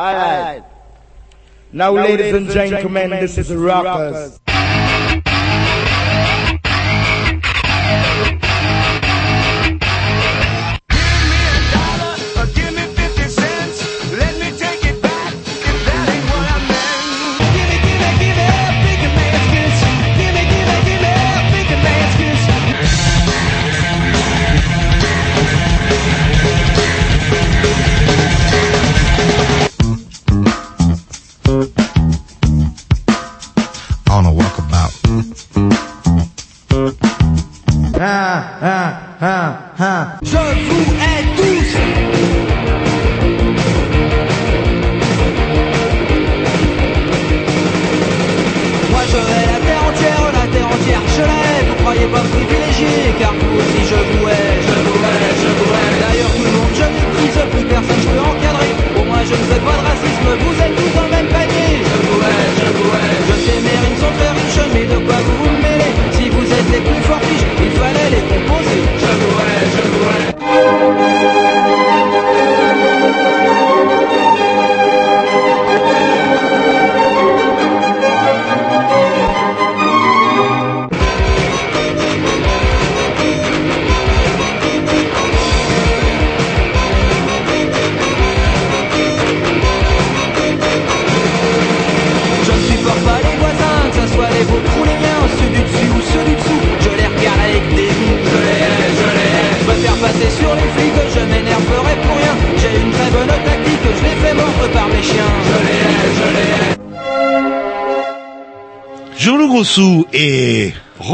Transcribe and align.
All 0.00 0.14
right. 0.14 0.62
Now, 1.72 1.92
now 1.92 2.00
ladies, 2.00 2.32
ladies 2.32 2.34
and 2.56 2.70
gentlemen, 2.70 3.10
this 3.10 3.36
is 3.36 3.52
Rockers. 3.52 4.14
Rockers. 4.14 4.49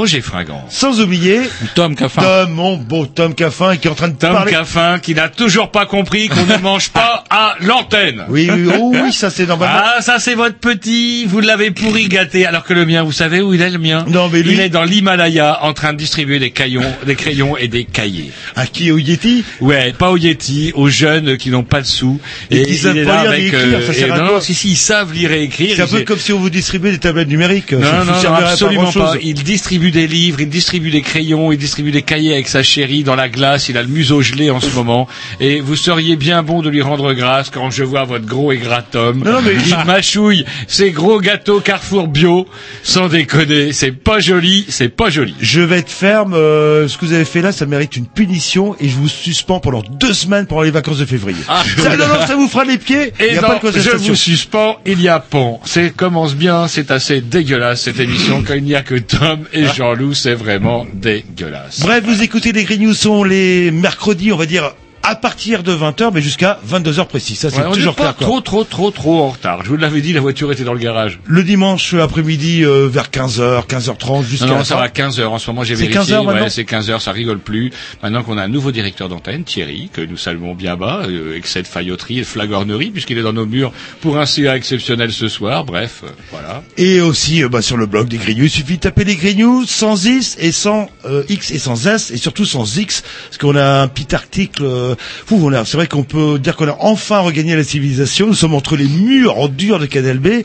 Roger 0.06 0.22
sans 0.68 1.00
oublier 1.00 1.40
Tom 1.74 1.96
Caffin. 1.96 2.22
Tom, 2.22 2.50
mon 2.52 2.76
beau 2.76 3.06
Tom 3.06 3.34
Caffin 3.34 3.76
qui 3.76 3.88
est 3.88 3.90
en 3.90 3.94
train 3.94 4.08
de 4.08 4.14
Tom 4.16 4.32
parler. 4.32 4.52
Caffin 4.52 4.98
qui 5.00 5.14
n'a 5.14 5.28
toujours 5.28 5.70
pas 5.72 5.84
compris 5.86 6.28
qu'on 6.28 6.44
ne 6.46 6.56
mange 6.58 6.90
pas 6.90 7.24
à 7.30 7.56
l'antenne. 7.60 8.24
Oui, 8.28 8.48
oui, 8.52 8.70
oh, 8.78 8.92
oui, 8.94 9.12
ça 9.12 9.30
c'est 9.30 9.46
normalement. 9.46 9.80
Ah, 9.96 10.00
ça 10.02 10.18
c'est 10.20 10.34
votre 10.34 10.58
petit, 10.58 11.24
vous 11.26 11.40
l'avez 11.40 11.70
pourri 11.72 12.08
gâté, 12.08 12.46
alors 12.46 12.62
que 12.64 12.72
le 12.72 12.86
mien, 12.86 13.02
vous 13.02 13.10
savez 13.12 13.40
où 13.40 13.52
il 13.52 13.62
est 13.62 13.70
le 13.70 13.78
mien 13.78 14.04
Non, 14.08 14.28
mais 14.32 14.42
lui- 14.42 14.52
Il 14.52 14.60
est 14.60 14.68
dans 14.68 14.84
l'Himalaya 14.84 15.58
en 15.62 15.72
train 15.72 15.92
de 15.92 15.98
distribuer 15.98 16.38
des 16.38 16.50
crayons, 16.52 16.82
des 17.04 17.16
crayons 17.16 17.56
et 17.56 17.66
des 17.69 17.84
cahiers. 17.84 18.31
À 18.59 18.67
qui 18.67 18.91
au 18.91 18.97
Yeti 18.97 19.44
Ouais, 19.61 19.93
pas 19.93 20.11
aux 20.11 20.17
Yeti, 20.17 20.72
aux 20.75 20.89
jeunes 20.89 21.37
qui 21.37 21.50
n'ont 21.50 21.62
pas 21.62 21.83
de 21.83 21.87
sous. 21.87 22.19
Et 22.50 22.62
qui 22.62 22.77
savent 22.77 22.97
il 22.97 23.03
est 23.03 23.05
pas 23.05 23.22
lire 23.25 23.33
et 23.34 23.47
écrire, 23.47 23.83
ça 23.83 23.93
et 23.93 23.94
sert 23.94 24.12
à 24.15 24.19
non, 24.19 24.25
quoi 24.25 24.34
non, 24.37 24.41
si, 24.41 24.55
si, 24.55 24.71
ils 24.71 24.77
savent 24.77 25.12
lire 25.12 25.31
et 25.33 25.43
écrire. 25.43 25.75
C'est 25.77 25.83
un 25.83 25.87
peu 25.87 25.99
Ils- 26.00 26.05
comme 26.06 26.19
si 26.19 26.33
on 26.33 26.39
vous 26.39 26.49
distribuait 26.49 26.91
des 26.93 26.99
tablettes 26.99 27.28
numériques. 27.28 27.72
Non, 27.72 27.83
ça 27.83 28.05
non, 28.05 28.12
non, 28.22 28.33
à 28.34 28.49
absolument 28.49 28.93
pas. 28.93 29.15
Il 29.22 29.34
distribue 29.34 29.91
des 29.91 30.06
livres, 30.06 30.41
il 30.41 30.49
distribue 30.49 30.91
des 30.91 31.03
crayons, 31.03 31.53
il 31.53 31.59
distribue 31.59 31.91
des 31.91 32.00
cahiers 32.00 32.33
avec 32.33 32.49
sa 32.49 32.62
chérie 32.62 33.03
dans 33.05 33.15
la 33.15 33.28
glace. 33.28 33.69
Il 33.69 33.77
a 33.77 33.83
le 33.83 33.89
museau 33.89 34.22
gelé 34.22 34.49
en 34.50 34.61
ce 34.61 34.75
moment. 34.75 35.06
Et 35.38 35.61
vous 35.61 35.77
seriez 35.77 36.17
bien 36.17 36.43
bon 36.43 36.62
de 36.62 36.71
lui 36.71 36.81
rendre 36.81 37.12
grâce 37.12 37.50
quand 37.50 37.71
je 37.71 37.84
vois 37.84 38.05
votre 38.05 38.25
gros 38.25 38.53
et 38.53 38.56
gras. 38.56 38.83
Non, 38.94 39.12
non, 39.12 39.43
mais- 39.44 39.53
Il 39.67 39.77
mâchouille 39.87 40.47
ces 40.67 40.93
gros 40.93 41.21
gâteaux 41.21 41.61
Carrefour 41.61 42.09
bio. 42.09 42.47
Sans 42.83 43.09
déconner, 43.09 43.73
c'est 43.75 43.93
pas 43.93 44.19
joli, 44.21 44.65
c'est 44.71 44.88
pas 44.88 45.11
joli. 45.11 45.34
Je 45.43 45.61
vais 45.61 45.81
être 45.81 45.91
ferme. 45.91 46.33
euh, 46.33 46.88
ce 46.88 46.97
que 46.97 47.05
vous 47.05 47.12
avez 47.12 47.25
fait 47.27 47.43
là, 47.43 47.53
ça 47.53 47.67
mérite 47.67 47.97
une 47.97 48.06
punition 48.06 48.45
et 48.80 48.88
je 48.88 48.94
vous 48.96 49.08
suspends 49.08 49.60
pendant 49.60 49.82
deux 49.82 50.12
semaines 50.14 50.46
pendant 50.46 50.62
les 50.62 50.70
vacances 50.70 50.98
de 50.98 51.04
février. 51.04 51.38
Ah. 51.48 51.62
ça, 51.76 51.96
non, 51.96 52.06
non, 52.06 52.26
ça 52.26 52.36
vous 52.36 52.48
fera 52.48 52.64
les 52.64 52.78
pieds. 52.78 53.12
Il 53.18 53.24
Et 53.24 53.38
a 53.38 53.42
non, 53.42 53.58
pas 53.58 53.70
de 53.70 53.78
je 53.78 53.90
vous 53.96 54.14
suspends, 54.14 54.76
il 54.86 55.00
y 55.00 55.08
a 55.08 55.18
pont. 55.18 55.60
C'est 55.64 55.90
commence 55.90 56.34
bien, 56.34 56.68
c'est 56.68 56.90
assez 56.90 57.20
dégueulasse 57.20 57.82
cette 57.82 58.00
émission. 58.00 58.42
Quand 58.46 58.54
il 58.54 58.64
n'y 58.64 58.74
a 58.74 58.82
que 58.82 58.94
Tom 58.94 59.46
et 59.52 59.66
Jean-Loup, 59.66 60.14
c'est 60.14 60.34
vraiment 60.34 60.86
dégueulasse. 60.92 61.80
Bref, 61.80 62.04
vous 62.04 62.22
écoutez 62.22 62.52
les 62.52 62.64
Green 62.64 62.82
News 62.82 62.94
sont 62.94 63.24
les 63.24 63.70
mercredis, 63.70 64.32
on 64.32 64.36
va 64.36 64.46
dire 64.46 64.72
à 65.09 65.15
partir 65.15 65.62
de 65.62 65.72
20h, 65.72 66.11
mais 66.12 66.21
jusqu'à 66.21 66.59
22h 66.69 67.06
précis. 67.06 67.37
Ça, 67.37 67.49
c'est 67.49 67.61
Ouais, 67.65 67.72
toujours 67.72 67.94
clair. 67.94 68.15
trop, 68.17 68.41
trop, 68.41 68.65
trop, 68.65 68.91
trop 68.91 69.22
en 69.22 69.28
retard. 69.31 69.62
Je 69.65 69.69
vous 69.69 69.77
l'avais 69.77 70.00
dit, 70.00 70.12
la 70.12 70.21
voiture 70.21 70.50
était 70.50 70.65
dans 70.65 70.72
le 70.72 70.81
garage. 70.81 71.21
Le 71.27 71.43
dimanche 71.44 71.94
après-midi 71.94 72.65
euh, 72.65 72.89
vers 72.91 73.09
15h, 73.11 73.67
15h30 73.67 74.25
jusqu'à 74.25 74.47
Non, 74.47 74.56
non, 74.59 74.65
ça 74.65 74.77
va 74.77 74.89
15 74.89 75.21
heures. 75.21 75.33
En 75.33 75.39
ce 75.39 75.49
moment, 75.50 75.62
j'ai 75.62 75.77
C'est 75.77 75.83
vérifié. 75.83 75.99
15 76.00 76.12
heures 76.12 76.25
maintenant 76.25 76.43
ouais, 76.43 76.50
c'est 76.50 76.65
15 76.65 76.91
heures, 76.91 77.00
ça 77.00 77.12
rigole 77.12 77.39
plus. 77.39 77.71
Maintenant 78.03 78.22
qu'on 78.25 78.37
a 78.37 78.43
un 78.43 78.49
nouveau 78.49 78.72
directeur 78.72 79.09
d'antenne, 79.09 79.44
Thierry, 79.44 79.91
que 79.93 80.00
nous 80.00 80.17
saluons 80.17 80.55
bien 80.55 80.77
bas, 80.77 81.03
euh, 81.09 81.31
avec 81.31 81.47
cette 81.47 81.67
failloterie 81.69 82.19
et 82.21 82.25
flagornerie, 82.25 82.91
puisqu'il 82.91 83.17
est 83.19 83.23
dans 83.23 83.33
nos 83.33 83.47
murs 83.47 83.73
pour 84.00 84.19
un 84.19 84.27
CA 84.27 84.56
exceptionnel 84.56 85.12
ce 85.12 85.28
soir. 85.28 85.65
Bref, 85.65 86.00
euh, 86.05 86.09
voilà. 86.33 86.62
Et 86.77 87.00
aussi 87.00 87.43
euh, 87.44 87.49
bah, 87.49 87.62
sur 87.62 87.77
le 87.77 87.87
blog 87.87 88.09
des 88.09 88.19
News, 88.19 88.44
il 88.44 88.50
suffit 88.50 88.75
de 88.75 88.81
taper 88.81 89.05
les 89.05 89.34
News 89.37 89.65
sans 89.67 90.05
X 90.05 90.37
et 90.41 90.50
sans 90.53 90.88
euh, 91.05 91.23
X 91.28 91.53
et 91.53 91.59
sans 91.59 91.87
S 91.87 92.11
et 92.11 92.17
surtout 92.17 92.44
sans 92.44 92.77
X, 92.77 93.03
parce 93.28 93.38
qu'on 93.38 93.55
a 93.56 93.83
un 93.83 93.88
petit 93.88 94.15
article. 94.15 94.65
Fou, 94.98 95.50
a, 95.54 95.64
c'est 95.64 95.76
vrai 95.76 95.86
qu'on 95.86 96.02
peut 96.02 96.38
dire 96.38 96.56
qu'on 96.56 96.68
a 96.68 96.76
enfin 96.80 97.20
regagné 97.20 97.56
la 97.56 97.64
civilisation. 97.64 98.26
Nous 98.26 98.34
sommes 98.34 98.54
entre 98.54 98.76
les 98.76 98.88
murs 98.88 99.38
en 99.38 99.48
dur 99.48 99.78
de 99.78 99.86
Canal 99.86 100.18
B. 100.18 100.26
Ouais. 100.26 100.44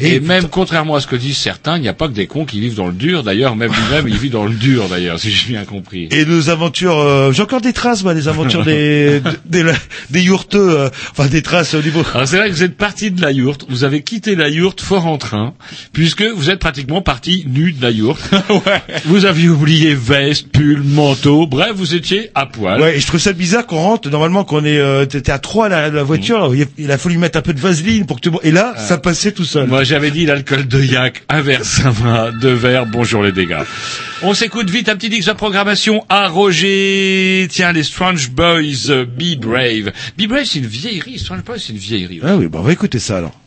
Et, 0.00 0.14
Et 0.14 0.20
même 0.20 0.48
contrairement 0.48 0.96
à 0.96 1.00
ce 1.00 1.06
que 1.06 1.16
disent 1.16 1.38
certains, 1.38 1.76
il 1.76 1.82
n'y 1.82 1.88
a 1.88 1.94
pas 1.94 2.08
que 2.08 2.12
des 2.14 2.26
cons 2.26 2.44
qui 2.44 2.60
vivent 2.60 2.74
dans 2.76 2.86
le 2.86 2.92
dur. 2.92 3.22
D'ailleurs, 3.22 3.56
même 3.56 3.72
lui-même, 3.72 4.08
il 4.08 4.16
vit 4.18 4.30
dans 4.30 4.44
le 4.44 4.54
dur, 4.54 4.88
d'ailleurs, 4.88 5.18
si 5.18 5.30
j'ai 5.30 5.48
bien 5.48 5.64
compris. 5.64 6.08
Et 6.10 6.24
nos 6.24 6.50
aventures, 6.50 6.98
euh, 6.98 7.32
j'ai 7.32 7.42
encore 7.42 7.60
des 7.60 7.72
traces, 7.72 8.02
moi, 8.02 8.14
des 8.14 8.28
aventures 8.28 8.64
des 8.64 9.20
des, 9.46 9.62
des, 9.62 9.72
des 10.10 10.20
yourteux, 10.22 10.80
euh, 10.80 10.88
enfin 11.10 11.26
des 11.26 11.42
traces 11.42 11.74
au 11.74 11.82
niveau. 11.82 12.02
Alors 12.14 12.26
c'est 12.26 12.36
vrai 12.36 12.48
que 12.48 12.54
vous 12.54 12.62
êtes 12.62 12.76
parti 12.76 13.10
de 13.10 13.20
la 13.20 13.32
yourte, 13.32 13.66
vous 13.68 13.84
avez 13.84 14.02
quitté 14.02 14.34
la 14.34 14.48
yourte 14.48 14.80
fort 14.80 15.06
en 15.06 15.18
train, 15.18 15.54
puisque 15.92 16.22
vous 16.22 16.50
êtes 16.50 16.58
pratiquement 16.58 17.02
parti 17.02 17.44
nu 17.46 17.72
de 17.72 17.82
la 17.82 17.90
yourte. 17.90 18.22
Vous 19.04 19.24
aviez 19.24 19.48
oublié 19.48 19.94
veste, 19.94 20.48
pull, 20.52 20.82
manteau, 20.82 21.46
bref, 21.46 21.72
vous 21.74 21.94
étiez 21.94 22.30
à 22.34 22.46
poil. 22.46 22.80
Ouais, 22.80 22.96
et 22.96 23.00
je 23.00 23.06
trouve 23.06 23.20
ça 23.20 23.32
bizarre 23.32 23.66
qu'on 23.66 23.78
rentre. 23.92 24.10
Normalement, 24.10 24.44
qu'on 24.44 24.64
est, 24.64 24.78
euh, 24.78 25.04
t'étais 25.06 25.32
à 25.32 25.38
trois 25.38 25.68
la, 25.68 25.90
la 25.90 26.02
voiture. 26.02 26.52
il, 26.78 26.90
a, 26.90 26.98
fallu 26.98 27.18
mettre 27.18 27.38
un 27.38 27.42
peu 27.42 27.52
de 27.52 27.60
vaseline 27.60 28.06
pour 28.06 28.20
que 28.20 28.28
tu. 28.28 28.34
Et 28.42 28.50
là, 28.50 28.74
ça 28.76 28.98
passait 28.98 29.32
tout 29.32 29.44
seul. 29.44 29.68
Moi 29.68 29.84
j'avais 29.84 30.10
dit 30.10 30.26
l'alcool 30.26 30.66
de 30.66 30.82
yak, 30.82 31.22
un 31.28 31.40
verre 31.40 31.64
ça 31.64 31.90
va, 31.90 32.30
deux 32.30 32.52
verres, 32.54 32.86
bonjour 32.86 33.22
les 33.22 33.32
dégâts. 33.32 33.62
On 34.22 34.34
s'écoute 34.34 34.70
vite 34.70 34.88
un 34.88 34.96
petit 34.96 35.08
dix 35.08 35.26
de 35.26 35.32
programmation 35.32 36.04
à 36.08 36.28
Roger. 36.28 37.46
Tiens, 37.50 37.72
les 37.72 37.82
Strange 37.82 38.30
Boys, 38.30 38.90
euh, 38.90 39.04
Be 39.04 39.38
Brave. 39.38 39.92
Be 40.18 40.26
Brave 40.28 40.44
c'est 40.44 40.60
une 40.60 40.66
vieillerie, 40.66 41.18
Strange 41.18 41.42
Boys 41.44 41.58
c'est 41.58 41.72
une 41.72 41.78
vieillerie. 41.78 42.20
Ah 42.22 42.36
oui, 42.36 42.48
bah 42.48 42.58
on 42.60 42.62
va 42.62 42.72
écouter 42.72 42.98
ça 42.98 43.18
alors. 43.18 43.41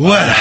Voilà. 0.00 0.34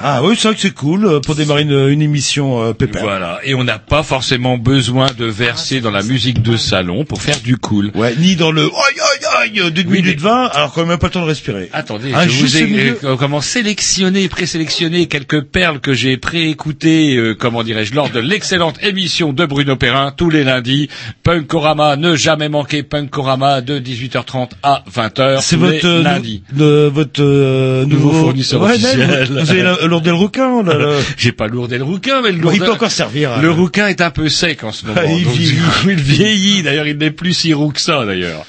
Ah 0.00 0.22
oui, 0.22 0.36
c'est 0.38 0.48
vrai 0.48 0.54
que 0.54 0.60
c'est 0.60 0.74
cool 0.74 1.06
euh, 1.06 1.18
pour 1.20 1.34
démarrer 1.34 1.62
une, 1.62 1.88
une 1.88 2.02
émission 2.02 2.62
euh, 2.62 2.72
pépère. 2.74 3.02
Voilà. 3.02 3.40
Et 3.42 3.54
on 3.54 3.64
n'a 3.64 3.78
pas 3.78 4.02
forcément 4.02 4.56
besoin 4.58 5.06
de 5.16 5.24
verser 5.24 5.80
dans 5.80 5.90
la 5.90 6.02
musique 6.02 6.42
de 6.42 6.56
salon 6.56 7.04
pour 7.04 7.22
faire 7.22 7.40
du 7.40 7.56
cool. 7.56 7.90
Ouais, 7.94 8.14
ni 8.16 8.36
dans 8.36 8.52
le 8.52 8.62
aïe 8.62 9.00
aïe 9.40 9.60
aïe 9.60 9.72
d'une 9.72 9.88
Oui, 9.88 10.02
minute 10.02 10.20
mais- 10.22 10.28
vingt, 10.30 10.46
alors 10.52 10.72
qu'on 10.72 10.82
n'a 10.82 10.86
même 10.88 10.98
pas 10.98 11.06
le 11.08 11.12
temps 11.12 11.22
de 11.22 11.26
respirer. 11.26 11.68
Attendez, 11.72 12.12
je 12.28 12.30
vous 12.40 12.56
ai 12.56 12.64
milieu. 12.64 12.98
euh, 13.04 13.16
comment 13.16 13.40
sélectionné, 13.40 14.28
présélectionné 14.28 15.06
quelques 15.06 15.42
perles 15.42 15.80
que 15.80 15.92
j'ai 15.94 16.16
préécoutées, 16.16 17.16
euh, 17.16 17.34
comment 17.34 17.62
dirais-je, 17.62 17.94
lors 17.94 18.10
de 18.10 18.20
l'excellente 18.20 18.76
émission 18.82 19.32
de 19.32 19.44
Bruno 19.46 19.76
Perrin 19.76 20.12
tous 20.16 20.30
les 20.30 20.44
lundis. 20.44 20.88
Punkorama, 21.22 21.96
ne 21.96 22.16
jamais 22.16 22.48
manquer 22.48 22.82
Punkorama 22.82 23.60
de 23.60 23.78
18h30 23.78 24.50
à 24.62 24.84
20h 24.94 25.40
C'est 25.42 25.56
votre 25.56 25.86
euh, 25.86 26.18
le- 26.56 26.88
votre 26.88 27.22
euh, 27.22 27.84
Nouveau 27.86 28.12
fournisseur 28.12 28.60
ouais, 28.62 28.72
officiel. 28.72 29.28
non, 29.30 29.42
Vous 29.42 29.50
avez 29.50 29.62
l'ordre 29.62 30.06
le 30.08 30.14
rouquin. 30.14 30.62
là, 30.62 30.74
J'ai 31.16 31.32
pas 31.32 31.46
lourdé 31.48 31.78
le 31.78 31.84
rouquin, 31.84 32.20
mais 32.22 32.32
le 32.32 32.38
Bon, 32.38 32.50
il 32.52 32.58
peut 32.60 32.70
encore 32.70 32.90
servir. 32.90 33.32
hein. 33.32 33.38
Le 33.40 33.50
rouquin 33.50 33.88
est 33.88 34.00
un 34.00 34.10
peu 34.10 34.28
sec 34.28 34.64
en 34.64 34.72
ce 34.72 34.86
moment. 34.86 35.00
Ah, 35.02 35.06
il 35.06 35.24
donc, 35.24 35.32
du 35.34 35.38
vieillit. 35.40 35.62
il 35.88 35.94
vieillit. 35.94 36.62
D'ailleurs, 36.62 36.86
il 36.86 36.98
n'est 36.98 37.10
plus 37.10 37.32
si 37.32 37.52
roux 37.54 37.70
que 37.70 37.80
ça, 37.80 38.04
d'ailleurs. 38.04 38.44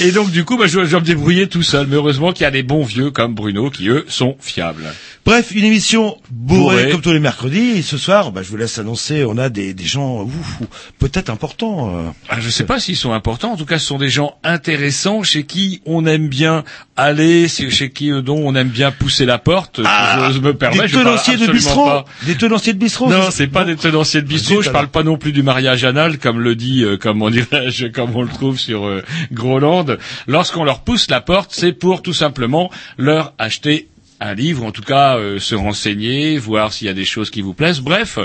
Et 0.00 0.12
donc, 0.12 0.30
du 0.30 0.44
coup, 0.44 0.56
bah, 0.56 0.66
je, 0.66 0.78
me 0.78 1.00
débrouiller 1.00 1.48
tout 1.48 1.62
seul. 1.62 1.86
Mais 1.86 1.96
heureusement 1.96 2.32
qu'il 2.32 2.44
y 2.44 2.46
a 2.46 2.50
des 2.50 2.62
bons 2.62 2.84
vieux 2.84 3.10
comme 3.10 3.34
Bruno 3.34 3.70
qui, 3.70 3.88
eux, 3.88 4.04
sont 4.08 4.36
fiables. 4.40 4.84
Bref, 5.24 5.52
une 5.54 5.64
émission 5.64 6.18
bourrée, 6.30 6.76
Bourrée. 6.78 6.90
comme 6.90 7.00
tous 7.00 7.12
les 7.12 7.20
mercredis. 7.20 7.78
Et 7.78 7.82
ce 7.82 7.96
soir, 7.96 8.32
bah, 8.32 8.42
je 8.42 8.48
vous 8.50 8.56
laisse 8.56 8.78
annoncer, 8.78 9.24
on 9.24 9.38
a 9.38 9.50
des, 9.50 9.72
des 9.72 9.84
gens 9.84 10.22
ouf, 10.22 10.60
ouf, 10.60 10.92
peut-être 10.98 11.30
importants. 11.30 11.96
euh. 11.96 12.02
Ah, 12.28 12.40
je 12.40 12.48
sais 12.50 12.64
pas 12.64 12.80
s'ils 12.80 12.96
sont 12.96 13.12
importants. 13.12 13.52
En 13.52 13.56
tout 13.56 13.64
cas, 13.64 13.78
ce 13.78 13.86
sont 13.86 13.98
des 13.98 14.08
gens 14.10 14.34
intéressants 14.42 15.22
chez 15.22 15.44
qui 15.44 15.80
on 15.86 16.06
aime 16.06 16.26
bien 16.28 16.64
aller, 16.96 17.46
chez 17.46 17.90
qui 17.92 18.10
euh, 18.10 18.20
dont 18.20 18.36
on 18.44 18.56
aime 18.56 18.68
bien 18.68 18.90
pousser 18.90 19.24
la 19.24 19.38
porte. 19.38 19.80
si 19.80 19.88
j'ose 20.18 20.40
me 20.40 20.54
permettre. 20.54 20.82
des 20.82 20.88
Je 20.88 20.96
tenanciers 20.98 21.36
de 21.36 21.52
bistrot. 21.52 21.84
pas- 21.86 22.04
Des 22.26 22.34
tenanciers 22.36 22.72
de 22.72 22.78
bistrot. 22.78 23.08
Non, 23.08 23.30
c'est 23.30 23.46
pas 23.46 23.64
des 23.64 23.76
tenanciers 23.76 24.22
de 24.22 24.26
bistrot. 24.26 24.60
Je 24.60 24.70
parle 24.70 24.88
pas 24.88 25.04
non 25.04 25.18
plus 25.18 25.30
du 25.32 25.44
mariage 25.44 25.84
anal, 25.84 26.18
comme 26.18 26.40
le 26.40 26.56
dit, 26.56 26.82
euh, 26.82 26.96
comme 26.96 27.22
on 27.22 27.30
dirait, 27.30 27.68
comme 27.94 28.16
on 28.16 28.22
le 28.22 28.28
trouve 28.28 28.58
sur 28.58 28.84
euh, 28.86 29.02
Groland. 29.30 29.86
Lorsqu'on 30.26 30.64
leur 30.64 30.80
pousse 30.80 31.08
la 31.10 31.20
porte, 31.20 31.50
c'est 31.54 31.72
pour 31.72 32.02
tout 32.02 32.12
simplement 32.12 32.70
leur 32.98 33.34
acheter 33.38 33.88
un 34.24 34.34
livre, 34.34 34.64
en 34.64 34.70
tout 34.72 34.82
cas 34.82 35.16
euh, 35.16 35.38
se 35.38 35.54
renseigner, 35.54 36.38
voir 36.38 36.72
s'il 36.72 36.86
y 36.86 36.90
a 36.90 36.94
des 36.94 37.04
choses 37.04 37.30
qui 37.30 37.40
vous 37.42 37.54
plaisent. 37.54 37.80
Bref, 37.80 38.18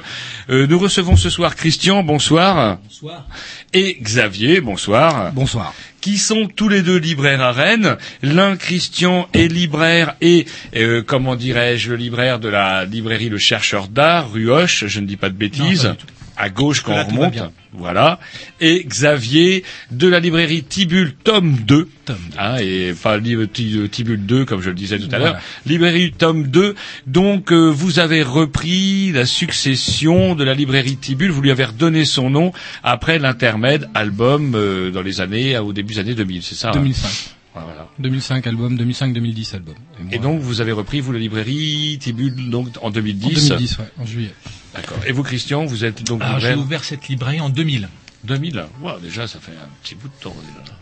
euh, 0.49 0.67
nous 0.67 0.79
recevons 0.79 1.15
ce 1.15 1.29
soir 1.29 1.55
Christian, 1.55 2.03
bonsoir. 2.03 2.77
Bonsoir. 2.83 3.25
Et 3.73 3.97
Xavier, 4.01 4.61
bonsoir 4.61 5.31
Bonsoir. 5.33 5.73
qui 6.01 6.17
sont 6.17 6.47
tous 6.47 6.69
les 6.69 6.81
deux 6.81 6.97
libraires 6.97 7.41
à 7.41 7.51
Rennes. 7.51 7.97
L'un, 8.23 8.55
Christian, 8.55 9.27
est 9.33 9.47
libraire 9.51 10.15
et, 10.21 10.45
euh, 10.75 11.03
comment 11.05 11.35
dirais-je, 11.35 11.89
le 11.91 11.95
libraire 11.97 12.39
de 12.39 12.47
la 12.49 12.85
librairie 12.85 13.29
Le 13.29 13.37
Chercheur 13.37 13.87
d'Art, 13.87 14.31
rue 14.31 14.49
Hoche, 14.49 14.85
je 14.87 14.99
ne 14.99 15.05
dis 15.05 15.17
pas 15.17 15.29
de 15.29 15.35
bêtises, 15.35 15.83
Non, 15.85 15.89
pas 15.91 15.95
du 15.95 16.05
tout. 16.05 16.13
À 16.37 16.49
gauche 16.49 16.81
quand 16.81 16.93
Là, 16.93 17.05
on 17.09 17.11
remonte. 17.11 17.33
Voilà. 17.73 18.19
Et 18.61 18.83
Xavier 18.85 19.63
de 19.91 20.07
la 20.07 20.19
librairie 20.19 20.63
Tibule, 20.63 21.13
tome 21.23 21.55
2. 21.65 21.87
Tome 22.05 22.15
Hein, 22.39 22.57
et 22.59 22.93
pas 22.93 23.17
livre 23.17 23.45
Ti- 23.45 23.89
Tibule 23.91 24.25
2, 24.25 24.45
comme 24.45 24.61
je 24.61 24.69
le 24.69 24.75
disais 24.75 24.97
tout 24.97 25.05
à 25.11 25.17
Voilà. 25.19 25.25
l'heure. 25.33 25.41
Librairie 25.65 26.11
tome 26.11 26.47
2. 26.47 26.75
Donc, 27.05 27.51
euh, 27.51 27.67
vous 27.69 27.99
avez 27.99 28.23
repris 28.23 29.11
la 29.11 29.25
succession 29.25 30.35
de 30.35 30.43
la 30.43 30.53
librairie 30.53 30.97
Tibule. 30.97 31.31
Vous 31.31 31.41
lui 31.41 31.51
avez 31.51 31.65
redonné 31.65 32.05
son 32.05 32.29
nom 32.29 32.51
après 32.83 33.19
l'intermède 33.19 33.89
album 33.93 34.53
euh, 34.55 34.91
dans 34.91 35.01
les 35.01 35.21
années, 35.21 35.57
au 35.57 35.73
début 35.73 35.93
des 35.95 35.99
années 35.99 36.15
2000, 36.15 36.43
c'est 36.43 36.55
ça 36.55 36.69
hein 36.69 36.73
2005. 36.73 37.09
Voilà. 37.53 37.87
2005 37.97 38.45
album, 38.45 38.77
2005-2010 38.77 39.55
album. 39.55 39.73
Et 40.11 40.19
donc, 40.19 40.39
vous 40.41 40.61
avez 40.61 40.71
repris, 40.71 40.99
vous, 41.01 41.11
la 41.11 41.17
librairie 41.19 41.97
Tibule, 41.99 42.49
donc, 42.51 42.67
en 42.81 42.87
en 42.87 42.89
2010. 42.91 43.49
2010, 43.49 43.77
ouais, 43.79 43.85
en 43.99 44.05
juillet. 44.05 44.31
D'accord. 44.77 44.97
Et 45.07 45.11
vous, 45.11 45.23
Christian, 45.23 45.65
vous 45.65 45.83
êtes 45.85 46.03
donc 46.03 46.21
Alors 46.21 46.39
j'ai 46.39 46.49
libraire 46.49 46.65
ouvert 46.65 46.83
cette 46.83 47.07
librairie 47.07 47.41
en 47.41 47.49
2000. 47.49 47.89
2000. 48.23 48.65
Ouais, 48.81 48.91
déjà, 49.01 49.27
ça 49.27 49.39
fait 49.39 49.51
un 49.51 49.69
petit 49.81 49.95
bout 49.95 50.07
de 50.07 50.13
temps, 50.21 50.35
déjà. 50.55 50.73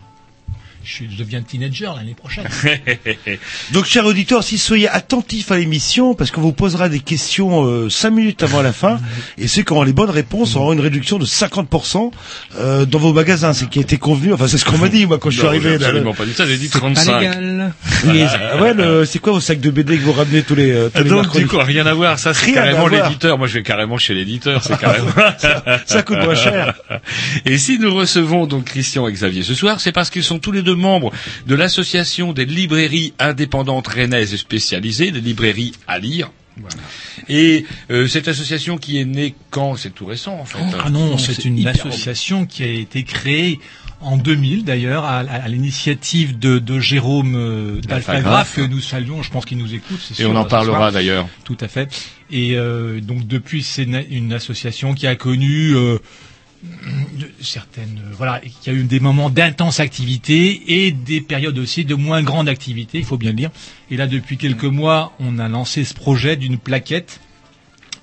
Je, 0.86 1.02
deviens 1.18 1.42
teenager 1.42 1.88
l'année 1.96 2.14
prochaine. 2.14 2.46
Donc, 3.72 3.86
chers 3.86 4.06
auditeurs, 4.06 4.44
si 4.44 4.56
soyez 4.56 4.88
attentifs 4.88 5.50
à 5.50 5.56
l'émission, 5.58 6.14
parce 6.14 6.30
qu'on 6.30 6.40
vous 6.40 6.52
posera 6.52 6.88
des 6.88 7.00
questions 7.00 7.64
euh, 7.64 7.90
cinq 7.90 8.10
minutes 8.10 8.42
avant 8.44 8.62
la 8.62 8.72
fin, 8.72 9.00
et 9.38 9.48
ceux 9.48 9.62
qui 9.62 9.72
auront 9.72 9.82
les 9.82 9.92
bonnes 9.92 10.10
réponses 10.10 10.54
auront 10.54 10.72
une 10.72 10.80
réduction 10.80 11.18
de 11.18 11.26
50% 11.26 12.12
euh, 12.58 12.84
dans 12.86 12.98
vos 13.00 13.12
magasins. 13.12 13.52
C'est 13.52 13.68
qui 13.68 13.80
a 13.80 13.82
été 13.82 13.96
convenu. 13.98 14.32
Enfin, 14.32 14.46
c'est 14.46 14.58
ce 14.58 14.64
qu'on 14.64 14.78
m'a 14.78 14.88
dit 14.88 15.06
moi 15.06 15.18
quand 15.18 15.30
je 15.30 15.36
suis 15.38 15.42
Non, 15.44 15.48
arrivé. 15.50 15.70
j'ai 15.72 15.78
là, 15.78 15.86
absolument 15.86 16.14
pas 16.14 16.24
dit 16.24 16.32
ça, 16.34 16.46
j'ai 16.46 16.56
dit 16.56 16.68
Pas 16.68 16.78
35. 16.78 17.18
légal. 17.20 17.72
Les- 18.06 18.22
ah 18.24 18.62
ouais, 18.62 18.72
le- 18.74 19.04
c'est 19.04 19.18
quoi 19.18 19.32
vos 19.32 19.40
sacs 19.40 19.60
de 19.60 19.70
BD 19.70 19.96
que 19.98 20.02
vous 20.04 20.12
ramenez 20.12 20.42
tous 20.42 20.54
les, 20.54 20.70
euh, 20.70 20.88
tous 20.94 21.02
les 21.02 21.08
Donc, 21.10 21.22
mercredis 21.22 21.44
du 21.44 21.48
coup, 21.48 21.58
rien 21.58 21.86
à 21.86 21.94
voir. 21.94 22.18
Ça, 22.20 22.32
c'est 22.32 22.46
Rien 22.46 22.54
à 22.54 22.64
carrément 22.66 22.88
voir. 22.88 23.04
l'éditeur. 23.08 23.38
Moi, 23.38 23.48
je 23.48 23.54
vais 23.54 23.62
carrément 23.64 23.98
chez 23.98 24.14
l'éditeur. 24.14 24.62
C'est 24.62 24.78
carrément. 24.78 25.08
Ça 25.86 26.02
coûte 26.02 26.18
moins 26.18 26.34
cher. 26.36 26.74
Et 27.44 27.58
si 27.58 27.78
nous 27.80 27.92
recevons 27.92 28.46
donc 28.46 28.66
Christian 28.66 29.08
et 29.08 29.12
Xavier 29.12 29.42
ce 29.42 29.54
soir, 29.54 29.80
c'est 29.80 29.92
parce 29.92 30.10
qu'ils 30.10 30.22
sont 30.22 30.38
tous 30.38 30.52
les 30.52 30.62
deux 30.62 30.75
membres 30.76 31.12
de 31.46 31.54
l'association 31.54 32.32
des 32.32 32.44
librairies 32.44 33.12
indépendantes 33.18 33.88
rennaises 33.88 34.32
et 34.34 34.38
spécialisées, 34.38 35.10
des 35.10 35.20
librairies 35.20 35.72
à 35.86 35.98
lire. 35.98 36.30
Et 37.28 37.66
euh, 37.90 38.06
cette 38.08 38.28
association 38.28 38.78
qui 38.78 38.98
est 38.98 39.04
née 39.04 39.34
quand? 39.50 39.76
C'est 39.76 39.90
tout 39.90 40.06
récent 40.06 40.34
en 40.38 40.44
fait. 40.46 40.58
Ah 40.82 40.88
non, 40.90 41.18
c'est 41.18 41.44
une 41.44 41.66
association 41.66 42.46
qui 42.46 42.62
a 42.62 42.66
été 42.68 43.02
créée 43.04 43.60
en 44.00 44.16
2000 44.16 44.64
d'ailleurs 44.64 45.04
à, 45.04 45.18
à- 45.18 45.22
à 45.44 45.48
l'initiative 45.48 46.38
de, 46.38 46.58
de 46.58 46.80
Jérôme 46.80 47.34
euh, 47.36 47.80
d'Alphagraphe 47.82 48.56
que 48.56 48.60
nous 48.62 48.80
saluons, 48.80 49.22
je 49.22 49.30
pense 49.30 49.44
qu'il 49.44 49.58
nous 49.58 49.74
écoute. 49.74 50.00
Et 50.10 50.14
sûr, 50.14 50.30
on 50.30 50.36
en 50.36 50.44
parlera 50.44 50.90
d'ailleurs. 50.90 51.28
Tout 51.44 51.56
à 51.60 51.68
fait. 51.68 51.88
Et 52.30 52.56
euh, 52.56 53.00
donc 53.00 53.26
depuis, 53.26 53.62
c'est 53.62 53.82
une, 53.84 54.02
une 54.10 54.32
association 54.32 54.94
qui 54.94 55.06
a 55.06 55.14
connu 55.14 55.74
euh, 55.74 55.98
de- 57.18 57.30
certaines, 57.40 58.00
euh, 58.04 58.14
voilà, 58.16 58.44
et 58.44 58.50
qui 58.50 58.70
a 58.70 58.72
eu 58.72 58.84
des 58.84 59.00
moments 59.00 59.30
d'intense 59.30 59.80
activité 59.80 60.84
et 60.84 60.92
des 60.92 61.20
périodes 61.20 61.58
aussi 61.58 61.84
de 61.84 61.94
moins 61.94 62.22
grande 62.22 62.48
activité, 62.48 62.98
il 62.98 63.04
faut 63.04 63.18
bien 63.18 63.30
le 63.30 63.36
dire. 63.36 63.50
Et 63.90 63.96
là, 63.96 64.06
depuis 64.06 64.36
quelques 64.36 64.64
mois, 64.64 65.12
on 65.18 65.38
a 65.38 65.48
lancé 65.48 65.84
ce 65.84 65.94
projet 65.94 66.36
d'une 66.36 66.58
plaquette 66.58 67.20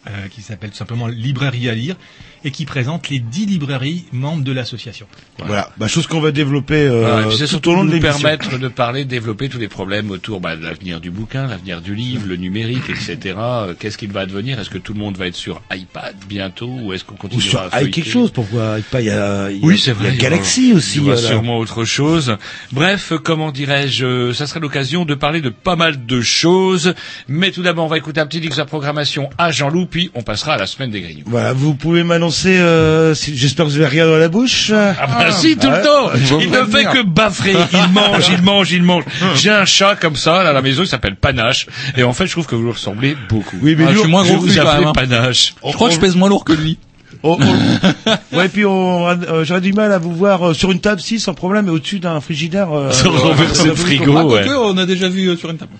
euh, 0.07 0.27
qui 0.27 0.41
s'appelle 0.41 0.71
tout 0.71 0.75
simplement 0.77 1.07
Librairie 1.07 1.69
à 1.69 1.75
lire 1.75 1.95
et 2.43 2.51
qui 2.51 2.65
présente 2.65 3.09
les 3.09 3.19
dix 3.19 3.45
librairies 3.45 4.05
membres 4.11 4.43
de 4.43 4.51
l'association. 4.51 5.07
Voilà, 5.45 5.69
bah, 5.77 5.87
chose 5.87 6.05
qu'on 6.07 6.21
va 6.21 6.31
développer 6.31 6.75
euh, 6.75 7.01
Voilà, 7.01 7.31
c'est 7.31 7.39
tout 7.43 7.47
surtout 7.47 7.71
au 7.71 7.73
long 7.75 7.83
de 7.83 7.89
nous 7.89 7.93
l'émission. 7.95 8.19
permettre 8.19 8.57
de 8.59 8.67
parler, 8.67 9.03
développer 9.03 9.49
tous 9.49 9.57
les 9.57 9.67
problèmes 9.67 10.11
autour 10.11 10.39
bah, 10.39 10.55
de 10.55 10.63
l'avenir 10.63 11.01
du 11.01 11.09
bouquin, 11.11 11.47
l'avenir 11.47 11.81
du 11.81 11.95
livre, 11.95 12.23
le 12.27 12.35
numérique, 12.35 12.89
etc. 12.89 13.17
Euh, 13.37 13.73
Qu'est-ce 13.77 13.97
qu'il 13.97 14.11
va 14.11 14.21
advenir 14.21 14.59
Est-ce 14.59 14.69
que 14.69 14.77
tout 14.77 14.93
le 14.93 14.99
monde 14.99 15.17
va 15.17 15.27
être 15.27 15.35
sur 15.35 15.61
iPad 15.73 16.13
bientôt? 16.29 16.69
Ou 16.69 16.93
est-ce 16.93 17.03
qu'on 17.03 17.15
Ou 17.15 17.17
continuera 17.17 17.49
sur 17.49 17.59
à 17.73 17.79
feuilleter? 17.79 18.01
Quelque 18.03 18.11
chose, 18.11 18.31
pourquoi 18.31 18.77
pas 18.91 19.01
Il 19.01 19.07
y 19.07 19.09
a, 19.09 19.49
il 19.49 19.57
y 19.57 19.63
a- 19.63 19.65
Oui, 19.65 19.77
c'est 19.79 19.91
vrai. 19.91 20.09
Il 20.09 20.09
y 20.09 20.11
a 20.11 20.13
il 20.13 20.17
y 20.17 20.21
aura- 20.21 20.29
Galaxy 20.29 20.73
aussi. 20.73 20.97
Il 20.99 21.03
y 21.05 21.07
aura 21.07 21.17
sûrement 21.17 21.57
autre 21.57 21.83
chose. 21.83 22.37
Bref, 22.71 23.13
comment 23.23 23.51
dirais-je 23.51 24.05
euh, 24.05 24.33
Ça 24.33 24.45
serait 24.47 24.59
l'occasion 24.59 25.03
de 25.05 25.15
parler 25.15 25.41
de 25.41 25.49
pas 25.49 25.75
mal 25.75 26.05
de 26.05 26.21
choses. 26.21 26.93
Mais 27.27 27.51
tout 27.51 27.63
d'abord, 27.63 27.85
on 27.85 27.89
va 27.89 27.97
écouter 27.97 28.21
un 28.21 28.27
petit 28.27 28.39
disque 28.39 28.57
de 28.59 28.63
programmation 28.63 29.29
à 29.37 29.51
Jean-Loup, 29.51 29.87
puis 29.87 30.11
on 30.13 30.21
passera 30.21 30.53
à 30.53 30.57
la 30.57 30.67
semaine 30.67 30.91
des 30.91 31.01
grignoux. 31.01 31.23
Voilà, 31.25 31.53
vous 31.53 31.73
pouvez 31.73 32.03
m'annoncer. 32.03 32.57
Euh, 32.59 33.13
si- 33.15 33.35
J'espère 33.35 33.65
que 33.65 33.71
vous 33.71 33.77
avez 33.77 33.87
rien 33.87 34.05
dans 34.05 34.17
la 34.17 34.29
bouche. 34.29 34.71
Ah 34.71 35.22
bah 35.27 35.31
si, 35.31 35.57
tout 35.57 35.67
ouais. 35.67 35.77
le 35.79 35.83
temps 35.83 36.39
Il 36.39 36.49
ne 36.51 36.63
fait 36.65 36.83
que 36.85 37.03
baffrer, 37.03 37.53
il 37.73 37.91
mange, 37.93 38.29
il 38.29 38.41
mange, 38.41 38.71
il 38.71 38.83
mange. 38.83 39.03
J'ai 39.35 39.49
un 39.51 39.65
chat 39.65 39.95
comme 39.95 40.15
ça, 40.15 40.43
là, 40.43 40.49
à 40.49 40.53
la 40.53 40.61
maison, 40.61 40.83
il 40.83 40.87
s'appelle 40.87 41.15
Panache. 41.15 41.67
Et 41.97 42.03
en 42.03 42.13
fait, 42.13 42.27
je 42.27 42.31
trouve 42.31 42.45
que 42.47 42.55
vous 42.55 42.63
lui 42.63 42.71
ressemblez 42.71 43.15
beaucoup. 43.29 43.57
Oui, 43.61 43.75
mais 43.77 43.85
Ah, 43.87 43.93
je 43.93 43.99
suis 43.99 44.07
moins 44.07 44.23
gros 44.23 44.35
que 44.35 44.39
vous 44.41 44.45
lui, 44.47 44.55
quand 44.55 44.61
appelle 44.67 44.79
même, 44.79 44.89
hein. 44.89 44.93
Panache. 44.93 45.55
Je 45.67 45.73
crois 45.73 45.89
que 45.89 45.95
je 45.95 45.99
pèse 45.99 46.15
moins 46.15 46.29
lourd 46.29 46.43
que 46.45 46.53
lui. 46.53 46.77
on- 47.23 47.37
on- 47.39 48.37
ouais, 48.37 48.49
puis 48.49 48.65
on, 48.65 49.07
euh, 49.07 49.43
j'aurais 49.43 49.61
du 49.61 49.73
mal 49.73 49.91
à 49.91 49.97
vous 49.97 50.13
voir 50.13 50.49
euh, 50.49 50.53
sur 50.53 50.71
une 50.71 50.79
table, 50.81 50.99
si, 51.01 51.19
sans 51.19 51.33
problème, 51.33 51.65
mais 51.65 51.71
au-dessus 51.71 51.99
d'un 51.99 52.19
frigidaire. 52.21 52.71
Euh, 52.71 52.91
Sur 52.91 53.13
euh, 53.15 53.19
renverser 53.19 53.67
le 53.67 53.75
frigo. 53.75 54.15
Ah, 54.17 54.25
ouais. 54.25 54.45
on 54.57 54.77
a 54.77 54.85
déjà 54.85 55.07
vu 55.09 55.27
euh, 55.29 55.37
sur 55.37 55.49
une 55.49 55.57
table. 55.57 55.71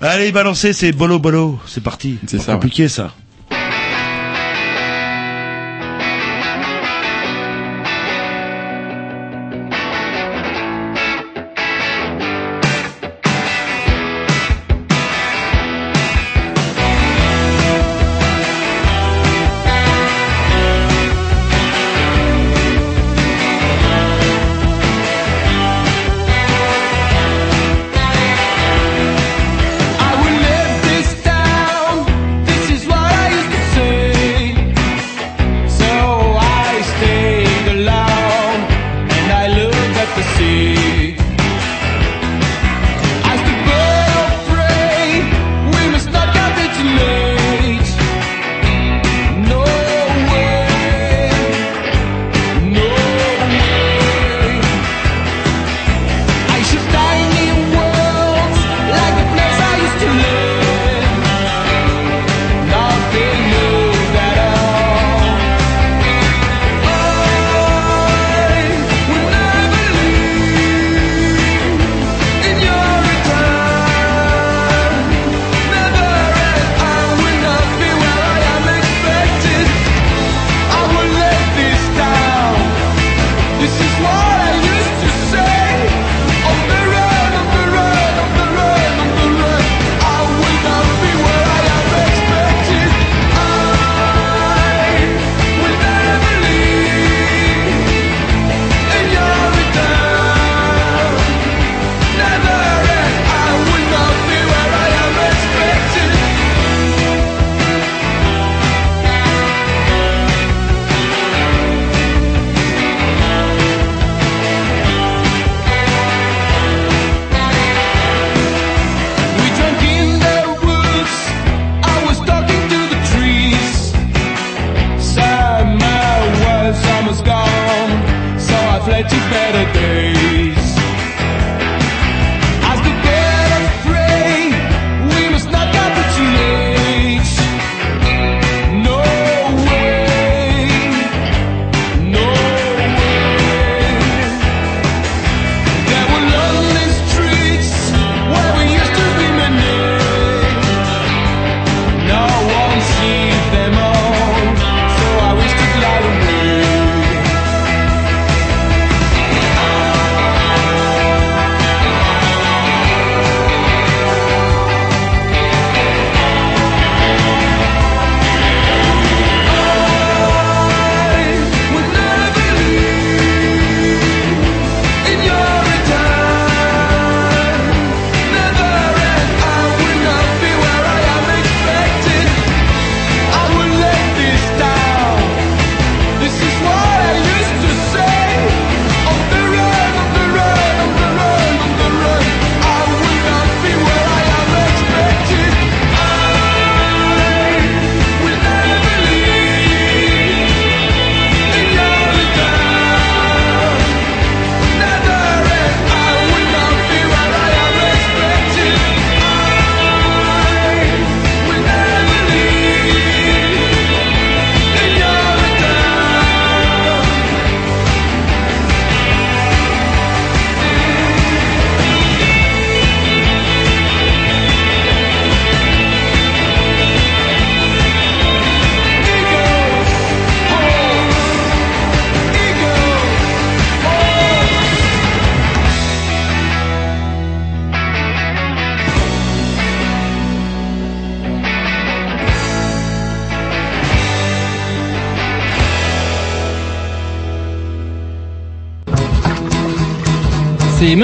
Allez, 0.00 0.30
balancez, 0.30 0.72
c'est 0.72 0.92
bolo 0.92 1.18
bolo. 1.18 1.58
C'est 1.66 1.82
parti. 1.82 2.18
C'est 2.26 2.38
ça, 2.38 2.52
ouais. 2.52 2.52
Compliqué 2.54 2.88
ça. 2.88 3.12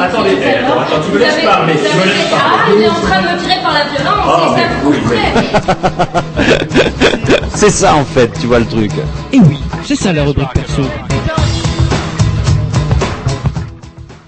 Attendez, 0.00 0.36
eh, 0.40 0.44
attends, 0.64 0.80
attends, 0.80 1.00
tu 1.04 1.10
me 1.12 1.18
laisses 1.18 1.44
parler, 1.44 1.74
tu 1.74 1.96
me 1.96 2.04
laisses 2.04 2.32
Ah, 2.32 2.36
parler. 2.58 2.74
il 2.76 2.82
est 2.82 2.88
en 2.88 2.94
train 2.94 3.20
de 3.22 3.26
me 3.28 3.36
tirer 3.42 3.60
par 3.62 3.72
la 3.72 3.84
violence, 3.84 4.26
Ah, 4.26 4.28
c'est 4.42 4.48
ça 4.48 4.54
mais 4.56 4.68
que 4.68 4.74
vous 4.84 4.92
oui. 4.92 5.00
faites. 5.08 5.28
C'est 7.54 7.70
ça 7.70 7.94
en 7.96 8.04
fait, 8.04 8.30
tu 8.40 8.46
vois 8.46 8.60
le 8.60 8.66
truc. 8.66 8.92
Et 9.32 9.40
oui, 9.40 9.58
c'est 9.84 9.96
ça 9.96 10.12
la 10.12 10.22
rubrique 10.22 10.52
perso. 10.54 10.82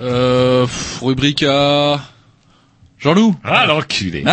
Euh, 0.03 0.67
rubrique 1.01 1.45
à... 1.45 2.01
Jean-Loup 2.99 3.37
Ah, 3.45 3.67
l'enculé. 3.67 4.25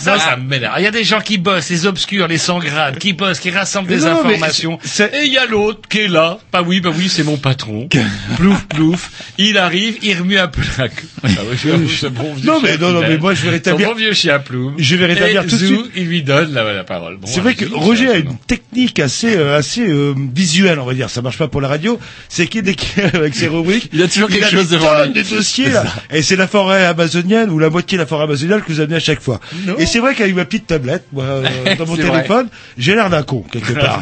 Ça, 0.00 0.18
ça 0.18 0.36
me 0.36 0.44
m'énerve. 0.48 0.74
Il 0.78 0.84
y 0.84 0.86
a 0.86 0.90
des 0.90 1.04
gens 1.04 1.20
qui 1.20 1.38
bossent, 1.38 1.70
les 1.70 1.86
obscurs, 1.86 2.26
les 2.28 2.38
sans 2.38 2.58
grades, 2.58 2.98
qui 2.98 3.12
bossent, 3.12 3.40
qui 3.40 3.50
rassemblent 3.50 3.88
des 3.88 3.98
non, 3.98 4.18
informations. 4.18 4.78
Et 5.12 5.24
il 5.26 5.32
y 5.32 5.38
a 5.38 5.46
l'autre 5.46 5.88
qui 5.88 6.00
est 6.00 6.08
là. 6.08 6.38
Bah 6.52 6.62
oui, 6.66 6.80
bah 6.80 6.90
oui, 6.96 7.08
c'est 7.08 7.22
mon 7.24 7.36
patron. 7.36 7.88
plouf, 8.36 8.64
plouf. 8.66 9.10
Il 9.38 9.58
arrive, 9.58 9.96
il 10.02 10.16
remue 10.18 10.38
un 10.38 10.48
peu 10.48 10.62
la 10.78 10.88
queue. 10.88 11.06
Ah 11.24 11.28
oui, 11.50 11.56
j'avoue, 11.62 11.88
ce 11.88 12.06
bon 12.06 12.34
vieux 12.34 12.46
Non, 12.46 12.60
mais 12.62 12.76
non, 12.78 12.90
non, 12.92 13.00
mais 13.00 13.18
moi, 13.18 13.34
je 13.34 13.42
vais 13.48 13.58
rétablir- 13.58 13.86
Son 13.86 13.92
bon 13.92 13.98
vieux 13.98 14.12
chien 14.14 14.38
Ploum. 14.38 14.74
Je 14.78 14.96
vais 14.96 15.06
rétablir 15.06 15.42
Et 15.42 15.46
tout 15.46 15.56
de 15.56 15.66
suite. 15.66 15.90
il 15.96 16.04
lui 16.06 16.22
donne 16.22 16.52
la, 16.52 16.72
la 16.72 16.84
parole. 16.84 17.16
Bon, 17.16 17.26
C'est 17.26 17.40
vrai 17.40 17.54
que 17.54 17.64
allez-y, 17.64 17.78
Roger 17.78 18.08
a 18.10 18.16
une 18.16 18.36
technique 18.38 18.98
assez 18.98 19.36
euh, 19.36 19.56
assez 19.56 19.82
euh, 19.88 20.14
visuelle, 20.34 20.78
on 20.78 20.84
va 20.84 20.94
dire. 20.94 21.10
Ça 21.10 21.22
marche 21.22 21.38
pas 21.38 21.48
pour 21.48 21.60
la 21.60 21.68
radio. 21.68 21.98
C'est 22.28 22.46
qu'il 22.46 22.62
dès 22.62 22.74
qu'il 22.74 23.02
avec 23.04 23.34
ses 23.34 23.48
rubriques, 23.48 23.88
Il 23.92 24.02
a 24.02 24.08
toujours 24.08 24.28
quelque 24.28 24.48
chose 24.50 24.68
des 24.68 24.76
devant 24.76 25.04
lui. 25.04 25.12
de 25.12 25.22
dossiers 25.22 25.70
là. 25.70 25.84
Et 26.10 26.22
c'est 26.22 26.36
la 26.36 26.46
forêt 26.48 26.84
amazonienne 26.84 27.50
ou 27.50 27.58
la 27.58 27.70
moitié 27.70 27.96
de 27.98 28.02
la 28.02 28.06
forêt 28.06 28.24
amazonienne 28.24 28.60
que 28.62 28.72
vous 28.72 28.80
amenez 28.80 28.96
à 28.96 29.00
chaque 29.00 29.20
fois. 29.20 29.40
Et 29.84 29.86
c'est 29.86 29.98
vrai 29.98 30.14
qu'avec 30.14 30.34
ma 30.34 30.46
petite 30.46 30.66
tablette, 30.66 31.04
moi, 31.12 31.24
euh, 31.24 31.74
dans 31.78 31.84
mon 31.86 31.94
téléphone, 31.94 32.48
j'ai 32.78 32.94
l'air 32.94 33.10
d'un 33.10 33.22
con 33.22 33.44
quelque 33.52 33.72
part. 33.78 34.00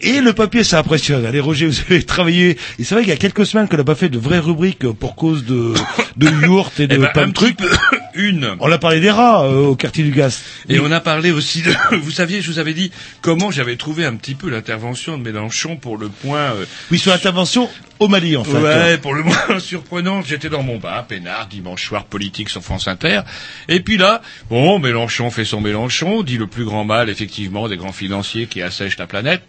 et 0.00 0.20
le 0.20 0.32
papier, 0.32 0.62
ça 0.62 0.78
impressionne. 0.78 1.26
Allez, 1.26 1.40
Roger, 1.40 1.66
vous 1.66 1.74
avez 1.90 2.04
travaillé. 2.04 2.56
Et 2.78 2.84
c'est 2.84 2.94
vrai 2.94 3.02
qu'il 3.02 3.10
y 3.12 3.16
a 3.16 3.18
quelques 3.18 3.44
semaines 3.44 3.66
qu'on 3.66 3.76
n'a 3.76 3.82
pas 3.82 3.96
fait 3.96 4.08
de 4.08 4.18
vraies 4.18 4.38
rubriques 4.38 4.88
pour 4.92 5.16
cause 5.16 5.44
de 5.44 5.74
de 6.16 6.28
et 6.78 6.86
de 6.86 6.94
Eh 6.94 6.98
ben, 6.98 7.08
plein 7.12 7.26
de 7.26 7.32
trucs. 7.32 7.56
peu, 7.56 7.68
une. 8.16 8.56
On 8.60 8.70
a 8.70 8.78
parlé 8.78 9.00
des 9.00 9.10
rats 9.10 9.44
euh, 9.44 9.68
au 9.68 9.76
quartier 9.76 10.04
du 10.04 10.10
Gaz. 10.10 10.42
Et 10.68 10.80
on 10.80 10.90
a 10.90 11.00
parlé 11.00 11.30
aussi 11.30 11.62
de, 11.62 11.72
vous 11.96 12.10
saviez, 12.10 12.40
je 12.40 12.50
vous 12.50 12.58
avais 12.58 12.74
dit 12.74 12.90
comment 13.20 13.50
j'avais 13.50 13.76
trouvé 13.76 14.04
un 14.04 14.16
petit 14.16 14.34
peu 14.34 14.50
l'intervention 14.50 15.18
de 15.18 15.22
Mélenchon 15.22 15.76
pour 15.76 15.96
le 15.96 16.08
point, 16.08 16.52
euh, 16.54 16.64
Oui, 16.90 16.98
sur 16.98 17.12
l'intervention 17.12 17.68
au 17.98 18.08
Mali, 18.08 18.36
en 18.36 18.44
fait. 18.44 18.58
Ouais, 18.58 18.98
pour 18.98 19.14
le 19.14 19.22
moins 19.22 19.58
surprenant, 19.58 20.22
j'étais 20.22 20.48
dans 20.48 20.62
mon 20.62 20.78
bar, 20.78 21.06
peinard, 21.06 21.46
dimanche 21.46 21.86
soir 21.86 22.04
politique 22.04 22.48
sur 22.48 22.62
France 22.62 22.88
Inter. 22.88 23.20
Et 23.68 23.80
puis 23.80 23.96
là, 23.96 24.22
bon, 24.50 24.78
Mélenchon 24.78 25.30
fait 25.30 25.44
son 25.44 25.60
Mélenchon, 25.60 26.22
dit 26.22 26.38
le 26.38 26.46
plus 26.46 26.64
grand 26.64 26.84
mal, 26.84 27.08
effectivement, 27.08 27.68
des 27.68 27.76
grands 27.76 27.92
financiers 27.92 28.46
qui 28.46 28.62
assèchent 28.62 28.98
la 28.98 29.06
planète. 29.06 29.42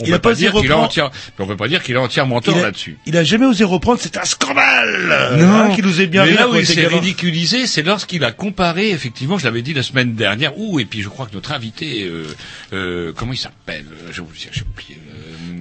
On 0.00 0.04
Il 0.04 0.12
peut 0.12 0.18
pas 0.18 0.34
dire 0.34 0.54
osé 0.54 0.68
qu'il 0.68 1.02
on 1.38 1.46
peut 1.46 1.56
pas 1.56 1.68
dire 1.68 1.82
qu'il 1.82 1.96
a 1.96 2.00
entièrement 2.00 2.40
tort 2.40 2.58
là-dessus. 2.58 2.98
Il 3.06 3.16
a 3.16 3.24
jamais 3.24 3.46
osé 3.46 3.64
reprendre, 3.64 3.98
c'est 4.00 4.16
un 4.16 4.24
scandale 4.24 5.38
hein, 5.40 5.74
qui 5.74 5.82
nous 5.82 6.00
est 6.00 6.06
bien 6.06 6.24
mais 6.24 6.34
là 6.34 6.48
où 6.48 6.54
il 6.56 6.66
s'est 6.66 6.86
ridiculisé, 6.86 7.66
c'est 7.66 7.82
lorsqu'il 7.82 8.24
a 8.24 8.32
comparé, 8.32 8.90
effectivement, 8.90 9.38
je 9.38 9.44
l'avais 9.44 9.62
dit 9.62 9.74
la 9.74 9.82
semaine 9.82 10.14
dernière, 10.14 10.58
ouh, 10.58 10.78
et 10.80 10.84
puis 10.84 11.02
je 11.02 11.08
crois 11.08 11.26
que 11.26 11.34
notre 11.34 11.52
invité, 11.52 12.04
euh, 12.04 12.26
euh, 12.72 13.12
comment 13.14 13.32
il 13.32 13.38
s'appelle 13.38 13.86
euh, 13.90 14.12
J'ai 14.12 14.20
oublié, 14.20 14.50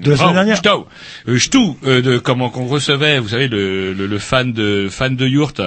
De 0.02 0.12
la 0.12 0.18
semaine 0.18 0.30
oh, 0.32 0.34
dernière 0.34 0.58
Stau, 0.58 0.88
euh, 1.28 1.40
Stau, 1.40 1.78
euh, 1.86 2.02
de 2.02 2.18
comment 2.18 2.50
qu'on 2.50 2.66
recevait, 2.68 3.20
vous 3.20 3.30
savez, 3.30 3.48
le, 3.48 3.94
le, 3.94 4.08
le 4.08 4.20
fan 4.20 4.54
de 4.54 4.88
fan 4.90 5.16
de 5.16 5.28
Yurt, 5.28 5.62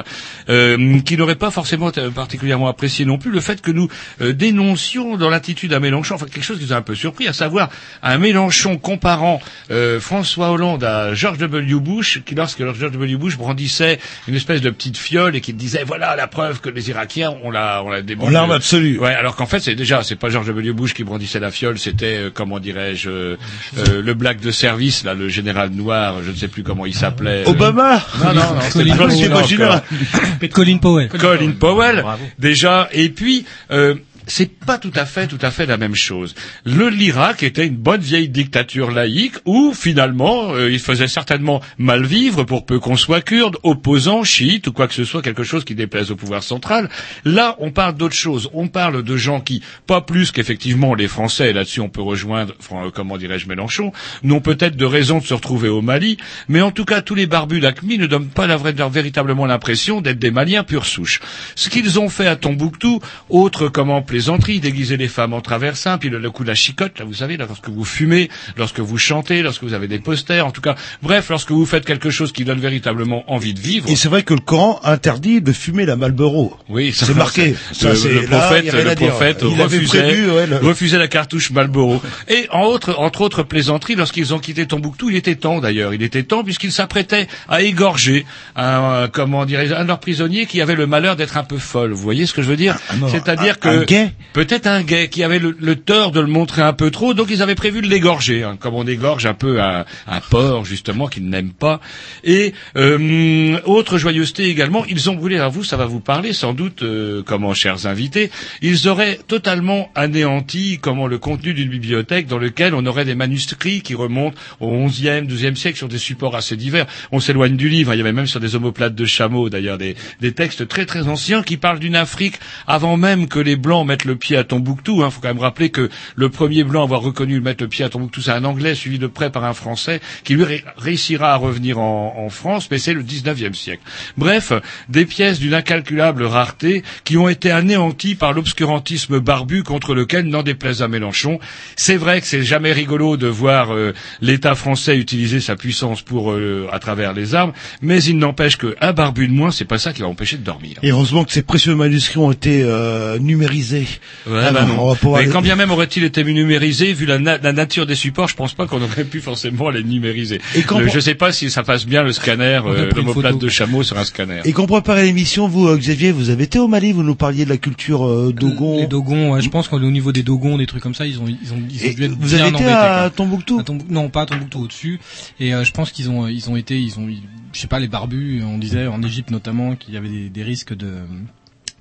euh, 0.48 1.00
qui 1.00 1.16
n'aurait 1.16 1.36
pas 1.36 1.50
forcément 1.50 1.90
particulièrement 2.14 2.68
apprécié 2.68 3.04
non 3.04 3.18
plus 3.18 3.30
le 3.30 3.40
fait 3.40 3.60
que 3.60 3.70
nous 3.70 3.88
euh, 4.20 4.32
dénoncions 4.32 5.16
dans 5.16 5.30
l'attitude 5.30 5.72
à 5.72 5.80
Mélenchon, 5.80 6.14
enfin 6.14 6.26
quelque 6.26 6.44
chose 6.44 6.58
qui 6.58 6.64
nous 6.64 6.72
a 6.72 6.76
un 6.76 6.82
peu 6.82 6.94
surpris, 6.94 7.28
à 7.28 7.32
savoir 7.32 7.68
un 8.02 8.18
Mélenchon 8.18 8.78
comparant 8.78 9.40
euh, 9.70 10.00
François 10.00 10.50
Hollande 10.50 10.84
à 10.84 11.14
George 11.14 11.38
W. 11.38 11.74
Bush, 11.80 12.22
qui 12.24 12.34
lorsque 12.34 12.58
George 12.58 12.80
W. 12.80 13.16
Bush 13.16 13.36
brandissait 13.36 13.98
une 14.28 14.34
espèce 14.34 14.60
de 14.60 14.70
petite 14.70 14.96
fiole 14.96 15.36
et 15.36 15.40
qui 15.40 15.52
disait 15.52 15.84
voilà 15.84 16.16
la 16.16 16.26
preuve 16.26 16.60
que 16.60 16.68
les 16.68 16.90
Irakiens 16.90 17.34
on 17.42 17.50
l'a 17.50 17.82
on 17.84 17.90
l'a. 17.90 18.00
En 18.20 18.30
l'arme 18.30 18.52
absolue. 18.52 18.98
Ouais, 18.98 19.14
alors 19.14 19.36
qu'en 19.36 19.46
fait 19.46 19.60
c'est 19.60 19.74
déjà 19.74 20.02
c'est 20.02 20.16
pas 20.16 20.30
George 20.30 20.46
W. 20.46 20.72
Bush 20.72 20.94
qui 20.94 21.04
brandissait 21.04 21.40
la 21.40 21.50
fiole, 21.50 21.78
c'était 21.78 22.30
comment 22.32 22.58
dirais-je 22.58 23.36
le 23.76 24.14
black 24.14 24.29
de 24.38 24.50
service 24.50 25.04
là, 25.04 25.14
le 25.14 25.28
général 25.28 25.70
noir, 25.70 26.16
je 26.24 26.30
ne 26.30 26.36
sais 26.36 26.48
plus 26.48 26.62
comment 26.62 26.86
il 26.86 26.94
s'appelait. 26.94 27.44
euh, 27.46 27.50
Obama 27.50 28.02
non, 28.22 28.34
non, 28.34 28.40
non, 28.54 28.60
c'était 28.70 28.90
Colin 28.90 29.08
Powell. 29.28 29.62
encore. 29.64 30.50
Colin 30.52 30.78
Powell. 30.78 31.08
Colin 31.08 31.52
Powell, 31.58 32.04
déjà, 32.38 32.88
et 32.92 33.08
puis 33.08 33.44
euh, 33.70 33.94
c'est 34.30 34.46
pas 34.46 34.78
tout 34.78 34.92
à 34.94 35.04
fait, 35.04 35.26
tout 35.26 35.38
à 35.42 35.50
fait 35.50 35.66
la 35.66 35.76
même 35.76 35.94
chose. 35.94 36.34
Le 36.64 36.88
l'Irak 36.88 37.42
était 37.42 37.66
une 37.66 37.76
bonne 37.76 38.00
vieille 38.00 38.28
dictature 38.28 38.90
laïque 38.90 39.34
où 39.44 39.72
finalement 39.74 40.52
euh, 40.52 40.70
il 40.70 40.78
faisait 40.78 41.08
certainement 41.08 41.60
mal 41.78 42.04
vivre 42.04 42.44
pour 42.44 42.64
peu 42.64 42.78
qu'on 42.78 42.96
soit 42.96 43.20
kurde, 43.20 43.56
opposant, 43.62 44.24
chiite 44.24 44.68
ou 44.68 44.72
quoi 44.72 44.88
que 44.88 44.94
ce 44.94 45.04
soit, 45.04 45.22
quelque 45.22 45.42
chose 45.42 45.64
qui 45.64 45.74
déplaise 45.74 46.10
au 46.10 46.16
pouvoir 46.16 46.42
central. 46.42 46.88
Là, 47.24 47.56
on 47.58 47.70
parle 47.70 47.96
d'autre 47.96 48.14
chose. 48.14 48.50
On 48.54 48.68
parle 48.68 49.02
de 49.02 49.16
gens 49.16 49.40
qui, 49.40 49.62
pas 49.86 50.00
plus 50.00 50.30
qu'effectivement 50.30 50.94
les 50.94 51.08
Français, 51.08 51.52
là-dessus 51.52 51.80
on 51.80 51.88
peut 51.88 52.02
rejoindre, 52.02 52.54
euh, 52.72 52.90
comment 52.92 53.18
dirais-je, 53.18 53.48
Mélenchon, 53.48 53.92
n'ont 54.22 54.40
peut-être 54.40 54.76
de 54.76 54.84
raison 54.84 55.18
de 55.18 55.24
se 55.24 55.34
retrouver 55.34 55.68
au 55.68 55.82
Mali, 55.82 56.16
mais 56.48 56.60
en 56.60 56.70
tout 56.70 56.84
cas 56.84 57.02
tous 57.02 57.14
les 57.14 57.26
barbus 57.26 57.60
d'Acmi 57.60 57.98
ne 57.98 58.06
donnent 58.06 58.28
pas 58.28 58.46
la 58.46 58.56
vraie, 58.56 58.74
véritablement 58.90 59.46
l'impression 59.46 60.00
d'être 60.00 60.18
des 60.18 60.30
Maliens 60.30 60.64
pure 60.64 60.86
souche. 60.86 61.20
Ce 61.56 61.68
qu'ils 61.68 61.98
ont 61.98 62.08
fait 62.08 62.26
à 62.26 62.36
Tombouctou, 62.36 63.00
autre 63.28 63.68
comment 63.68 64.02
plaisanterie, 64.20 64.60
déguiser 64.60 64.98
les 64.98 65.08
femmes 65.08 65.32
en 65.32 65.40
traversin, 65.40 65.96
puis 65.96 66.10
le, 66.10 66.18
le 66.18 66.30
coup 66.30 66.42
de 66.42 66.48
la 66.48 66.54
chicotte, 66.54 66.98
là 66.98 67.06
vous 67.06 67.14
savez, 67.14 67.38
là, 67.38 67.46
lorsque 67.48 67.70
vous 67.70 67.84
fumez, 67.86 68.28
lorsque 68.58 68.80
vous 68.80 68.98
chantez, 68.98 69.40
lorsque 69.42 69.62
vous 69.62 69.72
avez 69.72 69.88
des 69.88 69.98
posters, 69.98 70.46
en 70.46 70.50
tout 70.50 70.60
cas, 70.60 70.74
bref, 71.02 71.30
lorsque 71.30 71.50
vous 71.52 71.64
faites 71.64 71.86
quelque 71.86 72.10
chose 72.10 72.32
qui 72.32 72.44
donne 72.44 72.60
véritablement 72.60 73.24
envie 73.32 73.54
de 73.54 73.60
vivre. 73.60 73.88
Et 73.88 73.96
c'est 73.96 74.08
vrai 74.10 74.22
que 74.22 74.34
le 74.34 74.40
Coran 74.40 74.78
interdit 74.84 75.40
de 75.40 75.52
fumer 75.52 75.86
la 75.86 75.96
Marlboro. 75.96 76.54
Oui, 76.68 76.92
C'est 76.94 77.14
marqué. 77.16 77.54
ça, 77.72 77.94
Ça, 77.96 78.08
le, 78.08 78.14
le 78.14 78.26
là, 78.26 78.38
prophète, 78.40 78.70
rien 78.70 78.84
le 78.84 78.94
prophète 78.94 79.38
Il 79.42 79.62
refusait, 79.62 80.02
prévu, 80.02 80.30
ouais, 80.32 80.46
le- 80.46 80.56
refusait 80.58 80.98
la 80.98 81.08
cartouche 81.08 81.50
Marlboro. 81.50 82.02
Et 82.28 82.46
en 82.50 82.64
autre, 82.64 82.94
entre 82.98 83.22
autres 83.22 83.42
plaisanteries, 83.42 83.94
lorsqu'ils 83.94 84.34
ont 84.34 84.38
quitté 84.38 84.66
Tombouctou, 84.66 85.08
il 85.08 85.16
était 85.16 85.34
temps 85.36 85.60
d'ailleurs, 85.60 85.94
il 85.94 86.02
était 86.02 86.24
temps 86.24 86.44
puisqu'ils 86.44 86.72
s'apprêtaient 86.72 87.26
à 87.48 87.62
égorger 87.62 88.26
un, 88.54 88.82
euh, 88.92 89.08
comment 89.10 89.46
dirais 89.46 89.72
un 89.72 89.82
de 89.84 89.88
leurs 89.88 90.00
prisonniers 90.00 90.44
qui 90.44 90.60
avait 90.60 90.74
le 90.74 90.86
malheur 90.86 91.16
d'être 91.16 91.38
un 91.38 91.44
peu 91.44 91.56
folle. 91.56 91.92
Vous 91.92 92.02
voyez 92.02 92.26
ce 92.26 92.34
que 92.34 92.42
je 92.42 92.48
veux 92.48 92.56
dire? 92.56 92.76
Non, 92.98 93.08
C'est-à-dire 93.08 93.58
que 93.58 93.84
peut-être 94.32 94.66
un 94.66 94.82
gay 94.82 95.08
qui 95.08 95.22
avait 95.22 95.38
le, 95.38 95.56
le 95.58 95.76
tort 95.76 96.12
de 96.12 96.20
le 96.20 96.26
montrer 96.26 96.62
un 96.62 96.72
peu 96.72 96.90
trop, 96.90 97.14
donc 97.14 97.28
ils 97.30 97.42
avaient 97.42 97.54
prévu 97.54 97.80
de 97.82 97.88
l'égorger, 97.88 98.42
hein, 98.42 98.56
comme 98.58 98.74
on 98.74 98.86
égorge 98.86 99.26
un 99.26 99.34
peu 99.34 99.60
un, 99.60 99.84
un 100.06 100.20
porc 100.20 100.64
justement 100.64 101.06
qu'ils 101.08 101.28
n'aiment 101.28 101.52
pas. 101.52 101.80
Et 102.24 102.52
euh, 102.76 103.58
autre 103.64 103.98
joyeuseté 103.98 104.44
également, 104.48 104.84
ils 104.86 105.10
ont 105.10 105.14
brûlé. 105.14 105.38
À 105.38 105.48
vous, 105.48 105.64
ça 105.64 105.76
va 105.76 105.86
vous 105.86 106.00
parler 106.00 106.32
sans 106.32 106.52
doute, 106.52 106.82
euh, 106.82 107.22
comment 107.24 107.54
chers 107.54 107.86
invités, 107.86 108.30
ils 108.62 108.88
auraient 108.88 109.18
totalement 109.26 109.90
anéanti 109.94 110.78
comment 110.80 111.06
le 111.06 111.18
contenu 111.18 111.54
d'une 111.54 111.68
bibliothèque 111.68 112.26
dans 112.26 112.38
lequel 112.38 112.74
on 112.74 112.84
aurait 112.86 113.04
des 113.04 113.14
manuscrits 113.14 113.80
qui 113.82 113.94
remontent 113.94 114.36
au 114.60 114.86
XIe, 114.86 115.22
XIIe 115.26 115.56
siècle 115.56 115.78
sur 115.78 115.88
des 115.88 115.98
supports 115.98 116.36
assez 116.36 116.56
divers. 116.56 116.86
On 117.12 117.20
s'éloigne 117.20 117.56
du 117.56 117.68
livre. 117.68 117.90
hein, 117.90 117.94
Il 117.94 117.98
y 117.98 118.02
avait 118.02 118.12
même 118.12 118.26
sur 118.26 118.40
des 118.40 118.54
omoplates 118.56 118.94
de 118.94 119.04
chameaux 119.04 119.48
d'ailleurs 119.48 119.78
des, 119.78 119.96
des 120.20 120.32
textes 120.32 120.68
très 120.68 120.86
très 120.86 121.08
anciens 121.08 121.42
qui 121.42 121.56
parlent 121.56 121.78
d'une 121.78 121.96
Afrique 121.96 122.34
avant 122.66 122.96
même 122.96 123.28
que 123.28 123.38
les 123.38 123.56
blancs 123.56 123.86
mettent 123.90 124.04
le 124.04 124.14
pied 124.16 124.36
à 124.36 124.44
Tombouctou. 124.44 125.02
Hein. 125.02 125.10
faut 125.10 125.20
quand 125.20 125.28
même 125.28 125.40
rappeler 125.40 125.70
que 125.70 125.88
le 126.14 126.28
premier 126.28 126.62
blanc 126.64 126.82
à 126.82 126.84
avoir 126.84 127.00
reconnu 127.00 127.40
mettre 127.40 127.64
le 127.64 127.68
pied 127.68 127.84
à 127.84 127.88
Tombouctou, 127.88 128.20
c'est 128.20 128.30
un 128.30 128.44
Anglais 128.44 128.74
suivi 128.76 128.98
de 129.00 129.06
près 129.08 129.30
par 129.30 129.44
un 129.44 129.52
Français 129.52 130.00
qui 130.24 130.34
lui 130.34 130.44
ré- 130.44 130.64
réussira 130.76 131.32
à 131.32 131.36
revenir 131.36 131.78
en, 131.80 132.14
en 132.16 132.28
France, 132.28 132.68
mais 132.70 132.78
c'est 132.78 132.92
le 132.94 133.02
19e 133.02 133.52
siècle. 133.54 133.82
Bref, 134.16 134.52
des 134.88 135.06
pièces 135.06 135.40
d'une 135.40 135.54
incalculable 135.54 136.22
rareté 136.24 136.82
qui 137.04 137.16
ont 137.16 137.28
été 137.28 137.50
anéanties 137.50 138.14
par 138.14 138.32
l'obscurantisme 138.32 139.18
barbu 139.18 139.62
contre 139.64 139.94
lequel, 139.94 140.26
n'en 140.26 140.42
déplaise 140.42 140.82
à 140.82 140.88
Mélenchon, 140.88 141.40
c'est 141.76 141.96
vrai 141.96 142.20
que 142.20 142.26
c'est 142.26 142.42
jamais 142.44 142.72
rigolo 142.72 143.16
de 143.16 143.26
voir 143.26 143.74
euh, 143.74 143.92
l'État 144.20 144.54
français 144.54 144.96
utiliser 144.96 145.40
sa 145.40 145.56
puissance 145.56 146.02
pour 146.02 146.32
euh, 146.32 146.68
à 146.72 146.78
travers 146.78 147.12
les 147.12 147.34
armes, 147.34 147.52
mais 147.82 148.02
il 148.04 148.18
n'empêche 148.18 148.56
qu'un 148.56 148.92
barbu 148.92 149.26
de 149.26 149.32
moins, 149.32 149.50
c'est 149.50 149.64
pas 149.64 149.78
ça 149.78 149.92
qui 149.92 150.02
va 150.02 150.08
empêcher 150.08 150.36
de 150.36 150.44
dormir. 150.44 150.76
Et 150.82 150.90
heureusement 150.90 151.24
que 151.24 151.32
ces 151.32 151.42
précieux 151.42 151.74
manuscrits 151.74 152.18
ont 152.20 152.30
été 152.32 152.62
euh, 152.62 153.18
numérisés. 153.18 153.79
Ouais, 154.26 154.40
Ah 154.46 154.52
bah 154.52 154.62
non, 154.62 154.74
non. 154.74 154.82
on 154.82 154.88
va 154.90 154.94
pouvoir 154.94 155.20
Mais 155.20 155.26
les- 155.26 155.32
quand 155.32 155.42
bien 155.42 155.56
même 155.56 155.70
aurait-il 155.70 156.04
été 156.04 156.22
numérisé, 156.24 156.92
vu 156.92 157.06
la, 157.06 157.18
na- 157.18 157.38
la 157.38 157.52
nature 157.52 157.86
des 157.86 157.94
supports, 157.94 158.28
je 158.28 158.34
pense 158.36 158.54
pas 158.54 158.66
qu'on 158.66 158.82
aurait 158.82 159.04
pu 159.04 159.20
forcément 159.20 159.70
les 159.70 159.82
numériser. 159.82 160.40
Et 160.54 160.62
quand 160.62 160.78
Le- 160.78 160.86
on- 160.86 160.90
je 160.90 161.00
sais 161.00 161.14
pas 161.14 161.32
si 161.32 161.50
ça 161.50 161.62
passe 161.62 161.86
bien 161.86 162.02
le 162.02 162.12
scanner, 162.12 162.60
On 162.64 162.70
euh, 162.72 162.90
l'homoplate 162.94 163.38
de 163.38 163.48
chameau 163.48 163.82
sur 163.82 163.98
un 163.98 164.04
scanner. 164.04 164.40
Et 164.44 164.52
qu'on 164.52 164.66
préparait 164.66 165.04
l'émission, 165.04 165.48
vous, 165.48 165.68
euh, 165.68 165.76
Xavier, 165.76 166.12
vous 166.12 166.30
avez 166.30 166.44
été 166.44 166.58
au 166.58 166.68
Mali, 166.68 166.92
vous 166.92 167.02
nous 167.02 167.14
parliez 167.14 167.44
de 167.44 167.50
la 167.50 167.56
culture 167.56 168.06
euh, 168.06 168.32
Dogon. 168.32 168.78
Les 168.80 168.86
Dogons, 168.86 169.32
ouais, 169.32 169.40
je 169.42 169.48
pense 169.50 169.68
qu'au 169.68 169.78
niveau 169.80 170.12
des 170.12 170.22
Dogons, 170.22 170.58
des 170.58 170.66
trucs 170.66 170.82
comme 170.82 170.94
ça, 170.94 171.06
ils 171.06 171.18
ont, 171.20 171.26
ils 171.26 171.52
ont, 171.52 171.62
ils 171.70 171.90
ont 171.90 171.92
dû 171.94 172.04
être 172.04 172.12
vous 172.12 172.26
bien 172.28 172.38
avez 172.38 172.48
été 172.48 172.56
embêtés, 172.56 172.70
à 172.70 172.98
quoi. 173.00 173.10
Tombouctou 173.10 173.58
À 173.60 173.62
Tombouctou- 173.64 173.92
non, 173.92 174.08
pas 174.08 174.22
à 174.22 174.26
Tombouctou 174.26 174.64
au-dessus. 174.64 175.00
Et 175.38 175.54
euh, 175.54 175.64
je 175.64 175.72
pense 175.72 175.90
qu'ils 175.90 176.10
ont, 176.10 176.26
ils 176.28 176.48
ont 176.50 176.56
été, 176.56 176.78
ils 176.78 176.98
ont, 176.98 177.08
je 177.52 177.60
sais 177.60 177.66
pas, 177.66 177.78
les 177.80 177.88
barbus. 177.88 178.42
On 178.46 178.58
disait 178.58 178.86
en 178.86 179.02
Égypte 179.02 179.30
notamment 179.30 179.74
qu'il 179.76 179.94
y 179.94 179.96
avait 179.96 180.08
des, 180.08 180.28
des 180.28 180.42
risques 180.42 180.74
de 180.76 180.88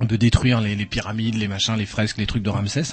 de 0.02 0.16
détruire 0.16 0.62
les, 0.62 0.86
pyramides, 0.86 1.36
les 1.36 1.48
machins, 1.48 1.76
les 1.76 1.86
fresques, 1.86 2.18
les 2.18 2.26
trucs 2.26 2.44
de 2.44 2.50
Ramsès. 2.50 2.84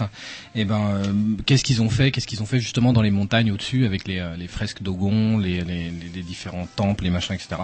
Et 0.55 0.65
ben, 0.65 0.91
euh, 0.91 1.13
qu'est-ce 1.45 1.65
qu'ils 1.65 1.83
ont 1.83 1.91
fait 1.91 2.11
Qu'est-ce 2.11 2.27
qu'ils 2.27 2.43
ont 2.43 2.47
fait 2.47 2.61
justement 2.61 2.93
dans 2.93 3.03
les 3.03 3.11
montagnes 3.11 3.53
au-dessus 3.53 3.87
avec 3.87 4.09
les, 4.09 4.19
euh, 4.19 4.37
les 4.37 4.49
fresques 4.49 4.83
d'Ogon, 4.83 5.39
les, 5.39 5.61
les 5.63 6.23
différents 6.23 6.67
temples, 6.77 7.05
les 7.05 7.11
machins, 7.11 7.35
etc. 7.35 7.63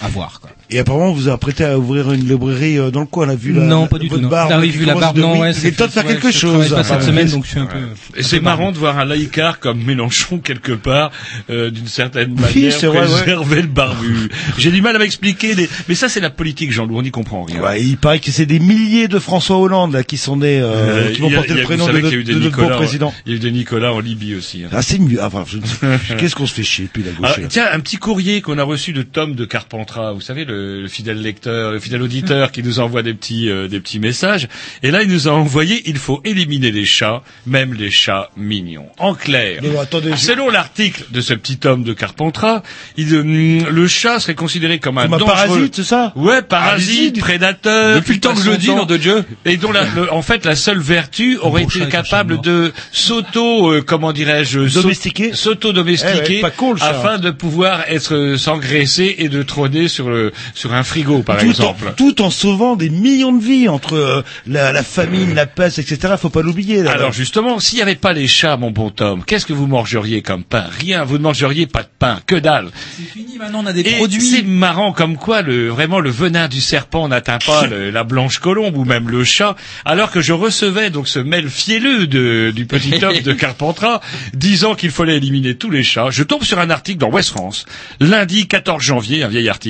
à 0.00 0.08
voir. 0.08 0.40
Quoi. 0.40 0.50
Et 0.70 0.78
apparemment, 0.78 1.12
vous 1.12 1.28
a 1.28 1.38
prêté 1.38 1.64
à 1.64 1.78
ouvrir 1.78 2.10
une 2.12 2.28
librairie 2.28 2.78
euh, 2.78 2.90
dans 2.90 3.00
le 3.00 3.06
coin. 3.06 3.26
On 3.26 3.30
a 3.30 3.34
vu 3.36 3.52
la, 3.52 3.62
Non, 3.62 3.82
la- 3.82 3.88
pas 3.88 3.98
du 3.98 4.08
votre 4.08 4.18
tout, 4.18 4.24
non. 4.24 4.28
barbe 4.30 4.50
Ah 4.54 4.58
oui, 4.60 4.70
vu 4.70 4.84
la 4.84 4.94
barbe, 4.94 5.16
de- 5.16 5.22
non, 5.22 5.32
oui, 5.34 5.38
ouais, 5.40 5.50
Il 5.50 5.54
c'est 5.54 5.68
est 5.68 5.72
temps 5.72 5.86
de 5.86 5.90
faire 5.92 6.04
ouais, 6.04 6.12
quelque 6.14 6.30
je 6.32 6.38
chose. 6.38 6.50
travaille 6.50 6.68
pas 6.70 6.82
cette 6.84 6.96
Enfin, 6.96 7.06
semaine, 7.06 7.26
yes. 7.26 7.32
donc 7.34 7.44
je 7.44 7.50
suis 7.50 7.60
un 7.60 7.66
peu. 7.66 7.78
Et 8.16 8.22
c'est 8.22 8.40
marrant 8.40 8.72
de 8.72 8.76
voir 8.78 8.98
un 8.98 9.04
laïcard 9.04 9.60
comme 9.60 9.82
Mélenchon 9.82 10.38
quelque 10.38 10.72
part, 10.72 11.12
euh, 11.50 11.70
d'une 11.70 11.86
certaine 11.86 12.34
manière, 12.34 12.72
c'est 12.72 12.86
vrai, 12.88 13.00
ouais. 13.00 13.06
préserver 13.22 13.62
le 13.62 13.68
barbu. 13.68 14.28
J'ai 14.58 14.70
du 14.70 14.82
mal 14.82 14.96
à 14.96 14.98
m'expliquer, 14.98 15.54
des... 15.54 15.68
mais 15.88 15.94
ça 15.94 16.08
c'est 16.08 16.20
la 16.20 16.30
politique, 16.30 16.72
Jean-Loup, 16.72 16.98
on 16.98 17.02
n'y 17.02 17.10
comprend 17.12 17.44
rien. 17.44 17.60
Ouais, 17.62 17.82
il 17.82 17.96
paraît 17.96 18.18
que 18.18 18.30
c'est 18.30 18.46
des 18.46 18.58
milliers 18.58 19.08
de 19.08 19.18
François 19.18 19.58
Hollande 19.58 19.92
là, 19.92 20.02
qui 20.02 20.16
sont 20.16 20.36
nés, 20.36 20.60
euh, 20.60 20.66
Euh, 21.06 21.12
qui 21.12 21.20
vont 21.20 21.30
porter 21.30 21.54
le 21.54 21.62
prénom 21.62 21.86
vous 21.86 21.92
de 21.92 22.34
notre, 22.34 22.56
beau 22.56 22.68
président. 22.76 23.14
Il 23.24 23.32
y 23.32 23.34
a 23.34 23.36
eu 23.36 23.40
des 23.40 23.50
Nicolas 23.52 23.92
en 23.92 24.00
Libye 24.00 24.34
aussi. 24.34 24.64
hein. 24.64 24.68
Ah, 24.72 24.82
c'est 24.82 24.98
mieux. 24.98 25.18
Ah. 25.22 25.30
Qu'est-ce 26.18 26.34
qu'on 26.34 26.46
se 26.46 26.54
fait 26.54 26.62
chier 26.62 26.84
depuis 26.86 27.02
la 27.02 27.12
gauche 27.12 27.38
Ah, 27.38 27.46
tiens, 27.48 27.66
un 27.72 27.80
petit 27.80 27.96
courrier 27.96 28.40
qu'on 28.42 28.58
a 28.58 28.62
reçu 28.62 28.92
de 28.92 29.02
Tom 29.02 29.34
de 29.34 29.44
Carpentras, 29.86 30.12
vous 30.12 30.20
savez 30.20 30.44
le, 30.44 30.82
le 30.82 30.88
fidèle 30.88 31.20
lecteur, 31.22 31.70
le 31.70 31.78
fidèle 31.78 32.02
auditeur 32.02 32.50
qui 32.50 32.62
nous 32.62 32.80
envoie 32.80 33.02
des 33.02 33.14
petits 33.14 33.48
euh, 33.48 33.68
des 33.68 33.78
petits 33.80 34.00
messages. 34.00 34.48
Et 34.82 34.90
là, 34.90 35.02
il 35.02 35.08
nous 35.08 35.28
a 35.28 35.30
envoyé 35.32 35.82
il 35.86 35.96
faut 35.96 36.20
éliminer 36.24 36.72
les 36.72 36.84
chats, 36.84 37.22
même 37.46 37.72
les 37.72 37.90
chats 37.90 38.30
mignons. 38.36 38.86
En 38.98 39.14
clair, 39.14 39.60
Non, 39.62 39.78
attendez, 39.80 40.10
je- 40.12 40.16
selon 40.16 40.50
l'article 40.50 41.04
de 41.12 41.20
ce 41.20 41.34
petit 41.34 41.58
homme 41.66 41.84
de 41.84 41.92
Carpentras, 41.92 42.62
il, 42.96 43.14
euh, 43.14 43.22
le 43.70 43.86
chat 43.86 44.18
serait 44.18 44.34
considéré 44.34 44.78
comme 44.80 44.98
un 44.98 45.02
Comme 45.04 45.14
un 45.14 45.18
parasite, 45.18 45.76
c'est 45.76 45.84
ça? 45.84 46.12
Ouais, 46.16 46.42
parasite, 46.42 46.98
Allez-y. 47.12 47.20
prédateur. 47.20 47.96
Depuis 47.96 48.14
le 48.14 48.20
temps 48.20 48.34
que 48.34 48.42
je 48.42 48.50
le 48.50 48.56
dis, 48.56 48.68
nom 48.74 48.86
de 48.86 48.96
Dieu. 48.96 49.24
Et 49.44 49.56
dont 49.56 49.70
la, 49.72 49.84
le- 49.84 50.12
en 50.12 50.22
fait, 50.22 50.44
la 50.44 50.56
seule 50.56 50.80
vertu 50.80 51.36
aurait 51.38 51.62
bon 51.62 51.68
été 51.68 51.86
capable 51.88 52.40
de 52.40 52.72
s'auto, 52.92 53.70
euh, 53.72 53.82
comment 53.82 54.12
dirais-je, 54.12 54.66
s'au- 54.68 54.82
Domestiquer 54.82 55.32
s'auto-domestiquer, 55.32 56.40
Eh 56.40 56.44
ouais, 56.44 56.50
chat. 56.78 56.86
afin 56.86 57.18
de 57.18 57.30
pouvoir 57.30 57.82
être 57.88 58.14
euh, 58.14 58.36
s'engraisser 58.36 59.14
et 59.18 59.28
de 59.28 59.42
trôner 59.44 59.75
sur 59.88 60.08
le 60.10 60.32
sur 60.54 60.72
un 60.74 60.82
frigo, 60.82 61.22
par 61.22 61.38
tout 61.38 61.46
exemple. 61.46 61.88
En, 61.88 61.92
tout 61.92 62.22
en 62.22 62.30
sauvant 62.30 62.76
des 62.76 62.88
millions 62.90 63.32
de 63.32 63.42
vies 63.42 63.68
entre 63.68 63.94
euh, 63.94 64.22
la, 64.46 64.72
la 64.72 64.82
famine, 64.82 65.34
la 65.34 65.46
peste, 65.46 65.78
etc. 65.78 66.14
Faut 66.20 66.30
pas 66.30 66.42
l'oublier. 66.42 66.82
là. 66.82 66.92
Alors 66.92 67.12
justement, 67.12 67.60
s'il 67.60 67.76
n'y 67.76 67.82
avait 67.82 67.94
pas 67.94 68.12
les 68.12 68.26
chats, 68.26 68.56
mon 68.56 68.70
bon 68.70 68.90
Tom, 68.90 69.22
qu'est-ce 69.24 69.46
que 69.46 69.52
vous 69.52 69.66
mangeriez 69.66 70.22
comme 70.22 70.42
pain? 70.44 70.64
Rien. 70.80 71.04
Vous 71.04 71.18
ne 71.18 71.22
mangeriez 71.22 71.66
pas 71.66 71.82
de 71.82 71.88
pain, 71.98 72.20
que 72.26 72.36
dalle. 72.36 72.70
C'est 72.96 73.04
fini, 73.04 73.36
maintenant 73.38 73.60
on 73.62 73.66
a 73.66 73.72
des 73.72 73.80
Et 73.82 73.90
c'est 73.90 73.96
produits. 73.98 74.42
marrant 74.44 74.92
comme 74.92 75.16
quoi 75.16 75.42
le 75.42 75.68
vraiment 75.68 76.00
le 76.00 76.10
venin 76.10 76.48
du 76.48 76.60
serpent 76.60 77.08
n'atteint 77.08 77.38
pas 77.38 77.66
le- 77.70 77.90
la 77.90 78.04
blanche 78.04 78.38
colombe 78.38 78.76
ou 78.76 78.84
même 78.84 79.08
le 79.10 79.24
chat, 79.24 79.56
alors 79.84 80.10
que 80.10 80.20
je 80.20 80.32
recevais 80.32 80.90
donc 80.90 81.08
ce 81.08 81.18
mail 81.18 81.48
fielleux 81.50 82.06
de, 82.06 82.52
du 82.54 82.66
petit 82.66 82.94
homme 83.04 83.20
de 83.20 83.32
Carpentras 83.32 84.00
disant 84.34 84.74
qu'il 84.74 84.90
fallait 84.90 85.16
éliminer 85.16 85.54
tous 85.56 85.70
les 85.70 85.82
chats. 85.82 86.08
Je 86.10 86.22
tombe 86.22 86.42
sur 86.44 86.58
un 86.58 86.70
article 86.70 86.98
dans 86.98 87.10
West 87.10 87.30
France, 87.30 87.64
lundi 88.00 88.46
14 88.46 88.82
janvier, 88.82 89.22
un 89.22 89.28
vieil 89.28 89.48
article. 89.48 89.65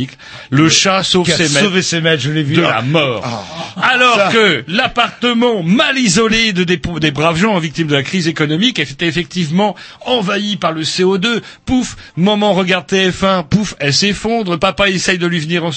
Le 0.50 0.68
chat 0.68 1.02
sauve 1.02 1.26
ses 1.28 1.44
maîtres 1.44 1.60
sauvé 1.60 1.82
ses 1.82 2.00
maîtres, 2.00 2.22
je 2.22 2.30
l'ai 2.30 2.42
vu. 2.42 2.56
de 2.56 2.62
Ah. 2.64 2.76
la 2.76 2.82
mort. 2.82 3.24
Alors 3.82 4.16
Ça. 4.16 4.30
que 4.32 4.64
l'appartement 4.68 5.62
mal 5.62 5.98
isolé 5.98 6.52
de 6.52 6.64
des, 6.64 6.80
des 7.00 7.10
braves 7.10 7.36
gens 7.38 7.58
victimes 7.58 7.86
de 7.88 7.94
la 7.94 8.02
crise 8.02 8.28
économique 8.28 8.78
était 8.78 9.06
effectivement 9.06 9.74
envahi 10.04 10.56
par 10.56 10.72
le 10.72 10.82
CO2. 10.82 11.40
Pouf, 11.64 11.96
maman 12.16 12.52
regarde 12.54 12.86
TF1, 12.86 13.44
pouf, 13.48 13.74
elle 13.78 13.92
s'effondre. 13.92 14.58
Papa 14.58 14.88
essaye 14.88 15.18
de 15.18 15.26
lui 15.26 15.40
venir 15.40 15.64
en 15.64 15.70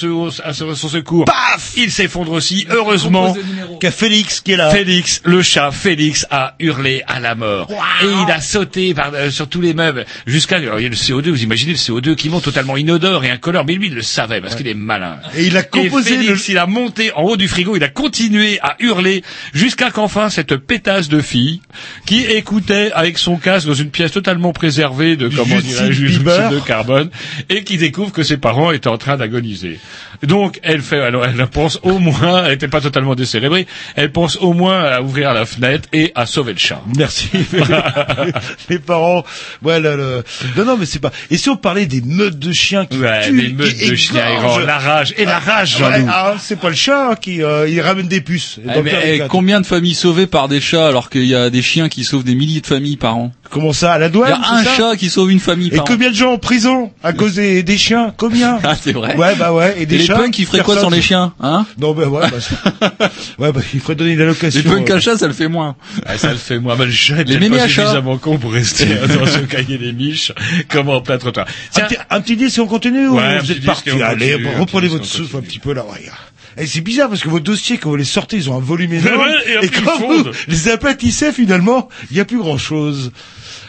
à 0.43 0.53
son 0.53 0.75
secours. 0.75 1.25
Paf 1.25 1.73
Il 1.77 1.91
s'effondre 1.91 2.32
aussi. 2.32 2.65
Heureusement, 2.69 3.36
Qu'a 3.79 3.91
Félix 3.91 4.41
qui 4.41 4.53
est 4.53 4.58
là. 4.58 4.69
Félix, 4.69 5.21
le 5.25 5.41
chat 5.41 5.71
Félix, 5.71 6.25
a 6.32 6.55
hurlé 6.60 7.03
à 7.08 7.19
la 7.19 7.36
mort. 7.36 7.67
Et 8.03 8.05
il 8.25 8.32
a 8.32 8.41
sauté 8.41 8.93
par, 8.93 9.12
euh, 9.13 9.29
sur 9.32 9.47
tous 9.47 9.62
les 9.62 9.73
meubles 9.73 10.05
jusqu'à... 10.25 10.58
alors, 10.58 10.79
Il 10.79 10.84
y 10.84 10.86
a 10.86 10.89
le 10.89 10.95
CO2, 10.95 11.29
vous 11.29 11.43
imaginez 11.43 11.73
le 11.73 11.77
CO2 11.77 12.15
qui 12.15 12.29
monte 12.29 12.43
totalement 12.43 12.77
inodore 12.77 13.23
et 13.25 13.29
incolore. 13.32 13.65
Mais 13.65 13.73
lui, 13.75 13.89
le 13.89 14.01
savait 14.10 14.41
parce 14.41 14.56
qu'il 14.56 14.67
est 14.67 14.74
malin. 14.74 15.17
Et 15.38 15.45
il 15.45 15.58
a 15.58 15.63
composé 15.63 16.13
Et 16.13 16.17
Félix, 16.17 16.48
il 16.50 16.58
a 16.58 16.65
monté 16.65 17.12
en 17.13 17.24
haut 17.24 17.38
du 17.38 17.48
frigo, 17.48 17.76
il 17.76 17.84
a 17.84 17.89
continué 17.89 18.60
à 18.62 18.76
hurler 18.80 19.24
jusqu'à 19.54 19.91
qu'enfin 19.91 20.30
cette 20.30 20.56
pétasse 20.58 21.08
de 21.10 21.22
fille 21.22 21.62
qui 22.06 22.26
écoutait 22.26 22.91
avec 22.93 23.17
son 23.17 23.38
casque 23.38 23.67
dans 23.67 23.74
une 23.74 23.91
pièce 23.91 24.12
totalement 24.12 24.52
préservée 24.54 25.15
de 25.15 25.28
comment 25.30 25.60
dirais-je 25.60 26.19
de 26.19 26.60
carbone 26.65 27.10
et 27.50 27.63
qui 27.63 27.78
découvre 27.78 28.12
que 28.12 28.24
ses 28.24 28.38
parents 28.38 28.72
étaient 28.72 28.88
en 28.88 28.98
train 28.98 29.17
d'agoniser. 29.17 29.80
Donc 30.24 30.60
elle 30.63 30.82
fait 30.82 31.00
alors 31.00 31.26
elle 31.26 31.48
pense 31.48 31.80
au 31.84 32.00
moins, 32.00 32.43
elle 32.45 32.52
n'était 32.52 32.67
pas 32.67 32.82
totalement 32.82 33.15
décérébrée, 33.15 33.67
elle 33.95 34.12
pense 34.12 34.38
au 34.38 34.54
moins 34.54 34.84
à 34.84 35.02
ouvrir 35.02 35.34
la 35.34 35.45
fenêtre 35.45 35.88
et 35.93 36.12
à 36.15 36.26
sauver 36.26 36.54
le 36.54 36.60
chat. 36.60 36.82
Merci. 36.98 37.30
les 38.69 38.80
parents. 38.80 39.24
Ouais, 39.63 39.80
le, 39.80 39.95
le- 39.95 40.24
Non, 40.58 40.65
non, 40.65 40.78
mais 40.78 40.86
c'est 40.86 41.00
pas. 41.00 41.12
Et 41.30 41.38
si 41.38 41.50
on 41.50 41.58
parlait 41.58 41.86
des 41.86 42.02
meutes 42.02 42.38
de 42.39 42.52
chiens 42.52 42.86
qui 42.86 42.98
Ouais, 42.98 43.28
tuent, 43.28 43.41
des 43.41 43.54
meutes 43.54 43.76
qui 43.76 43.89
de 43.89 43.95
errants, 44.16 44.58
la 44.60 44.78
rage 44.80 45.14
et 45.18 45.26
la 45.26 45.40
rage, 45.40 45.76
Ouais, 45.82 45.92
Jean-Loup. 45.92 46.08
ah, 46.12 46.36
c'est 46.40 46.60
pas 46.60 46.70
le 46.70 46.76
chat 46.76 47.16
qui 47.20 47.42
euh, 47.44 47.68
il 47.68 47.80
ramène 47.82 48.08
des 48.08 48.22
puces. 48.22 48.60
Eh, 48.64 48.82
mais, 48.82 48.94
eh, 49.06 49.22
combien 49.28 49.62
de 49.62 49.66
familles 49.66 49.96
sauvées 49.96 50.28
par 50.28 50.48
des 50.48 50.62
chats 50.62 50.88
alors 50.88 51.10
qu'il 51.10 51.26
y 51.26 51.36
a 51.36 51.50
des 51.50 51.62
chiens 51.62 51.90
qui 51.90 52.04
sauvent 52.04 52.24
des 52.24 52.36
milliers 52.36 52.62
de 52.62 52.68
familles 52.68 52.98
par 52.98 53.18
an? 53.18 53.32
Comment 53.50 53.74
ça 53.74 53.94
à 53.94 53.98
la 53.98 54.06
Il 54.06 54.10
y 54.10 54.12
douane 54.12 54.32
a 54.34 54.54
un 54.58 54.64
chat 54.64 54.96
qui 54.96 55.10
sauve 55.10 55.32
une 55.32 55.40
famille 55.40 55.68
Et 55.70 55.78
par 55.78 55.82
an. 55.82 55.86
combien 55.88 56.10
de 56.12 56.16
gens 56.16 56.34
en 56.34 56.38
prison 56.38 56.92
à 57.04 57.14
cause 57.14 57.36
des, 57.36 57.64
des 57.64 57.78
chiens 57.78 58.14
Combien 58.16 58.60
Ah, 58.64 58.76
c'est 58.80 58.92
vrai. 58.92 59.16
Ouais, 59.16 59.36
bah 59.36 59.54
ouais. 59.54 59.76
Et 59.78 59.84
Et 59.84 59.86
des 59.88 59.98
les 59.98 60.06
chats 60.06 60.16
punks, 60.18 60.38
ils 60.38 60.46
feraient 60.46 60.62
quoi 60.62 60.80
sans 60.80 60.90
les 60.90 61.02
chiens, 61.02 61.34
hein 61.40 61.66
Non, 61.80 61.94
bah 61.94 62.08
ouais. 62.08 62.28
Bah, 62.30 63.10
ouais, 63.40 63.52
bah 63.52 63.62
il 63.74 63.80
faudrait 63.80 63.96
donner 63.96 64.12
une 64.12 64.22
allocation. 64.22 64.62
Les 64.64 64.70
punks 64.70 64.90
euh, 64.92 64.98
à 64.98 65.00
chat, 65.00 65.18
ça 65.18 65.28
le 65.28 65.34
fait 65.34 65.48
moins. 65.48 65.76
Ah, 66.06 66.18
ça 66.18 66.32
le 66.32 66.38
fait 66.38 66.60
moi, 66.60 66.76
mais 66.78 66.86
le 66.86 66.92
chat 66.92 67.18
est 67.22 67.24
Les 67.24 67.40
mémés 67.40 67.60
à 67.60 67.68
chat. 67.68 67.84
suffisamment 67.84 68.18
con 68.18 68.38
pour 68.38 68.54
rester 68.54 68.86
dans 68.86 69.26
ce 69.26 69.40
cahier 69.40 69.78
des 69.78 69.94
miches 69.94 70.32
comme 70.70 70.90
en 70.90 71.02
plein 71.02 71.18
trottoir. 71.18 71.48
Un 71.76 72.18
un 72.18 72.22
petit 72.22 72.36
disque 72.36 72.54
si 72.54 72.60
on 72.60 72.68
continue 72.68 73.08
ou 73.08 73.14
vous 73.14 73.20
petit 73.20 73.52
êtes 73.54 73.66
parti 73.66 73.90
et 73.90 73.94
on 73.94 74.02
Allez, 74.02 74.36
reprenez 74.60 74.88
votre 74.88 75.06
souffle 75.06 75.38
un 75.38 75.42
petit 75.42 75.60
peu 75.60 75.74
là. 75.74 75.84
ouais. 75.86 76.06
Et 76.58 76.66
c'est 76.68 76.82
bizarre 76.82 77.10
parce 77.10 77.22
que 77.22 77.30
vos 77.30 77.40
dossiers, 77.40 77.78
quand 77.78 77.90
vous 77.90 77.96
les 77.96 78.04
sortez, 78.04 78.36
ils 78.36 78.50
ont 78.50 78.58
un 78.58 78.62
volume 78.62 78.94
énorme. 78.94 79.22
Ouais, 79.22 79.62
et 79.62 79.66
et 79.66 79.70
quand 79.70 79.98
vous 80.00 80.26
les 80.48 80.68
aplatissez, 80.70 81.32
finalement, 81.32 81.88
il 82.12 82.16
n'y 82.16 82.20
a 82.20 82.26
plus 82.26 82.40
grand 82.40 82.58
chose. 82.58 83.12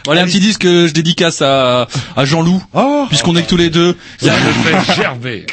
Bon, 0.05 0.11
allez, 0.11 0.21
un 0.21 0.25
petit 0.25 0.39
disque 0.39 0.61
que 0.61 0.87
je 0.87 0.93
dédicace 0.93 1.41
à, 1.41 1.87
à 2.15 2.25
Jean-Loup, 2.25 2.61
Oh, 2.73 3.05
puisqu'on 3.09 3.35
est 3.35 3.43
que 3.43 3.49
tous 3.49 3.57
les 3.57 3.69
deux. 3.69 3.95
ça 4.19 4.31
me 4.33 4.51
fait 4.83 4.93
gerber. 4.95 5.45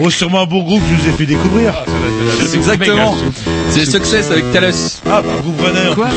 oh 0.00 0.08
sûrement 0.10 0.42
un 0.42 0.46
bon 0.46 0.62
groupe, 0.62 0.82
je 0.88 1.02
vous 1.02 1.08
ai 1.08 1.12
fait 1.12 1.26
découvrir. 1.26 1.74
Ah, 1.76 1.84
ça 1.86 1.92
va 1.92 1.98
être 1.98 2.40
la- 2.40 2.46
C'est 2.46 2.56
exactement. 2.56 3.16
C'est 3.70 3.84
Success 3.86 4.30
avec 4.30 4.50
Talus. 4.52 5.00
Ah, 5.06 5.20
bah, 5.22 5.32
groupe 5.42 5.60
Runner. 5.60 5.94
Quoi 5.94 6.08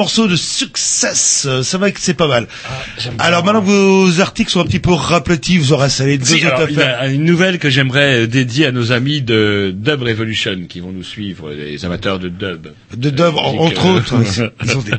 morceau 0.00 0.26
de 0.26 0.36
success. 0.36 1.44
Euh, 1.48 1.62
Ça 1.62 1.76
va 1.78 1.90
que 1.90 2.00
c'est 2.00 2.14
pas 2.14 2.26
mal. 2.28 2.46
j'aime 2.98 3.14
Alors 3.18 3.44
maintenant 3.44 3.60
que 3.60 3.66
vos 3.66 4.20
articles 4.20 4.50
sont 4.50 4.60
un 4.60 4.64
petit 4.64 4.78
peu 4.78 4.92
raplatis, 4.92 5.58
vous 5.58 5.72
aurez 5.72 5.86
installé 5.86 6.16
deux 6.18 6.24
Si, 6.24 6.44
alors, 6.44 6.60
a 6.98 7.06
une 7.08 7.24
nouvelle 7.24 7.58
que 7.58 7.68
j'aimerais 7.70 8.22
euh, 8.22 8.26
dédier 8.26 8.66
à 8.66 8.72
nos 8.72 8.92
amis 8.92 9.20
de 9.22 9.72
Dub 9.76 10.02
Revolution 10.02 10.56
qui 10.68 10.80
vont 10.80 10.92
nous 10.92 11.04
suivre, 11.04 11.50
les 11.52 11.84
amateurs 11.84 12.18
de 12.18 12.28
dub. 12.28 12.68
De 12.96 13.10
dub, 13.10 13.34
Donc, 13.34 13.60
entre 13.60 13.86
euh, 13.86 13.96
autres. 13.98 14.14
ils- 14.20 14.50
ils 14.64 14.76
ont 14.76 14.80
des- 14.82 14.92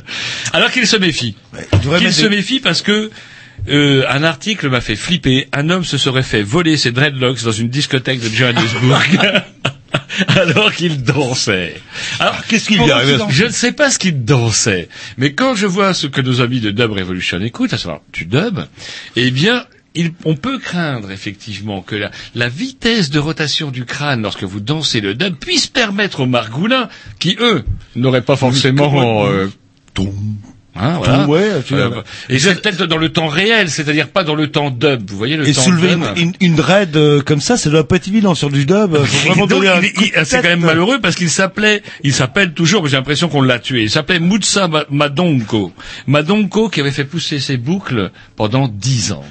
Alors 0.53 0.69
qu'ils 0.71 0.87
se 0.87 0.97
méfient. 0.97 1.35
devraient 1.83 1.99
Qu'ils 1.99 2.13
se 2.13 2.23
des- 2.23 2.29
méfient 2.35 2.59
parce 2.59 2.81
que 2.83 3.09
euh, 3.69 4.03
un 4.09 4.23
article 4.23 4.69
m'a 4.69 4.81
fait 4.81 4.95
flipper. 4.95 5.47
Un 5.53 5.69
homme 5.71 5.83
se 5.83 5.97
serait 5.97 6.23
fait 6.23 6.43
voler 6.43 6.77
ses 6.77 6.91
dreadlocks 6.91 7.43
dans 7.43 7.51
une 7.51 7.69
discothèque 7.69 8.19
de 8.21 8.29
Johannesburg. 8.29 9.07
Alors 10.27 10.73
qu'il 10.73 11.03
dansait. 11.03 11.75
Alors 12.19 12.43
qu'est-ce 12.45 12.67
qu'il 12.67 12.77
lui 12.77 12.87
Je 13.29 13.45
ne 13.45 13.49
sais 13.51 13.71
pas 13.71 13.89
ce 13.91 13.99
qu'il 13.99 14.23
dansait, 14.25 14.89
mais 15.17 15.33
quand 15.33 15.55
je 15.55 15.67
vois 15.67 15.93
ce 15.93 16.07
que 16.07 16.21
nos 16.21 16.41
amis 16.41 16.59
de 16.59 16.71
Dub 16.71 16.91
Revolution 16.91 17.39
écoutent, 17.41 17.73
à 17.73 17.77
savoir 17.77 18.01
du 18.13 18.25
dub, 18.25 18.59
eh 19.15 19.31
bien, 19.31 19.65
il- 19.95 20.11
on 20.25 20.35
peut 20.35 20.57
craindre 20.59 21.11
effectivement 21.11 21.81
que 21.81 21.95
la, 21.95 22.11
la 22.35 22.47
vitesse 22.49 23.09
de 23.09 23.19
rotation 23.19 23.71
du 23.71 23.85
crâne 23.85 24.21
lorsque 24.21 24.43
vous 24.43 24.59
dansez 24.59 25.01
le 25.01 25.15
dub 25.15 25.35
puisse 25.35 25.67
permettre 25.67 26.21
aux 26.21 26.25
margoulins, 26.27 26.87
qui 27.19 27.35
eux 27.39 27.63
n'auraient 27.95 28.21
pas 28.21 28.35
forcément 28.37 29.25
euh, 29.25 29.47
Hein, 30.81 30.95
voilà. 30.97 31.27
Ouais, 31.27 31.49
tu 31.65 31.75
Euh, 31.75 31.89
vois. 31.89 32.03
et 32.29 32.39
c'est 32.39 32.59
peut-être 32.59 32.83
dans 32.85 32.97
le 32.97 33.09
temps 33.09 33.27
réel, 33.27 33.69
c'est-à-dire 33.69 34.07
pas 34.09 34.23
dans 34.23 34.33
le 34.35 34.47
temps 34.47 34.71
dub. 34.71 35.09
Vous 35.09 35.17
voyez 35.17 35.37
le 35.37 35.47
Et 35.47 35.53
temps 35.53 35.61
soulever 35.61 35.89
dub 35.95 36.03
une, 36.17 36.23
une, 36.23 36.33
une 36.41 36.55
dread 36.55 36.95
euh, 36.97 37.21
comme 37.21 37.39
ça, 37.39 37.55
ça 37.55 37.69
doit 37.69 37.87
pas 37.87 37.97
être 37.97 38.07
évident 38.07 38.33
sur 38.35 38.49
du 38.49 38.65
dub. 38.65 38.97
C'est 40.23 40.41
quand 40.41 40.43
même 40.49 40.61
malheureux 40.61 40.99
parce 40.99 41.15
qu'il 41.15 41.29
s'appelait, 41.29 41.81
il 42.03 42.13
s'appelle 42.13 42.53
toujours, 42.53 42.83
mais 42.83 42.89
j'ai 42.89 42.97
l'impression 42.97 43.29
qu'on 43.29 43.41
l'a 43.41 43.59
tué. 43.59 43.83
Il 43.83 43.89
s'appelait 43.89 44.19
Mutsa 44.19 44.67
Ma- 44.67 44.85
Madonko. 44.89 45.71
Madonko 46.07 46.69
qui 46.69 46.79
avait 46.79 46.91
fait 46.91 47.05
pousser 47.05 47.39
ses 47.39 47.57
boucles 47.57 48.11
pendant 48.35 48.67
dix 48.67 49.11
ans. 49.11 49.23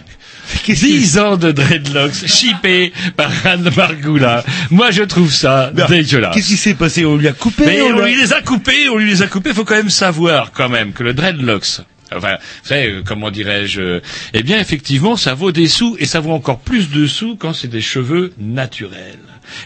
Dix 0.67 1.19
ans 1.19 1.37
de 1.37 1.53
dreadlocks 1.53 2.27
chippés 2.27 2.93
par 3.17 3.31
Anne 3.45 3.71
Margoula. 3.77 4.45
Moi, 4.71 4.91
je 4.91 5.03
trouve 5.03 5.33
ça 5.33 5.71
dégueulasse. 5.71 6.35
Qu'est-ce 6.35 6.49
qui 6.49 6.57
s'est 6.57 6.75
passé? 6.75 7.05
On 7.05 7.17
lui 7.17 7.29
a 7.29 7.33
coupé 7.33 7.67
Mais 7.67 7.83
on 7.83 8.01
lui 8.01 8.17
les 8.17 8.33
a 8.33 8.41
coupés, 8.41 8.89
on 8.89 8.99
lui 8.99 9.11
les 9.11 9.23
a 9.23 9.27
coupés. 9.27 9.51
Il 9.51 9.57
faut 9.57 9.65
quand 9.65 9.77
même 9.77 9.91
savoir, 9.91 10.53
quand 10.53 10.69
même, 10.69 10.93
que 10.93 11.03
le 11.03 11.15
dreadlocks, 11.15 11.81
enfin, 12.15 12.37
vous 12.63 12.69
savez, 12.69 12.93
euh, 12.93 13.03
comment 13.05 13.31
dirais-je, 13.31 13.81
euh, 13.81 14.01
eh 14.35 14.43
bien, 14.43 14.59
effectivement, 14.61 15.17
ça 15.17 15.35
vaut 15.35 15.53
des 15.53 15.69
sous 15.69 15.97
et 15.99 16.07
ça 16.07 16.21
vaut 16.21 16.33
encore 16.33 16.61
plus 16.61 16.91
de 16.91 17.07
sous 17.07 17.37
quand 17.37 17.53
c'est 17.53 17.69
des 17.69 17.81
cheveux 17.81 18.33
naturels. 18.39 19.19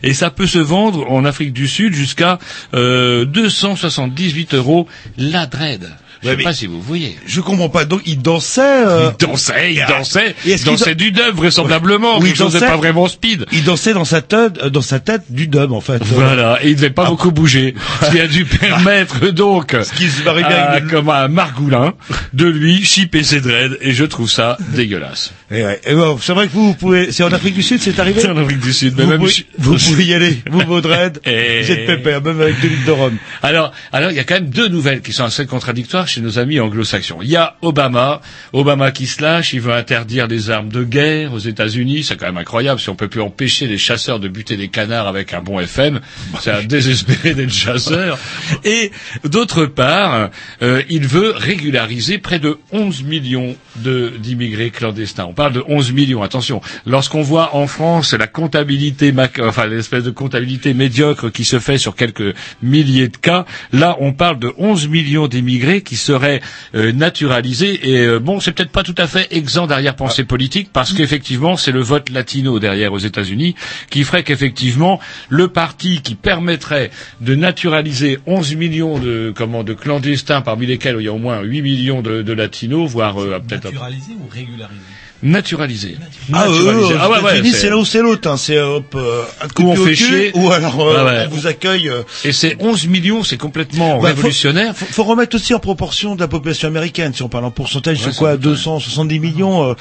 Et 0.03 0.15
ça 0.15 0.31
peut 0.31 0.47
se 0.47 0.59
vendre 0.59 1.11
en 1.11 1.25
Afrique 1.25 1.53
du 1.53 1.69
Sud 1.69 1.95
jusqu'à 1.95 2.39
euh, 2.75 3.25
278 3.27 4.55
euros 4.55 4.89
la 5.19 5.47
dread. 5.47 5.91
Je 6.25 6.31
sais 6.31 6.37
mais- 6.37 6.43
pas 6.45 6.53
si 6.55 6.67
vous 6.67 6.81
voyez. 6.81 7.17
Je 7.27 7.41
comprends 7.41 7.69
pas. 7.69 7.85
Donc 7.85 8.01
il 8.07 8.21
dansait. 8.21 8.61
euh, 8.63 9.11
Il 9.21 9.27
dansait, 9.27 9.73
il 9.75 9.85
dansait, 9.87 10.35
il 10.47 10.65
dansait 10.65 10.95
dan- 10.95 10.95
du 10.95 11.13
dub 11.13 11.35
vraisemblablement, 11.37 12.19
Oui, 12.19 12.29
quelque 12.33 12.39
de 12.39 12.45
dansait- 12.59 12.67
pas 12.67 12.77
vraiment 12.77 13.07
speed. 13.09 13.47
Il 13.53 13.65
dansait 13.65 13.93
dans 13.95 14.05
sa 14.05 14.23
tête, 14.23 14.59
euh, 14.63 14.71
dans 14.71 14.83
sa 14.83 15.01
tête 15.01 15.23
du 15.31 15.47
dub 15.49 15.73
en 15.73 15.81
fait. 15.81 16.03
Voilà, 16.05 16.59
et 16.63 16.71
il 16.71 16.77
devait 16.77 16.91
pas 16.91 17.07
beaucoup 17.07 17.31
bouger, 17.31 17.75
ce 18.03 18.11
qui 18.11 18.21
a 18.21 18.27
dû 18.27 18.45
permettre 18.45 19.29
donc 19.31 19.77
qui 19.97 20.09
se 20.09 20.23
marie 20.23 20.43
bien 20.45 20.57
à- 20.57 20.81
comme 20.81 21.09
un 21.11 21.29
Margoulin 21.29 21.95
de 22.33 22.47
lui 22.47 22.85
chipper 22.85 23.23
ses 23.23 23.41
dreads, 23.41 23.77
et 23.81 23.93
je 23.93 24.05
trouve 24.05 24.31
ça 24.31 24.57
dégueulasse. 24.71 25.33
Et 25.51 25.63
ouais. 25.65 25.81
Et 25.87 25.95
bon, 25.95 26.19
c'est 26.21 26.33
vrai 26.33 26.47
que 26.49 26.53
vous, 26.53 26.69
vous 26.69 26.75
pouvez. 26.75 27.13
C'est 27.13 27.23
en 27.23 27.33
Afrique 27.33 27.55
du 27.55 27.63
Sud, 27.63 27.81
c'est 27.81 27.99
arrivé. 28.01 28.21
C'est 28.21 28.29
en 28.31 28.37
Afrique 28.37 28.61
du 28.61 28.73
Sud, 28.73 28.95
mais 28.97 29.05
Vous, 29.05 29.11
même 29.11 29.19
pouvez, 29.21 29.47
vous 29.59 29.77
pouvez 29.77 30.05
y 30.05 30.15
aller. 30.15 30.43
Vous 30.51 30.61
vos 30.67 30.81
dreads, 30.81 31.21
Et- 31.27 31.63
vous 31.63 31.71
êtes 31.71 31.87
pépère, 31.87 32.23
même 32.23 32.41
avec 32.41 32.61
deux 32.61 32.69
litres 32.69 32.87
de 32.87 32.91
rhum. 32.93 33.17
Alors, 33.43 33.73
alors 33.93 34.11
il 34.11 34.17
y 34.17 34.21
a 34.21 34.25
quand 34.25 34.35
même 34.35 34.49
deux 34.51 34.69
nouvelles 34.69 35.01
qui 35.03 35.13
sont 35.13 35.25
assez 35.25 35.47
contradictoires 35.47 36.09
chez 36.15 36.21
nos 36.21 36.39
amis 36.39 36.61
anglo-saxons. 36.61 37.19
Il 37.23 37.29
y 37.29 37.37
a 37.37 37.57
Obama, 37.61 38.21
Obama 38.53 38.93
qui 38.93 39.07
se 39.07 39.21
lâche, 39.21 39.53
il 39.53 39.61
veut 39.61 39.73
interdire 39.73 40.29
les 40.29 40.49
armes 40.49 40.69
de 40.69 40.85
guerre 40.85 41.33
aux 41.33 41.41
États-Unis, 41.41 42.05
c'est 42.05 42.17
quand 42.17 42.27
même 42.27 42.37
incroyable. 42.37 42.79
Si 42.79 42.89
on 42.89 42.95
peut 42.95 43.09
plus 43.09 43.21
empêcher 43.21 43.67
les 43.67 43.79
chasseurs 43.79 44.21
de 44.21 44.29
buter 44.29 44.57
des 44.57 44.69
canards 44.69 45.09
avec 45.09 45.35
un 45.35 45.41
bon 45.41 45.59
FM, 45.59 46.01
c'est 46.41 46.53
à 46.53 46.63
désespérer 46.63 47.35
d'être 47.35 47.53
chasseur. 47.53 48.17
Et 48.65 48.93
d'autre 49.25 49.67
part, 49.67 50.31
euh, 50.63 50.83
il 50.89 51.07
veut 51.09 51.33
régulariser 51.33 52.19
près 52.19 52.39
de 52.39 52.59
11 52.71 53.03
millions 53.03 53.57
d'immigrés 53.77 54.71
clandestins. 54.71 55.27
On 55.29 55.35
parle 55.35 55.53
de 55.53 55.65
11 55.67 55.93
millions. 55.93 56.23
Attention, 56.23 56.61
lorsqu'on 56.87 57.23
voit 57.23 57.57
en 57.57 57.67
France 57.67 58.15
la 58.15 58.29
comptabilité, 58.29 59.13
enfin 59.41 59.67
l'espèce 59.67 60.05
de 60.05 60.11
comptabilité 60.11 60.75
médiocre 60.75 61.33
qui 61.33 61.45
se 61.45 61.59
fait 61.59 61.79
sur 61.79 61.97
quelques 61.97 62.37
milliers 62.63 63.09
de 63.09 63.17
cas, 63.17 63.47
là 63.73 63.97
on 63.99 64.13
parle 64.13 64.39
de 64.39 64.53
11 64.59 64.89
millions 64.89 65.27
d'immigrés 65.27 65.83
qui 65.83 65.97
seraient 66.05 66.41
euh, 66.75 66.93
naturalisés. 66.93 67.91
Et 67.91 68.07
euh, 68.07 68.19
bon, 68.21 68.41
c'est 68.41 68.53
peut-être 68.53 68.71
pas 68.71 68.83
tout 68.83 68.95
à 68.99 69.07
fait 69.07 69.27
exempt 69.35 69.67
d'arrière-pensée 69.67 70.25
politique 70.25 70.69
parce 70.73 70.93
qu'effectivement 70.93 71.57
c'est 71.57 71.73
le 71.73 71.81
vote 71.81 72.11
latino 72.11 72.59
derrière 72.59 72.93
aux 72.93 72.99
États-Unis 72.99 73.55
qui 73.91 74.05
ferait 74.05 74.23
qu'effectivement 74.23 75.01
le 75.29 75.49
parti 75.49 76.03
qui 76.03 76.15
permettrait 76.15 76.91
de 77.21 77.35
naturaliser 77.35 78.19
11 78.27 78.57
millions 78.57 78.99
de 78.99 79.33
comment 79.35 79.65
de 79.65 79.73
clandestins 79.75 80.43
parmi 80.43 80.67
lesquels 80.67 80.97
il 80.99 81.05
y 81.05 81.09
a 81.09 81.13
au 81.13 81.19
moins 81.19 81.41
8 81.43 81.63
millions 81.63 82.03
de, 82.03 82.23
de 82.23 82.33
latinos, 82.33 82.91
voire 82.91 83.21
euh, 83.21 83.41
peut-être 83.41 83.65
Naturalisé 83.65 84.13
ou 84.13 84.29
régularisé 84.29 84.81
naturalisé. 85.23 85.97
Ah, 86.33 86.45
euh, 86.47 86.51
aux 86.51 87.13
ouais, 87.13 87.21
ouais, 87.43 87.51
c'est- 87.51 87.71
là 87.71 87.77
où 87.79 87.85
c'est 87.85 88.03
l'autre. 88.03 88.29
Hein. 88.29 88.37
C'est 88.37 88.59
hop, 88.61 88.95
euh, 88.95 89.23
un 89.43 89.49
coup 89.49 89.63
Ou 89.63 89.71
on 89.71 89.77
fait 89.77 89.95
cul, 89.95 90.05
chier. 90.05 90.31
ou 90.35 90.51
alors 90.53 90.81
euh, 90.81 91.05
ouais. 91.05 91.27
on 91.31 91.35
vous 91.35 91.47
accueille. 91.47 91.89
euh, 91.89 92.03
Et 92.25 92.33
c'est 92.33 92.57
11 92.61 92.87
millions, 92.89 93.23
c'est 93.25 93.37
complètement 93.39 94.01
Bah, 94.01 94.09
révolutionnaire. 94.09 94.77
Faut, 94.77 94.85
faut, 94.87 94.93
faut 94.93 95.05
remettre 95.05 95.37
aussi 95.37 95.55
en 95.55 95.59
proportion 95.61 96.15
de 96.15 96.21
la 96.21 96.29
population 96.29 96.69
américaine. 96.69 97.15
Si 97.15 97.23
on 97.23 97.29
parle 97.29 97.45
en 97.47 97.51
pourcentage, 97.51 97.99
c'est 98.03 98.15
quoi 98.17 98.33
doute, 98.37 98.53
270 98.55 99.19
millions 99.21 99.71
euh, 99.71 99.75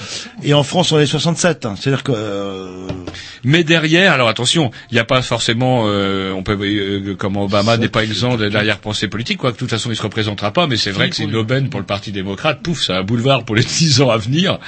Et 0.43 0.53
en 0.53 0.63
France, 0.63 0.91
on 0.91 0.99
est 0.99 1.05
67. 1.05 1.65
hein. 1.65 1.75
C'est-à-dire 1.79 2.03
que... 2.03 2.13
euh, 2.15 2.87
Mais 3.43 3.63
derrière, 3.65 4.13
alors 4.13 4.29
attention, 4.29 4.71
il 4.91 4.93
n'y 4.93 4.99
a 4.99 5.05
pas 5.05 5.21
forcément, 5.21 5.83
euh, 5.87 6.31
on 6.31 6.43
peut, 6.43 6.57
euh, 6.61 7.15
comment 7.17 7.43
Obama 7.43 7.75
n'est 7.77 7.89
pas 7.89 8.03
exempt 8.03 8.37
de 8.37 8.45
l'arrière-pensée 8.45 9.07
politique, 9.09 9.39
quoi. 9.39 9.51
De 9.51 9.57
toute 9.57 9.69
façon, 9.69 9.89
il 9.91 9.95
se 9.97 10.01
représentera 10.01 10.51
pas. 10.51 10.67
Mais 10.67 10.77
c'est 10.77 10.91
vrai 10.91 11.09
que 11.09 11.15
c'est 11.17 11.23
une 11.23 11.35
aubaine 11.35 11.69
pour 11.69 11.79
le 11.81 11.85
Parti 11.85 12.11
démocrate. 12.13 12.61
Pouf, 12.61 12.83
c'est 12.85 12.93
un 12.93 13.03
boulevard 13.03 13.43
pour 13.43 13.55
les 13.55 13.63
dix 13.79 14.01
ans 14.01 14.09
à 14.09 14.17
venir. 14.17 14.59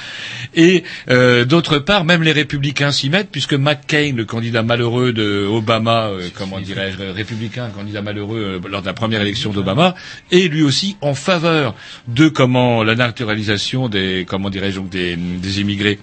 Et 0.56 0.84
euh, 1.10 1.44
d'autre 1.44 1.78
part, 1.78 2.04
même 2.04 2.22
les 2.22 2.32
républicains 2.32 2.90
s'y 2.90 3.10
mettent, 3.10 3.30
puisque 3.30 3.52
McCain, 3.54 4.12
le 4.16 4.24
candidat 4.24 4.62
malheureux 4.62 5.12
de 5.12 5.46
Obama, 5.46 6.06
euh, 6.08 6.28
comment 6.34 6.60
dirais-je, 6.60 7.02
républicain, 7.12 7.68
candidat 7.68 8.00
malheureux 8.02 8.60
euh, 8.64 8.68
lors 8.68 8.80
de 8.80 8.86
la 8.86 8.94
première 8.94 9.20
élection 9.20 9.52
d'Obama, 9.52 9.94
est 10.32 10.48
lui 10.48 10.62
aussi 10.62 10.96
en 11.02 11.14
faveur 11.14 11.74
de 12.08 12.28
comment 12.28 12.82
la 12.82 12.94
naturalisation 12.94 13.88
des, 13.88 14.24
comment 14.26 14.48
dirais-je, 14.50 14.76
donc 14.80 14.88
des, 14.88 15.16
des 15.16 15.60
immigrés 15.60 15.98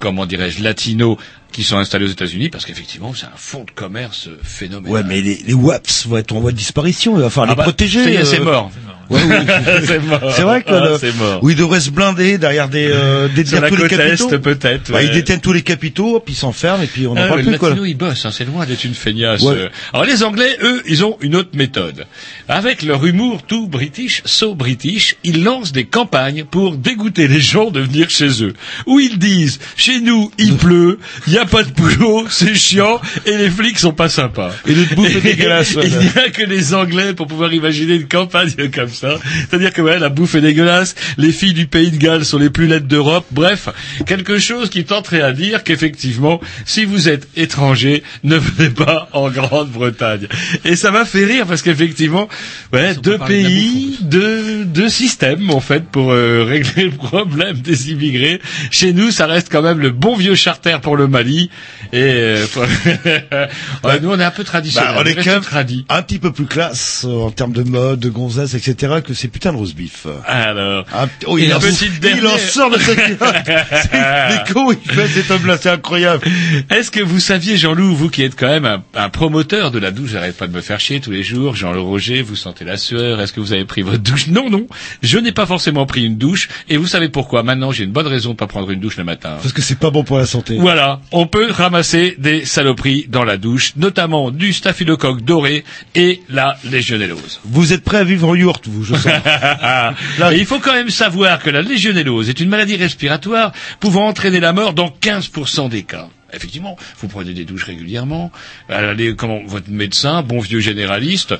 comment 0.00 0.26
dirais-je, 0.26 0.62
latinos 0.62 1.16
qui 1.52 1.62
sont 1.62 1.76
installés 1.78 2.04
aux 2.06 2.08
États-Unis, 2.08 2.48
parce 2.48 2.66
qu'effectivement, 2.66 3.14
c'est 3.14 3.26
un 3.26 3.36
fonds 3.36 3.62
de 3.64 3.70
commerce 3.70 4.28
phénoménal. 4.42 4.92
Ouais, 4.92 5.02
mais 5.06 5.20
les, 5.22 5.36
les 5.46 5.54
WAPs 5.54 6.06
vont 6.06 6.16
être 6.16 6.32
en 6.32 6.40
voie 6.40 6.50
de 6.50 6.56
disparition. 6.56 7.16
Il 7.16 7.22
va 7.22 7.30
falloir 7.30 7.50
Ah 7.50 7.52
les 7.52 7.56
bah, 7.58 7.62
protéger. 7.62 8.18
euh. 8.18 8.24
c'est 8.24 8.40
mort. 8.40 8.72
Ouais, 9.10 9.20
oui. 9.28 9.34
c'est 9.86 9.98
mort. 10.00 10.20
C'est 10.34 10.42
vrai 10.42 10.62
que 10.62 10.70
Ah, 10.72 10.84
le- 10.92 10.98
c'est 10.98 11.14
mort. 11.16 11.42
où 11.42 11.50
ils 11.50 11.56
devraient 11.56 11.80
se 11.80 11.90
blinder 11.90 12.38
derrière 12.38 12.68
des 12.68 12.88
euh, 12.92 13.28
détenir 13.28 13.60
la 13.62 13.68
tous 13.68 13.76
les 13.76 13.88
capitaux. 13.88 14.28
peut-être. 14.38 14.90
Bah, 14.90 14.98
ouais. 14.98 15.06
ils 15.06 15.12
détiennent 15.12 15.40
tous 15.40 15.52
les 15.52 15.62
capitaux, 15.62 16.20
puis 16.20 16.34
ils 16.34 16.38
s'enferment 16.38 16.82
et 16.82 16.86
puis 16.86 17.06
on 17.06 17.14
n'en 17.14 17.22
Ah, 17.22 17.28
parle 17.28 17.40
le 17.40 17.46
plus 17.50 17.58
quoi. 17.58 17.68
latino, 17.70 17.86
il 17.86 17.94
bosse, 17.94 18.24
hein, 18.24 18.30
c'est 18.32 18.44
loin 18.44 18.64
d'être 18.66 18.84
une 18.84 18.94
feignasse. 18.94 19.42
Ouais. 19.42 19.68
Alors 19.92 20.04
les 20.06 20.22
Anglais, 20.22 20.56
eux, 20.62 20.82
ils 20.86 21.04
ont 21.04 21.16
une 21.20 21.36
autre 21.36 21.50
méthode. 21.54 22.06
Avec 22.48 22.82
leur 22.82 23.04
humour 23.06 23.42
tout 23.46 23.66
british, 23.68 24.22
so 24.24 24.54
british, 24.54 25.16
ils 25.24 25.42
lancent 25.42 25.72
des 25.72 25.84
campagnes 25.84 26.44
pour 26.44 26.76
dégoûter 26.76 27.28
les 27.28 27.40
gens 27.40 27.70
de 27.70 27.80
venir 27.80 28.10
chez 28.10 28.42
eux. 28.42 28.54
Où 28.86 29.00
ils 29.00 29.18
disent, 29.18 29.58
chez 29.76 30.00
nous, 30.00 30.30
il 30.38 30.56
pleut, 30.56 30.98
il 31.26 31.32
n'y 31.32 31.38
a 31.38 31.44
pas 31.46 31.62
de 31.62 31.70
boulot, 31.70 32.26
c'est 32.30 32.54
chiant, 32.54 33.00
et 33.26 33.36
les 33.36 33.50
flics 33.50 33.78
sont 33.78 33.92
pas 33.92 34.08
sympas. 34.08 34.50
Et 34.66 34.74
le 34.74 34.84
bouffe 34.94 35.16
est 35.16 35.20
dégueulasse. 35.36 35.76
Il 35.82 35.90
n'y 35.98 36.08
a 36.08 36.30
que 36.30 36.42
les 36.44 36.74
Anglais 36.74 37.14
pour 37.14 37.26
pouvoir 37.26 37.52
imaginer 37.52 37.94
une 37.94 38.08
campagne 38.08 38.50
comme 38.74 38.88
ça. 38.94 39.18
C'est-à-dire 39.48 39.72
que 39.72 39.82
ouais, 39.82 39.98
la 39.98 40.08
bouffe 40.08 40.34
est 40.34 40.40
dégueulasse, 40.40 40.94
les 41.18 41.32
filles 41.32 41.54
du 41.54 41.66
pays 41.66 41.90
de 41.90 41.96
Galles 41.96 42.24
sont 42.24 42.38
les 42.38 42.50
plus 42.50 42.66
laides 42.66 42.86
d'Europe. 42.86 43.26
Bref, 43.30 43.68
quelque 44.06 44.38
chose 44.38 44.70
qui 44.70 44.84
tenterait 44.84 45.20
à 45.20 45.32
dire 45.32 45.64
qu'effectivement, 45.64 46.40
si 46.64 46.84
vous 46.84 47.08
êtes 47.08 47.28
étranger, 47.36 48.02
ne 48.22 48.36
venez 48.36 48.70
pas 48.70 49.08
en 49.12 49.30
Grande-Bretagne. 49.30 50.28
Et 50.64 50.76
ça 50.76 50.90
m'a 50.90 51.04
fait 51.04 51.24
rire 51.24 51.46
parce 51.46 51.62
qu'effectivement, 51.62 52.28
ouais, 52.72 52.94
deux 52.94 53.18
de 53.18 53.24
pays, 53.24 53.98
deux, 54.02 54.64
deux 54.64 54.88
systèmes 54.88 55.50
en 55.50 55.60
fait 55.60 55.84
pour 55.84 56.12
euh, 56.12 56.44
régler 56.48 56.84
le 56.84 56.90
problème 56.92 57.58
des 57.58 57.90
immigrés. 57.90 58.40
Chez 58.70 58.92
nous, 58.92 59.10
ça 59.10 59.26
reste 59.26 59.48
quand 59.50 59.62
même 59.62 59.80
le 59.80 59.90
bon 59.90 60.16
vieux 60.16 60.34
charter 60.34 60.78
pour 60.80 60.96
le 60.96 61.06
Mali. 61.08 61.50
Et 61.92 62.02
euh, 62.02 62.46
ouais, 63.84 64.00
nous, 64.00 64.10
on 64.10 64.18
est 64.18 64.24
un 64.24 64.30
peu 64.30 64.44
traditionnel. 64.44 64.94
Bah, 64.94 65.02
on 65.02 65.04
est 65.04 65.14
quand 65.14 65.40
même 65.40 65.84
un 65.88 66.02
petit 66.02 66.18
peu 66.18 66.32
plus 66.32 66.46
classe 66.46 67.04
euh, 67.06 67.26
en 67.26 67.30
termes 67.30 67.52
de 67.52 67.62
mode, 67.62 68.00
de 68.00 68.08
gonzesse, 68.08 68.54
etc. 68.54 68.83
que 69.02 69.14
ces 69.14 69.28
putains 69.28 69.52
de 69.52 69.56
roast 69.58 69.74
beef. 69.76 70.06
Alors, 70.26 70.84
Un- 70.94 71.08
oh, 71.26 71.38
il, 71.38 71.52
en, 71.54 71.58
petite 71.58 71.90
il 72.02 72.06
en 72.08 72.14
dernière. 72.20 72.38
sort 72.38 72.70
de 72.70 72.78
sa 72.78 72.94
culotte. 72.94 73.34
C'est- 73.44 74.30
Les 74.46 74.52
cons, 74.52 74.72
il 74.72 74.90
fait 74.90 75.08
cet 75.08 75.30
homme-là, 75.30 75.56
c'est 75.60 75.70
incroyable. 75.70 76.26
Est-ce 76.70 76.90
que 76.90 77.00
vous 77.00 77.20
saviez, 77.20 77.56
Jean-Loup, 77.56 77.94
vous 77.94 78.08
qui 78.10 78.22
êtes 78.22 78.36
quand 78.38 78.48
même 78.48 78.64
un, 78.66 78.82
un 78.94 79.08
promoteur 79.08 79.70
de 79.70 79.78
la 79.78 79.90
douche, 79.90 80.10
j'arrête 80.10 80.36
pas 80.36 80.46
de 80.46 80.52
me 80.52 80.60
faire 80.60 80.80
chier 80.80 81.00
tous 81.00 81.10
les 81.10 81.22
jours, 81.22 81.54
Jean-Le 81.56 81.80
Roger, 81.80 82.22
vous 82.22 82.36
sentez 82.36 82.64
la 82.64 82.76
sueur, 82.76 83.20
est-ce 83.20 83.32
que 83.32 83.40
vous 83.40 83.52
avez 83.52 83.64
pris 83.64 83.82
votre 83.82 83.98
douche? 84.02 84.26
Non, 84.28 84.50
non, 84.50 84.66
je 85.02 85.18
n'ai 85.18 85.32
pas 85.32 85.46
forcément 85.46 85.86
pris 85.86 86.04
une 86.04 86.16
douche, 86.16 86.48
et 86.68 86.76
vous 86.76 86.86
savez 86.86 87.08
pourquoi 87.08 87.42
Maintenant, 87.42 87.72
j'ai 87.72 87.84
une 87.84 87.92
bonne 87.92 88.06
raison 88.06 88.30
de 88.30 88.36
pas 88.36 88.46
prendre 88.46 88.70
une 88.70 88.80
douche 88.80 88.96
le 88.96 89.04
matin. 89.04 89.36
Parce 89.40 89.52
que 89.52 89.60
c'est 89.62 89.78
pas 89.78 89.90
bon 89.90 90.02
pour 90.04 90.18
la 90.18 90.26
santé. 90.26 90.56
Voilà, 90.58 91.00
on 91.12 91.26
peut 91.26 91.50
ramasser 91.50 92.14
des 92.18 92.44
saloperies 92.44 93.06
dans 93.08 93.24
la 93.24 93.36
douche, 93.36 93.72
notamment 93.76 94.30
du 94.30 94.52
staphylocoque 94.52 95.22
doré 95.22 95.64
et 95.94 96.22
la 96.28 96.56
légionellose. 96.70 97.40
Vous 97.44 97.72
êtes 97.72 97.82
prêts 97.82 97.98
à 97.98 98.04
vivre 98.04 98.28
en 98.28 98.34
yourte, 98.34 98.66
vous, 98.74 98.84
je 98.84 98.94
sens. 98.94 99.06
Et 100.32 100.38
il 100.38 100.46
faut 100.46 100.58
quand 100.58 100.74
même 100.74 100.90
savoir 100.90 101.38
que 101.38 101.50
la 101.50 101.62
légionellose 101.62 102.28
est 102.28 102.40
une 102.40 102.48
maladie 102.48 102.76
respiratoire 102.76 103.52
pouvant 103.80 104.06
entraîner 104.06 104.40
la 104.40 104.52
mort 104.52 104.74
dans 104.74 104.88
15% 104.88 105.68
des 105.68 105.82
cas. 105.82 106.08
Effectivement, 106.32 106.76
vous 106.98 107.08
prenez 107.08 107.32
des 107.32 107.44
douches 107.44 107.64
régulièrement, 107.64 108.32
allez, 108.68 109.14
comment, 109.14 109.40
votre 109.46 109.70
médecin, 109.70 110.22
bon 110.22 110.40
vieux 110.40 110.58
généraliste, 110.58 111.34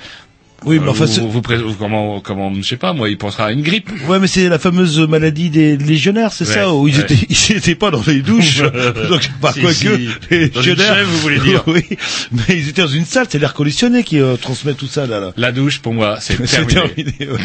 Oui, 0.67 0.79
mais 0.79 0.87
euh, 0.87 0.91
enfin, 0.91 1.07
c'est- 1.07 1.21
vous, 1.21 1.43
comment, 1.79 2.21
comment, 2.21 2.53
je 2.55 2.63
sais 2.63 2.77
pas, 2.77 2.93
moi, 2.93 3.09
il 3.09 3.19
pensera 3.19 3.47
à 3.47 3.53
une 3.53 3.63
grippe. 3.63 3.91
Ouais, 4.09 4.19
mais 4.19 4.27
c'est 4.27 4.49
la 4.49 4.59
fameuse 4.59 4.99
maladie 5.01 5.51
des 5.51 5.77
légionnaires, 5.77 6.33
c'est 6.33 6.47
Ouais, 6.49 6.55
ça, 6.55 6.73
où 6.73 6.89
ils 6.89 6.97
ouais. 6.97 7.03
étaient, 7.03 7.15
ils 7.29 7.57
étaient 7.57 7.75
pas 7.75 7.91
dans 7.91 8.03
les 8.07 8.23
douches. 8.23 8.63
Donc, 9.11 9.29
pas 9.41 9.53
Si, 9.53 9.61
quoi 9.61 9.73
si. 9.73 9.85
que, 9.85 9.91
les 10.35 10.49
Dans 10.49 10.61
légionnaires. 10.61 10.95
chèvre, 10.97 11.11
vous 11.11 11.19
voulez 11.19 11.41
dire. 11.41 11.63
oui. 11.67 11.85
Mais 12.33 12.57
ils 12.57 12.69
étaient 12.69 12.83
dans 12.83 12.89
une 12.89 13.05
salle, 13.05 13.27
c'est 13.29 13.39
l'air 13.39 13.55
conditionné 13.55 14.03
qui 14.05 14.19
euh, 14.21 14.37
transmet 14.37 14.75
tout 14.75 14.87
ça, 14.87 15.07
là, 15.07 15.21
là. 15.21 15.33
La 15.37 15.53
douche, 15.53 15.81
pour 15.81 15.93
moi, 15.95 16.17
c'est 16.21 16.37
terminé. 16.45 16.75
terminé, 16.95 17.15
ouais. 17.33 17.39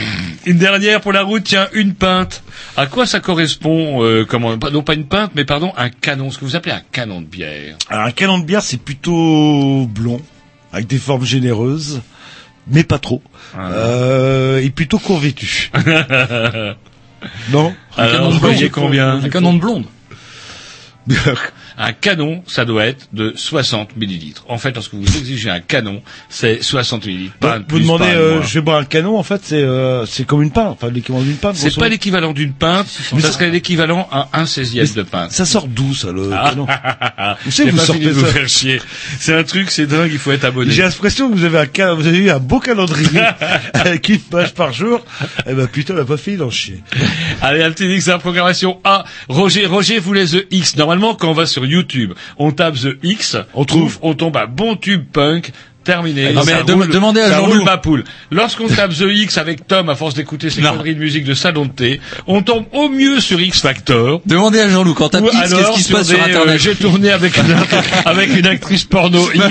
Une 0.45 0.57
dernière 0.57 1.01
pour 1.01 1.11
la 1.13 1.23
route, 1.23 1.43
tiens, 1.43 1.67
une 1.73 1.93
pinte. 1.93 2.43
À 2.77 2.85
quoi 2.85 3.05
ça 3.05 3.19
correspond, 3.19 4.03
euh, 4.03 4.25
comment, 4.27 4.55
non 4.71 4.81
pas 4.83 4.93
une 4.93 5.05
pinte, 5.05 5.31
mais 5.35 5.45
pardon, 5.45 5.73
un 5.77 5.89
canon, 5.89 6.31
ce 6.31 6.37
que 6.37 6.45
vous 6.45 6.55
appelez 6.55 6.73
un 6.75 6.81
canon 6.91 7.21
de 7.21 7.25
bière? 7.27 7.77
Alors, 7.89 8.05
un 8.05 8.11
canon 8.11 8.39
de 8.39 8.45
bière, 8.45 8.61
c'est 8.61 8.81
plutôt 8.81 9.85
blond, 9.87 10.21
avec 10.71 10.87
des 10.87 10.97
formes 10.97 11.25
généreuses, 11.25 12.01
mais 12.69 12.83
pas 12.83 12.99
trop. 12.99 13.21
Ah. 13.57 13.69
Euh, 13.71 14.61
et 14.61 14.69
plutôt 14.69 14.99
court 14.99 15.19
vêtu. 15.19 15.71
non? 17.51 17.73
Alors, 17.97 18.31
vous 18.31 18.39
voyez 18.39 18.69
combien 18.69 19.21
Un 19.23 19.29
canon 19.29 19.53
de 19.53 19.59
blonde. 19.59 19.85
Un 21.81 21.93
canon, 21.93 22.43
ça 22.45 22.65
doit 22.65 22.85
être 22.85 23.07
de 23.13 23.31
60 23.35 23.95
millilitres. 23.95 24.43
En 24.49 24.57
fait, 24.57 24.75
lorsque 24.75 24.93
vous 24.93 25.17
exigez 25.17 25.49
un 25.49 25.61
canon, 25.61 26.01
c'est 26.27 26.61
60 26.61 27.05
millilitres. 27.05 27.35
Pas 27.39 27.59
vous 27.59 27.63
plus, 27.63 27.79
demandez, 27.81 28.03
pas 28.03 28.11
euh, 28.11 28.41
je 28.43 28.55
vais 28.55 28.61
boire 28.61 28.79
un 28.79 28.83
canon, 28.85 29.17
en 29.17 29.23
fait, 29.23 29.39
c'est, 29.45 29.55
euh, 29.61 30.05
c'est 30.05 30.25
comme 30.25 30.41
une 30.43 30.51
pinte, 30.51 30.67
enfin, 30.81 30.91
l'équivalent 30.91 31.23
d'une 31.23 31.37
pinte. 31.37 31.55
C'est 31.55 31.73
pas 31.75 31.87
l'équivalent 31.87 32.33
d'une 32.33 32.51
pinte, 32.51 32.87
mais 33.13 33.21
ça 33.21 33.31
serait 33.31 33.49
l'équivalent 33.49 34.09
à 34.11 34.27
un 34.33 34.45
seizième 34.45 34.85
de 34.93 35.03
pinte. 35.03 35.31
Ça 35.31 35.45
sort 35.45 35.67
d'où, 35.67 35.93
ça, 35.93 36.11
le 36.11 36.29
Ah. 36.33 36.49
canon? 36.49 36.67
Vous 37.45 37.51
savez, 37.51 37.71
vous 37.71 37.77
pas 37.77 37.83
fini 37.83 38.03
sortez 38.03 38.05
de 38.05 38.11
vous 38.11 38.25
faire 38.25 38.49
chier. 38.49 38.81
C'est 39.19 39.33
un 39.33 39.43
truc, 39.43 39.71
c'est 39.71 39.85
dingue, 39.85 40.09
il 40.11 40.19
faut 40.19 40.31
être 40.33 40.43
abonné. 40.45 40.71
J'ai 40.71 40.81
l'impression 40.83 41.29
que 41.29 41.35
vous 41.35 41.45
avez 41.45 41.59
un 41.59 41.65
ca- 41.73 41.93
vous 41.93 42.07
avez 42.07 42.17
eu 42.17 42.29
un 42.29 42.39
beau 42.39 42.59
calendrier 42.59 43.21
avec 43.73 44.09
une 44.09 44.19
page 44.19 44.53
par 44.53 44.73
jour. 44.73 45.05
Eh 45.47 45.53
ben 45.53 45.67
putain, 45.67 45.93
on 45.95 46.01
a 46.01 46.05
pas 46.05 46.17
fini 46.17 46.35
d'en 46.37 46.49
chier. 46.49 46.81
Allez, 47.41 47.63
un 47.63 47.71
petit 47.71 47.85
X 47.87 48.07
la 48.07 48.19
programmation 48.19 48.79
A. 48.83 49.05
Roger, 49.29 49.65
Roger 49.65 49.99
voulait 49.99 50.25
The 50.25 50.45
X. 50.51 50.75
Normalement, 50.75 51.15
quand 51.15 51.29
on 51.29 51.33
va 51.33 51.45
sur 51.45 51.65
YouTube, 51.69 52.13
on 52.37 52.51
tape 52.51 52.75
The 52.75 52.97
X, 53.03 53.37
On 53.53 53.65
trouve. 53.65 53.97
on 54.01 54.13
tombe 54.13 54.35
à 54.37 54.45
bon 54.45 54.75
tube 54.75 55.03
punk. 55.11 55.51
Terminé. 55.85 56.33
Non, 56.33 56.41
mais 56.45 56.61
roule- 56.71 56.89
demandez 56.89 57.21
à 57.21 57.29
ça 57.29 57.37
Jean-Loup. 57.37 57.53
roule 57.53 57.63
ma 57.63 57.77
poule. 57.77 58.03
Lorsqu'on 58.31 58.67
tape 58.67 58.91
The 58.93 59.05
X 59.11 59.37
avec 59.37 59.65
Tom, 59.65 59.89
à 59.89 59.95
force 59.95 60.13
d'écouter 60.13 60.49
ses 60.49 60.61
conneries 60.61 60.93
de 60.93 60.99
musique 60.99 61.23
de 61.23 61.33
salon 61.33 61.65
de 61.65 61.71
thé, 61.71 62.01
on 62.27 62.43
tombe 62.43 62.65
au 62.73 62.89
mieux 62.89 63.19
sur 63.21 63.39
X 63.39 63.61
Factor. 63.61 64.21
Demandez 64.25 64.59
à 64.59 64.69
Jean-Loup, 64.69 64.93
quand 64.93 65.09
t'as 65.09 65.21
Ou 65.21 65.27
X, 65.29 65.39
qu'est-ce 65.53 65.71
qui 65.71 65.83
se 65.83 65.91
passe 65.93 66.09
sur 66.09 66.17
des, 66.17 66.21
euh, 66.23 66.25
Internet 66.27 66.61
J'ai 66.61 66.75
tourné 66.75 67.09
avec 67.11 67.35
une, 67.37 67.55
avec 68.05 68.29
une 68.37 68.45
actrice 68.45 68.83
porno 68.83 69.31
X. 69.33 69.41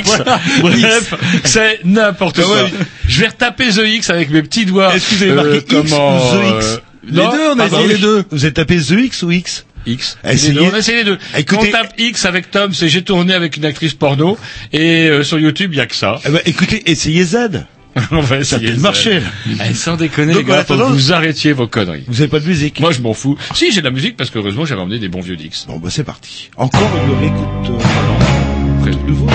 voilà, 0.60 0.78
Bref, 0.78 1.14
c'est 1.44 1.80
n'importe 1.84 2.38
Ah 2.40 2.42
quoi. 2.44 2.62
ouais. 2.62 2.70
Je 3.08 3.20
vais 3.20 3.28
retaper 3.28 3.70
The 3.70 3.82
X 3.86 4.10
avec 4.10 4.30
mes 4.30 4.42
petits 4.42 4.66
doigts. 4.66 4.94
Est-ce 4.94 5.08
que 5.10 5.14
vous 5.16 5.22
avez 5.24 5.32
marqué 5.32 5.56
X 5.56 5.64
comment, 5.74 6.16
ou 6.18 6.30
The 6.30 6.34
euh, 6.36 6.58
X 6.60 6.80
Les 7.10 7.22
non, 7.22 7.30
deux, 7.32 7.48
on 7.56 7.58
a 7.58 7.66
essayé 7.66 7.88
les 7.88 7.98
deux. 7.98 8.24
Vous 8.30 8.44
avez 8.44 8.52
tapé 8.54 8.76
The 8.76 8.90
X 8.92 9.22
ou 9.22 9.30
X? 9.32 9.64
X. 9.86 10.18
Essayez. 10.24 10.52
Les 10.52 10.60
deux, 10.60 10.66
On 10.70 10.74
a 10.74 10.78
essayé 10.78 10.98
les 10.98 11.04
deux. 11.04 11.18
Écoutez- 11.36 11.68
on 11.68 11.72
tape 11.72 11.94
X 11.98 12.24
avec 12.24 12.50
Tom, 12.50 12.72
c'est 12.74 12.88
j'ai 12.88 13.02
tourné 13.02 13.34
avec 13.34 13.56
une 13.56 13.64
actrice 13.64 13.94
porno. 13.94 14.36
Et 14.72 15.08
euh, 15.08 15.22
sur 15.22 15.38
YouTube, 15.38 15.72
il 15.74 15.78
y 15.78 15.80
a 15.80 15.86
que 15.86 15.94
ça. 15.96 16.20
Eh 16.26 16.30
ben 16.30 16.40
écoutez, 16.46 16.90
essayez 16.90 17.24
Z. 17.24 17.64
on 18.12 18.20
va 18.20 18.44
Ça 18.44 18.56
essayer. 18.58 18.72
peut 18.72 18.80
marcher. 18.80 19.20
Eh, 19.68 19.74
sans 19.74 19.96
déconner, 19.96 20.32
Donc, 20.34 20.42
les 20.46 20.48
gars, 20.52 20.60
en 20.60 20.64
faut 20.64 20.76
que 20.76 20.82
vous 20.82 21.12
arrêtiez 21.12 21.52
vos 21.52 21.66
conneries. 21.66 22.04
Vous 22.06 22.20
avez 22.20 22.28
pas 22.28 22.38
de 22.38 22.46
musique. 22.46 22.78
Moi, 22.80 22.92
je 22.92 23.00
m'en 23.00 23.14
fous. 23.14 23.36
Si, 23.54 23.72
j'ai 23.72 23.80
de 23.80 23.86
la 23.86 23.90
musique 23.90 24.16
parce 24.16 24.30
que 24.30 24.38
heureusement, 24.38 24.64
j'avais 24.66 24.80
emmené 24.82 24.98
des 24.98 25.08
bons 25.08 25.20
vieux 25.20 25.36
Dix. 25.36 25.64
Bon 25.68 25.78
bah 25.78 25.88
c'est 25.90 26.04
parti. 26.04 26.50
Encore 26.56 26.90
une 27.06 27.18
réécoute. 27.18 27.82
Euh, 28.86 28.92
nouveau. 29.06 29.26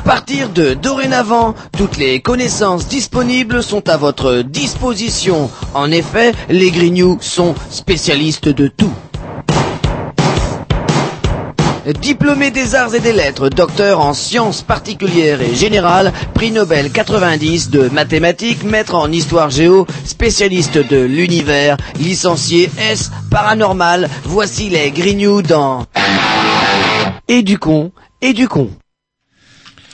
À 0.00 0.02
partir 0.02 0.48
de 0.48 0.72
dorénavant, 0.72 1.54
toutes 1.76 1.98
les 1.98 2.20
connaissances 2.20 2.88
disponibles 2.88 3.62
sont 3.62 3.86
à 3.90 3.98
votre 3.98 4.36
disposition. 4.40 5.50
En 5.74 5.90
effet, 5.92 6.32
les 6.48 6.70
Grignoux 6.70 7.18
sont 7.20 7.54
spécialistes 7.68 8.48
de 8.48 8.66
tout. 8.68 8.94
Diplômé 12.00 12.50
des 12.50 12.74
arts 12.74 12.94
et 12.94 13.00
des 13.00 13.12
lettres, 13.12 13.50
docteur 13.50 14.00
en 14.00 14.14
sciences 14.14 14.62
particulières 14.62 15.42
et 15.42 15.54
générales, 15.54 16.14
prix 16.32 16.50
Nobel 16.50 16.90
90 16.90 17.68
de 17.68 17.90
mathématiques, 17.90 18.64
maître 18.64 18.94
en 18.94 19.12
histoire 19.12 19.50
géo, 19.50 19.86
spécialiste 20.06 20.78
de 20.78 20.96
l'univers, 21.02 21.76
licencié 21.98 22.70
S 22.90 23.10
paranormal, 23.30 24.08
voici 24.24 24.70
les 24.70 24.90
Grignoux 24.92 25.42
dans... 25.42 25.84
Et 27.28 27.42
du 27.42 27.58
con, 27.58 27.92
et 28.22 28.32
du 28.32 28.48
con. 28.48 28.70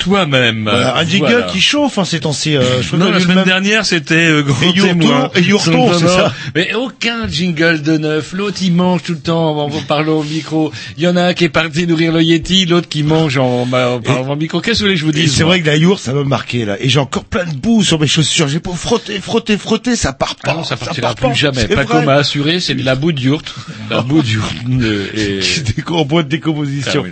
Toi-même. 0.07 0.63
Voilà, 0.63 0.97
un 0.99 1.05
jingle 1.05 1.27
Voilà. 1.33 1.47
qui 1.47 1.61
chauffe, 1.61 1.99
hein, 1.99 2.05
ces 2.05 2.21
temps-ci. 2.21 2.57
euh, 2.57 2.81
je 2.81 2.95
Non, 2.95 3.11
la 3.11 3.19
semaine 3.19 3.39
même- 3.39 3.45
dernière, 3.45 3.85
c'était 3.85 4.15
euh, 4.29 4.43
grand 4.43 4.63
Et 4.63 4.73
témoin. 4.73 5.31
et 5.35 5.41
Yourton, 5.43 5.93
c'est 5.99 6.07
ça. 6.07 6.33
Mais 6.55 6.73
aucun 6.75 7.27
jingle 7.29 7.83
de 7.83 7.99
neuf. 7.99 8.33
L'autre, 8.33 8.59
il 8.63 8.73
mange 8.73 9.03
tout 9.03 9.13
le 9.15 9.19
temps 9.19 9.59
en 9.59 9.69
parlant 9.89 10.19
au 10.19 10.23
micro. 10.23 10.71
Il 10.97 11.03
y 11.03 11.09
en 11.09 11.17
a 11.17 11.23
un 11.23 11.35
qui 11.35 11.43
est 11.43 11.49
parti 11.49 11.89
nourrir 11.89 12.13
le 12.13 12.23
Yeti, 12.23 12.67
l'autre 12.67 12.89
qui 12.89 13.03
mange 13.03 13.37
en, 13.37 13.63
en 13.63 13.67
parlant 14.01 14.33
au 14.33 14.37
micro. 14.37 14.61
Qu'est-ce 14.61 14.85
que 14.85 14.95
je 14.95 15.05
vous 15.05 15.11
Et 15.11 15.15
dise 15.23 15.35
c'est 15.35 15.43
vrai 15.43 15.61
que 15.61 15.67
la 15.67 15.75
yourte, 15.77 16.01
ça 16.03 16.13
m'a 16.13 16.23
marqué, 16.23 16.65
là. 16.65 16.77
Et 16.79 16.89
j'ai 16.89 17.01
encore 17.01 17.25
plein 17.25 17.45
de 17.45 17.57
boue 17.57 17.83
sur 17.83 17.99
mes 18.01 18.07
chaussures. 18.07 18.47
J'ai 18.47 18.61
pas 18.61 18.71
frotter, 18.75 19.19
frotter, 19.21 19.59
frotter, 19.59 19.97
ça 19.97 20.13
part 20.13 20.37
pas. 20.37 20.53
Ah 20.53 20.55
non, 20.55 20.63
ça 20.65 20.77
partira 20.77 21.15
part 21.17 21.31
plus 21.33 21.39
jamais. 21.39 21.63
C'est 21.63 21.75
Paco 21.75 22.01
m'a 22.03 22.15
assuré, 22.15 22.61
c'est 22.61 22.75
de 22.75 22.85
la 22.85 22.95
boue 22.95 23.11
de 23.11 23.21
yourte. 23.21 23.53
La 23.91 24.03
boue 24.03 24.23
de 24.23 24.29
yourte. 24.29 24.55
euh, 24.81 25.07
et... 25.17 25.41
De 25.67 26.23
décomposition. 26.23 27.05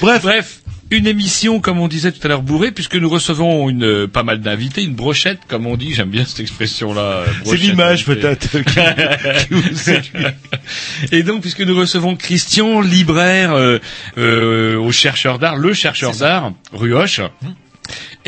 Bref. 0.00 0.22
Bref. 0.22 0.60
Une 0.90 1.06
émission, 1.06 1.60
comme 1.60 1.78
on 1.80 1.88
disait 1.88 2.12
tout 2.12 2.20
à 2.24 2.28
l'heure, 2.28 2.40
bourrée, 2.42 2.72
puisque 2.72 2.94
nous 2.96 3.10
recevons 3.10 3.68
une, 3.68 3.84
euh, 3.84 4.06
pas 4.06 4.22
mal 4.22 4.40
d'invités, 4.40 4.82
une 4.82 4.94
brochette, 4.94 5.40
comme 5.46 5.66
on 5.66 5.76
dit, 5.76 5.92
j'aime 5.94 6.08
bien 6.08 6.24
cette 6.24 6.40
expression-là. 6.40 7.00
euh, 7.02 7.26
C'est 7.26 7.42
brochette, 7.44 7.60
l'image, 7.60 8.04
peut-être. 8.06 8.56
Et 11.12 11.22
donc, 11.22 11.42
puisque 11.42 11.60
nous 11.60 11.76
recevons 11.76 12.16
Christian, 12.16 12.80
libraire 12.80 13.52
euh, 13.52 13.78
euh, 14.16 14.78
au 14.78 14.90
chercheur 14.92 15.38
d'art, 15.38 15.56
le 15.56 15.74
chercheur 15.74 16.14
d'art, 16.16 16.52
rue 16.72 16.94
Hoche, 16.94 17.20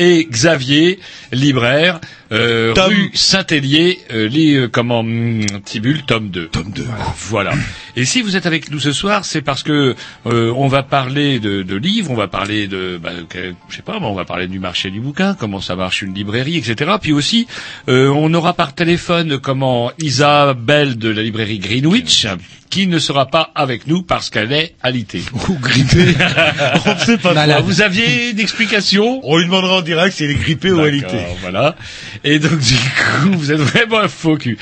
et 0.01 0.25
Xavier, 0.29 0.99
libraire, 1.31 1.99
euh, 2.31 2.73
rue 2.75 3.11
Saint-Hélier, 3.13 3.99
euh, 4.11 4.27
li- 4.27 4.55
euh, 4.55 4.67
comment, 4.67 5.01
hum, 5.01 5.41
Tibule, 5.63 6.01
tome 6.03 6.29
2. 6.29 6.47
Tome 6.47 6.71
2. 6.73 6.85
Voilà. 7.29 7.51
Et 7.95 8.05
si 8.05 8.21
vous 8.23 8.35
êtes 8.35 8.45
avec 8.47 8.71
nous 8.71 8.79
ce 8.79 8.93
soir, 8.93 9.25
c'est 9.25 9.41
parce 9.41 9.61
que 9.63 9.95
euh, 10.25 10.53
on 10.55 10.67
va 10.67 10.81
parler 10.81 11.39
de, 11.39 11.61
de 11.61 11.75
livres, 11.75 12.09
on 12.09 12.15
va 12.15 12.27
parler 12.27 12.67
de, 12.67 12.99
bah, 13.01 13.11
que- 13.29 13.53
je 13.69 13.75
sais 13.75 13.81
pas, 13.83 13.99
bah, 13.99 14.07
on 14.07 14.15
va 14.15 14.25
parler 14.25 14.47
du 14.47 14.59
marché 14.59 14.89
du 14.89 14.99
bouquin, 15.01 15.35
comment 15.35 15.61
ça 15.61 15.75
marche 15.75 16.01
une 16.01 16.13
librairie, 16.15 16.57
etc. 16.57 16.91
Puis 17.01 17.13
aussi, 17.13 17.45
euh, 17.89 18.07
on 18.09 18.33
aura 18.33 18.53
par 18.53 18.73
téléphone 18.73 19.37
comment 19.39 19.91
Isabelle 19.99 20.97
de 20.97 21.09
la 21.09 21.21
librairie 21.21 21.59
Greenwich, 21.59 22.25
qui 22.69 22.87
ne 22.87 22.99
sera 22.99 23.25
pas 23.25 23.51
avec 23.53 23.85
nous 23.87 24.01
parce 24.01 24.29
qu'elle 24.29 24.53
est 24.53 24.75
alitée. 24.81 25.23
Ou 25.49 25.55
grippé. 25.59 26.15
on 26.85 26.97
sait 26.97 27.17
pas 27.17 27.33
Malade. 27.33 27.63
Vous 27.65 27.81
aviez 27.81 28.31
d'explications 28.31 29.19
On 29.23 29.37
lui 29.37 29.45
demandera 29.45 29.75
en 29.79 29.81
direct 29.95 30.15
si 30.15 30.23
elle 30.23 30.31
est 30.31 30.35
grippée 30.35 30.71
ou 30.71 30.79
alité. 30.79 31.17
Voilà. 31.41 31.75
Et 32.23 32.39
donc 32.39 32.59
du 32.59 32.75
coup, 32.75 33.31
vous 33.33 33.51
êtes 33.51 33.59
vraiment 33.59 33.99
un 33.99 34.07
faux 34.07 34.37
cul. 34.37 34.57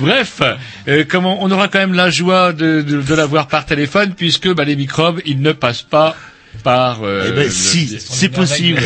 Bref, 0.00 0.40
euh, 0.88 1.04
comment 1.08 1.42
on 1.42 1.50
aura 1.50 1.68
quand 1.68 1.78
même 1.78 1.94
la 1.94 2.10
joie 2.10 2.52
de, 2.52 2.82
de, 2.82 3.00
de 3.00 3.14
la 3.14 3.26
voir 3.26 3.46
par 3.46 3.64
téléphone 3.64 4.14
puisque 4.16 4.52
bah, 4.52 4.64
les 4.64 4.76
microbes, 4.76 5.20
ils 5.24 5.40
ne 5.40 5.52
passent 5.52 5.82
pas 5.82 6.16
par. 6.62 7.02
euh, 7.02 7.26
Eh 7.28 7.32
ben 7.32 7.44
le- 7.44 7.50
si, 7.50 7.98
c'est 7.98 8.28
possible. 8.28 8.80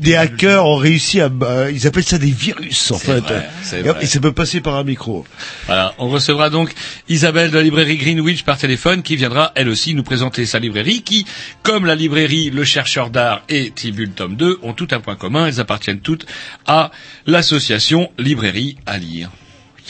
Des 0.00 0.16
hackers 0.16 0.66
ont 0.66 0.76
réussi 0.76 1.20
à, 1.20 1.28
bah, 1.28 1.70
ils 1.70 1.86
appellent 1.86 2.04
ça 2.04 2.18
des 2.18 2.30
virus 2.30 2.90
en 2.90 2.98
fait. 2.98 3.20
vrai, 3.20 3.48
c'est 3.62 3.80
et, 3.80 3.82
vrai. 3.82 3.98
et 4.02 4.06
ça 4.06 4.20
peut 4.20 4.32
passer 4.32 4.60
par 4.60 4.76
un 4.76 4.84
micro. 4.84 5.24
Voilà, 5.66 5.94
on 5.98 6.08
recevra 6.08 6.50
donc 6.50 6.72
Isabelle 7.08 7.50
de 7.50 7.56
la 7.56 7.62
librairie 7.62 7.96
Greenwich 7.96 8.42
par 8.44 8.58
téléphone 8.58 9.02
qui 9.02 9.16
viendra 9.16 9.52
elle 9.54 9.68
aussi 9.68 9.94
nous 9.94 10.02
présenter 10.02 10.46
sa 10.46 10.58
librairie 10.58 11.02
qui, 11.02 11.26
comme 11.62 11.86
la 11.86 11.94
librairie 11.94 12.50
Le 12.50 12.64
Chercheur 12.64 13.10
d'Art 13.10 13.42
et 13.48 13.70
Tibule 13.70 14.10
Tome 14.12 14.36
2, 14.36 14.58
ont 14.62 14.72
tout 14.72 14.88
un 14.92 15.00
point 15.00 15.16
commun, 15.16 15.46
elles 15.46 15.60
appartiennent 15.60 16.00
toutes 16.00 16.26
à 16.66 16.90
l'association 17.26 18.10
Librairie 18.18 18.76
à 18.86 18.98
lire. 18.98 19.30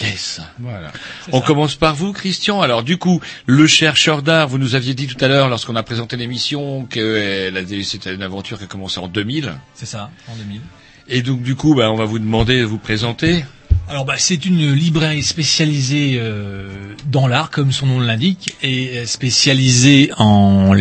Yes. 0.01 0.41
Voilà. 0.59 0.93
On 1.33 1.41
commence 1.41 1.75
par 1.75 1.95
vous, 1.95 2.13
Christian. 2.13 2.63
Alors, 2.63 2.83
du 2.83 2.97
coup, 2.97 3.21
le 3.47 3.67
chercheur 3.67 4.23
d'art, 4.23 4.49
vous 4.49 4.59
nous 4.59 4.75
aviez 4.75 4.95
dit 4.95 5.07
tout 5.07 5.23
à 5.23 5.29
l'heure, 5.29 5.49
lorsqu'on 5.49 5.77
a 5.77 5.83
présenté 5.83 6.17
l'émission, 6.17 6.87
que 6.87 7.01
euh, 7.01 7.83
c'était 7.83 8.15
une 8.15 8.23
aventure 8.23 8.59
qui 8.59 8.65
a 8.65 8.67
commencé 8.67 8.99
en 8.99 9.09
2000. 9.09 9.55
C'est 9.75 9.87
ça, 9.87 10.11
en 10.29 10.37
2000. 10.37 10.61
Et 11.09 11.23
donc, 11.23 11.43
du 11.43 11.55
coup, 11.55 11.75
bah, 11.75 11.91
on 11.91 11.97
va 11.97 12.05
vous 12.05 12.19
demander 12.19 12.61
de 12.61 12.65
vous 12.65 12.79
présenter. 12.79 13.45
Alors 13.91 14.05
bah, 14.05 14.15
c'est 14.19 14.47
une 14.47 14.73
librairie 14.73 15.25
spécialisée 15.25 16.13
euh, 16.15 16.69
dans 17.11 17.27
l'art, 17.27 17.51
comme 17.51 17.73
son 17.73 17.87
nom 17.87 17.99
l'indique, 17.99 18.55
et 18.63 18.99
euh, 18.99 19.05
spécialisée 19.05 20.13
en, 20.17 20.73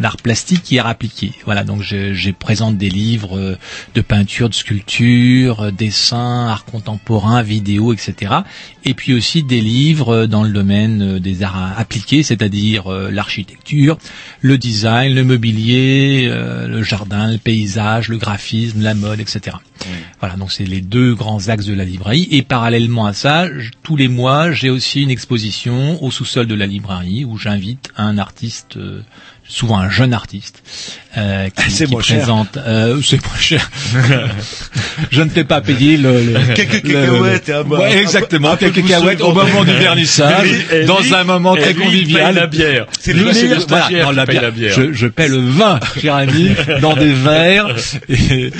art 0.00 0.16
plastique 0.16 0.72
et 0.72 0.78
art 0.78 0.86
appliqué. 0.86 1.32
Voilà, 1.44 1.64
donc 1.64 1.82
je, 1.82 2.14
je 2.14 2.30
présente 2.30 2.78
des 2.78 2.88
livres 2.88 3.36
euh, 3.36 3.58
de 3.96 4.00
peinture, 4.00 4.48
de 4.48 4.54
sculpture, 4.54 5.72
dessin, 5.72 6.46
art 6.46 6.66
contemporain, 6.66 7.42
vidéo, 7.42 7.92
etc. 7.92 8.32
Et 8.84 8.94
puis 8.94 9.12
aussi 9.12 9.42
des 9.42 9.60
livres 9.60 10.26
dans 10.26 10.44
le 10.44 10.50
domaine 10.50 11.18
des 11.18 11.42
arts 11.42 11.74
appliqués, 11.76 12.22
c'est-à-dire 12.22 12.88
l'architecture, 12.88 13.98
le 14.40 14.56
design, 14.56 15.14
le 15.16 15.24
mobilier, 15.24 16.28
le 16.28 16.82
jardin, 16.84 17.32
le 17.32 17.38
paysage, 17.38 18.08
le 18.08 18.18
graphisme, 18.18 18.82
la 18.82 18.94
mode, 18.94 19.18
etc. 19.18 19.56
Voilà, 20.20 20.36
donc 20.36 20.52
c'est 20.52 20.64
les 20.64 20.80
deux 20.80 21.14
grands 21.14 21.48
axes 21.48 21.66
de 21.66 21.74
la 21.74 21.84
librairie. 21.84 22.28
Et 22.30 22.42
parallèlement 22.42 23.06
à 23.06 23.12
ça, 23.12 23.46
tous 23.82 23.96
les 23.96 24.08
mois, 24.08 24.52
j'ai 24.52 24.70
aussi 24.70 25.02
une 25.02 25.10
exposition 25.10 26.02
au 26.02 26.10
sous-sol 26.10 26.46
de 26.46 26.54
la 26.54 26.66
librairie 26.66 27.24
où 27.24 27.38
j'invite 27.38 27.90
un 27.96 28.18
artiste, 28.18 28.76
euh, 28.76 29.02
souvent 29.50 29.78
un 29.78 29.90
jeune 29.90 30.14
artiste, 30.14 30.62
euh, 31.18 31.48
qui, 31.56 31.70
C'est 31.70 31.86
qui 31.86 31.92
moins 31.92 32.02
cher. 32.02 32.18
présente. 32.18 32.56
euh, 32.56 33.00
c'est 33.04 33.20
moins 33.26 33.38
cher. 33.38 33.70
je 35.10 35.22
ne 35.22 35.28
t'ai 35.28 35.44
pas 35.44 35.60
payé 35.60 35.96
le, 35.96 36.22
le- 36.22 36.54
Quelques 36.54 36.84
le- 36.84 36.92
cacahuètes 36.92 37.48
et 37.48 37.52
un- 37.52 37.62
Ouais, 37.64 37.88
un 37.88 37.90
peu- 37.92 37.98
exactement, 37.98 38.52
un 38.52 38.56
quelques 38.56 38.86
cacahuètes 38.86 39.20
au 39.20 39.32
moment 39.32 39.64
du 39.64 39.72
vernissage, 39.72 40.48
lui- 40.72 40.86
dans 40.86 41.02
un 41.14 41.24
moment 41.24 41.56
très 41.56 41.72
lui, 41.72 41.82
convivial. 41.84 42.34
la 42.34 42.46
bière. 42.46 42.86
C'est 43.00 43.12
Lui, 43.12 43.24
le 43.24 43.32
c'est 43.32 43.46
voilà, 43.68 43.84
non, 43.84 43.88
bière. 43.88 44.42
la 44.42 44.50
bière. 44.50 44.74
Je, 44.76 44.92
je 44.92 45.06
paie 45.06 45.28
le 45.28 45.40
vin, 45.40 45.80
cher 46.00 46.14
ami, 46.14 46.50
dans 46.80 46.94
des 46.94 47.12
verres, 47.12 47.74
et, 48.08 48.50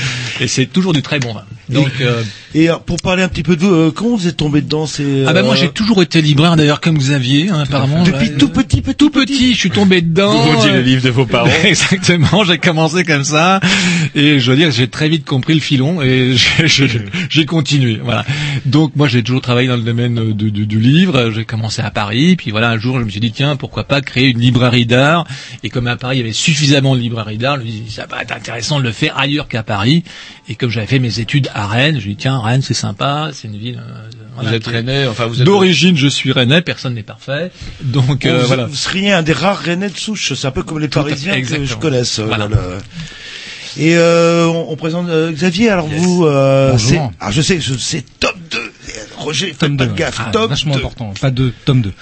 et 0.41 0.49
c'est 0.49 0.66
toujours 0.66 0.93
du 0.93 1.03
très 1.03 1.18
bon 1.20 1.32
vin. 1.34 1.45
Donc, 1.73 1.91
euh, 2.01 2.23
Et 2.55 2.68
euh, 2.71 2.77
pour 2.85 2.97
parler 2.99 3.23
un 3.23 3.29
petit 3.29 3.43
peu 3.43 3.55
de 3.57 3.61
vous, 3.62 3.73
euh, 3.73 3.93
comment 3.95 4.16
vous 4.16 4.27
êtes 4.27 4.37
tombé 4.37 4.61
dedans 4.61 4.87
c'est, 4.87 5.25
ah 5.27 5.33
ben 5.33 5.43
moi 5.45 5.55
euh, 5.55 5.57
j'ai 5.57 5.68
toujours 5.68 6.03
été 6.03 6.21
libraire 6.21 6.57
d'ailleurs 6.57 6.81
comme 6.81 6.99
Xavier 6.99 7.49
hein, 7.51 7.61
apparemment. 7.62 8.03
Depuis 8.03 8.29
Ouais, 8.31 8.37
tout 8.37 8.49
petit, 8.49 8.83
petit, 8.83 8.95
tout 8.97 9.11
petit, 9.11 9.53
je 9.55 9.59
suis 9.59 9.71
tombé 9.71 10.01
dedans. 10.03 10.33
Vous 10.33 10.53
vendiez 10.53 10.71
euh, 10.71 10.77
les 10.79 10.83
livres 10.83 11.03
de 11.05 11.11
vos 11.11 11.27
parents. 11.27 11.49
Exactement, 11.64 12.43
j'ai 12.45 12.59
commencé 12.59 13.05
comme 13.05 13.25
ça 13.25 13.61
et 14.14 14.39
je 14.41 14.51
veux 14.51 14.57
dire 14.57 14.71
j'ai 14.71 14.89
très 14.89 15.09
vite 15.09 15.25
compris 15.25 15.55
le 15.55 15.61
filon 15.61 16.03
et 16.03 16.35
j'ai- 16.37 16.66
j'ai 16.68 16.89
j'ai 17.29 17.47
continué. 17.47 18.01
Voilà. 18.03 18.25
Donc 18.66 18.97
moi 18.97 19.07
j'ai 19.09 19.23
toujours 19.23 19.41
travaillé 19.43 19.68
dans 19.68 19.77
le 19.77 19.83
domaine 19.83 20.14
de- 20.33 20.51
de- 20.51 20.64
du 20.64 20.81
livre. 20.81 21.31
J'ai 21.35 21.45
commencé 21.45 21.83
à 21.83 21.91
Paris, 21.91 22.37
puis 22.37 22.51
voilà 22.51 22.71
un 22.71 22.79
jour 22.79 22.99
je 22.99 23.05
me 23.05 23.11
suis 23.11 23.21
dit 23.21 23.33
tiens 23.33 23.57
pourquoi 23.57 23.85
pas 23.85 24.01
créer 24.01 24.29
une 24.29 24.41
librairie 24.41 24.87
d'art? 24.87 25.25
Et 25.62 25.68
comme 25.68 25.87
à 25.87 25.97
Paris 25.97 26.16
il 26.16 26.21
y 26.21 26.23
avait 26.25 26.33
suffisamment 26.33 26.97
de 26.97 27.01
librairies 27.01 27.39
d'art, 27.39 27.57
je 27.61 27.62
me 27.64 27.71
suis 27.71 27.81
dit 27.81 27.93
ça 27.93 28.07
va 28.07 28.23
être 28.23 28.33
intéressant 28.35 28.79
de 28.79 28.85
le 28.85 28.93
faire 28.93 29.16
ailleurs 29.16 29.47
qu'à 29.49 29.62
Paris. 29.62 30.03
Et 30.49 30.57
comme 30.57 30.71
j'avais 30.71 30.87
fait 30.89 30.99
mes 30.99 31.21
études 31.21 31.49
à 31.55 31.60
Rennes, 31.67 31.97
je 31.97 32.01
suis 32.01 32.11
dit 32.11 32.17
tiens 32.17 32.41
Rennes 32.41 32.63
c'est 32.63 32.75
sympa, 32.75 33.31
c'est 33.33 33.49
une 33.49 33.57
ville. 33.59 33.79
euh, 33.87 34.43
Vous 34.43 34.53
êtes 34.55 34.67
rennais, 34.67 35.07
enfin 35.07 35.27
vous 35.27 35.41
êtes 35.41 35.47
D'origine, 35.47 35.97
je 35.97 36.07
suis 36.09 36.33
rennais, 36.33 36.63
personne 36.63 36.95
n'est 36.95 37.03
parfait. 37.03 37.51
Donc 37.83 38.25
euh, 38.27 38.41
vous, 38.43 38.47
voilà. 38.47 38.67
vous 38.67 38.75
seriez 38.75 39.13
un 39.13 39.23
des 39.23 39.33
rares 39.33 39.59
Rennais 39.59 39.89
de 39.91 39.97
souche, 39.97 40.33
c'est 40.35 40.47
un 40.47 40.51
peu 40.51 40.63
comme 40.63 40.79
les 40.79 40.87
fait, 40.87 40.95
Parisiens 40.95 41.41
que 41.43 41.65
je 41.65 41.75
connaisse. 41.75 42.19
euh, 42.19 42.25
Voilà. 42.27 42.49
dans 42.49 42.57
le- 42.57 42.79
Et 43.77 43.97
euh, 43.97 44.47
on, 44.49 44.73
on 44.73 44.77
présente 44.77 45.09
euh, 45.09 45.31
Xavier. 45.31 45.71
Alors 45.71 45.87
vous, 45.87 46.27
euh, 46.27 46.73
Bonjour. 46.73 46.89
c'est, 46.91 47.17
ah 47.21 47.31
je 47.31 47.41
sais, 47.41 47.61
je- 47.61 47.75
c'est 47.75 48.05
top 48.19 48.35
2 48.51 48.59
Roger, 49.19 49.47
faites 49.49 49.59
Tome 49.59 49.77
pas 49.77 49.87
2. 49.87 49.93
de 49.93 49.97
gaffe, 49.97 50.17
Ah, 50.19 50.31
top 50.33 50.51
vachement 50.51 50.75
2. 50.75 50.81
important. 50.81 51.15
Pas 51.21 51.31
de 51.31 51.53
tome 51.65 51.83
2. 51.83 51.93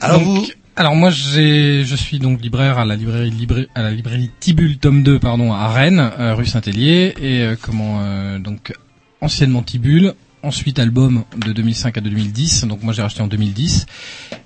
Alors 0.00 0.18
Donc, 0.20 0.26
vous, 0.28 0.46
alors 0.76 0.94
moi 0.96 1.10
je 1.10 1.94
suis 1.96 2.18
donc 2.18 2.40
libraire 2.40 2.78
à 2.78 2.84
la 2.84 2.96
librairie 2.96 3.30
Libra- 3.30 3.66
à 3.74 3.82
la 3.82 3.90
librairie 3.90 4.30
Tibule 4.40 4.78
tome 4.78 5.02
2 5.02 5.18
pardon 5.18 5.52
à 5.52 5.68
Rennes 5.68 6.10
euh, 6.18 6.34
rue 6.34 6.46
Saint-Hélier 6.46 7.14
et 7.20 7.42
euh, 7.42 7.56
comment 7.60 8.00
euh, 8.02 8.38
donc 8.38 8.72
anciennement 9.20 9.62
Tibule 9.62 10.14
ensuite 10.42 10.78
album 10.78 11.24
de 11.36 11.52
2005 11.52 11.98
à 11.98 12.00
2010 12.00 12.64
donc 12.64 12.82
moi 12.82 12.92
j'ai 12.92 13.02
racheté 13.02 13.20
en 13.20 13.26
2010 13.28 13.86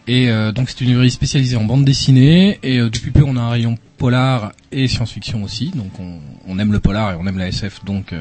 et 0.08 0.28
euh, 0.30 0.52
donc 0.52 0.68
c'est 0.68 0.80
une 0.80 0.88
librairie 0.88 1.10
spécialisée 1.10 1.56
en 1.56 1.64
bande 1.64 1.84
dessinée. 1.84 2.58
Et 2.62 2.78
euh, 2.78 2.90
depuis 2.90 3.10
peu 3.12 3.22
on 3.24 3.36
a 3.36 3.40
un 3.40 3.50
rayon 3.50 3.76
polar 3.98 4.52
et 4.72 4.86
science-fiction 4.88 5.42
aussi. 5.42 5.70
Donc 5.74 5.98
on, 5.98 6.18
on 6.46 6.58
aime 6.58 6.70
le 6.72 6.78
polar 6.80 7.12
et 7.12 7.16
on 7.18 7.26
aime 7.26 7.38
la 7.38 7.48
SF 7.48 7.84
donc 7.84 8.12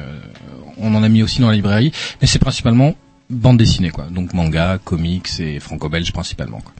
on 0.78 0.94
en 0.94 1.02
a 1.02 1.08
mis 1.08 1.22
aussi 1.22 1.40
dans 1.40 1.48
la 1.48 1.54
librairie. 1.54 1.92
Mais 2.20 2.26
c'est 2.26 2.38
principalement 2.38 2.94
bande 3.30 3.58
dessinée 3.58 3.90
quoi. 3.90 4.06
Donc 4.10 4.32
manga 4.32 4.78
comics 4.82 5.28
et 5.38 5.60
franco-belge 5.60 6.12
principalement 6.12 6.60
quoi. 6.60 6.72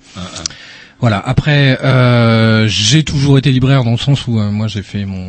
Voilà. 1.01 1.19
Après, 1.19 1.79
euh, 1.85 2.67
j'ai 2.69 3.05
toujours 3.05 3.37
été 3.37 3.53
libraire 3.53 3.85
dans 3.85 3.91
le 3.91 3.97
sens 3.99 4.27
où 4.27 4.39
euh, 4.39 4.51
moi 4.51 4.67
j'ai 4.67 4.83
fait 4.83 5.05
mon 5.05 5.27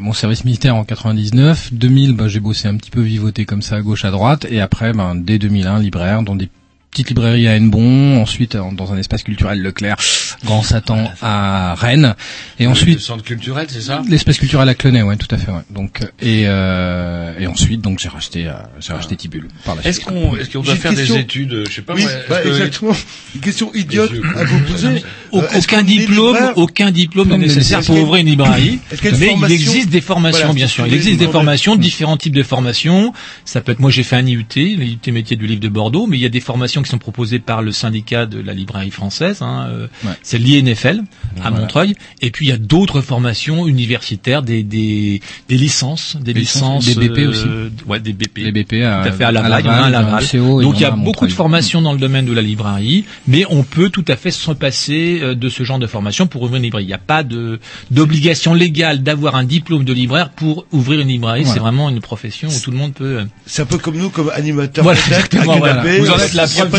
mon 0.00 0.12
service 0.12 0.44
militaire 0.44 0.76
en 0.76 0.84
99. 0.84 1.72
2000, 1.72 2.14
bah, 2.14 2.28
j'ai 2.28 2.40
bossé 2.40 2.68
un 2.68 2.76
petit 2.76 2.90
peu 2.90 3.00
vivoté 3.00 3.44
comme 3.44 3.62
ça 3.62 3.76
à 3.76 3.80
gauche 3.80 4.04
à 4.04 4.10
droite, 4.10 4.46
et 4.50 4.60
après, 4.60 4.92
ben, 4.92 5.14
dès 5.14 5.38
2001, 5.38 5.78
libraire 5.78 6.22
dans 6.22 6.36
des 6.36 6.48
petites 6.94 7.08
librairies 7.08 7.48
à 7.48 7.56
Hennebon, 7.56 8.22
ensuite 8.22 8.54
euh, 8.54 8.62
dans 8.72 8.92
un 8.92 8.96
espace 8.96 9.24
culturel 9.24 9.60
Leclerc, 9.60 9.96
Grand 10.44 10.62
Satan 10.62 11.10
à 11.20 11.74
Rennes, 11.74 12.14
et 12.60 12.64
Le 12.64 12.68
ensuite 12.70 13.00
centre 13.00 13.24
culturel, 13.24 13.66
c'est 13.68 13.80
ça? 13.80 14.00
L'espace 14.08 14.38
culturel 14.38 14.68
à 14.68 14.76
Clenay, 14.76 15.02
ouais, 15.02 15.16
tout 15.16 15.26
à 15.34 15.36
fait, 15.36 15.50
ouais. 15.50 15.58
Donc 15.70 16.02
euh, 16.02 16.06
et 16.22 16.44
euh, 16.46 17.34
et 17.40 17.48
ensuite 17.48 17.80
donc 17.80 17.98
j'ai 17.98 18.08
racheté 18.08 18.46
euh, 18.46 18.52
j'ai 18.78 18.92
racheté 18.92 19.16
Tibul 19.16 19.48
par 19.64 19.74
la 19.74 19.82
Est-ce 19.84 20.00
qu'on 20.00 20.36
est-ce 20.36 20.50
qu'on 20.50 20.62
doit 20.62 20.76
faire 20.76 20.92
des 20.92 20.98
question. 20.98 21.16
études, 21.18 21.52
euh, 21.52 21.64
je 21.68 21.74
sais 21.74 21.82
pas 21.82 21.94
Oui, 21.94 22.04
bah, 22.28 22.40
que- 22.40 22.48
exactement. 22.48 22.92
Une 23.34 23.40
question 23.40 23.74
idiote 23.74 24.12
à 24.36 24.44
vous 24.44 24.60
poser. 24.60 25.02
Aucun 25.32 25.82
diplôme, 25.82 26.38
aucun 26.54 26.92
diplôme 26.92 27.28
n'est 27.30 27.38
nécessaire 27.38 27.80
pour 27.82 27.96
ouvrir 27.98 28.20
une 28.20 28.28
librairie. 28.28 28.78
Mais 29.18 29.34
il 29.36 29.50
existe 29.52 29.88
des 29.88 30.00
formations, 30.00 30.38
Voilà, 30.38 30.54
bien 30.54 30.66
sûr. 30.68 30.86
Il 30.86 30.94
existe 30.94 31.18
des 31.18 31.26
formations, 31.26 31.74
différents 31.74 32.16
types 32.16 32.34
de 32.36 32.44
formations. 32.44 33.12
Ça 33.44 33.60
peut 33.60 33.72
être, 33.72 33.80
moi 33.80 33.90
j'ai 33.90 34.04
fait 34.04 34.14
un 34.16 34.24
IUT, 34.26 34.44
l'IUT 34.54 34.98
métier 35.12 35.36
du 35.36 35.48
livre 35.48 35.60
de 35.60 35.68
Bordeaux, 35.68 36.06
mais 36.06 36.16
il 36.18 36.20
y 36.20 36.26
a 36.26 36.28
des 36.28 36.40
formations 36.40 36.83
qui 36.84 36.90
sont 36.90 36.98
proposées 36.98 37.38
par 37.40 37.62
le 37.62 37.72
syndicat 37.72 38.26
de 38.26 38.40
la 38.40 38.52
librairie 38.54 38.90
française. 38.90 39.42
Hein, 39.42 39.66
euh, 39.70 39.86
Ouais. 40.04 40.12
C'est 40.22 40.38
l'INFL 40.38 41.00
à 41.00 41.40
Voilà. 41.50 41.50
Montreuil. 41.58 41.94
Et 42.20 42.30
puis 42.30 42.46
il 42.46 42.48
y 42.48 42.52
a 42.52 42.56
d'autres 42.58 43.00
formations 43.00 43.66
universitaires, 43.66 44.42
des, 44.42 44.62
des, 44.62 45.20
des 45.48 45.56
licences, 45.56 46.16
des 46.20 46.32
Des 46.34 46.40
licences, 46.40 46.84
des 46.86 46.94
BP 47.08 47.28
aussi. 47.28 47.44
euh, 47.46 47.68
ouais, 47.86 48.00
des 48.00 48.12
BP. 48.12 48.38
Les 48.38 48.52
BP 48.52 48.74
à, 48.84 49.02
Tout 49.02 49.08
à 49.08 49.12
fait 49.12 49.24
à 49.24 49.28
à 49.28 49.32
Laval, 49.32 49.66
à 49.68 49.90
Laval. 49.90 50.22
MCO, 50.24 50.60
et 50.60 50.64
Donc 50.64 50.74
il 50.76 50.82
y 50.82 50.84
a 50.84 50.90
beaucoup 50.92 51.26
de 51.26 51.32
formations 51.32 51.80
dans 51.82 51.92
le 51.92 51.98
domaine 51.98 52.24
de 52.26 52.32
la 52.32 52.42
librairie, 52.42 53.04
mais 53.26 53.44
on 53.50 53.62
peut 53.62 53.88
tout 53.90 54.04
à 54.08 54.16
fait 54.16 54.30
se 54.30 54.50
passer 54.52 55.20
euh, 55.22 55.34
de 55.34 55.48
ce 55.48 55.64
genre 55.64 55.78
de 55.78 55.86
formation 55.86 56.26
pour 56.26 56.42
ouvrir 56.42 56.58
une 56.58 56.64
librairie. 56.64 56.84
Il 56.84 56.88
n'y 56.88 56.92
a 56.94 56.98
pas 56.98 57.22
de 57.22 57.58
d'obligation 57.90 58.54
légale 58.54 59.02
d'avoir 59.02 59.36
un 59.36 59.44
diplôme 59.44 59.84
de 59.84 59.92
libraire 59.92 60.30
pour 60.30 60.66
ouvrir 60.72 61.00
une 61.00 61.08
librairie. 61.08 61.42
Voilà. 61.42 61.54
C'est 61.54 61.60
vraiment 61.60 61.88
une 61.90 62.00
profession 62.00 62.48
où 62.48 62.60
tout 62.60 62.70
le 62.70 62.76
monde 62.76 62.92
peut. 62.94 63.24
C'est 63.46 63.62
un 63.62 63.66
peu 63.66 63.78
comme 63.78 63.96
nous, 63.96 64.10
comme 64.10 64.30
animateur 64.34 64.84
Voilà, 64.84 64.98
exactement, 65.00 65.56
voilà. 65.58 65.82
Vous 65.98 66.10
en 66.10 66.18
êtes 66.18 66.34
la 66.34 66.46
preuve 66.46 66.70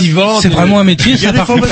C'est 0.42 0.50
vraiment 0.50 0.80
un 0.80 0.84
métier, 0.84 1.14
Il 1.14 1.22
y 1.22 1.26
a 1.26 1.30
ça 1.30 1.32
des 1.32 1.38
par 1.38 1.48
contre. 1.48 1.68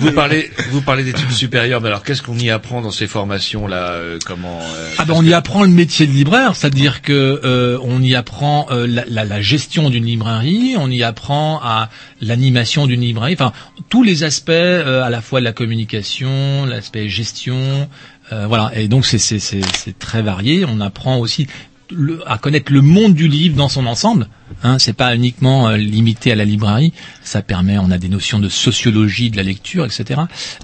Vous 0.00 0.12
parlez, 0.12 0.50
vous 0.70 0.80
parlez 0.80 1.04
d'études 1.04 1.30
supérieures, 1.32 1.80
mais 1.80 1.88
alors 1.88 2.02
qu'est-ce 2.02 2.22
qu'on 2.22 2.38
y 2.38 2.50
apprend 2.50 2.80
dans 2.80 2.90
ces 2.90 3.06
formations-là 3.06 3.90
euh, 3.92 4.18
Comment 4.26 4.58
euh, 4.60 4.88
Ah 4.98 5.04
ben 5.04 5.14
on 5.16 5.24
y 5.24 5.32
apprend 5.34 5.62
le 5.62 5.68
métier 5.68 6.06
de 6.06 6.12
libraire, 6.12 6.54
c'est-à-dire 6.56 7.02
que 7.02 7.40
euh, 7.44 7.78
on 7.82 8.02
y 8.02 8.14
apprend 8.14 8.66
euh, 8.70 8.86
la, 8.86 9.04
la- 9.08 9.24
la 9.24 9.40
gestion 9.42 9.90
d'une 9.90 10.04
librairie, 10.04 10.74
on 10.78 10.90
y 10.90 11.02
apprend 11.02 11.60
à 11.62 11.88
l'animation 12.20 12.86
d'une 12.86 13.00
librairie, 13.00 13.34
enfin 13.34 13.52
tous 13.88 14.02
les 14.02 14.24
aspects 14.24 14.50
euh, 14.50 15.02
à 15.02 15.10
la 15.10 15.20
fois 15.20 15.40
de 15.40 15.44
la 15.44 15.52
communication, 15.52 16.64
l'aspect 16.66 17.08
gestion, 17.08 17.88
euh, 18.32 18.46
voilà. 18.46 18.70
Et 18.74 18.88
donc 18.88 19.06
c'est 19.06 19.18
c'est 19.18 19.38
c'est 19.38 19.60
c'est 19.74 19.98
très 19.98 20.22
varié. 20.22 20.64
On 20.68 20.80
apprend 20.80 21.16
aussi 21.18 21.46
le- 21.94 22.20
à 22.30 22.38
connaître 22.38 22.72
le 22.72 22.80
monde 22.82 23.14
du 23.14 23.28
livre 23.28 23.56
dans 23.56 23.68
son 23.68 23.86
ensemble. 23.86 24.28
Hein, 24.64 24.78
c'est 24.78 24.92
pas 24.92 25.14
uniquement 25.14 25.68
euh, 25.68 25.76
limité 25.76 26.30
à 26.32 26.34
la 26.34 26.44
librairie. 26.44 26.92
Ça 27.22 27.42
permet, 27.42 27.78
on 27.78 27.90
a 27.90 27.98
des 27.98 28.08
notions 28.08 28.38
de 28.38 28.48
sociologie 28.48 29.30
de 29.30 29.36
la 29.36 29.42
lecture, 29.42 29.84
etc., 29.84 30.20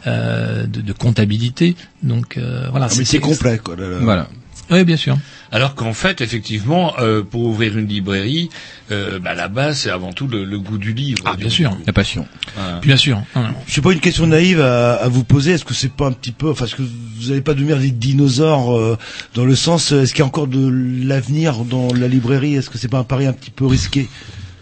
euh, 0.07 0.67
de, 0.67 0.81
de 0.81 0.93
comptabilité. 0.93 1.75
Donc 2.03 2.37
euh, 2.37 2.67
voilà. 2.71 2.87
Ah, 2.91 2.95
mais 2.99 3.05
c'est 3.05 3.19
complet, 3.21 3.59
quoi. 3.59 3.77
là, 3.77 3.89
là. 3.89 3.99
Voilà. 4.01 4.29
Oui, 4.71 4.85
bien 4.85 4.97
sûr. 4.97 5.17
Alors 5.51 5.75
qu'en 5.75 5.95
fait, 5.95 6.21
effectivement, 6.21 6.93
euh, 6.99 7.23
pour 7.23 7.41
ouvrir 7.43 7.79
une 7.79 7.87
librairie, 7.89 8.51
euh, 8.91 9.19
bah, 9.19 9.35
la 9.35 9.49
base, 9.49 9.79
c'est 9.79 9.91
avant 9.91 10.13
tout 10.13 10.27
le, 10.29 10.45
le 10.45 10.59
goût 10.59 10.77
du 10.77 10.93
livre. 10.93 11.23
Ah, 11.25 11.37
bien 11.37 11.49
sûr. 11.49 11.71
coup. 11.71 11.79
La 11.87 11.93
passion. 11.95 12.27
Bien 12.83 12.97
sûr. 12.97 13.23
Je 13.67 13.73
sais 13.73 13.81
pas 13.81 13.93
une 13.93 14.01
question 14.01 14.27
naïve 14.27 14.61
à, 14.61 14.95
à 14.95 15.09
vous 15.09 15.25
poser. 15.25 15.53
Est-ce 15.53 15.65
que 15.65 15.73
c'est 15.75 15.93
pas 15.93 16.07
un 16.07 16.13
petit 16.13 16.33
peu, 16.33 16.51
enfin, 16.51 16.67
est-ce 16.67 16.75
que 16.77 16.83
vous 16.83 17.29
n'allez 17.29 17.41
pas 17.41 17.55
devenir 17.55 17.79
des 17.79 17.91
dinosaures 17.91 18.77
euh, 18.77 18.99
dans 19.35 19.47
le 19.47 19.55
sens, 19.57 19.93
euh, 19.93 20.03
est-ce 20.03 20.13
qu'il 20.13 20.21
y 20.21 20.23
a 20.23 20.27
encore 20.27 20.49
de 20.49 20.69
l'avenir 21.07 21.65
dans 21.65 21.89
la 21.95 22.09
librairie? 22.09 22.55
Est-ce 22.55 22.69
que 22.69 22.77
c'est 22.77 22.89
pas 22.89 22.99
un 22.99 23.05
pari 23.05 23.27
un 23.27 23.33
petit 23.33 23.51
peu 23.51 23.65
risqué? 23.67 24.07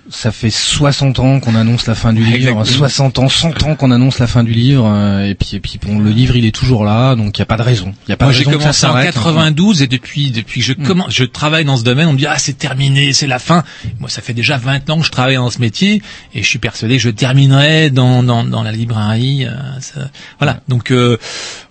Ça 0.09 0.31
fait 0.31 0.51
60 0.51 1.19
ans 1.19 1.41
qu'on 1.41 1.55
annonce 1.57 1.87
la 1.89 1.97
fin 1.97 2.13
du 2.13 2.23
livre, 2.25 2.37
Exactement. 2.37 2.65
60 2.65 3.19
ans, 3.19 3.29
100 3.29 3.63
ans 3.65 3.75
qu'on 3.75 3.91
annonce 3.91 4.19
la 4.21 4.29
fin 4.29 4.45
du 4.45 4.53
livre, 4.53 4.87
euh, 4.87 5.29
et 5.29 5.35
puis 5.35 5.51
et 5.55 5.61
puis 5.61 5.81
bon, 5.85 5.99
le 5.99 6.11
livre 6.11 6.37
il 6.37 6.45
est 6.45 6.55
toujours 6.55 6.85
là, 6.85 7.17
donc 7.17 7.37
il 7.37 7.41
y 7.41 7.43
a 7.43 7.47
pas 7.47 7.57
de 7.57 7.63
raison. 7.63 7.93
Il 8.07 8.11
y 8.11 8.13
a 8.13 8.17
pas 8.17 8.27
Moi, 8.27 8.33
de 8.33 8.39
j'ai 8.39 8.45
raison 8.45 8.53
que 8.59 8.63
ça 8.63 8.63
commencé 8.63 8.87
en 8.87 8.91
s'arrête. 8.91 9.15
92 9.15 9.83
et 9.83 9.87
depuis 9.89 10.31
depuis 10.31 10.61
que 10.61 10.67
je 10.67 10.73
Mm. 10.75 10.83
commence, 10.87 11.13
je 11.13 11.25
travaille 11.25 11.65
dans 11.65 11.77
ce 11.77 11.83
domaine, 11.83 12.07
on 12.07 12.13
me 12.13 12.19
dit 12.19 12.27
ah 12.27 12.39
c'est 12.39 12.57
terminé, 12.57 13.13
c'est 13.13 13.27
la 13.27 13.39
fin. 13.41 13.65
Moi, 13.99 14.09
ça 14.09 14.23
fait 14.23 14.33
déjà 14.35 14.59
20 14.59 14.89
ans 14.91 15.01
que 15.01 15.07
je 15.07 15.11
travaille 15.11 15.37
dans 15.37 15.51
ce 15.51 15.59
métier 15.61 16.01
et 16.35 16.43
je 16.43 16.47
suis 16.49 16.59
persuadé 16.61 16.97
que 16.99 17.03
je 17.03 17.11
terminerai 17.11 17.91
dans 17.91 18.23
dans, 18.23 18.45
dans 18.45 18.63
la 18.63 18.73
librairie. 18.73 19.45
euh, 19.45 19.51
ça- 19.81 20.09
voilà. 20.39 20.61
Donc 20.69 20.93
euh, 20.93 21.17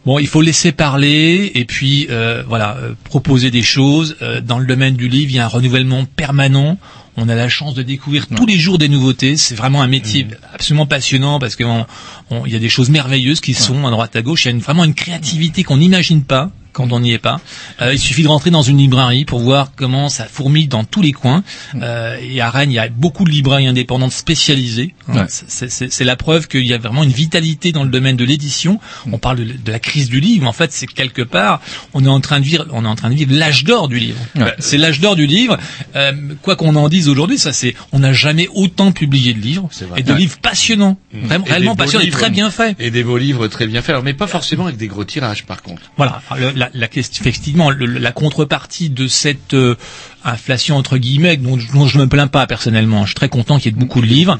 bon, 0.06 0.20
il 0.20 0.28
faut 0.28 0.42
laisser 0.42 0.74
parler 0.74 1.52
et 1.56 1.64
puis 1.64 2.08
euh, 2.10 2.44
voilà 2.48 2.78
proposer 3.06 3.50
des 3.50 3.64
choses 3.64 4.18
dans 4.44 4.60
le 4.60 4.66
domaine 4.66 4.96
du 4.96 5.08
livre. 5.08 5.32
Il 5.32 5.36
y 5.36 5.40
a 5.40 5.46
un 5.46 5.48
renouvellement 5.48 6.04
permanent. 6.18 6.78
On 7.18 7.30
a 7.30 7.36
la 7.36 7.48
chance 7.48 7.74
de 7.74 7.82
découvrir 7.82 8.28
tous 8.28 8.46
les 8.46 8.58
jours 8.58 8.78
des 8.78 8.90
nouveautés. 8.90 9.38
C'est 9.38 9.56
vraiment 9.56 9.82
un 9.82 9.88
métier 9.88 10.28
absolument 10.54 10.86
passionnant 10.86 11.40
parce 11.40 11.56
qu'il 11.56 11.66
y 12.48 12.56
a 12.56 12.60
des 12.60 12.70
choses 12.70 12.90
merveilleuses 12.90 13.40
qui 13.40 13.54
sont 13.54 13.88
à 13.88 13.92
droite 13.92 14.16
à 14.18 14.22
gauche. 14.22 14.44
Il 14.46 14.48
y 14.48 14.50
a 14.50 14.52
une- 14.52 14.60
vraiment 14.60 14.84
une 14.84 14.94
créativité 14.94 15.64
qu'on 15.64 15.78
n'imagine 15.78 16.24
pas 16.24 16.52
quand 16.76 16.92
on 16.92 17.00
n'y 17.00 17.14
est 17.14 17.20
pas. 17.20 17.40
Euh, 17.82 17.94
il 17.94 18.00
suffit 18.00 18.22
de 18.24 18.28
rentrer 18.28 18.52
dans 18.52 18.62
une 18.62 18.78
librairie 18.78 19.24
pour 19.26 19.40
voir 19.40 19.72
comment 19.76 20.10
ça 20.10 20.26
fourmille 20.26 20.68
dans 20.68 20.84
tous 20.84 21.02
les 21.02 21.14
coins. 21.14 21.44
Euh, 21.82 22.18
et 22.22 22.42
à 22.42 22.50
Rennes, 22.50 22.70
il 22.72 22.76
y 22.76 22.80
a 22.80 22.90
beaucoup 22.90 23.24
de 23.24 23.30
librairies 23.32 23.68
indépendantes 23.68 24.12
spécialisées. 24.12 24.94
hein. 25.08 25.22
Ouais. 25.22 25.26
C'est- 25.30 25.70
C'est 25.70 25.92
c'est 25.92 26.04
la 26.04 26.16
preuve 26.18 26.48
qu'il 26.48 26.66
y 26.66 26.74
a 26.74 26.78
vraiment 26.78 27.04
une 27.04 27.12
vitalité 27.12 27.72
dans 27.72 27.84
le 27.84 27.90
domaine 27.90 28.18
de 28.18 28.26
l'édition. 28.26 28.80
On 29.12 29.18
parle 29.18 29.38
de, 29.38 29.44
de 29.46 29.72
la 29.72 29.80
crise 29.80 30.10
du 30.10 30.20
livre. 30.20 30.48
En 30.48 30.52
fait, 30.54 30.72
c'est 30.74 30.88
quelque 30.88 31.22
part, 31.22 31.62
on 31.94 32.04
est 32.04 32.10
en 32.10 32.20
train 32.20 32.40
de 32.40 32.46
vivre, 32.46 32.66
on 32.72 32.84
est 32.86 32.88
en 32.88 32.96
train 32.96 33.10
de 33.10 33.16
vivre 33.16 33.34
l'âge 33.34 33.64
d'or 33.64 33.88
du 33.88 33.98
livre. 34.00 34.20
Ouais. 34.36 34.54
C'est 34.60 34.78
l'âge 34.78 35.00
d'or 35.00 35.16
du 35.16 35.26
livre. 35.28 35.58
Euh, 35.96 36.12
quoi 36.42 36.56
qu'on 36.58 36.76
en 36.76 36.90
dise 36.90 37.08
aujourd'hui, 37.10 37.38
ça 37.38 37.54
c'est, 37.54 37.74
on 37.94 38.00
n'a 38.00 38.12
jamais 38.14 38.48
autant 38.54 38.92
publié 38.92 39.34
de 39.34 39.40
livres 39.40 39.70
C'est 39.72 39.86
vrai. 39.86 40.02
et 40.02 40.04
de 40.04 40.12
Ouais. 40.12 40.20
livres 40.20 40.38
passionnants, 40.42 40.98
Mmh. 41.14 41.26
vraiment, 41.28 41.46
réellement 41.46 41.76
passionnants 41.76 42.06
et 42.06 42.10
très 42.10 42.30
bien 42.30 42.50
faits. 42.52 42.76
Et 42.80 42.92
des 42.92 43.04
beaux 43.04 43.18
livres 43.18 43.48
très 43.48 43.68
bien 43.68 43.82
faits, 43.82 43.92
alors, 43.92 44.04
mais 44.04 44.14
pas 44.14 44.28
forcément 44.28 44.66
avec 44.66 44.78
des 44.78 44.88
gros 44.88 45.06
tirages, 45.06 45.46
par 45.46 45.62
contre. 45.62 45.82
Voilà, 45.98 46.22
le- 46.38 46.52
la, 46.56 46.65
la 46.74 46.88
question, 46.88 47.22
effectivement, 47.22 47.70
le- 47.70 47.86
la 47.86 48.12
contrepartie 48.12 48.90
de 48.90 49.08
cette 49.08 49.54
euh, 49.54 49.76
inflation 50.24 50.76
entre 50.78 50.98
guillemets, 50.98 51.38
dont, 51.38 51.58
dont 51.74 51.88
je 51.88 51.98
ne 51.98 52.04
me 52.04 52.10
plains 52.10 52.28
pas 52.28 52.48
personnellement, 52.48 53.02
je 53.04 53.08
suis 53.10 53.16
très 53.16 53.30
content 53.30 53.58
qu'il 53.60 53.72
y 53.72 53.76
ait 53.76 53.80
beaucoup 53.80 54.02
de 54.02 54.06
livres. 54.08 54.38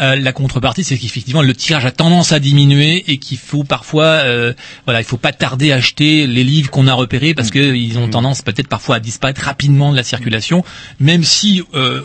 Euh, 0.00 0.16
la 0.16 0.32
contrepartie, 0.32 0.84
c'est 0.84 0.96
qu'effectivement 0.96 1.42
le 1.42 1.54
tirage 1.54 1.84
a 1.84 1.90
tendance 1.90 2.32
à 2.32 2.38
diminuer 2.38 3.04
et 3.10 3.18
qu'il 3.18 3.38
faut 3.38 3.64
parfois, 3.64 4.04
euh, 4.04 4.52
voilà, 4.86 5.00
il 5.00 5.04
faut 5.04 5.16
pas 5.16 5.32
tarder 5.32 5.72
à 5.72 5.76
acheter 5.76 6.26
les 6.26 6.44
livres 6.44 6.70
qu'on 6.70 6.86
a 6.86 6.94
repérés 6.94 7.34
parce 7.34 7.50
qu'ils 7.50 7.98
ont 7.98 8.08
tendance 8.08 8.42
peut-être 8.42 8.68
parfois 8.68 8.96
à 8.96 9.00
disparaître 9.00 9.42
rapidement 9.42 9.90
de 9.90 9.96
la 9.96 10.04
circulation, 10.04 10.64
même 11.00 11.24
si 11.24 11.62
euh, 11.74 12.02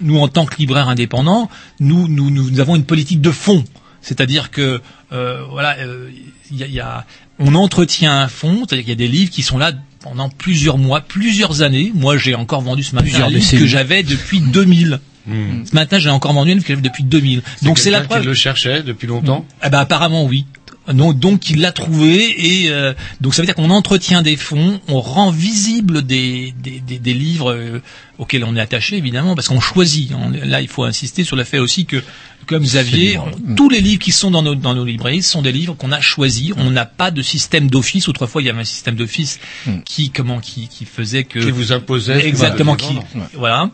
nous 0.00 0.18
en 0.20 0.28
tant 0.28 0.46
que 0.46 0.56
libraires 0.58 0.88
indépendants, 0.88 1.50
nous, 1.80 2.06
nous, 2.06 2.30
nous 2.30 2.60
avons 2.60 2.76
une 2.76 2.84
politique 2.84 3.20
de 3.20 3.30
fond. 3.32 3.64
C'est-à-dire 4.08 4.50
que 4.50 4.80
euh, 5.12 5.42
voilà, 5.50 5.76
euh, 5.78 6.08
il 6.50 6.56
y 6.56 6.62
a, 6.62 6.66
il 6.66 6.72
y 6.72 6.80
a- 6.80 7.04
on 7.38 7.54
entretient 7.54 8.20
un 8.22 8.28
fonds, 8.28 8.64
c'est-à-dire 8.66 8.84
qu'il 8.84 8.88
y 8.88 8.92
a 8.92 8.96
des 8.96 9.06
livres 9.08 9.30
qui 9.30 9.42
sont 9.42 9.58
là 9.58 9.72
pendant 10.00 10.28
plusieurs 10.30 10.78
mois, 10.78 11.00
plusieurs 11.02 11.60
années. 11.62 11.92
Moi, 11.94 12.16
j'ai 12.16 12.34
encore 12.34 12.62
vendu 12.62 12.82
ce 12.82 12.94
matin 12.94 13.04
Plusieurs 13.04 13.28
un 13.28 13.30
livre 13.30 13.50
que 13.50 13.66
j'avais 13.66 14.02
depuis 14.02 14.40
2000. 14.40 15.00
Hmm. 15.26 15.64
Ce 15.66 15.74
matin, 15.74 15.98
j'ai 15.98 16.08
encore 16.08 16.32
vendu 16.32 16.52
un 16.52 16.54
livre 16.54 16.64
que 16.66 16.72
j'avais 16.72 16.80
depuis 16.88 17.04
2000. 17.04 17.42
Donc 17.62 17.78
c'est 17.78 17.90
la 17.90 18.00
preuve. 18.00 18.22
qui 18.22 18.26
le 18.26 18.32
cherchait 18.34 18.82
depuis 18.82 19.06
longtemps? 19.06 19.44
Ah 19.60 19.68
bah 19.68 19.80
apparemment 19.80 20.24
oui. 20.24 20.46
Non, 20.94 21.12
donc 21.12 21.50
il 21.50 21.60
l'a 21.60 21.72
trouvé 21.72 22.62
et 22.64 22.70
euh, 22.70 22.94
donc 23.20 23.34
ça 23.34 23.42
veut 23.42 23.46
dire 23.46 23.54
qu'on 23.54 23.70
entretient 23.70 24.22
des 24.22 24.36
fonds, 24.36 24.80
on 24.88 25.00
rend 25.00 25.30
visible 25.30 26.02
des, 26.02 26.54
des, 26.62 26.80
des, 26.80 26.98
des 26.98 27.14
livres 27.14 27.52
euh, 27.52 27.82
auxquels 28.18 28.44
on 28.44 28.56
est 28.56 28.60
attaché 28.60 28.96
évidemment 28.96 29.34
parce 29.34 29.48
qu'on 29.48 29.60
choisit. 29.60 30.12
On- 30.14 30.30
là, 30.30 30.60
il 30.60 30.68
faut 30.68 30.84
insister 30.84 31.24
sur 31.24 31.36
le 31.36 31.44
fait 31.44 31.58
aussi 31.58 31.84
que, 31.86 32.02
comme 32.46 32.62
Xavier, 32.62 33.18
on- 33.18 33.54
tous 33.54 33.68
les 33.68 33.80
livres 33.80 34.00
qui 34.00 34.12
sont 34.12 34.30
dans 34.30 34.42
nos, 34.42 34.54
dans 34.54 34.74
nos 34.74 34.84
librairies 34.84 35.22
sont 35.22 35.42
des 35.42 35.52
livres 35.52 35.74
qu'on 35.74 35.92
a 35.92 36.00
choisis. 36.00 36.52
On 36.56 36.70
n'a 36.70 36.86
pas 36.86 37.10
de 37.10 37.20
système 37.22 37.68
d'office. 37.68 38.08
Autrefois, 38.08 38.40
il 38.42 38.46
y 38.46 38.50
avait 38.50 38.60
un 38.60 38.64
système 38.64 38.94
d'office 38.94 39.38
qui 39.84 40.10
comment 40.10 40.40
qui, 40.40 40.68
qui 40.68 40.84
faisait 40.86 41.24
que 41.24 41.38
Qui 41.38 41.50
vous 41.50 41.72
imposait. 41.72 42.26
exactement 42.26 42.74
qui 42.76 42.94
voilà. 43.34 43.70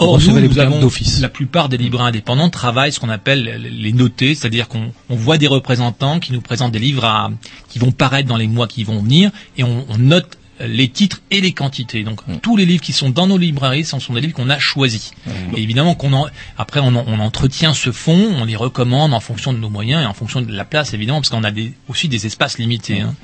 Nous, 0.00 0.16
les 0.36 0.48
nous 0.48 0.58
avons 0.58 0.88
la 1.20 1.28
plupart 1.28 1.68
des 1.68 1.76
libraires 1.76 2.06
indépendants 2.06 2.50
travaillent 2.50 2.92
ce 2.92 3.00
qu'on 3.00 3.08
appelle 3.08 3.60
les 3.62 3.92
notés, 3.92 4.34
c'est-à-dire 4.34 4.68
qu'on 4.68 4.92
on 5.10 5.14
voit 5.14 5.38
des 5.38 5.46
représentants 5.46 6.18
qui 6.18 6.32
nous 6.32 6.40
présentent 6.40 6.72
des 6.72 6.78
livres 6.78 7.04
à, 7.04 7.30
qui 7.68 7.78
vont 7.78 7.92
paraître 7.92 8.28
dans 8.28 8.36
les 8.36 8.46
mois 8.46 8.66
qui 8.66 8.84
vont 8.84 9.00
venir 9.02 9.30
et 9.56 9.64
on, 9.64 9.84
on 9.88 9.98
note 9.98 10.38
les 10.66 10.88
titres 10.88 11.20
et 11.30 11.40
les 11.40 11.52
quantités. 11.52 12.02
Donc 12.04 12.20
tous 12.42 12.56
les 12.56 12.64
livres 12.66 12.82
qui 12.82 12.92
sont 12.92 13.10
dans 13.10 13.26
nos 13.26 13.38
librairies, 13.38 13.84
ce 13.84 13.98
sont 13.98 14.14
des 14.14 14.20
livres 14.20 14.34
qu'on 14.34 14.50
a 14.50 14.58
choisis. 14.58 15.12
Et 15.56 15.62
évidemment 15.62 15.94
qu'on 15.94 16.12
en, 16.12 16.26
après 16.58 16.80
on, 16.80 16.88
en- 16.94 17.04
on 17.06 17.18
entretient 17.20 17.74
ce 17.74 17.92
fonds, 17.92 18.34
on 18.40 18.44
les 18.44 18.56
recommande 18.56 19.14
en 19.14 19.20
fonction 19.20 19.52
de 19.52 19.58
nos 19.58 19.70
moyens 19.70 20.02
et 20.02 20.06
en 20.06 20.14
fonction 20.14 20.40
de 20.42 20.52
la 20.52 20.64
place 20.64 20.94
évidemment, 20.94 21.20
parce 21.20 21.30
qu'on 21.30 21.44
a 21.44 21.50
des, 21.50 21.72
aussi 21.88 22.08
des 22.08 22.26
espaces 22.26 22.58
limités. 22.58 23.00
hein. 23.00 23.14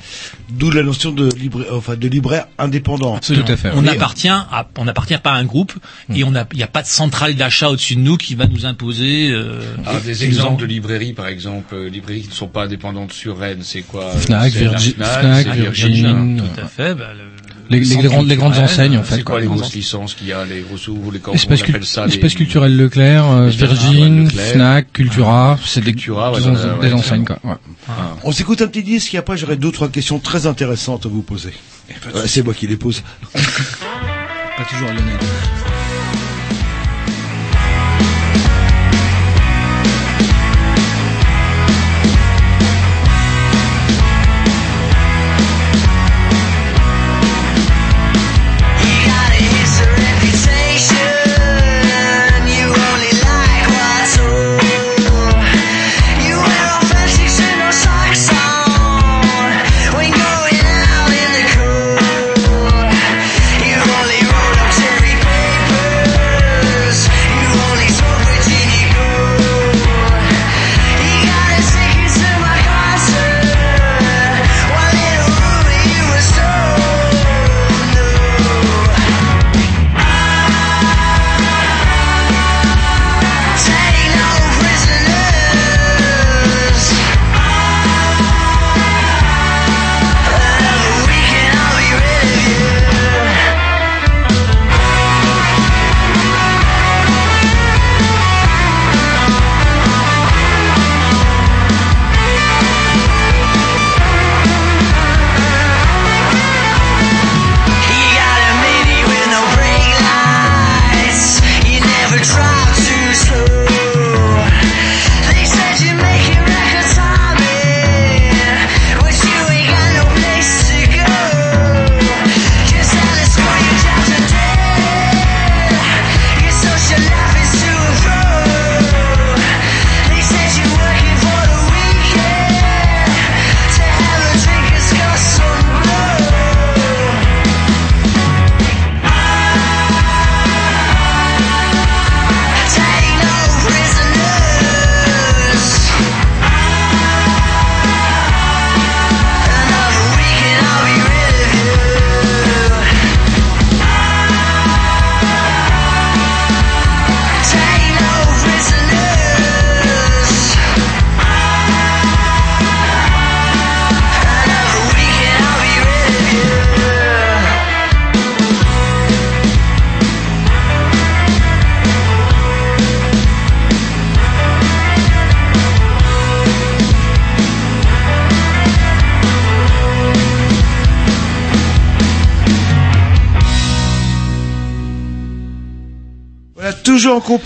D'où 0.51 0.71
la 0.71 0.83
notion 0.83 1.13
de 1.13 1.29
libraire, 1.35 1.67
enfin 1.73 1.97
de 1.97 2.09
libraire 2.09 2.47
indépendant. 2.59 3.17
Absolument. 3.17 3.45
On 3.75 3.87
appartient 3.87 4.29
à, 4.29 4.69
on 4.77 4.89
appartient 4.89 5.19
pas 5.19 5.33
à 5.33 5.37
un 5.37 5.45
groupe 5.45 5.73
et 6.15 6.25
on 6.25 6.35
a, 6.35 6.45
il 6.53 6.57
n'y 6.57 6.63
a 6.63 6.67
pas 6.69 6.83
de 6.83 6.87
centrale 6.89 7.35
d'achat 7.35 7.69
au-dessus 7.71 7.97
de 7.97 8.01
nous 8.01 8.17
qui 8.17 8.35
va 8.35 8.47
nous 8.47 8.67
imposer. 8.67 9.31
Euh, 9.31 9.61
Ah, 9.87 10.01
des 10.01 10.25
exemples 10.25 10.61
de 10.63 10.67
librairies, 10.67 11.13
par 11.13 11.29
exemple, 11.29 11.75
euh, 11.75 11.89
librairies 11.89 12.23
qui 12.23 12.29
ne 12.29 12.35
sont 12.35 12.49
pas 12.49 12.65
indépendantes 12.65 13.13
sur 13.13 13.39
Rennes, 13.39 13.61
c'est 13.63 13.83
quoi 13.83 14.07
euh, 14.07 14.19
Fnac, 14.19 14.53
c'est 14.53 14.65
Virgin, 15.55 16.37
Tout 16.39 16.61
à 16.61 16.67
fait. 16.67 16.95
bah, 16.95 17.13
le- 17.15 17.28
Les, 17.71 17.81
les, 17.81 17.97
grandes, 17.97 18.29
les 18.29 18.37
grandes 18.37 18.57
enseignes 18.57 18.97
en 18.99 19.03
fait. 19.03 19.17
C'est 19.17 19.23
quoi 19.23 19.41
les 19.41 19.47
grosses 19.47 19.75
licences 19.75 20.15
qu'il 20.15 20.29
y 20.29 20.33
a, 20.33 20.45
les 20.45 20.61
grosses 20.61 20.89
ou 20.89 21.11
les 21.11 21.19
Espace, 21.35 21.61
on 21.61 21.69
appelle 21.69 21.85
ça 21.85 22.07
espace 22.07 22.31
les- 22.33 22.37
culturel 22.37 22.77
Leclerc, 22.77 23.25
euh, 23.31 23.49
Virgin, 23.49 24.25
Leclerc. 24.25 24.53
Fnac, 24.53 24.93
Cultura, 24.93 25.59
c'est 25.65 25.81
des, 25.81 25.93
Cultura, 25.93 26.33
ouais, 26.33 26.41
des, 26.41 26.47
ouais, 26.89 26.93
enseignes 26.93 27.25
quoi. 27.25 27.39
ouais. 27.45 27.55
On 28.25 28.33
s'écoute 28.33 28.63
un 28.63 28.69
petit 28.69 28.83
disque 28.83 29.15
et 29.15 29.19
après 29.19 29.37
j'aurai 29.37 29.57
deux 29.57 29.71
trois 29.73 29.89
questions 29.89 30.19
très 30.19 30.47
intéressantes 30.47 31.05
à 31.07 31.09
vous 31.09 31.23
poser. 31.23 31.53
Ouais, 32.15 32.23
c'est 32.27 32.43
moi 32.43 32.55
qui 32.55 32.67
les 32.67 32.77
pose. 32.77 33.03
Pas 33.35 34.65
toujours 34.65 34.89
Lionel. 34.89 35.19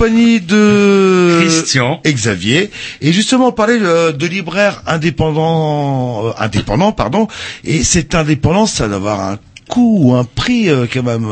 Compagnie 0.03 0.40
de 0.40 1.38
Christian 1.42 2.00
et 2.05 2.12
Xavier. 2.12 2.70
Et 3.00 3.12
justement, 3.12 3.48
on 3.48 3.53
parlait 3.53 3.78
euh, 3.80 4.11
de 4.11 4.26
libraire 4.26 4.82
indépendant, 4.88 6.26
euh, 6.26 6.30
indépendant, 6.38 6.90
pardon. 6.90 7.28
Et 7.62 7.84
cette 7.84 8.16
indépendance, 8.16 8.72
ça 8.72 8.88
doit 8.88 8.96
avoir 8.96 9.20
un 9.20 9.38
coût 9.68 9.98
ou 10.03 10.14
un 10.14 10.24
prix 10.24 10.68
euh, 10.68 10.86
quand 10.92 11.05
même 11.05 11.28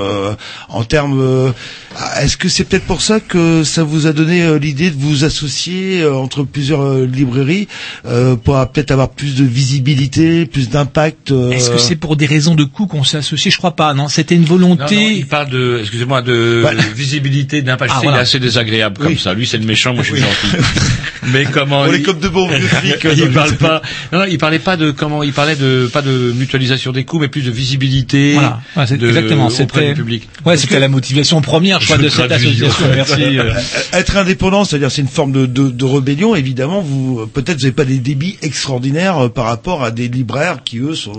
en 0.69 0.85
termes. 0.85 1.53
Euh, 1.97 2.21
Est-ce 2.23 2.37
que 2.37 2.49
c'est 2.49 2.65
peut-être 2.65 2.85
pour 2.85 3.01
ça 3.03 3.21
que 3.21 3.65
ça 3.65 3.83
vous 3.83 4.07
a 4.07 4.13
donné 4.13 4.43
euh, 4.43 4.59
l'idée 4.59 4.91
de 4.91 4.97
vous 4.99 5.25
associer 5.25 6.01
euh, 6.03 6.15
entre 6.15 6.45
plusieurs 6.45 6.83
euh, 6.83 7.07
librairies 7.07 7.69
euh, 8.07 8.37
pour 8.37 8.55
peut-être 8.71 8.91
avoir 8.93 9.11
plus 9.11 9.35
de 9.35 9.45
visibilité, 9.45 10.47
plus 10.47 10.69
d'impact 10.69 11.31
euh, 11.33 11.51
Est-ce 11.51 11.71
que 11.71 11.79
c'est 11.79 11.97
pour 11.97 12.17
des 12.17 12.27
raisons 12.27 12.55
de 12.55 12.65
coût 12.65 12.87
qu'on 12.87 13.05
s'est 13.05 13.17
associé 13.19 13.51
Je 13.51 13.57
crois 13.59 13.75
pas. 13.77 13.93
Non, 13.95 14.09
c'était 14.09 14.35
une 14.37 14.45
volonté. 14.45 14.95
non, 14.97 15.11
il 15.11 15.27
parle 15.27 15.51
de, 15.51 15.79
excusez-moi, 15.81 16.23
de 16.23 16.61
Bah. 16.63 16.73
visibilité, 16.95 17.63
d'impact. 17.63 17.93
Ah, 17.97 18.01
Il 18.05 18.11
est 18.11 18.13
assez 18.13 18.39
désagréable 18.39 18.97
comme 18.99 19.07
Oui. 19.09 19.19
ça. 19.19 19.35
Lui, 19.35 19.47
c'est 19.47 19.59
le 19.59 19.65
méchant, 19.67 19.93
moi, 19.95 20.05
je 20.05 20.13
suis 20.15 20.21
gentil. 20.23 20.65
Mais 21.33 21.45
comment 21.45 21.81
On 21.83 21.93
est 21.93 21.99
il- 21.99 22.03
comme 22.03 22.19
de 22.19 22.29
bons 22.29 22.49
vieux 22.49 22.59
flics. 22.67 23.05
euh, 23.05 23.15
il 23.17 23.31
parle 23.31 23.51
le- 23.51 23.57
pas. 23.57 23.83
Non, 24.13 24.21
non, 24.21 24.25
il 24.29 24.39
parlait 24.39 24.59
pas 24.59 24.77
de 24.77 24.91
comment. 24.91 25.23
Il 25.23 25.33
parlait 25.33 25.55
de 25.57 25.89
pas 25.93 26.01
de 26.03 26.33
mutualisation 26.35 26.93
des 26.93 27.05
coûts, 27.05 27.19
mais 27.19 27.29
plus 27.29 27.43
de 27.43 27.51
visibilité. 27.51 28.33
Voilà, 28.35 28.61
Ouais, 28.77 28.87
c'est 28.87 28.97
de- 28.97 29.07
exactement. 29.09 29.47
auprès 29.49 29.57
C'était 29.57 29.89
du 29.89 29.95
public. 29.95 30.29
Ouais, 30.47 30.57
c'était 30.57 30.81
la 30.81 30.89
motivation 30.89 31.41
première, 31.43 31.80
je 31.81 31.85
crois, 31.87 31.97
Je 31.97 32.03
de 32.03 32.09
cette 32.09 32.31
association. 32.31 32.87
Merci. 32.95 33.39
euh. 33.39 33.53
Être 33.93 34.17
indépendant, 34.17 34.65
c'est-à-dire 34.65 34.91
c'est 34.91 35.03
une 35.03 35.09
forme 35.09 35.33
de, 35.33 35.47
de, 35.47 35.69
de 35.71 35.85
rébellion. 35.85 36.35
Évidemment, 36.37 36.81
vous 36.83 37.27
peut-être 37.27 37.57
vous 37.59 37.63
n'avez 37.65 37.73
pas 37.73 37.85
des 37.85 37.99
débits 37.99 38.37
extraordinaires 38.43 39.19
euh, 39.25 39.29
par 39.29 39.47
rapport 39.47 39.83
à 39.83 39.91
des 39.91 40.09
libraires 40.09 40.59
qui 40.65 40.79
eux 40.79 40.95
sont 40.95 41.13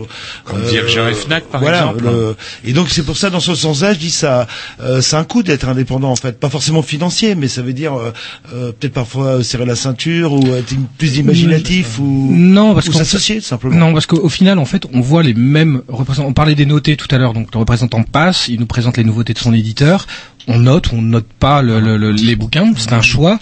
Comme 0.45 0.61
Virgin 0.63 1.07
et 1.09 1.13
Fnac, 1.13 1.43
par 1.45 1.59
voilà, 1.61 1.79
exemple. 1.87 2.03
le- 2.05 2.35
et 2.63 2.73
donc 2.73 2.89
c'est 2.89 3.03
pour 3.03 3.17
ça, 3.17 3.29
dans 3.29 3.39
ce 3.39 3.55
sens-là, 3.55 3.93
je 3.93 3.99
dis 3.99 4.11
ça, 4.11 4.47
euh, 4.81 5.01
c'est 5.01 5.15
un 5.15 5.23
coup 5.23 5.43
d'être 5.43 5.67
indépendant 5.67 6.09
en 6.11 6.15
fait, 6.15 6.39
pas 6.39 6.49
forcément 6.49 6.81
financier, 6.83 7.35
mais 7.35 7.47
ça 7.47 7.61
veut 7.61 7.73
dire 7.73 7.93
euh, 7.95 8.11
euh, 8.53 8.71
peut-être 8.71 8.93
parfois 8.93 9.25
euh, 9.37 9.43
serrer 9.43 9.65
la 9.65 9.75
ceinture 9.75 10.33
ou 10.33 10.53
être 10.55 10.73
plus 10.97 11.17
imaginatif 11.17 11.99
ou 11.99 12.29
Non, 12.31 12.73
parce 12.73 12.87
ou 12.87 12.93
s'associer 12.93 13.35
fait- 13.35 13.41
simplement. 13.41 13.75
Non, 13.75 13.93
parce 13.93 14.05
qu'au 14.05 14.29
final, 14.29 14.59
en 14.59 14.65
fait, 14.65 14.85
on 14.93 15.01
voit 15.01 15.23
les 15.23 15.33
mêmes 15.33 15.81
représentants. 15.87 16.29
On 16.29 16.33
parlait 16.33 16.55
des 16.55 16.65
notés 16.65 16.95
tout 16.97 17.07
à 17.11 17.17
l'heure, 17.17 17.33
donc 17.33 17.49
le 17.53 17.59
représentant 17.59 18.03
passe, 18.03 18.47
il 18.47 18.59
nous 18.59 18.65
présente 18.65 18.97
les 18.97 19.03
nouveautés 19.03 19.33
de 19.33 19.39
son 19.39 19.53
éditeur. 19.53 20.05
On 20.47 20.59
note, 20.59 20.91
on 20.93 21.01
note 21.01 21.27
pas 21.39 21.61
le- 21.61 21.79
le- 21.79 21.97
le- 21.97 22.11
les 22.11 22.35
bouquins, 22.35 22.71
c'est 22.75 22.93
un 22.93 23.01
choix. 23.01 23.39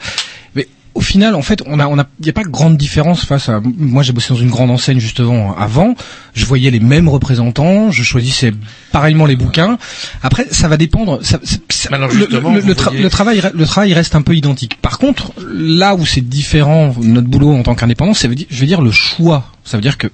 Mais 0.56 0.68
au 0.96 1.02
final, 1.02 1.36
en 1.36 1.42
fait, 1.42 1.62
on 1.66 1.80
a, 1.80 1.88
on 1.88 1.98
a, 2.00 2.06
il 2.20 2.24
n'y 2.24 2.30
a 2.30 2.34
pas 2.34 2.44
grande 2.44 2.76
différence 2.78 3.24
face 3.26 3.48
à. 3.50 3.62
Moi, 3.78 4.04
j'ai 4.04 4.12
bossé 4.12 4.34
dans 4.34 4.40
une 4.40 4.50
grande 4.50 4.70
enseigne 4.72 5.00
justement 5.00 5.56
avant. 5.58 5.96
Je 6.34 6.46
voyais 6.46 6.72
les 6.72 6.80
mêmes 6.80 7.08
représentants, 7.08 7.92
je 7.92 8.04
choisissais 8.04 8.54
pareillement 8.92 9.26
les 9.26 9.36
bouquins. 9.36 9.78
Après, 10.24 10.48
ça 10.52 10.68
va 10.68 10.78
dépendre. 10.78 11.20
Ça, 11.24 11.40
ça- 11.44 11.58
ça- 11.70 11.90
Alors, 11.94 12.10
le- 12.10 12.16
justement, 12.18 12.54
le, 12.54 12.60
vous 12.62 12.68
le 12.68 12.74
tra- 12.74 12.84
voyez- 12.90 13.04
le 13.04 13.10
travail, 13.10 13.42
le 13.54 13.66
travail 13.66 13.94
reste 13.94 14.16
un 14.16 14.22
peu 14.22 14.36
identique. 14.36 14.78
Par 14.82 14.98
contre, 15.00 15.32
là 15.54 15.96
où 15.96 16.06
c'est 16.06 16.28
différent, 16.28 16.94
notre 17.02 17.28
boulot 17.28 17.54
en 17.56 17.64
tant 17.64 17.76
qu'indépendant, 17.76 18.14
dire, 18.36 18.48
je 18.50 18.60
veux 18.60 18.68
dire 18.68 18.82
le 18.82 18.92
choix. 18.92 19.46
Ça 19.64 19.78
veut 19.78 19.82
dire 19.84 19.98
que 19.98 20.08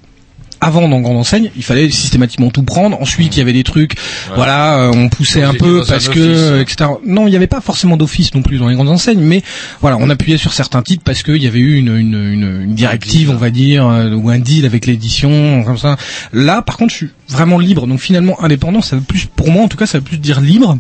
avant 0.66 0.88
dans 0.89 0.99
grande 0.99 1.18
enseigne, 1.18 1.51
il 1.55 1.63
fallait 1.63 1.89
systématiquement 1.91 2.49
tout 2.49 2.63
prendre. 2.63 2.99
Ensuite, 3.01 3.36
il 3.36 3.39
y 3.39 3.41
avait 3.41 3.53
des 3.53 3.63
trucs, 3.63 3.93
Ouais. 3.93 4.34
voilà, 4.36 4.80
euh, 4.80 4.91
on 4.93 5.09
poussait 5.09 5.43
un 5.43 5.53
peu 5.53 5.82
un 5.82 5.86
parce 5.86 6.09
que, 6.09 6.59
etc. 6.61 6.89
Non, 7.05 7.28
il 7.28 7.30
n'y 7.30 7.36
avait 7.36 7.47
pas 7.47 7.61
forcément 7.61 7.97
d'office 7.97 8.34
non 8.34 8.41
plus 8.41 8.57
dans 8.57 8.68
les 8.68 8.76
grandes 8.76 8.89
enseignes, 8.89 9.22
mais 9.22 9.43
voilà, 9.82 9.97
on 9.99 10.09
appuyait 10.09 10.38
sur 10.38 10.53
certains 10.53 10.82
titres 10.82 11.03
parce 11.05 11.22
qu'il 11.24 11.38
y 11.41 11.47
avait 11.47 11.59
eu 11.59 11.76
une, 11.78 11.95
une, 11.95 12.13
une, 12.34 12.61
une 12.63 12.76
directive, 12.76 13.30
on 13.30 13.36
va 13.36 13.51
dire, 13.51 13.88
euh, 13.88 14.11
ou 14.16 14.30
un 14.30 14.39
deal 14.39 14.66
avec 14.66 14.86
l'édition, 14.88 15.63
comme 15.63 15.78
ça. 15.78 15.97
Là, 16.34 16.61
par 16.61 16.78
contre, 16.78 16.91
je 16.91 16.97
suis 16.97 17.09
vraiment 17.30 17.59
libre. 17.59 17.86
Donc 17.88 17.99
finalement, 17.99 18.41
indépendant, 18.43 18.82
ça 18.82 18.95
veut 18.95 19.01
plus, 19.03 19.26
pour 19.36 19.51
moi 19.51 19.63
en 19.63 19.68
tout 19.68 19.78
cas, 19.78 19.86
ça 19.86 19.99
veut 19.99 20.03
plus 20.03 20.18
dire 20.18 20.41
libre 20.41 20.78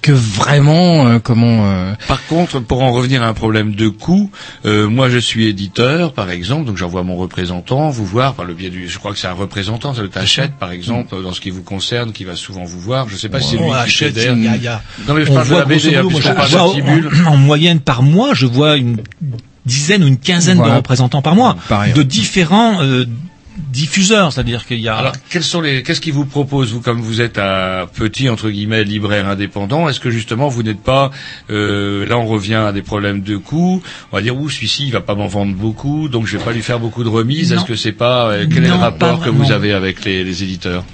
que 0.00 0.12
vraiment 0.12 1.06
euh, 1.06 1.18
comment. 1.18 1.66
euh, 1.66 1.92
Par 2.08 2.24
contre, 2.26 2.60
pour 2.60 2.82
en 2.82 2.92
revenir 2.92 3.22
à 3.22 3.26
un 3.28 3.34
problème 3.34 3.74
de 3.74 3.88
coût, 3.88 4.30
euh, 4.64 4.88
moi 4.88 5.08
je 5.10 5.18
suis 5.18 5.46
éditeur, 5.46 6.12
par 6.12 6.30
exemple, 6.30 6.64
donc 6.64 6.76
j'envoie 6.76 7.02
mon 7.02 7.16
représentant 7.16 7.90
vous 7.90 8.06
voir 8.06 8.34
par 8.34 8.44
le 8.44 8.54
biais 8.54 8.70
du, 8.70 8.88
je 8.88 8.98
crois 8.98 9.12
que 9.12 9.18
c'est 9.18 9.26
un 9.28 9.32
représentant, 9.32 9.94
ça 9.94 10.02
le 10.02 10.08
t'achète, 10.08 10.52
par 10.54 10.72
exemple, 10.72 11.14
dans 11.22 11.32
ce 11.32 11.40
qui 11.40 11.50
vous 11.50 11.62
concerne, 11.62 12.12
qui 12.12 12.24
va 12.24 12.34
souvent 12.36 12.64
vous 12.64 12.80
voir. 12.80 13.08
Je 13.08 13.16
sais 13.16 13.28
pas 13.28 13.40
si 13.40 13.50
c'est 13.50 13.56
lui 13.58 13.64
On 13.64 13.68
qui 13.68 13.74
achète, 13.74 14.14
il 14.16 14.22
y 14.22 14.48
a- 14.48 14.56
il 14.56 14.62
y 14.62 14.68
a- 14.68 14.82
Non 15.06 15.14
mais 15.14 15.24
je 15.24 15.30
on 15.30 15.34
parle 15.34 15.46
de 15.46 15.50
voit 15.50 15.58
la 15.60 15.64
BD, 15.66 15.94
hein, 15.94 16.02
moi, 16.04 16.20
parle 16.20 16.48
je 16.48 16.56
vois, 16.56 17.00
de 17.00 17.24
en, 17.26 17.32
en 17.32 17.36
moyenne 17.36 17.80
par 17.80 18.02
mois, 18.02 18.34
je 18.34 18.46
vois 18.46 18.76
une 18.76 18.98
dizaine 19.66 20.02
ou 20.02 20.08
une 20.08 20.18
quinzaine 20.18 20.56
Voilà. 20.56 20.72
de 20.72 20.76
représentants 20.78 21.22
par 21.22 21.36
mois 21.36 21.56
Pareil. 21.68 21.92
de 21.92 22.02
différents 22.02 22.82
euh, 22.82 23.04
diffuseurs, 23.56 24.32
c'est-à-dire 24.32 24.66
qu'il 24.66 24.80
y 24.80 24.88
a 24.88 24.96
Alors, 24.96 25.12
quels 25.30 25.42
sont 25.42 25.60
les, 25.60 25.82
qu'est-ce 25.82 26.00
qu'ils 26.00 26.12
vous 26.12 26.24
proposent, 26.26 26.72
vous, 26.72 26.80
comme 26.80 27.00
vous 27.00 27.20
êtes 27.20 27.38
un 27.38 27.86
petit, 27.92 28.28
entre 28.28 28.50
guillemets, 28.50 28.84
libraire 28.84 29.28
indépendant, 29.28 29.88
est-ce 29.88 30.00
que 30.00 30.10
justement 30.10 30.48
vous 30.48 30.62
n'êtes 30.62 30.80
pas, 30.82 31.10
euh, 31.50 32.06
là 32.06 32.18
on 32.18 32.26
revient 32.26 32.54
à 32.54 32.72
des 32.72 32.82
problèmes 32.82 33.20
de 33.22 33.36
coûts, 33.36 33.82
on 34.10 34.16
va 34.16 34.22
dire, 34.22 34.36
ouh, 34.36 34.48
celui-ci 34.48 34.84
il 34.86 34.92
va 34.92 35.00
pas 35.00 35.14
m'en 35.14 35.26
vendre 35.26 35.54
beaucoup, 35.54 36.08
donc 36.08 36.26
je 36.26 36.36
vais 36.38 36.44
pas 36.44 36.52
lui 36.52 36.62
faire 36.62 36.80
beaucoup 36.80 37.04
de 37.04 37.08
remises, 37.08 37.52
est-ce 37.52 37.64
que 37.64 37.76
c'est 37.76 37.92
pas, 37.92 38.28
euh, 38.30 38.46
quel 38.52 38.64
est 38.64 38.68
le 38.68 38.74
rapport 38.74 39.20
que 39.20 39.30
vous 39.30 39.52
avez 39.52 39.72
avec 39.72 40.04
les, 40.04 40.24
les 40.24 40.42
éditeurs? 40.42 40.84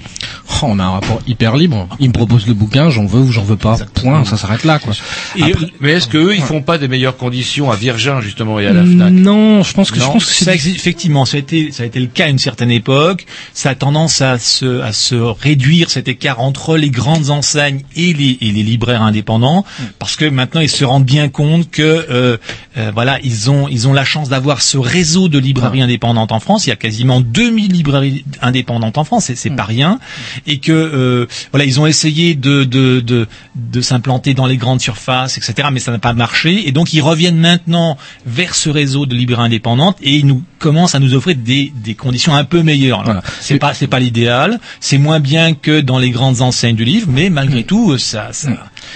Oh, 0.61 0.66
on 0.70 0.78
a 0.78 0.84
un 0.84 0.90
rapport 0.92 1.20
hyper 1.28 1.56
libre. 1.56 1.86
Ils 2.00 2.09
me 2.09 2.12
proposent 2.12 2.46
le 2.48 2.54
bouquin, 2.54 2.90
j'en 2.90 3.04
veux 3.06 3.20
ou 3.20 3.30
j'en 3.30 3.44
veux 3.44 3.56
pas. 3.56 3.76
Point, 3.94 4.24
ça 4.24 4.36
s'arrête 4.36 4.64
là, 4.64 4.78
quoi. 4.78 4.94
Après- 5.40 5.70
mais 5.80 5.92
est-ce 5.92 6.09
que 6.09 6.16
eux, 6.18 6.34
ils 6.34 6.42
font 6.42 6.62
pas 6.62 6.78
des 6.78 6.88
meilleures 6.88 7.16
conditions 7.16 7.70
à 7.70 7.76
Virgin, 7.76 8.20
justement, 8.20 8.59
et 8.59 8.66
à 8.66 8.72
la 8.72 8.82
FNAC? 8.82 9.12
Non, 9.12 9.62
je 9.62 9.72
pense 9.74 9.90
que 9.90 9.98
je 10.00 10.04
Non, 10.04 10.14
pense 10.14 10.24
que 10.24 10.32
ça 10.32 10.56
c'est 10.59 10.70
effectivement, 10.70 11.26
ça 11.26 11.36
a 11.36 11.40
été 11.40 11.70
ça 11.70 11.82
a 11.82 11.86
été 11.86 12.00
le 12.00 12.06
cas 12.06 12.28
une 12.28 12.38
certaine 12.49 12.70
époque. 12.70 13.26
Ça 13.53 13.70
a 13.70 13.74
tendance 13.74 14.22
à 14.22 14.38
se 14.38 14.80
à 14.80 14.92
se 14.94 15.14
réduire 15.14 15.90
cet 15.90 16.09
écart 16.09 16.40
entre 16.40 16.78
les 16.78 16.88
grandes 16.88 17.28
enseignes 17.28 17.82
et 17.94 18.14
les 18.14 18.38
et 18.40 18.51
les 18.53 18.62
libraires 18.62 19.03
indépendants 19.03 19.66
parce 19.99 20.16
que 20.16 20.24
maintenant 20.24 20.62
ils 20.62 20.70
se 20.70 20.84
rendent 20.86 21.05
bien 21.05 21.28
compte 21.28 21.70
que 21.70 21.82
euh, 21.82 22.38
euh, 22.78 22.90
voilà 22.94 23.18
ils 23.22 23.51
ont 23.51 23.68
ils 23.68 23.86
ont 23.86 23.92
la 23.92 24.07
chance 24.07 24.30
d'avoir 24.30 24.62
ce 24.62 24.78
réseau 24.78 25.28
de 25.28 25.38
librairies 25.38 25.82
indépendantes 25.82 26.32
en 26.32 26.40
France. 26.40 26.66
Il 26.66 26.70
y 26.70 26.72
a 26.72 26.76
quasiment 26.76 27.20
2000 27.20 27.70
librairies 27.70 28.24
indépendantes 28.40 28.96
en 28.96 29.05
France, 29.05 29.26
c'est 29.26 29.36
c'est 29.36 29.51
pas 29.51 29.64
rien 29.64 29.99
et 30.46 30.59
que 30.59 30.72
euh, 30.72 31.26
voilà 31.53 31.66
ils 31.66 31.78
ont 31.80 31.86
essayé 31.86 32.34
de 32.34 32.64
de 32.64 33.01
de, 33.01 33.26
de 33.57 33.80
s'implanter 33.82 34.32
dans 34.32 34.46
les 34.46 34.57
grandes 34.57 34.80
surfaces 34.80 35.36
etc. 35.36 35.68
Mais 35.70 35.80
ça 35.80 35.92
n'a 35.92 35.99
pas 35.99 36.14
marché 36.14 36.66
et 36.66 36.72
donc 36.72 36.94
ils 36.94 37.03
reviennent 37.03 37.42
maintenant 37.51 37.99
vers 38.24 38.55
ce 38.55 38.70
réseau 38.70 39.05
de 39.05 39.14
librairies 39.14 39.49
indépendantes 39.49 39.99
et 40.03 40.14
ils 40.16 40.26
nous 40.26 40.42
commencent 40.59 40.94
à 40.94 40.99
nous 40.99 41.12
offrir 41.12 41.36
des 41.36 41.72
des 41.76 41.94
conditions 41.94 42.32
un 42.39 42.45
peu 42.45 42.62
meilleures. 42.62 43.01
Alors, 43.09 43.22
C'est 43.41 43.59
pas 43.59 43.74
c'est 43.74 43.86
pas 43.86 43.99
l'idéal, 44.01 44.59
c'est 44.80 44.99
moins 44.99 45.20
bien 45.20 45.55
que 45.55 45.80
dans 45.80 45.99
les 45.99 46.11
grandes 46.11 46.41
enseignes 46.41 46.76
du 46.76 46.84
livre, 46.84 47.09
mais 47.11 47.30
malgré 47.30 47.64
tout 47.64 47.93
euh, 47.93 47.99
ça 47.99 48.28
ça, 48.32 48.51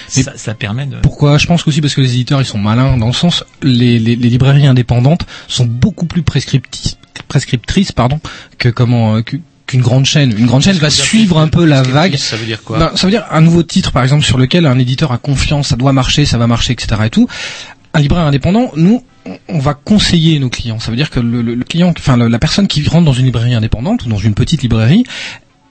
ça 0.07 0.33
ça 0.35 0.53
permet 0.53 0.85
de 0.85 0.97
Pourquoi? 0.97 1.37
Je 1.37 1.45
pense 1.47 1.63
qu'aussi 1.63 1.81
parce 1.81 1.93
que 1.95 2.01
les 2.01 2.13
éditeurs 2.13 2.41
ils 2.41 2.45
sont 2.45 2.57
malins 2.57 2.97
dans 2.97 3.07
le 3.07 3.13
sens 3.13 3.43
les, 3.61 3.99
les, 3.99 4.15
les 4.15 4.29
librairies 4.29 4.67
indépendantes 4.67 5.25
sont 5.47 5.65
beaucoup 5.65 6.05
plus 6.05 6.23
prescriptrices 7.27 7.91
pardon 7.91 8.19
que 8.57 8.69
comment 8.69 9.15
euh, 9.17 9.21
que- 9.21 9.37
qu'une 9.65 9.81
grande 9.81 10.05
chaîne. 10.05 10.37
Une 10.37 10.45
grande 10.45 10.61
chaîne 10.61 10.75
va 10.77 10.89
suivre 10.89 11.39
un 11.39 11.47
peu 11.47 11.63
la 11.63 11.83
vague. 11.83 12.17
Ça 12.17 12.35
veut 12.35 12.45
dire 12.45 12.61
quoi? 12.63 12.77
Ben, 12.79 12.91
ça 12.95 13.07
veut 13.07 13.11
dire 13.11 13.25
un 13.31 13.39
nouveau 13.39 13.63
titre 13.63 13.91
par 13.93 14.03
exemple 14.03 14.23
sur 14.25 14.37
lequel 14.37 14.65
un 14.65 14.77
éditeur 14.77 15.13
a 15.13 15.17
confiance, 15.17 15.69
ça 15.69 15.77
doit 15.77 15.93
marcher, 15.93 16.25
ça 16.25 16.37
va 16.37 16.47
marcher, 16.47 16.73
etc. 16.73 17.01
et 17.05 17.09
tout. 17.09 17.29
Un 17.93 18.01
libraire 18.01 18.25
indépendant, 18.25 18.71
nous 18.75 19.03
on- 19.49 19.59
va 19.59 19.73
conseiller 19.73 20.39
nos 20.39 20.49
clients. 20.49 20.79
Ça 20.79 20.91
veut 20.91 20.97
dire 20.97 21.09
que 21.09 21.19
le, 21.19 21.41
le- 21.41 21.55
le 21.55 21.63
client, 21.63 21.93
enfin 21.97 22.17
la 22.17 22.39
personne 22.39 22.67
qui 22.67 22.87
rentre 22.87 23.05
dans 23.05 23.13
une 23.13 23.25
librairie 23.25 23.53
indépendante 23.53 24.05
ou 24.05 24.09
dans 24.09 24.17
une 24.17 24.33
petite 24.33 24.61
librairie, 24.61 25.03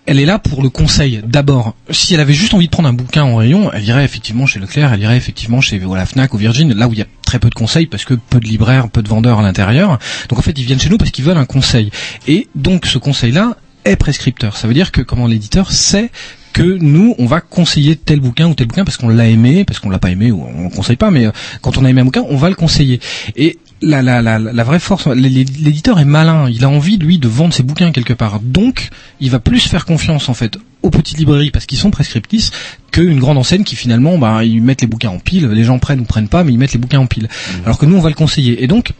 elle 0.07 0.18
est 0.18 0.24
là 0.24 0.38
pour 0.38 0.62
le 0.62 0.68
conseil. 0.68 1.20
D'abord, 1.24 1.74
si 1.90 2.14
elle 2.14 2.20
avait 2.20 2.32
juste 2.32 2.55
envie 2.55 2.66
de 2.66 2.70
prendre 2.72 2.88
un 2.88 2.92
bouquin 2.92 3.22
en 3.22 3.36
rayon, 3.36 3.70
elle 3.72 3.84
irait 3.84 4.05
effectivement 4.05 4.46
chez 4.46 4.59
Leclerc, 4.59 4.92
elle 4.92 5.00
irait 5.00 5.16
effectivement 5.16 5.61
chez 5.61 5.78
voilà, 5.78 6.07
Fnac 6.07 6.34
ou 6.34 6.38
Virgin, 6.38 6.72
là 6.74 6.88
où 6.88 6.92
il 6.92 6.98
y 6.98 7.03
a 7.03 7.07
très 7.24 7.38
peu 7.38 7.48
de 7.50 7.55
conseils 7.55 7.86
parce 7.86 8.05
que 8.05 8.14
peu 8.14 8.40
de 8.40 8.46
libraires, 8.46 8.88
peu 8.88 9.03
de 9.03 9.09
vendeurs 9.09 9.38
à 9.38 9.42
l'intérieur. 9.42 9.98
Donc 10.28 10.38
en 10.38 10.42
fait, 10.42 10.59
ils 10.59 10.64
viennent 10.64 10.80
chez 10.80 10.88
nous 10.88 10.98
parce 10.98 11.11
qu'ils 11.12 11.24
veulent 11.24 11.36
un 11.38 11.44
conseil. 11.44 11.90
Et 12.26 12.48
donc 12.57 12.86
ce 12.86 12.98
conseil-là 12.98 13.57
est 13.84 13.96
prescripteur. 13.96 14.57
Ça 14.57 14.66
veut 14.66 14.74
dire 14.74 14.90
que 14.92 15.03
comment 15.03 15.26
l'éditeur 15.26 15.70
sait 15.72 16.11
que 16.53 16.62
nous, 16.62 17.14
on 17.18 17.26
va 17.26 17.40
conseiller 17.40 17.96
tel 17.96 18.20
bouquin 18.20 18.48
ou 18.48 18.55
tel 18.55 18.66
bouquin 18.66 18.84
parce 18.84 18.96
qu'on 18.96 19.09
l'a 19.09 19.26
aimé, 19.28 19.64
parce 19.64 19.78
qu'on 19.80 19.90
l'a 19.90 19.98
pas 19.98 20.11
aimé 20.11 20.30
ou 20.30 20.44
on 20.44 20.64
le 20.64 20.68
conseille 20.70 20.96
pas, 20.96 21.11
mais 21.11 21.26
euh, 21.26 21.30
quand 21.61 21.78
on 21.78 21.84
a 21.84 21.90
aimé 21.90 22.00
un 22.00 22.05
bouquin, 22.05 22.24
on 22.28 22.36
va 22.36 22.48
le 22.48 22.55
conseiller. 22.55 23.00
Et 23.36 23.59
la, 23.80 24.00
la, 24.03 24.22
la, 24.22 24.38
la 24.38 24.64
vraie 24.64 24.78
force, 24.78 25.09
l'é- 25.09 25.28
l'éditeur 25.44 25.98
est 25.98 26.05
malin, 26.05 26.48
il 26.48 26.62
a 26.64 26.68
envie 26.68 26.98
lui 26.98 27.18
de 27.18 27.26
vendre 27.28 27.53
ses 27.53 27.62
bouquins 27.64 27.90
quelque 27.90 28.12
part, 28.12 28.38
donc 28.40 28.90
il 29.20 29.30
va 29.30 29.40
plus 29.40 29.61
faire 29.66 29.84
confiance 29.86 30.28
en 30.28 30.34
fait 30.34 30.57
aux 30.82 30.90
petites 30.90 31.18
librairies 31.18 31.50
parce 31.50 31.66
qu'ils 31.66 31.78
sont 31.78 31.90
prescriptices 31.90 32.50
qu'une 32.92 33.18
grande 33.18 33.38
enseigne 33.38 33.64
qui 33.64 33.74
finalement, 33.76 34.18
bah, 34.18 34.44
ils 34.44 34.61
mettent 34.62 34.82
les 34.82 34.86
bouquins 34.86 35.11
en 35.11 35.18
pile, 35.18 35.48
les 35.48 35.64
gens 35.64 35.78
prennent 35.78 36.00
ou 36.00 36.05
prennent 36.05 36.28
pas, 36.28 36.44
mais 36.44 36.53
ils 36.53 36.59
mettent 36.59 36.72
les 36.74 36.78
bouquins 36.78 36.98
en 37.00 37.07
pile. 37.07 37.28
Alors 37.64 37.78
que 37.78 37.86
nous, 37.86 37.96
on 37.96 38.00
va 38.00 38.09
le 38.09 38.14
conseiller. 38.14 38.62
Et 38.62 38.66
donc 38.66 38.92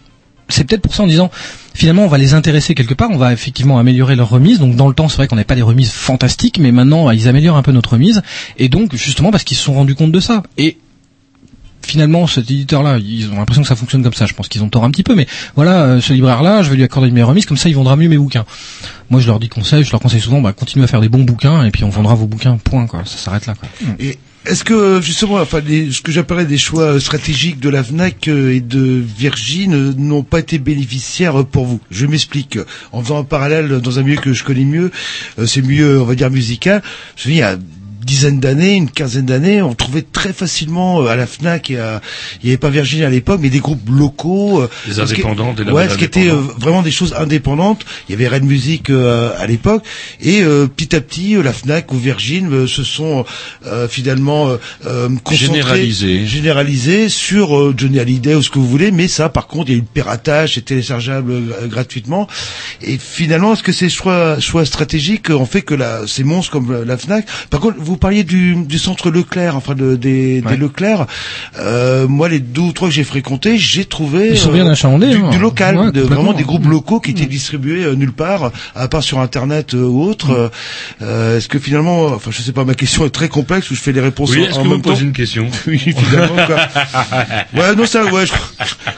c'est 0.53 0.65
peut-être 0.65 0.83
pour 0.83 0.95
ça 0.95 1.03
en 1.03 1.07
disant 1.07 1.31
finalement 1.75 2.05
on 2.05 2.09
va 2.09 2.19
les 2.19 2.35
intéresser 2.35 2.75
quelque 2.75 2.95
part, 2.95 3.11
on 3.11 3.17
va 3.17 3.33
effectivement 3.33 3.79
améliorer 3.79 4.17
leur 4.17 4.29
remise. 4.29 4.59
Donc 4.59 4.77
dans 4.77 4.89
le 4.89 4.95
temps 4.95 5.09
c'est 5.09 5.17
vrai 5.17 5.29
qu'on 5.29 5.37
n'avait 5.37 5.45
pas 5.45 5.55
des 5.55 5.63
remises 5.63 5.91
fantastiques, 5.91 6.59
mais 6.59 6.73
maintenant 6.73 7.11
ils 7.11 7.29
améliorent 7.29 7.57
un 7.57 7.63
peu 7.63 7.73
notre 7.73 7.93
remise. 7.93 8.23
Et 8.59 8.69
donc 8.69 8.95
justement 8.95 9.31
parce 9.31 9.45
qu'ils 9.45 9.57
se 9.57 9.65
sont 9.65 9.75
rendus 9.75 9.95
compte 9.95 10.13
de 10.13 10.21
ça. 10.21 10.43
Et 10.59 10.77
finalement 11.85 12.27
cet 12.27 12.51
éditeur-là, 12.51 12.99
ils 12.99 13.31
ont 13.31 13.37
l'impression 13.37 13.63
que 13.63 13.69
ça 13.69 13.77
fonctionne 13.77 14.03
comme 14.03 14.15
ça. 14.15 14.27
Je 14.27 14.35
pense 14.35 14.49
qu'ils 14.49 14.63
ont 14.63 14.69
tort 14.69 14.85
un 14.85 14.91
petit 14.91 15.03
peu, 15.03 15.15
mais 15.15 15.27
voilà, 15.57 15.83
euh, 15.83 16.01
ce 16.01 16.13
libraire-là, 16.13 16.63
je 16.63 16.71
vais 16.71 16.77
lui 16.77 16.85
accorder 16.85 17.09
une 17.09 17.15
meilleure 17.15 17.29
remise, 17.29 17.47
comme 17.47 17.57
ça 17.57 17.69
il 17.69 17.75
vendra 17.75 17.97
mieux 17.97 18.09
mes 18.09 18.19
bouquins. 18.19 18.45
Moi 19.11 19.21
je 19.21 19.27
leur 19.27 19.41
dis 19.41 19.49
conseil, 19.49 19.85
je 19.85 19.91
leur 19.91 20.01
conseille 20.01 20.21
souvent, 20.21 20.41
bah 20.41 20.53
continuez 20.53 20.85
à 20.85 20.89
faire 20.89 21.01
des 21.01 21.09
bons 21.09 21.25
bouquins 21.25 21.65
et 21.65 21.71
puis 21.71 21.85
on 21.85 21.91
vendra 21.91 22.15
vos 22.15 22.27
bouquins. 22.27 22.59
Point 22.59 22.87
quoi. 22.87 23.03
Ça 23.05 23.17
s'arrête 23.19 23.47
là. 23.47 23.55
Quoi. 23.55 23.69
Est-ce 24.45 24.65
que 24.65 25.01
justement, 25.01 25.37
enfin, 25.37 25.61
les- 25.65 25.93
ce 25.93 26.01
que 26.03 26.11
j'appellerais 26.11 26.45
des 26.47 26.59
choix 26.59 26.99
stratégiques 27.01 27.61
de 27.61 27.69
la 27.69 27.85
Fnac 27.85 28.27
euh, 28.29 28.55
et 28.55 28.61
de 28.61 29.03
Virgin 29.17 29.73
euh, 29.75 29.93
n'ont 29.97 30.23
pas 30.25 30.41
été 30.41 30.59
bénéficiaires 30.59 31.45
pour 31.45 31.65
vous? 31.67 31.81
Je 31.91 32.07
m'explique. 32.07 32.59
En 32.93 33.03
faisant 33.03 33.19
un 33.19 33.25
parallèle 33.25 33.81
dans 33.81 33.99
un 33.99 34.03
milieu 34.03 34.21
que 34.21 34.33
je 34.33 34.43
connais 34.45 34.65
mieux, 34.65 34.91
euh, 35.39 35.47
c'est 35.47 35.63
mieux, 35.63 36.01
on 36.01 36.05
va 36.05 36.15
dire 36.15 36.31
musical. 36.31 36.83
Je 37.17 37.21
me 37.31 37.35
souviens, 37.35 37.37
il 37.37 37.53
y 37.53 37.55
a 37.55 37.59
dizaine 38.05 38.41
d'années, 38.41 38.75
une 38.75 38.91
quinzaine 38.91 39.27
d'années, 39.27 39.63
on 39.63 39.75
trouvait 39.75 40.03
très 40.03 40.33
facilement 40.33 41.03
euh, 41.03 41.07
à 41.09 41.17
la 41.17 41.27
Fnac 41.27 41.71
et 41.71 41.79
à, 41.79 42.01
il 42.43 42.47
n'y 42.47 42.51
avait 42.51 42.59
pas 42.59 42.71
Virgin 42.71 43.03
à 43.03 43.11
l'époque, 43.11 43.41
mais 43.43 43.51
des 43.51 43.61
groupes 43.61 43.89
locaux, 43.89 44.63
euh, 44.63 44.69
Des 44.87 45.01
indépendants, 45.01 45.53
des 45.53 45.65
ouais, 45.65 45.89
ce 45.89 45.97
qui 45.97 46.05
était 46.05 46.29
euh, 46.29 46.41
vraiment 46.59 46.83
des 46.83 46.91
choses 46.91 47.15
indépendantes. 47.15 47.85
Il 48.09 48.13
y 48.13 48.15
avait 48.15 48.29
Red 48.29 48.45
Music 48.45 48.91
à 48.91 49.47
l'époque 49.47 49.85
et 50.21 50.43
petit 50.77 50.95
à 50.95 51.01
petit, 51.01 51.35
la 51.43 51.53
Fnac 51.53 51.93
ou 51.93 51.97
Virgin 51.97 52.67
se 52.67 52.85
sont 52.85 53.25
finalement 53.89 54.51
Généralisés. 55.31 56.27
généralisés 56.27 57.09
sur 57.09 57.77
Johnny 57.77 57.99
Hallyday 58.01 58.35
ou 58.35 58.43
ce 58.43 58.51
que 58.51 58.59
vous 58.59 58.69
voulez. 58.69 58.91
Mais 58.91 59.09
ça, 59.09 59.29
par 59.29 59.47
contre, 59.47 59.71
il 59.71 59.73
y 59.73 59.75
a 59.77 59.79
eu 59.79 59.83
le 59.83 59.87
piratage, 59.93 60.55
c'est 60.55 60.65
téléchargeable 60.65 61.35
gratuitement. 61.69 62.27
Et 62.83 62.99
finalement, 62.99 63.55
est-ce 63.55 63.63
que 63.63 63.73
ces 63.73 63.89
choix, 63.89 64.39
choix 64.41 64.65
stratégiques 64.65 65.31
ont 65.31 65.47
fait 65.47 65.63
que 65.63 65.75
la, 65.75 66.07
ces 66.07 66.25
monstres 66.25 66.53
comme 66.53 66.73
la, 66.73 66.85
la 66.85 66.97
Fnac? 66.97 67.27
Par 67.51 67.61
contre, 67.61 67.77
vous 67.79 67.92
parliez 67.97 68.25
du, 68.25 68.55
du 68.65 68.79
centre 68.79 69.11
Leclerc, 69.11 69.57
enfin 69.57 69.75
de, 69.75 69.97
des, 69.97 70.41
des 70.41 70.57
Leclerc. 70.57 71.07
Euh, 71.59 72.07
moi, 72.09 72.29
les 72.29 72.41
deux 72.41 72.61
ou 72.63 72.73
trois 72.73 72.89
que 72.89 72.95
j'ai 72.95 73.05
fréquentés, 73.05 73.59
j'ai 73.59 73.85
trouvé 73.85 74.31
Ils 74.31 74.39
sont 74.39 74.53
bien 74.53 74.67
achalandés, 74.67 75.11
du, 75.11 75.17
hein. 75.17 75.31
du 75.31 75.39
local, 75.39 75.77
Ouais, 75.77 75.85
de, 75.87 76.03
complètement. 76.03 76.15
vraiment 76.17 76.33
des 76.33 76.45
groupes 76.45 76.67
locaux 76.67 77.01
qui 77.01 77.11
étaient 77.13 77.27
distribués 77.27 77.85
euh, 77.85 77.95
nulle 77.95 78.13
part, 78.13 78.51
à 78.75 78.89
part 78.89 79.03
sur 79.03 79.19
Internet 79.21 79.75
euh, 79.75 79.85
ou 79.85 80.03
autre. 80.03 80.31
Euh, 80.31 80.49
euh, 81.03 81.39
est-ce 81.39 81.49
que 81.49 81.59
finalement, 81.59 82.07
enfin, 82.07 82.31
je 82.31 82.43
sais 82.43 82.53
pas, 82.53 82.65
ma 82.65 82.75
question 82.75 83.05
est 83.07 83.11
très 83.11 83.29
complexe 83.29 83.71
ou 83.71 83.75
je 83.75 83.81
fais 83.81 83.93
les 83.93 84.01
réponses 84.01 84.31
Oui, 84.31 84.43
en, 84.43 84.45
est-ce 84.49 84.55
en 84.59 84.63
que 84.63 84.65
vous 84.65 84.71
même 84.71 84.79
me 84.79 84.83
posez 84.83 84.97
temps 85.01 85.07
une 85.07 85.13
question 85.13 85.47
Oui, 85.67 85.79
finalement. 85.79 86.37
quoi. 86.47 86.57
ouais, 87.55 87.75
non, 87.77 87.87
ça, 87.87 88.05
ouais, 88.07 88.27
je, 88.27 88.33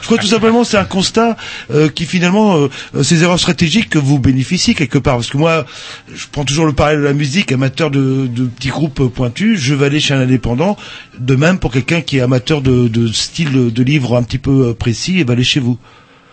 je 0.01 0.05
crois 0.05 0.17
tout 0.17 0.27
simplement 0.27 0.63
c'est 0.63 0.77
un 0.77 0.85
constat 0.85 1.35
euh, 1.71 1.89
qui 1.89 2.05
finalement 2.05 2.57
euh, 2.57 3.03
ces 3.03 3.23
erreurs 3.23 3.39
stratégiques 3.39 3.89
que 3.89 3.97
vous 3.99 4.19
bénéficiez 4.19 4.73
quelque 4.73 4.97
part. 4.97 5.15
Parce 5.15 5.29
que 5.29 5.37
moi, 5.37 5.65
je 6.13 6.25
prends 6.31 6.43
toujours 6.45 6.65
le 6.65 6.73
parallèle 6.73 6.99
de 6.99 7.05
la 7.05 7.13
musique, 7.13 7.51
amateur 7.51 7.89
de, 7.91 8.27
de 8.27 8.45
petits 8.45 8.69
groupes 8.69 8.84
euh, 8.99 9.09
pointus, 9.09 9.59
je 9.59 9.73
vais 9.73 9.85
aller 9.87 9.99
chez 9.99 10.13
un 10.13 10.21
indépendant. 10.21 10.77
De 11.19 11.35
même 11.35 11.59
pour 11.59 11.71
quelqu'un 11.71 12.01
qui 12.01 12.17
est 12.17 12.21
amateur 12.21 12.61
de, 12.61 12.87
de 12.87 13.07
style 13.07 13.71
de 13.73 13.83
livre 13.83 14.15
un 14.15 14.23
petit 14.23 14.37
peu 14.39 14.67
euh, 14.69 14.73
précis, 14.73 15.19
et 15.19 15.23
va 15.23 15.33
aller 15.33 15.43
chez 15.43 15.59
vous. 15.59 15.77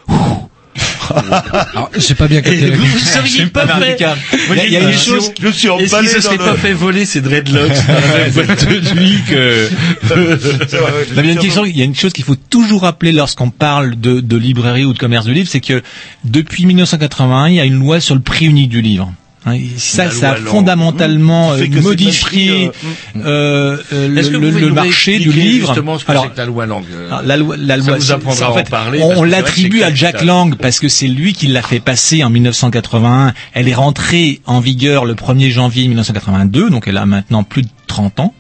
Alors, 1.75 1.91
j'ai 1.99 2.15
pas 2.15 2.29
bien 2.29 2.41
capté 2.41 2.71
vous, 2.71 2.85
vous 2.87 2.99
seriez 2.99 3.47
pas 3.47 3.67
fait. 3.67 3.97
Il 3.99 4.01
y 4.01 4.05
a- 4.05 4.65
il 4.67 4.73
y 4.73 4.77
a 4.77 4.81
j'ai 4.81 4.87
une 4.87 4.93
une 4.93 4.97
chose- 4.97 5.25
chose. 5.27 5.33
je 5.43 5.49
suis 5.51 5.69
Est-ce 5.69 5.95
emballé 5.95 6.09
qu'il 6.09 6.17
se 6.17 6.21
serait 6.23 6.39
dans 6.39 6.45
pas 6.45 6.51
le- 6.53 6.57
fait 6.57 6.73
voler 6.73 7.05
ses 7.05 7.21
dreadlocks 7.21 7.69
dans 7.87 7.93
la 7.95 8.19
même 8.19 8.31
boîte 8.33 8.67
de 8.69 8.95
nuit 9.01 9.19
que... 9.29 9.69
Là, 11.15 11.23
il 11.23 11.27
y 11.27 11.29
a 11.29 11.33
une 11.33 11.39
question- 11.39 11.65
il 11.67 11.77
y 11.77 11.83
a 11.83 11.85
une 11.85 11.95
chose 11.95 12.13
qu'il 12.15 12.25
faut 12.25 12.37
toujours 12.37 12.83
rappeler 12.83 13.13
lorsqu'on 13.13 13.51
parle 13.51 14.01
de, 14.01 14.21
de 14.21 14.37
librairie 14.37 14.85
ou 14.87 14.95
de 14.95 14.99
commerce 14.99 15.27
du 15.27 15.35
livre, 15.35 15.49
c'est 15.51 15.61
que 15.61 15.83
depuis 16.25 16.65
1981, 16.65 17.49
il 17.49 17.55
y 17.57 17.61
a 17.61 17.65
une 17.65 17.79
loi 17.81 18.01
sur 18.01 18.15
le 18.15 18.23
prix 18.23 18.47
unique 18.47 18.71
du 18.71 18.81
livre. 18.81 19.13
Hein, 19.45 19.59
ça, 19.77 20.09
ça 20.11 20.33
a 20.33 20.37
fondamentalement 20.37 21.53
euh, 21.55 21.67
modifié 21.81 22.71
euh, 23.17 23.77
euh, 23.93 24.17
Est-ce 24.17 24.31
que 24.31 24.37
le, 24.37 24.73
marché 24.73 25.19
du 25.19 25.33
livre. 25.33 25.67
justement 25.67 25.99
ce 25.99 26.05
que 26.05 26.13
Alors, 26.13 26.33
que 26.33 26.39
la 26.39 26.45
loi 26.45 26.67
Lang 26.67 26.85
euh, 26.93 27.11
la 27.25 27.37
loi, 27.37 27.57
la 27.59 27.81
ça 27.83 28.19
vous 28.19 28.43
en 28.43 28.63
parler, 28.63 29.01
On, 29.03 29.19
on 29.19 29.23
l'attribue 29.25 29.83
à 29.83 29.93
Jack. 29.93 30.23
Lang 30.23 30.55
parce 30.55 30.79
que 30.79 30.89
c'est 30.89 31.09
lui 31.09 31.33
qui 31.33 31.49
l'a 31.49 31.63
fait 31.63 31.81
passer 31.81 32.23
en 32.23 32.31
1981. 32.31 33.35
Elle 33.53 33.69
est 33.69 33.75
rentrée 33.75 34.41
en 34.47 34.61
vigueur 34.61 35.05
le 35.05 35.15
1er 35.15 35.51
janvier 35.51 35.89
1982, 35.89 36.71
donc 36.71 36.87
elle 36.87 36.97
a 36.97 37.07
maintenant 37.07 37.43
plus 37.43 37.63
de 37.63 37.69
30 37.89 38.21
ans. 38.21 38.35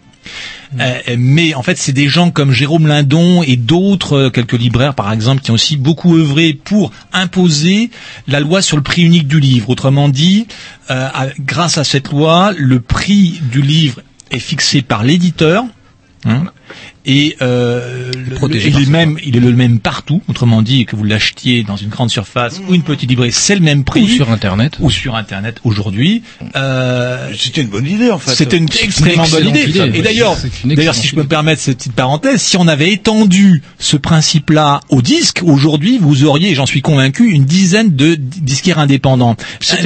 Euh, 0.80 1.16
mais 1.18 1.54
en 1.54 1.62
fait, 1.62 1.76
c'est 1.76 1.92
des 1.92 2.08
gens 2.08 2.30
comme 2.30 2.52
Jérôme 2.52 2.86
Lindon 2.86 3.42
et 3.42 3.56
d'autres, 3.56 4.16
euh, 4.16 4.30
quelques 4.30 4.58
libraires 4.58 4.94
par 4.94 5.12
exemple, 5.12 5.42
qui 5.42 5.50
ont 5.50 5.54
aussi 5.54 5.76
beaucoup 5.76 6.16
œuvré 6.16 6.54
pour 6.54 6.92
imposer 7.12 7.90
la 8.26 8.40
loi 8.40 8.62
sur 8.62 8.76
le 8.76 8.82
prix 8.82 9.02
unique 9.02 9.28
du 9.28 9.40
livre. 9.40 9.70
Autrement 9.70 10.08
dit, 10.08 10.46
euh, 10.90 11.08
grâce 11.40 11.78
à 11.78 11.84
cette 11.84 12.10
loi, 12.10 12.52
le 12.56 12.80
prix 12.80 13.40
du 13.50 13.60
livre 13.60 14.00
est 14.30 14.38
fixé 14.38 14.82
par 14.82 15.04
l'éditeur. 15.04 15.64
hein, 16.24 16.44
et 17.04 17.36
euh, 17.42 18.10
le- 18.14 18.54
il 18.56 18.56
est 18.80 18.84
ça. 18.84 18.90
même 18.90 19.18
il 19.24 19.36
est 19.36 19.40
le 19.40 19.52
même 19.52 19.78
partout 19.80 20.22
autrement 20.28 20.62
dit 20.62 20.84
que 20.86 20.94
vous 20.96 21.04
l'achetiez 21.04 21.62
dans 21.64 21.76
une 21.76 21.88
grande 21.88 22.10
surface 22.10 22.60
ou 22.68 22.74
une 22.74 22.82
petite 22.82 23.08
librairie 23.10 23.32
c'est 23.32 23.54
le 23.54 23.60
même 23.60 23.82
prix 23.84 24.02
Ou 24.02 24.08
sur 24.08 24.30
Internet. 24.30 24.76
ou 24.80 24.90
sur 24.90 25.14
internet 25.16 25.58
aujourd'hui 25.64 26.22
euh, 26.56 27.28
C'était 27.36 27.62
une 27.62 27.68
bonne 27.68 27.86
idée 27.86 28.10
en 28.10 28.18
fait. 28.18 28.34
c'était 28.34 28.56
une 28.56 28.68
extrêmement 28.82 29.24
bonne 29.28 29.48
idée. 29.48 29.64
idée. 29.68 29.90
Et 29.98 30.02
d'ailleurs, 30.02 30.36
d'ailleurs, 30.64 30.94
si 30.94 31.06
je 31.08 31.14
peux 31.14 31.22
me 31.22 31.28
permettre 31.28 31.60
cette 31.60 31.78
petite 31.78 31.92
parenthèse, 31.94 32.40
si 32.40 32.56
on 32.56 32.68
avait 32.68 32.92
étendu 32.92 33.62
ce 33.78 33.96
principe-là 33.96 34.80
au 34.88 35.02
disque, 35.02 35.40
aujourd'hui, 35.44 35.98
vous 36.00 36.24
auriez, 36.24 36.54
j'en 36.54 36.66
suis 36.66 36.82
convaincu, 36.82 37.30
une 37.30 37.44
dizaine 37.44 37.94
de 37.94 38.14
di- 38.14 38.40
disquaires 38.40 38.78
indépendants. 38.78 39.36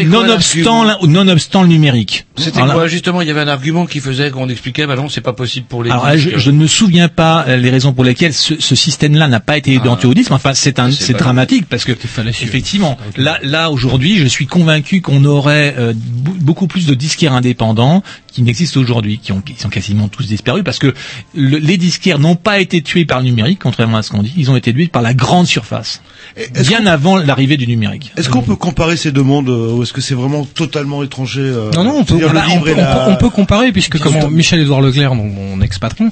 Nonobstant, 0.04 0.84
nonobstant 1.06 1.62
le 1.62 1.68
numérique. 1.68 2.26
C'était 2.36 2.60
là- 2.60 2.72
quoi 2.74 2.86
justement? 2.88 3.20
Il 3.22 3.28
y 3.28 3.30
avait 3.30 3.40
un 3.40 3.48
argument 3.48 3.86
qui 3.86 4.00
faisait 4.00 4.30
qu'on 4.30 4.48
expliquait, 4.48 4.86
bah 4.86 4.96
non, 4.96 5.08
c'est 5.08 5.20
pas 5.20 5.32
possible 5.32 5.66
pour 5.68 5.82
les. 5.82 5.90
alors 5.90 6.06
là, 6.06 6.16
je, 6.16 6.28
disques. 6.30 6.38
je 6.38 6.50
ne 6.50 6.58
me 6.58 6.66
souviens 6.76 7.08
pas 7.08 7.44
euh, 7.48 7.56
les 7.56 7.70
raisons 7.70 7.92
pour 7.92 8.04
lesquelles 8.04 8.34
ce, 8.34 8.60
ce 8.60 8.74
système-là 8.74 9.28
n'a 9.28 9.40
pas 9.40 9.56
été 9.56 9.72
disque, 10.14 10.30
mais 10.30 10.36
enfin 10.36 10.54
c'est 10.54 10.78
un, 10.78 10.90
C'est 10.90 11.12
dramatique 11.18 11.66
parce 11.68 11.84
que 11.84 11.92
effectivement, 12.48 12.96
là, 13.16 13.38
là 13.42 13.70
aujourd'hui, 13.70 14.18
je 14.18 14.26
suis 14.26 14.46
convaincu 14.46 15.00
qu'on 15.00 15.24
aurait 15.24 15.74
euh, 15.78 15.92
beaucoup 15.96 16.66
plus 16.66 16.86
de 16.86 16.94
disquaires 16.94 17.32
indépendants 17.32 18.02
qui 18.32 18.42
n'existent 18.42 18.80
aujourd'hui, 18.80 19.18
qui, 19.18 19.32
ont, 19.32 19.40
qui 19.40 19.54
sont 19.58 19.68
quasiment 19.70 20.08
tous 20.08 20.26
disparus 20.26 20.62
parce 20.64 20.78
que 20.78 20.92
le- 21.34 21.58
les 21.58 21.78
disquaires 21.78 22.18
n'ont 22.18 22.36
pas 22.36 22.60
été 22.60 22.82
tués 22.82 23.04
par 23.06 23.20
le 23.20 23.24
numérique, 23.26 23.58
contrairement 23.62 23.96
à 23.98 24.02
ce 24.02 24.10
qu'on 24.10 24.22
dit, 24.22 24.32
ils 24.36 24.50
ont 24.50 24.56
été 24.56 24.72
tués 24.74 24.88
par 24.88 25.02
la 25.02 25.14
grande 25.14 25.46
surface, 25.46 26.02
Bien 26.68 26.86
avant 26.86 27.16
l'arrivée 27.16 27.56
du 27.56 27.66
numérique. 27.66 28.12
Est-ce 28.16 28.28
qu'on 28.28 28.42
peut 28.42 28.56
comparer 28.56 28.96
ces 28.96 29.12
deux 29.12 29.22
mondes 29.22 29.48
euh, 29.48 29.72
ou 29.72 29.82
est-ce 29.82 29.92
que 29.92 30.00
c'est 30.00 30.14
vraiment 30.14 30.44
totalement 30.44 31.02
étranger 31.02 31.40
euh, 31.42 31.70
Non, 31.74 31.84
non, 31.84 31.96
on 31.98 32.04
peut, 32.04 32.14
on, 32.14 32.18
peut, 32.18 32.24
et 32.70 32.72
on 32.72 32.76
la- 32.76 32.94
peut- 33.06 33.12
on 33.12 33.16
peut 33.16 33.30
comparer 33.30 33.72
puisque 33.72 33.98
comment 33.98 34.28
Michel-Édouard 34.28 34.80
Leclerc, 34.80 35.14
donc 35.14 35.32
mon 35.32 35.60
ex-patron, 35.60 36.10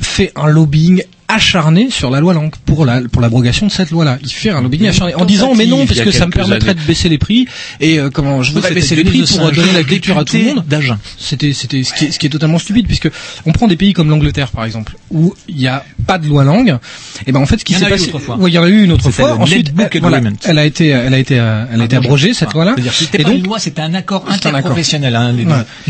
fait 0.00 0.32
un 0.36 0.46
lobbying 0.46 1.02
acharné 1.28 1.90
sur 1.90 2.10
la 2.10 2.20
loi 2.20 2.34
Lang 2.34 2.50
pour 2.64 2.84
la 2.84 3.00
pour 3.02 3.20
l'abrogation 3.22 3.66
de 3.66 3.72
cette 3.72 3.90
loi-là. 3.90 4.18
Il 4.22 4.30
fait 4.30 4.50
un 4.50 4.60
lobbying 4.62 4.86
acharné 4.88 5.14
en 5.14 5.24
disant 5.24 5.54
mais 5.54 5.66
non 5.66 5.86
parce 5.86 5.98
il 5.98 6.04
que 6.04 6.10
ça 6.10 6.26
me 6.26 6.30
permettrait 6.32 6.70
années. 6.70 6.80
de 6.80 6.86
baisser 6.86 7.08
les 7.08 7.18
prix 7.18 7.46
et 7.80 7.98
euh, 7.98 8.10
comment 8.10 8.42
je 8.42 8.52
voudrais 8.52 8.72
baisser 8.72 8.94
les 8.96 9.04
prix 9.04 9.22
pour 9.22 9.46
euh, 9.46 9.50
donner 9.50 9.72
la 9.72 9.82
lecture 9.82 10.18
à 10.18 10.24
tout 10.24 10.36
le 10.36 10.44
monde. 10.54 10.64
d'Agen. 10.66 10.98
C'était 11.18 11.52
c'était 11.52 11.82
ce 11.82 11.92
qui 11.94 12.06
est, 12.06 12.10
ce 12.12 12.18
qui 12.18 12.26
est 12.26 12.30
totalement 12.30 12.58
stupide 12.58 12.86
puisque 12.86 13.10
on 13.44 13.52
prend 13.52 13.66
des 13.68 13.76
pays 13.76 13.92
comme 13.92 14.08
l'Angleterre 14.10 14.50
par 14.50 14.64
exemple 14.64 14.96
où 15.10 15.34
il 15.48 15.56
n'y 15.56 15.66
a 15.68 15.84
pas 16.06 16.18
de 16.18 16.26
loi 16.28 16.44
Lang 16.44 16.78
et 17.26 17.32
ben 17.32 17.40
en 17.40 17.46
fait 17.46 17.58
ce 17.58 17.64
qui 17.64 17.72
Il 17.72 17.74
y 17.74 17.76
en 17.76 17.80
s'est 17.80 17.86
a 17.86 17.88
eu 17.88 17.92
passé 17.92 18.08
autrefois. 18.08 18.36
ouais, 18.36 18.50
il 18.50 18.54
y 18.54 18.58
en 18.58 18.62
a 18.64 18.68
eu 18.68 18.84
une 18.84 18.92
autre 18.92 19.10
fois 19.10 19.34
ensuite 19.36 19.72
elle, 19.92 20.00
voilà, 20.00 20.20
elle 20.44 20.58
a 20.58 20.64
été 20.64 20.88
elle 20.88 21.14
a 21.14 21.18
été 21.18 21.38
euh, 21.40 21.64
elle 21.72 21.80
a 21.80 21.84
été 21.84 21.96
abrogée 21.96 22.34
cette 22.34 22.52
loi-là 22.52 22.74
c'était 22.92 23.20
et 23.20 23.24
pas 23.24 23.30
donc 23.30 23.38
une 23.38 23.44
loi, 23.46 23.58
c'était 23.58 23.82
un 23.82 23.94
accord 23.94 24.24
interprofessionnel. 24.28 25.14
Hein. 25.16 25.34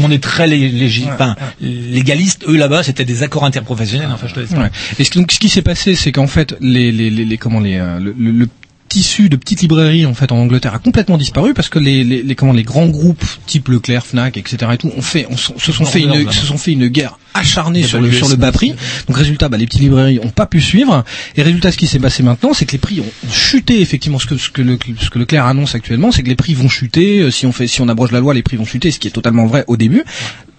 On 0.03 0.11
est 0.11 0.23
très 0.23 0.47
lé- 0.47 0.69
légi- 0.71 1.07
enfin, 1.13 1.35
légalistes. 1.61 2.45
Eux 2.49 2.57
là-bas, 2.57 2.83
c'était 2.83 3.05
des 3.05 3.23
accords 3.23 3.45
interprofessionnels. 3.45 4.09
Enfin, 4.13 4.27
je 4.29 4.35
te 4.35 4.41
laisse. 4.41 4.51
Et 4.99 5.05
donc, 5.27 5.33
ce 5.33 5.41
qui 5.41 5.49
s'est 5.49 5.63
passé, 5.63 5.97
c'est 5.97 6.13
qu'en 6.13 6.29
fait, 6.29 6.55
les, 6.61 6.93
les, 6.93 7.11
les, 7.11 7.25
les- 7.25 7.37
comment 7.37 7.59
les, 7.59 7.79
euh, 7.79 7.99
le, 7.99 8.15
le- 8.17 8.31
le 8.31 8.49
tissu 8.89 9.29
de 9.29 9.35
petites 9.35 9.61
librairies 9.63 10.07
en 10.07 10.15
fait 10.15 10.31
en 10.31 10.37
Angleterre 10.37 10.73
a 10.73 10.79
complètement 10.79 11.19
disparu 11.19 11.53
parce 11.55 11.69
que 11.69 11.81
les, 11.81 12.05
les, 12.05 12.23
les 12.23 12.35
comment 12.37 12.53
les 12.53 12.63
grands 12.63 12.87
groupes 12.87 13.25
type 13.47 13.67
Leclerc, 13.67 14.07
Fnac, 14.07 14.37
etc. 14.37 14.59
et 14.75 14.77
tout 14.79 14.93
ont 14.97 15.03
fait, 15.03 15.27
on, 15.29 15.37
se 15.37 15.73
sont 15.73 15.85
fait 15.85 15.99
une, 16.03 16.31
se 16.31 16.47
sont 16.47 16.57
fait 16.57 16.71
une 16.71 16.87
guerre 16.87 17.19
acharnée 17.35 17.83
sur 17.89 17.99
le 18.01 18.13
sur 18.13 18.29
le 18.29 18.37
bas 18.37 18.53
prix. 18.53 18.75
Donc 19.09 19.17
résultat, 19.17 19.49
bah, 19.49 19.57
les 19.57 19.67
petites 19.67 19.81
librairies 19.81 20.21
ont 20.23 20.29
pas 20.31 20.47
pu 20.47 20.61
suivre. 20.61 21.05
Et 21.37 21.43
résultat, 21.43 21.73
ce 21.73 21.77
qui 21.79 21.89
s'est 21.89 21.99
passé 21.99 22.23
maintenant, 22.23 22.55
c'est 22.55 22.65
que 22.65 22.73
les 22.73 22.79
prix 22.79 23.01
ont 23.01 23.29
chuté 23.33 23.81
effectivement. 23.81 24.21
Ce 24.21 24.27
que 24.27 24.37
ce 24.37 24.51
que, 24.51 24.63
le, 24.63 24.79
ce 25.01 25.11
que 25.11 25.19
Leclerc 25.19 25.47
annonce 25.47 25.75
actuellement, 25.75 26.13
c'est 26.13 26.23
que 26.23 26.29
les 26.29 26.37
prix 26.37 26.55
vont 26.55 26.69
chuter. 26.69 27.23
Euh, 27.23 27.31
Si 27.33 27.45
on 27.45 27.51
fait, 27.53 27.67
si 27.67 27.81
on 27.81 27.89
abroge 27.89 28.13
la 28.13 28.21
loi, 28.21 28.35
les 28.35 28.45
prix 28.45 28.57
vont 28.57 28.65
chuter, 28.65 28.93
ce 28.93 29.01
qui 29.01 29.09
est 29.09 29.11
totalement 29.11 29.47
vrai 29.47 29.65
au 29.67 29.77
début. 29.77 30.05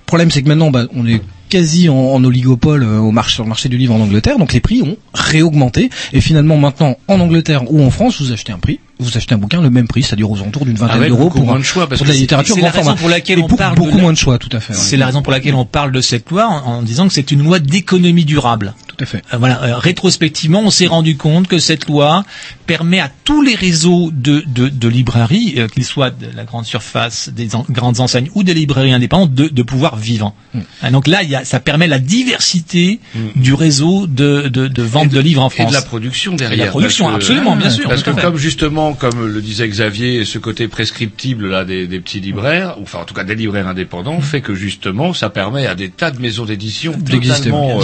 Le 0.08 0.10
problème, 0.10 0.32
c'est 0.32 0.42
que 0.42 0.48
maintenant, 0.48 0.72
bah, 0.72 0.86
on 0.96 1.06
est 1.06 1.22
quasi 1.50 1.90
en, 1.90 1.96
en 1.96 2.24
oligopole 2.24 2.84
euh, 2.84 2.98
au 3.00 3.12
marché, 3.12 3.34
sur 3.36 3.44
le 3.44 3.50
marché 3.50 3.68
du 3.68 3.78
livre 3.78 3.94
en 3.94 4.00
Angleterre, 4.00 4.38
donc 4.40 4.54
les 4.54 4.62
prix 4.62 4.82
ont 4.82 4.96
réaugmenté. 5.14 5.90
Et 6.14 6.22
finalement, 6.22 6.56
maintenant, 6.56 6.96
en 7.10 7.20
Angleterre 7.20 7.70
ou 7.70 7.84
en 7.84 7.90
France, 7.90 8.22
vous 8.22 8.32
achetez 8.32 8.54
un 8.54 8.58
prix, 8.58 8.80
vous 9.00 9.18
achetez 9.18 9.36
un 9.36 9.38
bouquin 9.38 9.62
le 9.62 9.70
même 9.70 9.86
prix, 9.86 10.04
c'est-à-dire 10.04 10.32
aux 10.32 10.38
alentours 10.38 10.64
d'une 10.64 10.78
vingtaine 10.78 10.96
Avec 10.96 11.10
d'euros 11.10 11.30
pour, 11.30 11.44
moins 11.44 11.60
de 11.60 11.64
choix, 11.64 11.88
parce 11.90 12.00
pour 12.00 12.08
la 12.08 12.14
littérature 12.14 12.56
grand 12.56 12.68
la 12.68 12.72
raison 12.72 12.84
format. 12.86 13.00
pour 13.02 13.10
laquelle 13.10 13.40
Et 13.40 13.42
on 13.42 13.48
beaucoup, 13.48 13.58
parle 13.58 13.76
de 13.76 13.80
beaucoup 13.82 13.98
la- 13.98 14.02
moins 14.04 14.14
de 14.14 14.18
choix, 14.18 14.38
tout 14.38 14.50
à 14.54 14.62
fait. 14.62 14.72
ouais. 14.72 14.80
C'est 14.82 14.96
la 14.96 15.08
raison 15.08 15.22
pour 15.22 15.34
laquelle 15.34 15.56
on 15.56 15.66
parle 15.66 15.92
de 15.92 16.00
cette 16.00 16.30
loi 16.30 16.48
en, 16.48 16.66
en 16.78 16.82
disant 16.84 17.08
que 17.10 17.14
c'est 17.14 17.30
une 17.32 17.44
loi 17.44 17.60
d'économie 17.60 18.24
durable. 18.24 18.74
Tout 18.98 19.04
à 19.04 19.08
fait. 19.08 19.24
Euh, 19.34 19.38
voilà, 19.38 19.64
euh, 19.64 19.78
rétrospectivement, 19.78 20.62
on 20.62 20.72
s'est 20.72 20.88
rendu 20.88 21.18
compte 21.18 21.48
que 21.48 21.60
cette 21.60 21.88
loi 21.88 22.24
permet 22.66 23.00
à 23.00 23.12
tous 23.24 23.42
les 23.44 23.54
réseaux 23.56 24.10
de, 24.12 24.44
de, 24.48 24.70
de 24.70 24.88
librairies, 24.88 25.54
euh, 25.58 25.68
qu'ils 25.68 25.86
soient 25.86 26.10
de 26.10 26.28
la 26.36 26.44
grande 26.46 26.66
surface, 26.66 27.30
des 27.30 27.56
en- 27.56 27.66
grandes 27.70 28.00
enseignes 28.00 28.30
ou 28.34 28.44
des 28.44 28.54
librairies 28.56 28.94
indépendantes, 28.94 29.34
de, 29.34 29.48
de 29.48 29.62
pouvoir 29.64 29.96
vivre. 29.98 30.34
Mm. 30.54 30.60
Ah, 30.82 30.92
donc 30.92 31.08
là, 31.08 31.22
il 31.24 31.30
y 31.30 31.36
a, 31.36 31.46
ça 31.46 31.60
permet 31.60 31.88
la 31.88 32.00
diversité 32.00 33.00
du 33.36 33.54
réseau 33.54 34.08
de, 34.08 34.48
de, 34.50 34.68
de 34.68 34.82
vente 34.84 35.10
de, 35.10 35.20
livres 35.20 35.44
en 35.44 35.50
Et 35.50 35.52
France. 35.52 35.70
de 35.70 35.74
la 35.76 35.82
production 35.82 36.34
Et 36.34 36.38
derrière. 36.38 36.66
la 36.66 36.72
production, 36.72 37.08
que- 37.10 37.16
absolument, 37.16 37.56
bien 37.56 37.70
sûr. 37.70 37.88
Parce 37.90 38.04
que 38.04 38.12
comme 38.12 38.38
justement, 38.38 38.94
comme 38.94 39.28
le 39.28 39.42
disait 39.42 39.68
Xavier, 39.70 40.26
ce 40.26 40.40
côté 40.40 40.68
prescriptible 40.68 41.50
là 41.50 41.66
des, 41.66 41.88
des 41.88 42.00
petits 42.00 42.20
libraires, 42.20 42.76
ou 42.80 42.84
enfin 42.84 43.00
en 43.00 43.06
tout 43.06 43.14
cas 43.14 43.24
des 43.24 43.36
libraires 43.36 43.68
indépendants, 43.68 44.20
fait 44.22 44.42
que 44.42 44.56
justement 44.56 45.14
ça 45.14 45.30
permet 45.30 45.68
à 45.68 45.76
des 45.76 45.90
tas 45.90 46.12
de 46.12 46.20
maisons 46.20 46.46
d'édition 46.46 46.94
D'exister, 46.98 47.52
totalement. 47.52 47.80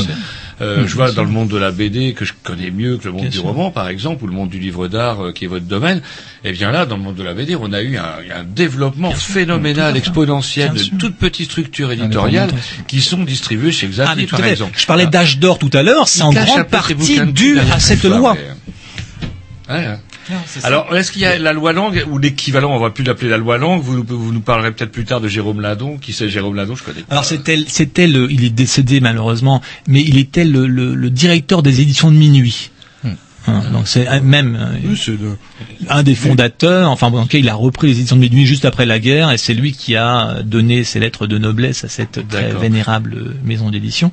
Euh, 0.62 0.80
euh, 0.84 0.88
je 0.88 0.96
vois 0.96 1.12
dans 1.12 1.24
le 1.24 1.30
monde 1.30 1.50
de 1.50 1.58
la 1.58 1.72
BD 1.72 2.14
que 2.14 2.26
je 2.26 2.34
connais 2.44 2.72
mieux 2.72 2.98
que 2.98 3.06
le 3.06 3.12
monde 3.12 3.22
Bien 3.22 3.30
du 3.30 3.38
sûr. 3.38 3.46
roman, 3.46 3.72
par 3.72 3.88
exemple, 3.90 4.24
ou 4.24 4.28
le 4.28 4.34
monde 4.34 4.50
du 4.50 4.60
livre 4.60 4.88
d'art 4.88 5.26
euh, 5.26 5.32
qui 5.32 5.46
est 5.46 5.48
votre 5.48 5.66
domaine. 5.66 6.02
Et 6.44 6.52
bien 6.52 6.72
là, 6.72 6.86
dans 6.86 6.98
le 6.98 7.04
monde 7.04 7.16
de 7.16 7.24
la 7.24 7.34
BD, 7.34 7.56
on 7.56 7.72
a 7.74 7.82
eu 7.82 7.98
un, 7.98 8.04
un 8.36 8.44
développement 8.44 9.12
phénoménal, 9.12 9.98
exponentiel 9.98 10.72
Bien 10.72 10.80
de 10.82 10.86
sûr. 10.86 10.98
toutes 11.00 11.18
petites 11.18 11.50
structures 11.52 11.92
éditoriales 11.92 12.52
qui 12.88 13.02
sont 13.02 13.24
distribuées 13.24 13.72
chez 13.72 13.88
Ah, 13.88 13.90
Xavier, 14.16 14.28
à 14.32 14.38
par 14.38 14.46
exemple. 14.46 14.74
Je 14.78 14.86
parlais 14.86 15.08
d'âge 15.08 15.40
d'or 15.40 15.58
tout 15.60 15.72
à 15.74 15.84
l'heure, 15.84 16.08
c'est 16.08 16.22
en 16.22 16.32
grande 16.32 16.68
partie 16.68 17.20
dû 17.34 17.58
à 17.60 17.80
cette 17.80 18.04
loi. 18.04 18.36
mais- 18.36 19.74
Ouais, 19.76 19.86
hein. 19.86 20.00
Alors, 20.64 20.96
est-ce 20.96 21.12
qu'il 21.12 21.22
y 21.22 21.26
a 21.26 21.38
la 21.38 21.54
loi 21.54 21.74
Lang 21.74 22.04
ou 22.10 22.18
l'équivalent, 22.18 22.72
on 22.76 22.80
va 22.80 22.90
plus 22.90 23.04
l'appeler 23.04 23.30
la 23.30 23.38
loi 23.38 23.58
Lang, 23.58 23.82
vous, 23.82 23.96
nous- 23.98 24.06
vous 24.08 24.32
nous 24.32 24.40
parlerez 24.42 24.72
peut-être 24.72 24.92
plus 24.92 25.06
tard 25.06 25.22
de 25.22 25.28
Jérôme 25.28 25.62
Ladon, 25.62 25.98
qui 25.98 26.14
c'est 26.14 26.30
Jérôme 26.30 26.56
Ladon, 26.56 26.76
je 26.76 26.84
connais 26.84 27.02
pas. 27.02 27.12
Alors 27.14 27.26
c'était, 27.26 27.58
c'était 27.68 28.08
le, 28.08 28.32
il 28.32 28.44
est 28.44 28.50
décédé 28.50 29.00
malheureusement, 29.00 29.62
mais 29.88 30.02
il 30.02 30.18
était 30.18 30.46
le, 30.46 30.68
le, 30.68 30.96
le 30.96 31.10
directeur 31.10 31.64
des 31.64 31.82
éditions 31.82 32.12
de 32.12 32.16
minuit. 32.18 32.70
Hein, 33.46 33.62
donc 33.74 33.88
c'est 33.90 34.08
un- 34.08 34.22
même 34.22 34.56
euh, 34.60 34.78
Oui, 34.90 34.96
un 35.90 36.02
des 36.04 36.16
fondateurs. 36.16 36.90
Enfin, 36.90 37.10
bon, 37.12 37.26
cas, 37.26 37.38
il 37.38 37.50
a 37.50 37.56
repris 37.56 37.88
les 37.88 37.98
éditions 38.00 38.16
de 38.16 38.22
minuit 38.22 38.46
juste 38.46 38.64
après 38.66 38.86
la 38.86 39.00
guerre, 39.00 39.32
et 39.32 39.38
c'est 39.38 39.54
lui 39.54 39.74
qui 39.74 39.96
a 39.98 40.42
donné 40.44 40.84
ses 40.86 41.00
lettres 41.00 41.28
de 41.28 41.38
noblesse 41.38 41.84
à 41.84 41.90
cette 41.90 42.26
très 42.28 42.54
vénérable 42.62 43.16
euh, 43.18 43.34
maison 43.44 43.70
d'édition. 43.70 44.12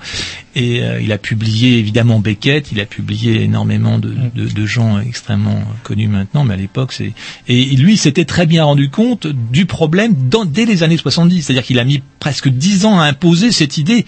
Et 0.56 0.82
euh, 0.82 1.00
il 1.00 1.12
a 1.12 1.18
publié 1.18 1.78
évidemment 1.78 2.18
Beckett, 2.18 2.72
il 2.72 2.80
a 2.80 2.86
publié 2.86 3.42
énormément 3.42 3.98
de, 3.98 4.12
de, 4.34 4.48
de 4.48 4.66
gens 4.66 4.98
extrêmement 5.00 5.62
connus 5.84 6.08
maintenant, 6.08 6.42
mais 6.44 6.54
à 6.54 6.56
l'époque 6.56 6.92
c'est. 6.92 7.12
Et 7.46 7.64
lui, 7.76 7.96
s'était 7.96 8.24
très 8.24 8.46
bien 8.46 8.64
rendu 8.64 8.90
compte 8.90 9.28
du 9.28 9.66
problème 9.66 10.14
dans, 10.28 10.44
dès 10.44 10.64
les 10.64 10.82
années 10.82 10.96
70, 10.96 11.42
c'est-à-dire 11.42 11.62
qu'il 11.62 11.78
a 11.78 11.84
mis 11.84 12.02
presque 12.18 12.48
dix 12.48 12.84
ans 12.84 12.98
à 12.98 13.04
imposer 13.04 13.52
cette 13.52 13.78
idée. 13.78 14.06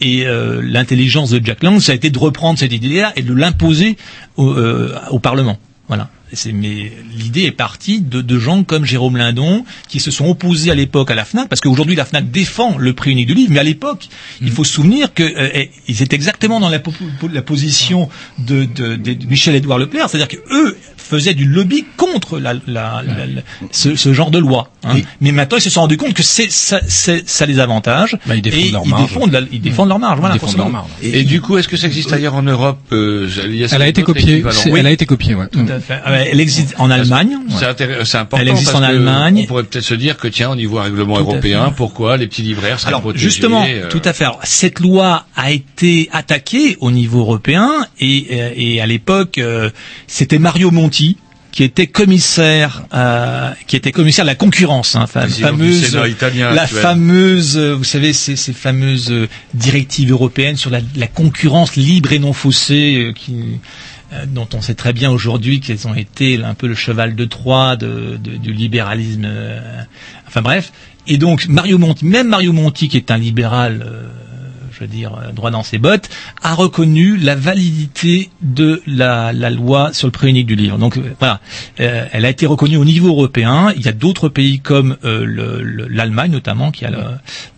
Et 0.00 0.26
euh, 0.26 0.60
l'intelligence 0.64 1.30
de 1.30 1.44
Jack 1.44 1.62
Lang, 1.62 1.78
ça 1.80 1.92
a 1.92 1.94
été 1.94 2.10
de 2.10 2.18
reprendre 2.18 2.58
cette 2.58 2.72
idée-là 2.72 3.12
et 3.16 3.22
de 3.22 3.34
l'imposer 3.34 3.96
au, 4.36 4.50
euh, 4.52 4.94
au 5.10 5.18
Parlement. 5.18 5.58
Voilà. 5.88 6.08
C'est- 6.32 6.52
Mais 6.52 6.92
l'idée 7.16 7.42
est 7.42 7.50
partie 7.52 8.00
de, 8.00 8.22
de 8.22 8.38
gens 8.38 8.62
comme 8.62 8.84
Jérôme 8.84 9.16
Lindon 9.16 9.64
qui 9.88 9.98
se 9.98 10.12
sont 10.12 10.26
opposés 10.28 10.70
à 10.70 10.76
l'époque 10.76 11.10
à 11.10 11.16
la 11.16 11.24
Fnac, 11.24 11.48
parce 11.48 11.60
qu'aujourd'hui 11.60 11.96
la 11.96 12.04
Fnac 12.04 12.30
défend 12.30 12.78
le 12.78 12.92
prix 12.92 13.10
unique 13.10 13.26
du 13.26 13.34
livre, 13.34 13.52
mais 13.52 13.58
à 13.58 13.64
l'époque, 13.64 14.08
il 14.40 14.50
faut 14.52 14.62
se 14.62 14.72
souvenir 14.72 15.12
que 15.12 15.24
euh, 15.24 15.48
eh, 15.52 15.70
étaient 15.88 16.14
exactement 16.14 16.60
dans 16.60 16.68
la, 16.70 16.78
po- 16.78 16.92
po- 17.18 17.28
la 17.32 17.42
position 17.42 18.08
de, 18.38 18.64
de, 18.64 18.94
de 18.94 19.26
Michel-Édouard 19.26 19.78
Leclerc, 19.78 20.08
c'est-à-dire 20.08 20.28
que 20.28 20.36
eux 20.54 20.76
faisaient 21.10 21.34
du 21.34 21.44
lobby 21.44 21.84
contre 21.96 22.38
la, 22.38 22.54
la, 22.54 22.60
la- 22.66 23.02
la- 23.26 23.42
ce, 23.72 23.96
ce 23.96 24.12
genre 24.12 24.30
de 24.30 24.38
loi. 24.38 24.70
hein. 24.84 24.96
Mais 25.20 25.32
maintenant, 25.32 25.58
ils 25.58 25.62
se 25.62 25.70
sont 25.70 25.80
rendus 25.82 25.96
compte 25.96 26.14
que 26.14 26.22
c'est 26.22 26.50
ça, 26.50 26.80
ça 26.88 27.46
les 27.46 27.58
avantage. 27.58 28.16
Bah, 28.26 28.36
ils 28.36 28.42
défendent 28.42 28.60
et 28.64 28.70
leur 28.70 28.82
ils 28.84 28.90
marge. 28.90 29.02
défendent, 29.12 29.32
la- 29.32 29.40
ils 29.52 29.60
défendent 29.60 29.88
leur 29.88 29.98
marge. 29.98 30.20
Voilà, 30.20 30.38
forcément. 30.38 30.70
Et, 31.02 31.24
du 31.24 31.40
coup, 31.40 31.56
est-ce 31.58 31.68
que 31.68 31.76
ça 31.76 31.86
existe 31.86 32.12
ailleurs 32.12 32.34
en 32.34 32.42
Europe 32.42 32.78
euh, 32.92 33.28
il 33.46 33.56
y 33.56 33.62
Elle 33.70 33.82
a 33.82 33.88
été 33.88 34.02
copiée. 34.02 34.44
Elle 34.74 34.86
a 34.86 34.90
été 34.90 35.06
copiée, 35.06 35.34
ouais. 35.34 35.48
Tout 35.48 35.66
à 35.68 35.80
fait. 35.80 35.98
Ah 36.04 36.12
Elle 36.22 36.40
existe 36.40 36.74
en 36.78 36.90
Allemagne. 36.90 37.36
C'est 37.58 37.64
intér- 37.66 38.04
c'est 38.04 38.18
important. 38.18 38.42
Elle 38.42 38.48
existe 38.48 38.72
parce 38.72 38.84
en 38.84 38.86
que 38.86 38.92
Allemagne. 38.92 39.40
On 39.44 39.46
pourrait 39.46 39.64
peut-être 39.64 39.84
se 39.84 39.94
dire 39.94 40.16
que 40.16 40.28
tiens, 40.28 40.50
au 40.50 40.56
niveau 40.56 40.76
règlement 40.80 41.16
Tout 41.16 41.22
européen, 41.22 41.72
pourquoi 41.76 42.16
les 42.16 42.26
petits 42.26 42.42
libraires 42.42 42.78
seraient 42.78 42.88
Alors 42.88 43.00
protégés 43.02 43.24
justement, 43.24 43.64
euh, 43.68 43.88
tout 43.88 44.02
à 44.04 44.12
fait. 44.12 44.24
Alors, 44.24 44.40
cette 44.44 44.80
loi 44.80 45.24
a 45.36 45.50
été 45.50 46.08
attaquée 46.12 46.76
au 46.80 46.90
niveau 46.90 47.20
européen 47.20 47.70
et, 48.00 48.26
euh, 48.32 48.50
et 48.56 48.80
à 48.80 48.86
l'époque, 48.86 49.38
euh, 49.38 49.70
c'était 50.06 50.38
Mario 50.38 50.70
Monti 50.70 50.99
qui 51.52 51.64
était 51.64 51.88
commissaire, 51.88 52.84
euh, 52.94 53.50
qui 53.66 53.74
était 53.74 53.90
commissaire 53.90 54.24
de 54.24 54.30
la 54.30 54.36
concurrence, 54.36 54.94
hein, 54.94 55.06
fa- 55.08 55.22
fameuse, 55.50 55.80
italien 56.06 56.52
la 56.54 56.66
fameuse, 56.82 57.56
euh, 57.58 57.74
vous 57.74 57.82
savez, 57.84 58.12
ces, 58.12 58.36
ces 58.36 58.52
fameuses 58.52 59.10
euh, 59.10 59.28
directives 59.54 60.10
européennes 60.12 60.56
sur 60.56 60.70
la, 60.70 60.80
la 60.96 61.08
concurrence 61.08 61.74
libre 61.76 62.12
et 62.12 62.20
non 62.20 62.32
faussée, 62.32 62.94
euh, 63.08 63.12
qui, 63.12 63.58
euh, 64.12 64.26
dont 64.28 64.48
on 64.54 64.60
sait 64.60 64.74
très 64.74 64.92
bien 64.92 65.10
aujourd'hui 65.10 65.58
qu'elles 65.60 65.88
ont 65.88 65.94
été 65.94 66.40
un 66.42 66.54
peu 66.54 66.68
le 66.68 66.76
cheval 66.76 67.16
de 67.16 67.24
Troie 67.24 67.74
de, 67.76 68.16
de- 68.22 68.36
du 68.36 68.52
libéralisme. 68.52 69.26
enfin 70.28 70.42
bref. 70.42 70.72
Et 71.08 71.16
donc 71.18 71.46
Mario 71.48 71.78
Monti, 71.78 72.04
même 72.04 72.28
Mario 72.28 72.52
Monti, 72.52 72.88
qui 72.88 72.96
est 72.96 73.10
un 73.10 73.18
libéral, 73.18 73.84
je 74.80 74.84
veux 74.86 74.90
dire 74.90 75.12
euh, 75.14 75.32
droit 75.32 75.50
dans 75.50 75.62
ses 75.62 75.78
bottes, 75.78 76.08
a 76.42 76.54
reconnu 76.54 77.16
la 77.18 77.34
validité 77.36 78.30
de 78.42 78.82
la, 78.86 79.32
la 79.32 79.50
loi 79.50 79.92
sur 79.92 80.06
le 80.08 80.12
prix 80.12 80.30
unique 80.30 80.46
du 80.46 80.56
livre. 80.56 80.78
Donc 80.78 80.96
euh, 80.96 81.02
voilà, 81.18 81.40
Euh, 81.80 82.06
elle 82.12 82.24
a 82.24 82.30
été 82.30 82.46
reconnue 82.46 82.76
au 82.76 82.84
niveau 82.84 83.08
européen. 83.08 83.72
Il 83.76 83.82
y 83.84 83.88
a 83.88 83.92
d'autres 83.92 84.28
pays 84.28 84.60
comme 84.60 84.96
euh, 85.04 85.24
le- 85.24 85.62
le- 85.62 85.86
l'Allemagne 85.88 86.30
notamment 86.30 86.70
qui 86.70 86.84
a 86.84 86.90
le- 86.90 86.98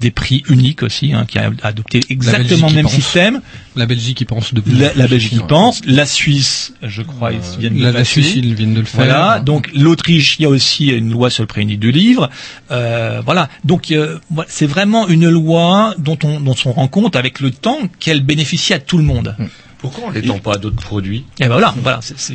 des 0.00 0.10
prix 0.10 0.42
uniques 0.48 0.82
aussi, 0.82 1.12
hein, 1.12 1.24
qui 1.28 1.38
a 1.38 1.50
adopté 1.62 2.00
exactement 2.08 2.68
le 2.68 2.74
même 2.74 2.84
pense. 2.84 2.94
système. 2.94 3.40
La 3.74 3.86
Belgique 3.86 4.20
y 4.20 4.24
pense 4.26 4.52
depuis. 4.52 4.72
La, 4.72 4.92
la 4.94 5.06
Belgique 5.08 5.32
y 5.32 5.38
pense, 5.40 5.80
la 5.86 6.04
Suisse, 6.06 6.74
je 6.82 7.00
crois, 7.02 7.32
ils 7.32 7.40
viennent 7.58 7.76
de 7.78 7.82
la- 7.82 7.90
le 7.92 7.98
la. 7.98 8.04
Suisse, 8.04 8.32
ils 8.36 8.54
viennent 8.54 8.74
de 8.74 8.80
le 8.80 8.84
faire. 8.86 9.04
Voilà, 9.04 9.40
donc 9.40 9.70
l'Autriche, 9.74 10.36
il 10.38 10.42
y 10.42 10.44
a 10.44 10.48
aussi 10.50 10.88
une 10.88 11.10
loi 11.10 11.30
sur 11.30 11.42
le 11.42 11.46
prix 11.46 11.62
unique 11.62 11.80
du 11.80 11.90
livre. 11.92 12.28
Euh, 12.70 13.22
voilà, 13.24 13.48
donc 13.64 13.90
euh, 13.90 14.18
voilà, 14.30 14.48
c'est 14.52 14.66
vraiment 14.66 15.08
une 15.08 15.28
loi 15.28 15.94
dont 15.98 16.18
on, 16.24 16.40
dont 16.40 16.54
on 16.66 16.72
rend 16.72 16.88
compte 16.88 17.16
avec 17.16 17.40
le 17.40 17.50
temps 17.50 17.78
qu'elle 17.98 18.22
bénéficie 18.22 18.74
à 18.74 18.78
tout 18.78 18.98
le 18.98 19.04
monde. 19.04 19.36
Pourquoi 19.78 20.04
on 20.08 20.10
l'étend 20.10 20.38
pas 20.38 20.54
à 20.54 20.58
d'autres 20.58 20.76
produits? 20.82 21.24
Et 21.40 21.44
ben 21.44 21.48
voilà, 21.48 21.74
voilà, 21.82 22.00
c'est- 22.02 22.34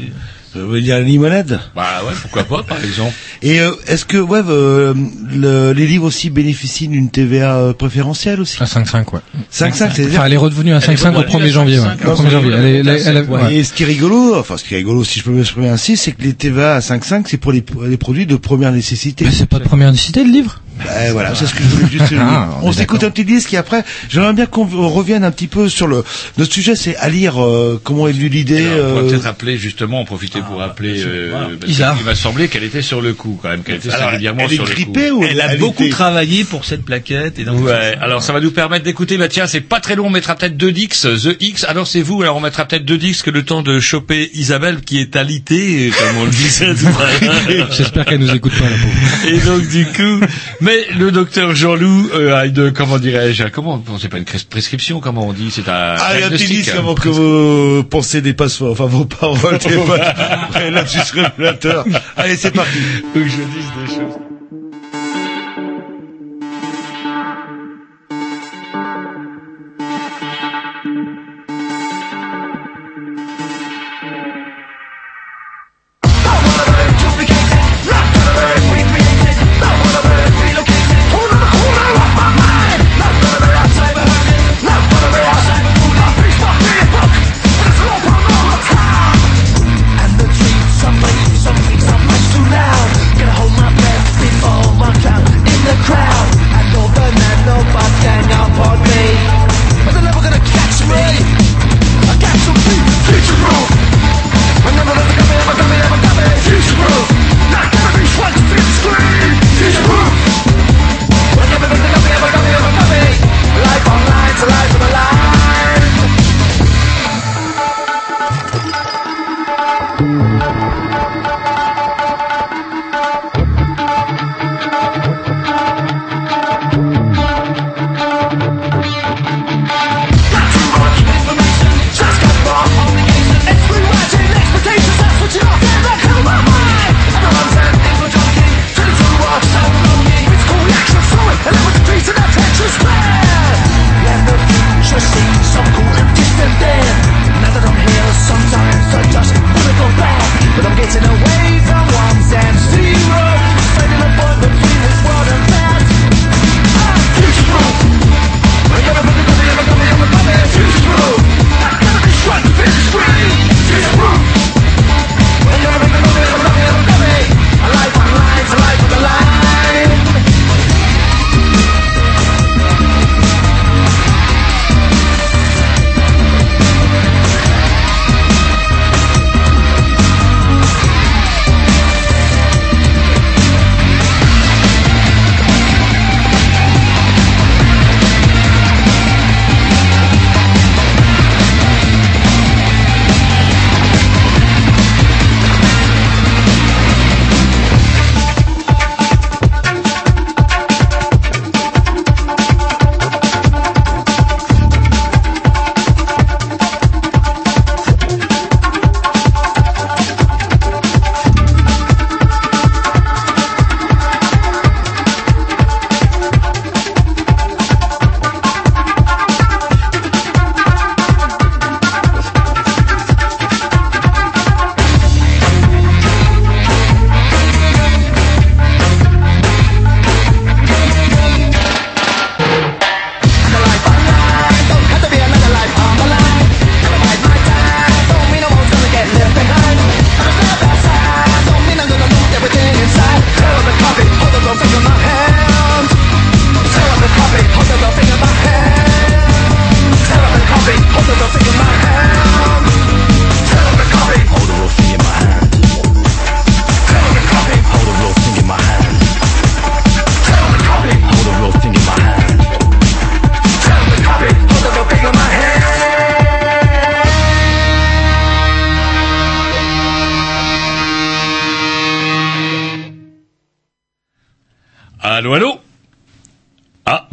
Ça 0.54 0.60
veut 0.60 0.82
dire 0.82 0.96
la 0.96 1.02
limonade 1.04 1.60
Bah 1.76 2.02
ouais, 2.06 2.14
pourquoi 2.22 2.44
pas, 2.46 2.64
par 2.64 2.84
exemple. 2.84 3.14
Et 3.42 3.60
euh, 3.60 3.72
est-ce 3.88 4.06
que 4.06 4.18
ouais, 4.18 4.42
euh, 4.48 4.94
le- 5.36 5.72
les 5.74 5.86
livres 5.86 6.06
aussi 6.06 6.30
bénéficient 6.30 6.88
d'une 6.88 7.10
TVA 7.10 7.58
euh, 7.58 7.74
préférentielle 7.74 8.40
aussi? 8.42 8.58
À 8.62 8.66
5,5, 8.66 9.14
ouais. 9.14 9.20
5,5, 9.52 9.92
c'est 9.96 10.06
Enfin, 10.08 10.26
elle 10.26 10.34
est 10.34 10.38
redevenue 10.38 10.74
à 10.74 10.80
5,5 10.80 11.16
au 11.16 11.22
1er 11.24 11.50
janvier, 11.50 11.80
ouais. 11.80 11.86
Au 12.06 12.14
1er 12.16 12.30
janvier. 12.30 12.52
Elle 12.58 12.66
est- 12.66 12.78
elle 12.80 12.88
est- 12.88 13.02
elle 13.06 13.18
est- 13.18 13.28
ouais. 13.28 13.56
Et 13.56 13.64
ce 13.64 13.74
qui 13.74 13.84
est 13.84 13.88
rigolo, 13.88 14.36
enfin 14.40 14.58
ce 14.58 14.64
qui 14.64 14.74
est 14.74 14.78
rigolo, 14.78 15.04
si 15.04 15.20
je 15.20 15.26
peux 15.26 15.32
m'exprimer 15.32 15.70
ainsi, 15.70 15.98
c'est 15.98 16.14
que 16.14 16.24
les 16.24 16.34
TVA 16.34 16.76
à 16.76 16.80
5,5, 16.82 17.28
c'est 17.28 17.38
pour 17.38 17.52
les, 17.52 17.64
les 17.86 17.98
produits 17.98 18.26
de 18.26 18.36
première 18.38 18.72
nécessité. 18.72 19.26
Mais 19.26 19.32
c'est 19.32 19.46
pas 19.46 19.60
de 19.60 19.66
première 19.66 19.92
nécessité 19.92 20.24
le 20.24 20.32
livre? 20.32 20.62
Ben 20.86 21.12
voilà, 21.12 21.34
c'est 21.36 21.46
ce 21.48 21.54
que 21.54 21.64
je 21.64 21.68
voulais 21.70 21.90
juste 21.92 22.06
dire. 22.10 22.20
Ah, 22.22 22.50
on 22.62 22.68
on 22.70 22.72
s'écoute 22.72 23.04
un 23.04 23.10
petit 23.10 23.26
disque 23.26 23.54
et 23.54 23.58
après, 23.58 23.84
j'aimerais 24.10 24.34
bien 24.34 24.46
qu'on 24.46 24.66
revienne 24.90 25.24
un 25.24 25.32
petit 25.32 25.48
peu 25.48 25.70
sur 25.70 25.88
le 25.88 26.04
notre 26.38 26.54
sujet, 26.54 26.76
c'est 26.76 26.96
à 26.98 27.10
lire 27.10 27.42
euh, 27.44 27.80
comment 27.84 28.08
est 28.08 28.12
venue 28.12 28.30
l'idée. 28.30 28.66
Alors, 28.68 28.86
on 28.86 28.90
pourrait 28.90 29.04
euh, 29.06 29.10
peut-être 29.10 29.26
appeler 29.28 29.58
justement, 29.58 30.02
en 30.02 30.06
profiter 30.06 30.40
pour 30.42 30.62
appeler. 30.62 31.04
euh, 31.06 31.56
parce 31.60 31.72
Isard. 31.72 31.96
qu'il 31.98 32.06
m'a 32.06 32.16
semblé 32.16 32.48
qu'elle 32.48 32.64
était 32.64 32.82
sur 32.82 33.02
le 33.02 33.14
coup 33.14 33.40
quand 33.42 33.50
même, 33.50 33.64
qu'elle 33.64 33.76
était 33.76 33.90
Alors, 33.92 34.10
singulièrement 34.12 34.42
elle 34.46 34.52
est 34.52 34.56
sur 34.56 34.66
le 34.66 34.74
coup. 34.74 35.18
ou 35.18 35.24
Elle 35.24 35.42
a 35.42 35.54
elle 35.54 35.60
beaucoup 35.60 35.84
était- 35.84 35.92
travaillé 35.92 36.44
pour 36.44 36.66
cette 36.66 36.84
plaquette 36.86 37.40
et 37.40 37.44
donc. 37.46 37.64
Ouais, 37.66 37.96
alors 38.02 38.22
ça 38.22 38.34
va 38.34 38.40
nous 38.40 38.52
permettre 38.52 38.84
d'écouter, 38.84 39.18
bah 39.18 39.28
tiens, 39.28 39.48
c'est 39.48 39.62
pas 39.62 39.80
très 39.80 39.96
long, 39.96 40.08
on 40.08 40.10
mettra 40.10 40.36
peut-être 40.36 40.58
deux 40.58 40.72
dix, 40.72 40.88
The 41.02 41.36
X, 41.40 41.64
alors 41.64 41.88
c'est 41.88 42.02
vous, 42.02 42.22
alors 42.22 42.38
on 42.38 42.42
mettra 42.42 42.66
peut-être 42.66 42.86
deux 42.86 42.98
disques 42.98 43.28
le 43.28 43.44
temps 43.44 43.62
de 43.64 43.80
choper 43.80 44.30
Isabelle 44.36 44.82
qui 44.82 45.00
est 45.00 45.16
alitée, 45.16 45.92
comme 45.98 46.18
on 46.22 46.26
le 46.26 46.32
disait 46.32 46.74
tout 46.76 46.86
à 46.88 47.52
l'heure. 47.52 47.72
J'espère 47.72 48.06
qu'elle 48.06 48.20
nous 48.20 48.34
écoute 48.36 48.54
pas, 48.54 48.66
la 48.66 48.78
pauvre. 48.78 49.34
Et 49.34 49.40
donc 49.40 49.68
du 49.68 49.86
coup, 49.86 50.26
mais 50.68 50.86
le 51.00 51.12
docteur 51.12 51.56
Jean-Loup 51.56 52.10
euh, 52.14 52.36
a 52.36 52.46
une, 52.46 52.74
comment 52.74 52.98
dirais-je, 53.00 53.46
comment, 53.46 53.82
c'est 54.02 54.10
pas 54.10 54.18
une 54.18 54.26
prescription, 54.26 55.00
comment 55.00 55.26
on 55.26 55.32
dit, 55.32 55.50
c'est 55.50 55.70
un 55.70 55.96
Allez, 55.96 56.24
un 56.24 56.30
petit 56.30 56.46
diagnostic. 56.46 56.50
disque 56.50 56.76
avant 56.76 56.94
que 56.94 57.08
vos 57.08 57.84
pensées 57.84 58.20
dépassent, 58.20 58.62
enfin 58.62 58.86
vos 58.86 59.06
paroles 59.06 59.60
dépassent. 59.60 60.56
Ouais, 60.56 60.70
Lapsus 60.70 61.00
révélateur. 61.14 61.86
Allez, 62.18 62.36
c'est 62.36 62.52
parti. 62.52 62.80
Faut 63.14 63.20
que 63.20 63.26
je 63.30 63.38
dise 63.38 63.72
des 63.80 63.96
choses. 63.96 64.27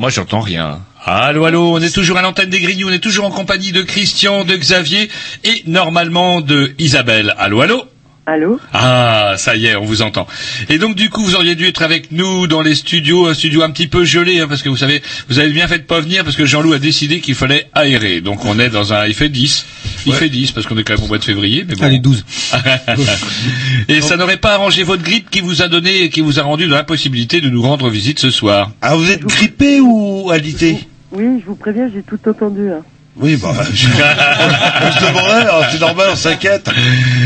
Moi 0.05 0.11
j'entends 0.11 0.41
rien. 0.41 0.81
Allô, 1.07 1.47
allô, 1.47 1.73
on 1.73 1.81
est 1.81 1.89
toujours 1.89 2.19
à 2.19 2.23
l'antenne 2.23 2.51
des 2.51 2.61
Grignoux, 2.61 2.91
on 2.91 2.93
est 2.93 2.99
toujours 2.99 3.25
en 3.25 3.31
compagnie 3.31 3.73
de 3.73 3.81
Christian, 3.81 4.45
de 4.45 4.55
Xavier 4.55 5.09
et 5.45 5.63
normalement 5.67 6.43
de 6.43 6.75
Isabelle. 6.79 7.35
Allô, 7.39 7.63
allô 7.63 7.87
Allô 8.27 8.59
Ah, 8.73 9.35
ça 9.37 9.55
y 9.55 9.67
est, 9.67 9.77
on 9.77 9.85
vous 9.85 10.01
entend. 10.01 10.27
Et 10.71 10.79
donc 10.79 10.95
du 10.97 11.11
coup, 11.11 11.23
vous 11.23 11.35
auriez 11.35 11.55
dû 11.57 11.67
être 11.67 11.83
avec 11.83 12.11
nous 12.11 12.47
dans 12.47 12.63
les 12.63 12.75
studios, 12.75 13.27
un 13.27 13.35
studio 13.35 13.63
un 13.63 13.71
petit 13.71 13.87
peu 13.87 14.05
gelé, 14.05 14.41
hein, 14.41 14.47
parce 14.49 14.63
que 14.63 14.71
vous 14.71 14.79
savez, 14.79 15.03
vous 15.29 15.39
avez 15.39 15.51
bien 15.51 15.69
fait 15.69 15.79
de 15.81 15.83
pas 15.85 16.01
venir, 16.01 16.25
parce 16.25 16.35
que 16.37 16.47
Jean-Loup 16.47 16.73
a 16.73 16.79
décidé 16.79 17.21
qu'il 17.21 17.35
fallait 17.35 17.69
aérer. 17.75 18.23
Donc 18.23 18.47
on 18.47 18.59
est 18.59 18.71
dans 18.71 18.95
un, 18.95 19.07
il 19.07 19.13
fait 19.15 19.29
10. 19.29 19.67
Il 20.07 20.15
fait 20.15 20.29
10, 20.31 20.53
parce 20.53 20.67
qu'on 20.67 20.77
est 20.79 20.85
quand 20.85 20.95
même 20.95 21.05
au 21.05 21.09
mois 21.09 21.19
de 21.19 21.25
février, 21.25 21.65
mais 21.69 21.75
bon. 21.75 21.85
Allez, 21.85 21.99
12. 21.99 22.25
Et 23.89 24.01
ça 24.01 24.17
n'aurait 24.17 24.37
pas 24.39 24.55
arrangé 24.55 24.83
votre 24.85 25.03
grippe 25.03 25.29
qui 25.31 25.41
vous 25.41 25.63
a 25.63 25.69
donné, 25.69 26.09
qui 26.09 26.21
vous 26.23 26.39
a 26.41 26.43
rendu 26.43 26.67
dans 26.67 26.77
l'impossibilité 26.77 27.41
de 27.41 27.49
nous 27.51 27.63
rendre 27.63 27.89
visite 27.91 28.19
ce 28.19 28.31
soir. 28.31 28.71
Ah, 28.81 28.97
vous 28.97 29.11
êtes 29.11 29.23
grippé 29.23 29.81
ou 29.81 30.31
alité? 30.31 30.79
Oui, 31.13 31.41
je 31.41 31.47
vous 31.47 31.57
préviens, 31.57 31.91
j'ai 31.95 32.03
tout 32.03 32.19
entendu. 32.29 32.71
hein. 32.71 32.83
Oui, 33.17 33.37
bah, 33.37 33.55
je, 33.73 33.87
je 33.87 34.99
te 34.99 35.09
demandais, 35.09 35.43
alors, 35.43 35.65
c'est 35.71 35.81
normal, 35.81 36.09
on 36.13 36.17
s'inquiète. 36.17 36.69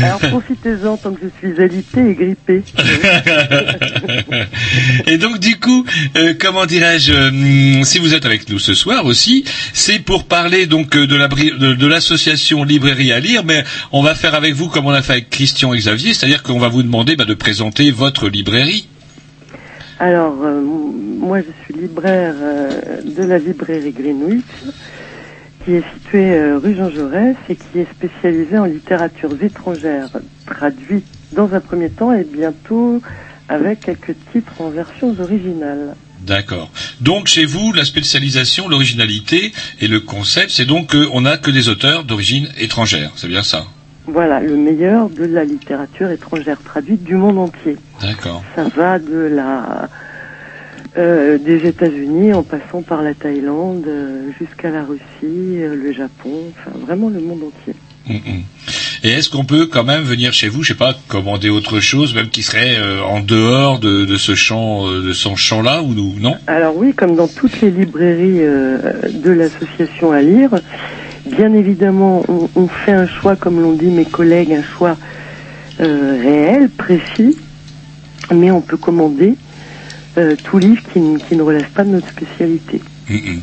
Alors 0.03 0.19
profitez-en 0.19 0.97
tant 0.97 1.13
que 1.13 1.21
je 1.23 1.29
suis 1.39 1.59
alité 1.61 2.11
et 2.11 2.13
grippée. 2.13 2.63
Et 5.07 5.17
donc 5.17 5.39
du 5.39 5.59
coup, 5.59 5.83
euh, 6.15 6.35
comment 6.39 6.67
dirais-je, 6.67 7.11
hum, 7.11 7.83
si 7.83 7.97
vous 7.97 8.13
êtes 8.13 8.25
avec 8.25 8.47
nous 8.49 8.59
ce 8.59 8.75
soir 8.75 9.05
aussi, 9.05 9.45
c'est 9.73 9.97
pour 9.99 10.25
parler 10.25 10.67
donc 10.67 10.95
euh, 10.95 11.07
de 11.07 11.15
la 11.15 11.27
de, 11.27 11.73
de 11.73 11.87
l'association 11.87 12.63
Librairie 12.63 13.11
à 13.11 13.19
lire, 13.19 13.43
mais 13.43 13.63
on 13.91 14.03
va 14.03 14.13
faire 14.13 14.35
avec 14.35 14.53
vous 14.53 14.67
comme 14.67 14.85
on 14.85 14.91
a 14.91 15.01
fait 15.01 15.13
avec 15.13 15.31
Christian 15.31 15.73
et 15.73 15.79
Xavier, 15.79 16.13
c'est-à-dire 16.13 16.43
qu'on 16.43 16.59
va 16.59 16.67
vous 16.67 16.83
demander 16.83 17.15
bah, 17.15 17.25
de 17.25 17.33
présenter 17.33 17.89
votre 17.89 18.29
librairie. 18.29 18.87
Alors, 19.99 20.37
euh, 20.43 20.61
moi 20.61 21.39
je 21.39 21.51
suis 21.65 21.81
libraire 21.81 22.35
de 23.03 23.23
la 23.23 23.39
librairie 23.39 23.91
Greenwich, 23.91 24.45
qui 25.63 25.75
est 25.75 25.83
située 25.95 26.33
euh, 26.33 26.57
rue 26.57 26.75
Jean 26.75 26.89
Jaurès 26.89 27.35
et 27.49 27.55
qui 27.55 27.79
est 27.79 27.87
spécialisée 27.91 28.57
en 28.57 28.65
littératures 28.65 29.41
étrangères, 29.41 30.09
traduite 30.45 31.05
dans 31.33 31.53
un 31.53 31.59
premier 31.59 31.89
temps 31.89 32.13
et 32.13 32.23
bientôt 32.23 33.01
avec 33.47 33.81
quelques 33.81 34.15
titres 34.31 34.53
en 34.59 34.69
versions 34.69 35.15
originales. 35.19 35.95
D'accord. 36.21 36.69
Donc 37.01 37.27
chez 37.27 37.45
vous, 37.45 37.73
la 37.73 37.85
spécialisation, 37.85 38.67
l'originalité 38.67 39.51
et 39.79 39.87
le 39.87 39.99
concept, 39.99 40.51
c'est 40.51 40.65
donc 40.65 40.91
qu'on 40.91 41.21
n'a 41.21 41.37
que 41.37 41.49
des 41.49 41.69
auteurs 41.69 42.03
d'origine 42.03 42.49
étrangère. 42.57 43.11
C'est 43.15 43.27
bien 43.27 43.43
ça? 43.43 43.65
Voilà, 44.05 44.39
le 44.39 44.55
meilleur 44.55 45.09
de 45.09 45.23
la 45.23 45.43
littérature 45.43 46.09
étrangère 46.09 46.59
traduite 46.63 47.03
du 47.03 47.15
monde 47.15 47.37
entier. 47.37 47.77
D'accord. 48.01 48.43
Ça 48.55 48.63
va 48.75 48.99
de 48.99 49.29
la 49.31 49.87
euh, 50.99 51.37
des 51.37 51.65
États-Unis 51.65 52.33
en 52.33 52.43
passant 52.43 52.81
par 52.81 53.01
la 53.01 53.13
Thaïlande 53.13 53.85
euh, 53.87 54.29
jusqu'à 54.37 54.69
la 54.69 54.83
Russie, 54.83 55.01
euh, 55.23 55.75
le 55.75 55.93
Japon, 55.93 56.51
enfin 56.51 56.77
vraiment 56.77 57.09
le 57.09 57.21
monde 57.21 57.39
entier. 57.43 57.73
Mm, 58.07 58.15
mm. 58.15 58.43
Et 59.03 59.09
est-ce 59.11 59.29
qu'on 59.29 59.45
peut 59.45 59.65
quand 59.65 59.85
même 59.85 60.03
venir 60.03 60.33
chez 60.33 60.49
vous, 60.49 60.61
je 60.61 60.69
sais 60.69 60.77
pas, 60.77 60.93
commander 61.07 61.49
autre 61.49 61.79
chose, 61.79 62.13
même 62.13 62.29
qui 62.29 62.43
serait 62.43 62.75
euh, 62.77 63.01
en 63.01 63.21
dehors 63.21 63.79
de, 63.79 64.03
de 64.03 64.17
ce 64.17 64.35
champ, 64.35 64.87
euh, 64.87 65.01
de 65.01 65.13
ce 65.13 65.33
champ-là, 65.35 65.81
ou 65.83 65.93
nous, 65.93 66.19
non? 66.19 66.35
Alors 66.47 66.75
oui, 66.75 66.93
comme 66.93 67.15
dans 67.15 67.27
toutes 67.27 67.61
les 67.61 67.71
librairies 67.71 68.41
euh, 68.41 68.77
de 69.13 69.31
l'association 69.31 70.11
à 70.11 70.21
lire, 70.21 70.49
bien 71.25 71.53
évidemment, 71.53 72.23
on, 72.27 72.49
on 72.55 72.67
fait 72.67 72.91
un 72.91 73.07
choix, 73.07 73.37
comme 73.37 73.61
l'ont 73.61 73.73
dit 73.73 73.87
mes 73.87 74.05
collègues, 74.05 74.53
un 74.53 74.63
choix 74.63 74.97
réel, 75.79 76.69
précis, 76.69 77.37
mais 78.33 78.51
on 78.51 78.59
peut 78.59 78.75
commander 78.75 79.35
euh, 80.17 80.35
tout 80.43 80.57
livre 80.59 80.81
qui, 80.91 80.99
ne- 80.99 81.17
qui 81.19 81.35
ne 81.35 81.41
relève 81.41 81.69
pas 81.69 81.83
de 81.83 81.89
notre 81.89 82.09
spécialité. 82.09 82.81
Mm, 83.09 83.15
mm. 83.15 83.39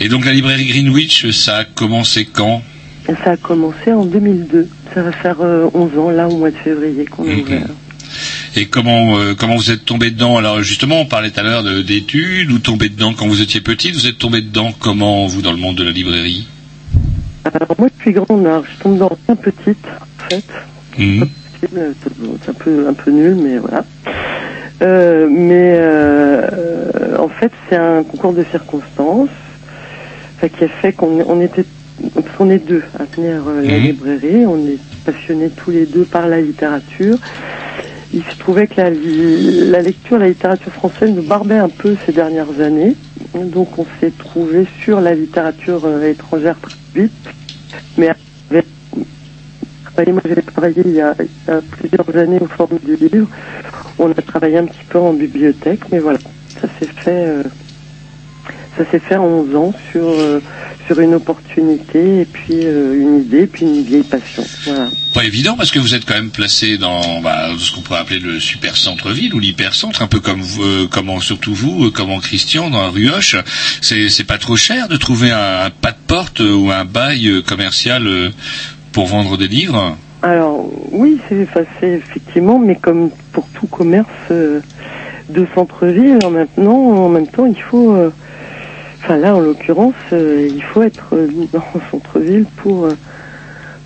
Et 0.00 0.08
donc 0.08 0.24
la 0.24 0.32
librairie 0.32 0.66
Greenwich, 0.66 1.30
ça 1.30 1.58
a 1.58 1.64
commencé 1.64 2.26
quand 2.26 2.62
Ça 3.06 3.32
a 3.32 3.36
commencé 3.36 3.92
en 3.92 4.04
2002. 4.04 4.68
Ça 4.94 5.02
va 5.02 5.12
faire 5.12 5.36
euh, 5.40 5.68
11 5.74 5.98
ans, 5.98 6.10
là, 6.10 6.28
au 6.28 6.36
mois 6.38 6.50
de 6.50 6.56
février, 6.56 7.04
qu'on 7.04 7.24
a 7.24 7.34
ouvert. 7.34 7.66
Et 8.56 8.66
comment 8.66 9.18
euh, 9.18 9.34
comment 9.34 9.56
vous 9.56 9.70
êtes 9.72 9.84
tombé 9.84 10.10
dedans? 10.12 10.36
Alors 10.36 10.62
justement, 10.62 11.00
on 11.00 11.06
parlait 11.06 11.30
tout 11.30 11.40
à 11.40 11.42
l'heure 11.42 11.62
de- 11.64 11.82
d'études, 11.82 12.52
ou 12.52 12.58
tombé 12.60 12.88
dedans 12.88 13.12
quand 13.12 13.26
vous 13.26 13.40
étiez 13.42 13.60
petite. 13.60 13.94
Vous 13.94 14.06
êtes 14.06 14.18
tombé 14.18 14.40
dedans 14.42 14.72
comment 14.78 15.26
vous 15.26 15.42
dans 15.42 15.50
le 15.52 15.58
monde 15.58 15.76
de 15.76 15.82
la 15.84 15.90
librairie? 15.90 16.46
Alors 17.44 17.74
moi, 17.78 17.88
je 17.98 18.02
suis 18.02 18.12
grande, 18.12 18.46
alors 18.46 18.64
je 18.64 18.82
tombe 18.82 18.98
dans 18.98 19.18
bien 19.26 19.36
petite, 19.36 19.84
en 20.00 20.28
fait. 20.30 20.44
Euh, 21.00 21.24
C'est 21.60 22.50
un 22.50 22.52
peu, 22.54 22.88
un 22.88 22.94
peu 22.94 23.10
nul, 23.10 23.34
mais 23.34 23.58
voilà. 23.58 23.84
Euh, 24.82 25.28
mais 25.30 25.76
euh, 25.78 27.16
en 27.18 27.28
fait, 27.28 27.52
c'est 27.68 27.76
un 27.76 28.02
concours 28.02 28.32
de 28.32 28.44
circonstances 28.50 29.28
qui 30.58 30.64
a 30.64 30.68
fait 30.68 30.92
qu'on 30.92 31.22
on 31.26 31.40
était, 31.40 31.64
parce 32.14 32.36
qu'on 32.36 32.50
est 32.50 32.58
deux 32.58 32.82
à 32.98 33.04
tenir 33.06 33.42
euh, 33.48 33.62
la 33.62 33.78
Mhm. 33.78 33.82
librairie. 33.84 34.46
On 34.46 34.58
est 34.66 34.78
passionnés 35.06 35.48
tous 35.50 35.70
les 35.70 35.86
deux 35.86 36.04
par 36.04 36.28
la 36.28 36.40
littérature. 36.40 37.16
Il 38.12 38.22
se 38.24 38.36
trouvait 38.38 38.66
que 38.66 38.74
la, 38.80 38.90
la 38.90 39.80
lecture, 39.82 40.18
la 40.18 40.28
littérature 40.28 40.72
française 40.72 41.10
nous 41.14 41.22
barbait 41.22 41.56
un 41.58 41.68
peu 41.70 41.96
ces 42.04 42.12
dernières 42.12 42.60
années. 42.60 42.94
Donc 43.34 43.78
on 43.78 43.86
s'est 44.00 44.12
trouvé 44.16 44.66
sur 44.82 45.00
la 45.00 45.14
littérature 45.14 45.82
étrangère 46.02 46.56
traduite. 46.60 47.12
Mais 47.96 48.10
avec 49.96 50.12
moi 50.12 50.20
j'ai 50.26 50.42
travaillé 50.42 50.82
il 50.84 50.92
y, 50.92 51.00
a, 51.00 51.14
il 51.18 51.26
y 51.48 51.50
a 51.50 51.60
plusieurs 51.70 52.16
années 52.22 52.38
au 52.40 52.46
forme 52.46 52.78
du 52.84 52.96
livre. 52.96 53.28
On 53.98 54.10
a 54.10 54.14
travaillé 54.14 54.58
un 54.58 54.66
petit 54.66 54.84
peu 54.88 54.98
en 54.98 55.12
bibliothèque, 55.12 55.80
mais 55.92 55.98
voilà, 55.98 56.18
ça 56.60 56.68
s'est 56.78 56.92
fait, 56.92 57.26
euh, 57.26 57.42
ça 58.76 58.84
s'est 58.90 58.98
fait 58.98 59.16
en 59.16 59.24
11 59.24 59.56
ans 59.56 59.74
sur 59.92 60.04
euh, 60.04 60.40
sur 60.86 60.98
une 61.00 61.14
opportunité 61.14 62.20
et 62.20 62.24
puis 62.24 62.60
euh, 62.64 63.00
une 63.00 63.20
idée, 63.20 63.46
puis 63.46 63.64
une 63.64 63.82
vieille 63.82 64.02
passion. 64.02 64.44
Voilà. 64.64 64.90
Pas 65.14 65.24
évident 65.24 65.56
parce 65.56 65.70
que 65.70 65.78
vous 65.78 65.94
êtes 65.94 66.04
quand 66.04 66.14
même 66.14 66.30
placé 66.30 66.76
dans 66.76 67.20
bah, 67.20 67.50
ce 67.56 67.70
qu'on 67.72 67.82
pourrait 67.82 68.00
appeler 68.00 68.18
le 68.18 68.40
super 68.40 68.76
centre-ville 68.76 69.32
ou 69.34 69.38
l'hypercentre, 69.38 70.02
un 70.02 70.08
peu 70.08 70.20
comme 70.20 70.42
vous, 70.42 70.88
comment 70.88 71.20
surtout 71.20 71.54
vous, 71.54 71.92
comme 71.92 72.10
en 72.10 72.18
Christian 72.18 72.70
dans 72.70 72.82
la 72.82 72.88
rue 72.88 73.08
Hoche. 73.10 73.36
C'est 73.80 74.08
c'est 74.08 74.24
pas 74.24 74.38
trop 74.38 74.56
cher 74.56 74.88
de 74.88 74.96
trouver 74.96 75.30
un, 75.30 75.70
pas 75.70 75.92
de 75.92 75.98
porte 76.06 76.40
ou 76.40 76.70
un 76.72 76.84
bail 76.84 77.42
commercial 77.46 78.32
pour 78.92 79.06
vendre 79.06 79.38
des 79.38 79.48
livres? 79.48 79.96
Alors 80.24 80.70
oui, 80.90 81.20
c'est 81.28 81.46
c'est 81.78 81.90
effectivement, 81.90 82.58
mais 82.58 82.76
comme 82.76 83.10
pour 83.32 83.46
tout 83.48 83.66
commerce 83.66 84.08
euh, 84.30 84.60
de 85.28 85.46
centre-ville, 85.54 86.18
en 86.24 86.30
maintenant, 86.30 86.72
en 86.72 87.10
même 87.10 87.26
temps, 87.26 87.44
il 87.44 87.60
faut, 87.60 87.92
euh, 87.92 88.08
enfin 89.02 89.18
là 89.18 89.36
en 89.36 89.40
l'occurrence, 89.40 89.92
euh, 90.14 90.48
il 90.50 90.62
faut 90.62 90.82
être 90.82 91.10
dans 91.52 91.62
le 91.74 91.80
centre-ville 91.90 92.46
pour 92.56 92.88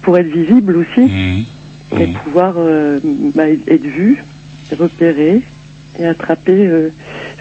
pour 0.02 0.16
être 0.16 0.28
visible 0.28 0.76
aussi 0.76 1.00
Mmh. 1.00 2.00
et 2.00 2.06
pouvoir 2.22 2.54
euh, 2.56 3.00
bah, 3.34 3.48
être 3.48 3.82
vu, 3.82 4.22
repéré 4.78 5.42
et 5.98 6.06
attraper 6.06 6.70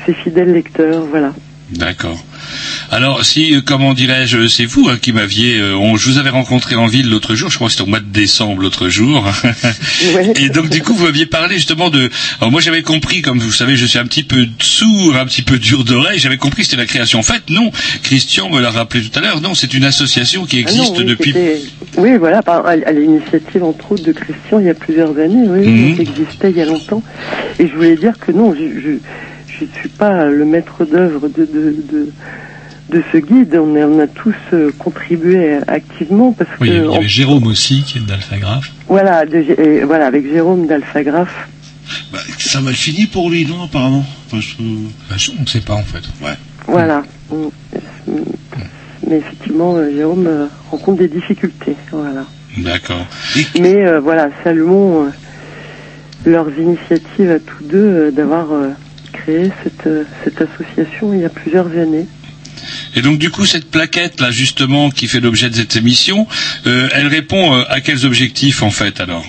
ses 0.07 0.13
fidèles 0.13 0.53
lecteurs. 0.53 1.03
Voilà. 1.11 1.33
D'accord. 1.69 2.17
Alors, 2.91 3.25
si, 3.25 3.55
euh, 3.55 3.61
comment 3.65 3.93
dirais-je, 3.93 4.47
c'est 4.47 4.65
vous 4.65 4.87
hein, 4.89 4.97
qui 5.01 5.11
m'aviez, 5.11 5.57
euh, 5.59 5.75
on, 5.75 5.97
je 5.97 6.09
vous 6.09 6.17
avais 6.17 6.29
rencontré 6.29 6.75
en 6.75 6.87
ville 6.87 7.09
l'autre 7.09 7.35
jour, 7.35 7.49
je 7.49 7.55
crois 7.55 7.67
que 7.67 7.73
c'était 7.73 7.83
au 7.83 7.87
mois 7.87 7.99
de 7.99 8.05
décembre 8.05 8.61
l'autre 8.61 8.89
jour. 8.89 9.25
Et 10.35 10.49
donc, 10.49 10.69
du 10.69 10.81
coup, 10.81 10.93
vous 10.93 11.05
m'aviez 11.05 11.25
parlé 11.25 11.55
justement 11.55 11.89
de. 11.89 12.09
Alors, 12.39 12.51
moi, 12.51 12.61
j'avais 12.61 12.81
compris, 12.81 13.21
comme 13.21 13.39
vous 13.39 13.51
savez, 13.51 13.75
je 13.77 13.85
suis 13.85 13.99
un 13.99 14.05
petit 14.05 14.23
peu 14.23 14.47
sourd, 14.59 15.15
un 15.15 15.25
petit 15.25 15.41
peu 15.41 15.59
dur 15.59 15.83
d'oreille. 15.83 16.19
J'avais 16.19 16.37
compris 16.37 16.61
que 16.63 16.69
c'était 16.69 16.81
la 16.81 16.85
création. 16.87 17.19
En 17.19 17.23
fait, 17.23 17.43
non. 17.49 17.71
Christian 18.03 18.49
me 18.49 18.59
l'a 18.59 18.71
rappelé 18.71 19.03
tout 19.03 19.17
à 19.17 19.21
l'heure. 19.21 19.41
Non, 19.41 19.53
c'est 19.53 19.73
une 19.73 19.83
association 19.83 20.45
qui 20.45 20.57
Ah 20.65 20.71
non, 20.71 20.77
existe 20.77 20.97
oui, 20.97 21.05
depuis. 21.05 21.33
Oui, 21.97 22.17
voilà, 22.17 22.39
à, 22.39 22.91
l'initiative 22.91 23.63
entre 23.63 23.91
autres 23.93 24.03
de 24.03 24.11
Christian 24.11 24.59
il 24.59 24.65
y 24.67 24.69
a 24.69 24.73
plusieurs 24.73 25.17
années, 25.17 25.47
oui, 25.47 25.67
Mhm. 25.67 25.95
ça 25.95 26.01
existait 26.03 26.51
il 26.51 26.57
y 26.57 26.61
a 26.61 26.65
longtemps. 26.65 27.03
Et 27.59 27.67
je 27.67 27.73
voulais 27.73 27.95
dire 27.95 28.13
que 28.19 28.31
non, 28.31 28.53
je 28.53 28.79
je, 28.81 28.89
je 29.59 29.65
ne 29.65 29.69
suis 29.79 29.89
pas 29.89 30.25
le 30.25 30.45
maître 30.45 30.85
d'œuvre 30.85 31.27
de, 31.27 31.45
de, 31.45 31.75
de, 31.91 32.11
de 32.89 33.03
ce 33.11 33.17
guide. 33.17 33.55
On 33.55 33.75
a, 33.75 33.79
on 33.85 33.99
a 33.99 34.07
tous 34.07 34.35
euh, 34.53 34.71
contribué 34.77 35.57
activement 35.67 36.31
parce 36.34 36.49
Oui, 36.61 36.69
il 36.69 36.73
y 36.73 36.77
que 36.77 36.79
avait- 36.79 36.88
il 36.88 36.93
y 36.93 36.97
avait 36.97 37.07
Jérôme 37.07 37.47
aussi, 37.47 37.84
qui 37.84 37.97
est 37.97 38.01
d'Alphagraphe. 38.01 38.71
voilà, 38.88 39.23
et 39.25 39.81
voilà, 39.84 40.07
avec 40.07 40.27
Jérôme 40.31 40.67
d'Alphagraphe. 40.67 41.47
Bah, 42.11 42.19
ça 42.38 42.59
a 42.59 42.61
mal 42.61 42.73
fini 42.73 43.05
pour 43.07 43.29
lui, 43.29 43.45
non, 43.45 43.63
apparemment. 43.63 44.05
Enfin, 44.27 44.39
je... 44.41 44.55
Bah, 45.09 45.15
on 45.38 45.41
ne 45.41 45.47
sait 45.47 45.61
pas 45.61 45.75
en 45.75 45.84
fait. 45.84 46.03
Ouais. 46.23 46.34
Voilà. 46.67 47.01
Mm. 47.31 47.47
Mais 49.09 49.17
effectivement, 49.17 49.75
euh, 49.77 49.89
Jérôme 49.95 50.27
euh, 50.27 50.47
rencontre 50.69 50.99
des 50.99 51.07
difficultés. 51.07 51.75
Voilà. 51.91 52.25
D'accord. 52.57 53.05
Mais 53.59 53.85
euh, 53.85 53.99
voilà, 54.01 54.29
saluons 54.43 55.05
euh, 55.05 55.09
leurs 56.25 56.49
initiatives 56.59 57.31
à 57.31 57.39
tous 57.39 57.63
deux 57.63 57.77
euh, 57.77 58.11
d'avoir 58.11 58.51
euh, 58.51 58.69
créé 59.22 59.52
cette, 59.64 59.88
euh, 59.88 60.03
cette 60.23 60.39
association 60.41 61.14
il 61.14 61.22
y 61.22 61.26
a 61.26 61.30
plusieurs 61.30 61.68
années. 61.68 62.07
Et 62.95 63.02
donc, 63.02 63.18
du 63.19 63.30
coup, 63.30 63.45
cette 63.45 63.69
plaquette 63.69 64.19
là, 64.19 64.31
justement, 64.31 64.89
qui 64.89 65.07
fait 65.07 65.19
l'objet 65.19 65.49
de 65.49 65.56
cette 65.56 65.76
émission, 65.76 66.27
euh, 66.65 66.89
elle 66.95 67.07
répond 67.07 67.53
euh, 67.53 67.64
à 67.69 67.81
quels 67.81 68.06
objectifs 68.06 68.64
en 68.64 68.72
fait 68.72 68.99
alors? 68.99 69.26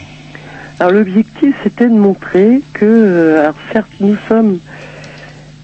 Alors 0.81 0.93
l'objectif 0.93 1.55
c'était 1.65 1.87
de 1.89 1.95
montrer 2.09 2.63
que, 2.73 2.85
euh, 2.87 3.41
alors 3.41 3.55
certes 3.73 3.91
nous 4.01 4.17
sommes 4.29 4.59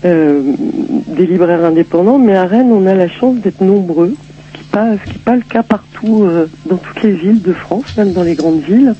des 0.02 1.26
libraires 1.26 1.64
indépendants, 1.64 2.18
mais 2.18 2.36
à 2.36 2.44
Rennes, 2.46 2.70
on 2.72 2.86
a 2.86 2.92
la 2.94 3.08
chance 3.08 3.36
d'être 3.38 3.62
nombreux, 3.62 4.14
ce 4.52 4.58
qui 4.58 4.64
n'est 4.64 4.70
pas, 4.70 4.88
pas 5.24 5.34
le 5.36 5.40
cas 5.42 5.62
partout 5.62 6.28
dans 6.68 6.76
toutes 6.76 7.02
les 7.02 7.12
villes 7.12 7.40
de 7.40 7.54
France, 7.54 7.86
même 7.96 8.12
dans 8.12 8.22
les 8.22 8.34
grandes 8.34 8.62
villes. 8.62 8.94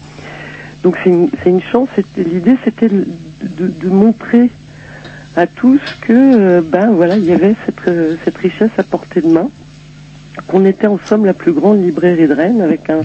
Donc 0.83 0.97
c'est 1.05 1.11
une, 1.11 1.29
une 1.45 1.61
chance. 1.63 1.91
L'idée, 2.17 2.57
c'était 2.65 2.89
de, 2.89 3.07
de- 3.43 3.69
de 3.85 3.89
montrer 3.91 4.49
à 5.37 5.47
tous 5.47 5.81
que, 6.01 6.13
euh, 6.13 6.61
ben 6.63 6.91
voilà, 6.93 7.17
il 7.17 7.25
y 7.25 7.33
avait 7.33 7.55
cette, 7.67 7.89
euh, 7.89 8.17
cette 8.25 8.37
richesse 8.37 8.71
à 8.79 8.83
portée 8.83 9.21
de 9.21 9.29
main, 9.29 9.51
qu'on 10.47 10.65
était 10.65 10.87
en 10.87 10.99
somme 11.07 11.25
la 11.25 11.35
plus 11.35 11.53
grande 11.53 11.83
librairie 11.83 12.29
de 12.29 12.35
Rennes, 12.35 12.61
avec 12.61 12.89
un, 12.91 13.03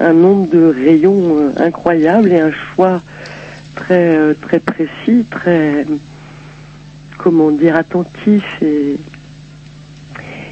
un 0.00 0.12
nombre 0.12 0.48
de 0.50 0.64
rayons 0.64 1.38
euh, 1.38 1.52
incroyable 1.56 2.32
et 2.32 2.40
un 2.40 2.52
choix 2.52 3.02
très 3.74 4.34
très 4.34 4.58
précis, 4.58 5.24
très 5.30 5.86
comment 7.18 7.50
dire 7.50 7.76
attentif 7.76 8.44
et, 8.62 8.96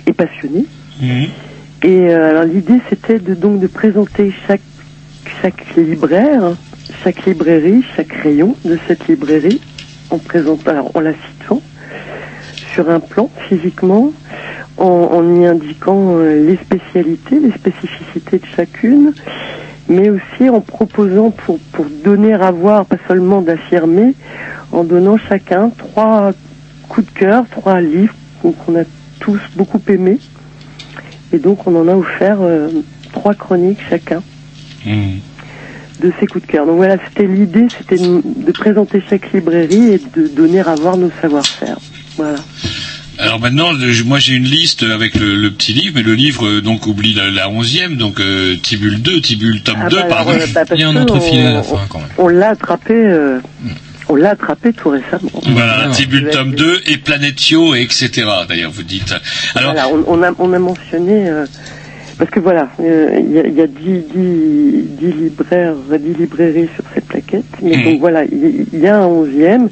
et 0.07 0.13
passionné. 0.13 0.65
Et 1.83 2.09
euh, 2.09 2.31
alors 2.31 2.45
l'idée 2.45 2.81
c'était 2.89 3.19
de 3.19 3.35
donc 3.35 3.61
de 3.61 3.67
présenter 3.67 4.33
chaque 4.47 4.61
chaque 5.43 5.77
libraire, 5.77 6.57
chaque 7.03 7.25
librairie, 7.27 7.85
chaque 7.97 8.13
rayon 8.13 8.57
de 8.65 8.79
cette 8.87 9.07
librairie 9.09 9.61
présentant 10.19 10.71
alors 10.71 10.91
en 10.95 11.01
la 11.01 11.13
situant 11.13 11.63
sur 12.75 12.89
un 12.91 13.01
plan 13.01 13.31
physiquement 13.49 14.13
en, 14.79 15.41
y 15.41 15.45
indiquant 15.45 16.17
euh, 16.17 16.47
les 16.47 16.57
spécialités, 16.57 17.39
les 17.39 17.53
spécificités 17.53 18.39
de 18.39 18.47
chacune, 18.47 19.13
mais 19.89 20.09
aussi 20.09 20.49
en 20.49 20.61
proposant 20.61 21.31
pour, 21.31 21.59
donner 22.03 22.33
à 22.33 22.51
voir, 22.51 22.87
pas 22.87 22.97
seulement 23.07 23.43
d'affirmer, 23.43 24.15
en 24.73 24.85
donnant 24.85 25.19
chacun 25.19 25.71
trois 25.77 26.33
coups 26.89 27.13
de 27.13 27.19
cœur, 27.19 27.45
trois 27.51 27.81
livres 27.81 28.15
qu'on 28.43 28.77
a 28.77 28.85
tous 29.19 29.41
beaucoup 29.55 29.81
aimés. 29.89 30.19
Et 31.33 31.39
donc 31.39 31.67
on 31.67 31.77
en 31.77 31.87
a 31.87 31.95
offert 31.95 32.39
euh, 32.41 32.69
trois 33.13 33.35
chroniques 33.35 33.81
chacun 33.89 34.23
de 36.01 36.13
ces 36.19 36.27
coups 36.27 36.47
de 36.47 36.51
cœur. 36.53 36.67
Donc 36.67 36.77
voilà, 36.77 36.97
c'était 37.09 37.27
l'idée, 37.27 37.67
c'était 37.77 38.03
de, 38.03 38.53
présenter 38.53 39.03
chaque 39.09 39.33
librairie 39.33 39.95
et 39.95 40.01
de 40.17 40.29
donner 40.29 40.61
à 40.61 40.75
voir 40.75 40.97
nos 40.97 41.11
savoir-faire. 41.21 41.77
Voilà. 42.17 42.37
Alors 43.19 43.39
maintenant, 43.39 43.73
moi 44.07 44.19
j'ai 44.19 44.33
une 44.35 44.45
liste 44.45 44.83
avec 44.83 45.15
le, 45.15 45.37
le 45.37 45.51
petit 45.51 45.73
livre, 45.75 45.93
mais 45.97 46.03
le 46.03 46.15
livre 46.15 46.47
euh, 46.47 46.61
donc 46.63 46.87
oublie 46.87 47.13
la, 47.13 47.29
la 47.31 47.51
onzième, 47.51 47.97
donc 47.97 48.19
euh, 48.19 48.57
Tibule 48.63 49.03
2, 49.03 49.21
Tibule 49.21 49.61
tome 49.63 49.77
Ah 49.79 49.89
2, 49.91 49.97
bah, 49.97 50.03
pardon. 50.09 50.31
euh, 50.33 50.47
bah, 50.55 50.65
parce 50.67 50.81
que 50.81 50.87
on- 50.87 52.25
On 52.25 52.29
l'a 52.29 52.49
attrapé, 52.51 52.95
euh, 52.95 53.39
on 54.09 54.15
l'a 54.17 54.31
attrapé 54.31 54.73
tout 54.73 54.89
récemment. 54.89 55.31
Voilà, 55.49 55.89
Tibule 55.93 56.31
tome 56.31 56.55
2 56.55 56.81
et 56.87 56.97
Planetio, 56.97 57.75
et 57.75 57.83
etc. 57.83 58.11
D'ailleurs, 58.49 58.71
vous 58.73 58.83
dites. 58.85 59.15
Alors, 59.55 59.73
Voilà, 59.75 59.89
on, 59.89 60.03
on 60.07 60.23
a, 60.23 60.31
on 60.39 60.53
a 60.55 60.59
mentionné, 60.59 61.29
euh, 61.29 61.45
parce 62.21 62.31
que 62.31 62.39
voilà, 62.41 62.69
euh, 62.81 63.17
il 63.19 63.33
y 63.33 63.39
a, 63.39 63.47
il 63.47 63.55
y 63.55 63.63
a 63.63 63.67
10, 63.67 64.05
10, 64.15 64.85
10 64.99 65.13
libraires, 65.13 65.75
10 65.99 66.19
librairies 66.19 66.69
sur 66.75 66.85
cette 66.95 67.07
plaquette, 67.07 67.45
mais 67.63 67.77
Mhm. 67.79 67.85
donc 67.85 68.01
voilà, 68.01 68.25
il 68.27 68.67
il 68.75 68.79
y 68.79 68.87
a 68.87 68.99
un 68.99 69.07
onzième, 69.07 69.71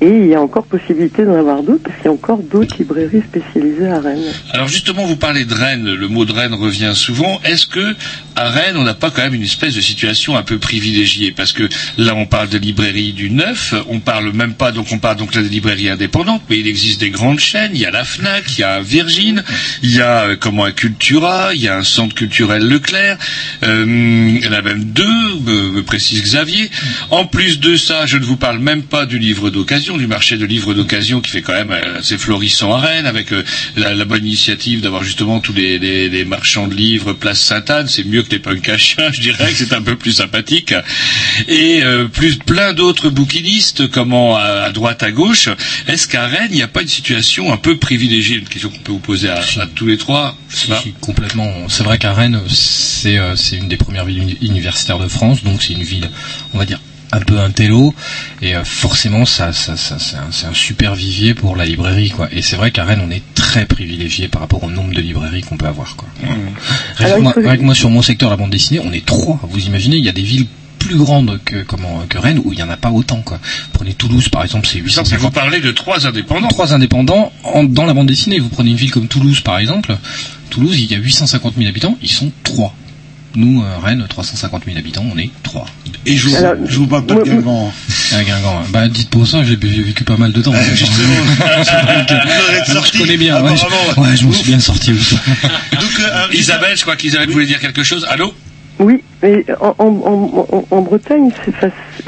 et 0.00 0.08
il 0.08 0.26
y 0.26 0.34
a 0.34 0.40
encore 0.40 0.64
possibilité 0.64 1.24
d'en 1.24 1.34
avoir 1.34 1.62
d'autres, 1.62 1.82
parce 1.82 1.96
qu'il 1.96 2.06
y 2.06 2.08
a 2.08 2.12
encore 2.12 2.42
d'autres 2.42 2.76
librairies 2.78 3.22
spécialisées 3.22 3.88
à 3.88 4.00
Rennes. 4.00 4.32
alors 4.52 4.68
justement, 4.68 5.04
vous 5.04 5.16
parlez 5.16 5.44
de 5.44 5.54
Rennes, 5.54 5.92
le 5.92 6.08
mot 6.08 6.24
de 6.24 6.32
Rennes 6.32 6.54
revient 6.54 6.92
souvent. 6.94 7.40
Est-ce 7.44 7.66
que 7.66 7.94
à 8.36 8.48
Rennes, 8.48 8.76
on 8.76 8.84
n'a 8.84 8.94
pas 8.94 9.10
quand 9.10 9.22
même 9.22 9.34
une 9.34 9.42
espèce 9.42 9.74
de 9.74 9.80
situation 9.80 10.36
un 10.36 10.42
peu 10.42 10.58
privilégiée? 10.58 11.32
Parce 11.32 11.52
que 11.52 11.68
là, 11.98 12.14
on 12.14 12.26
parle 12.26 12.48
de 12.48 12.58
librairies 12.58 13.12
du 13.12 13.30
neuf, 13.30 13.74
on 13.88 14.00
parle 14.00 14.32
même 14.32 14.54
pas, 14.54 14.72
donc 14.72 14.86
on 14.92 14.98
parle 14.98 15.16
donc 15.16 15.34
là 15.34 15.42
des 15.42 15.48
librairies 15.48 15.90
indépendantes, 15.90 16.42
mais 16.48 16.58
il 16.58 16.66
existe 16.66 17.00
des 17.00 17.10
grandes 17.10 17.40
chaînes. 17.40 17.72
Il 17.74 17.80
y 17.80 17.86
a 17.86 17.90
la 17.90 18.04
Fnac, 18.04 18.44
il 18.56 18.60
y 18.60 18.64
a 18.64 18.80
Virgin, 18.80 19.42
il 19.82 19.94
y 19.94 20.00
a 20.00 20.24
euh, 20.24 20.36
comment 20.38 20.64
un 20.64 20.72
Cultura, 20.72 21.54
il 21.54 21.60
y 21.60 21.68
a 21.68 21.76
un 21.76 21.84
centre 21.84 22.14
culturel 22.14 22.66
Leclerc. 22.66 23.18
Euh, 23.64 23.84
il 23.86 24.44
y 24.44 24.48
en 24.48 24.52
a 24.52 24.62
même 24.62 24.84
deux, 24.84 25.40
me 25.44 25.82
précise 25.82 26.22
Xavier. 26.22 26.70
En 27.10 27.26
plus 27.26 27.60
de 27.60 27.76
ça, 27.76 28.06
je 28.06 28.16
ne 28.16 28.24
vous 28.24 28.36
parle 28.36 28.58
même 28.58 28.82
pas 28.82 29.06
du 29.06 29.18
livre 29.18 29.50
d'occasion, 29.50 29.89
du 29.98 30.06
marché 30.06 30.36
de 30.36 30.44
livres 30.44 30.74
d'occasion 30.74 31.20
qui 31.20 31.30
fait 31.30 31.42
quand 31.42 31.52
même 31.52 31.70
euh, 31.72 31.98
assez 31.98 32.18
florissant 32.18 32.72
à 32.74 32.80
Rennes, 32.80 33.06
avec 33.06 33.32
euh, 33.32 33.44
la, 33.76 33.94
la 33.94 34.04
bonne 34.04 34.24
initiative 34.26 34.80
d'avoir 34.80 35.02
justement 35.04 35.40
tous 35.40 35.52
les, 35.52 35.78
les- 35.78 36.08
les 36.08 36.24
marchands 36.24 36.68
de 36.68 36.74
livres 36.74 37.12
place 37.12 37.40
Sainte-Anne. 37.40 37.88
C'est 37.88 38.04
mieux 38.04 38.22
que 38.22 38.30
les 38.30 38.38
punks 38.38 38.68
à 38.68 38.78
chiens, 38.78 39.10
je 39.12 39.20
dirais 39.20 39.50
que 39.50 39.56
c'est 39.56 39.72
un 39.72 39.82
peu 39.82 39.96
plus 39.96 40.12
sympathique. 40.12 40.74
Et 41.48 41.82
euh, 41.82 42.06
plus 42.08 42.36
plein 42.38 42.72
d'autres 42.74 43.10
bouquinistes, 43.10 43.88
comment 43.90 44.36
à, 44.36 44.42
à 44.42 44.70
droite, 44.72 45.02
à 45.02 45.10
gauche. 45.10 45.48
Est-ce 45.88 46.06
qu'à 46.08 46.26
Rennes, 46.26 46.48
il 46.50 46.56
n'y 46.56 46.62
a 46.62 46.68
pas 46.68 46.82
une 46.82 46.88
situation 46.88 47.52
un 47.52 47.56
peu 47.56 47.76
privilégiée? 47.76 48.36
Une 48.36 48.44
question 48.48 48.70
qu'on 48.70 48.78
peut 48.78 48.92
vous 48.92 48.98
poser 48.98 49.28
à, 49.28 49.40
à 49.40 49.66
tous 49.66 49.86
les 49.86 49.96
trois. 49.98 50.36
Si, 50.48 50.70
si, 50.82 50.92
complètement. 51.00 51.68
C'est 51.68 51.82
vrai 51.84 51.98
qu'à 51.98 52.12
Rennes, 52.12 52.40
c'est 52.48 53.18
euh, 53.18 53.34
une 53.52 53.68
des 53.68 53.76
premières 53.76 54.04
villes 54.04 54.18
uni- 54.22 54.38
universitaires 54.40 54.98
de 54.98 55.08
France, 55.08 55.42
donc 55.44 55.62
c'est 55.62 55.72
une 55.74 55.82
ville, 55.82 56.10
on 56.54 56.58
va 56.58 56.64
dire, 56.66 56.80
un 57.12 57.20
peu 57.20 57.38
intello, 57.40 57.94
et 58.42 58.54
euh, 58.54 58.64
forcément, 58.64 59.24
ça, 59.24 59.52
ça, 59.52 59.76
ça, 59.76 59.98
c'est 59.98 60.16
un, 60.16 60.50
un 60.50 60.54
super 60.54 60.94
vivier 60.94 61.34
pour 61.34 61.56
la 61.56 61.64
librairie, 61.64 62.10
quoi. 62.10 62.28
Et 62.32 62.40
c'est 62.42 62.56
vrai 62.56 62.70
qu'à 62.70 62.84
Rennes, 62.84 63.02
on 63.06 63.10
est 63.10 63.22
très 63.34 63.66
privilégié 63.66 64.28
par 64.28 64.40
rapport 64.42 64.62
au 64.62 64.70
nombre 64.70 64.92
de 64.94 65.00
librairies 65.00 65.42
qu'on 65.42 65.56
peut 65.56 65.66
avoir, 65.66 65.96
quoi. 65.96 66.08
Rien 66.96 67.06
Alors, 67.06 67.34
que 67.34 67.40
il 67.40 67.62
moi, 67.62 67.74
faut- 67.74 67.80
sur 67.80 67.90
mon 67.90 68.02
secteur, 68.02 68.30
la 68.30 68.36
bande 68.36 68.50
dessinée, 68.50 68.80
on 68.84 68.92
est 68.92 69.04
trois. 69.04 69.40
Vous 69.50 69.66
imaginez, 69.66 69.96
il 69.96 70.04
y 70.04 70.08
a 70.08 70.12
des 70.12 70.22
villes 70.22 70.46
plus 70.78 70.96
grandes 70.96 71.38
que 71.44 71.62
comment 71.62 72.04
que 72.08 72.16
Rennes 72.16 72.40
où 72.42 72.54
il 72.54 72.58
y 72.58 72.62
en 72.62 72.70
a 72.70 72.76
pas 72.78 72.90
autant 72.90 73.20
quoi. 73.20 73.38
Prenez 73.74 73.92
Toulouse 73.92 74.30
par 74.30 74.42
exemple, 74.44 74.66
c'est 74.66 74.78
Vous 74.78 74.86
850 74.86 75.34
parlez 75.34 75.60
de 75.60 75.72
trois 75.72 76.06
indépendants. 76.06 76.48
Trois 76.48 76.72
indépendants 76.72 77.32
en- 77.44 77.64
dans 77.64 77.84
la 77.84 77.92
bande 77.92 78.06
dessinée. 78.06 78.38
Vous 78.38 78.48
prenez 78.48 78.70
une 78.70 78.76
ville 78.76 78.90
comme 78.90 79.06
Toulouse, 79.06 79.40
par 79.40 79.58
exemple. 79.58 79.94
Toulouse, 80.48 80.80
il 80.80 80.90
y 80.90 80.94
a 80.94 80.98
850 80.98 81.54
000 81.58 81.68
habitants, 81.68 81.98
ils 82.02 82.10
sont 82.10 82.32
trois. 82.44 82.74
Nous, 83.36 83.62
euh, 83.62 83.78
Rennes, 83.82 84.04
350 84.08 84.64
000 84.64 84.76
habitants, 84.76 85.04
on 85.14 85.16
est 85.16 85.30
trois. 85.44 85.64
Et 86.04 86.16
je 86.16 86.28
vous, 86.28 86.34
Alors, 86.36 86.54
je 86.66 86.76
vous 86.78 86.86
parle 86.88 87.06
pas 87.06 87.14
de 87.14 87.22
Guingamp. 87.22 87.72
Ah, 88.12 88.24
Guingamp, 88.24 88.58
hein. 88.60 88.64
bah 88.70 88.88
dites 88.88 89.08
pour 89.10 89.26
ça, 89.26 89.44
j'ai 89.44 89.54
vécu 89.56 90.02
pas 90.02 90.16
mal 90.16 90.32
de 90.32 90.42
temps. 90.42 90.50
Donc, 90.50 90.60
je 92.92 92.98
connais 92.98 93.16
bien. 93.16 93.40
Ouais, 93.42 93.56
je, 93.56 93.64
apparemment. 93.64 94.08
ouais, 94.10 94.16
je 94.16 94.26
m'en 94.26 94.32
suis 94.32 94.46
bien 94.46 94.58
sorti. 94.60 94.92
oui. 94.92 96.38
Isabelle, 96.38 96.76
je 96.76 96.82
crois 96.82 96.96
qu'Isabelle 96.96 97.30
voulait 97.30 97.46
dire 97.46 97.60
quelque 97.60 97.82
chose. 97.84 98.06
Allô? 98.10 98.32
Oui, 98.78 99.02
mais 99.22 99.44
en, 99.60 99.74
en, 99.78 99.84
en, 99.86 100.46
en- 100.52 100.66
en 100.70 100.80
Bretagne, 100.82 101.30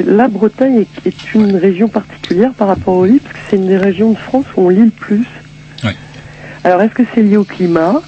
la 0.05 0.29
Bretagne 0.29 0.81
est, 1.05 1.07
est 1.09 1.35
une 1.35 1.55
région 1.57 1.87
particulière 1.89 2.53
par 2.55 2.69
rapport 2.69 2.95
au 2.95 3.05
lit, 3.05 3.21
parce 3.23 3.35
que 3.35 3.41
c'est 3.51 3.57
une 3.57 3.69
des 3.69 3.77
régions 3.77 4.13
de 4.13 4.19
France 4.19 4.47
où 4.57 4.67
on 4.67 4.69
lit 4.71 4.85
le 4.87 4.91
plus. 4.91 5.27
Ouais. 5.85 5.95
Alors, 6.65 6.81
est-ce 6.83 6.95
que 6.95 7.03
c'est 7.15 7.23
lié 7.23 7.37
au 7.37 7.45
climat? 7.45 8.01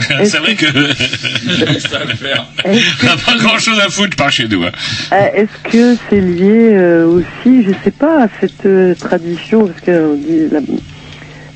C'est 0.24 0.38
vrai 0.38 0.54
que 0.54 0.66
ça 0.66 1.98
va 1.98 2.04
le 2.04 2.14
faire. 2.14 2.46
On 2.64 3.06
n'a 3.06 3.16
pas 3.16 3.36
grand 3.38 3.58
chose 3.58 3.78
à 3.80 3.88
foutre 3.88 4.16
par 4.16 4.30
chez 4.30 4.48
nous. 4.48 4.62
hein. 4.64 4.72
Euh, 5.12 5.26
Est-ce 5.34 5.70
que 5.70 5.96
c'est 6.08 6.20
lié 6.20 6.70
euh, 6.74 7.06
aussi, 7.06 7.64
je 7.64 7.72
sais 7.84 7.90
pas, 7.90 8.24
à 8.24 8.28
cette 8.40 8.64
euh, 8.66 8.94
tradition, 8.94 9.66
parce 9.66 9.80
que 9.80 10.16
dit 10.16 10.48
la, 10.50 10.60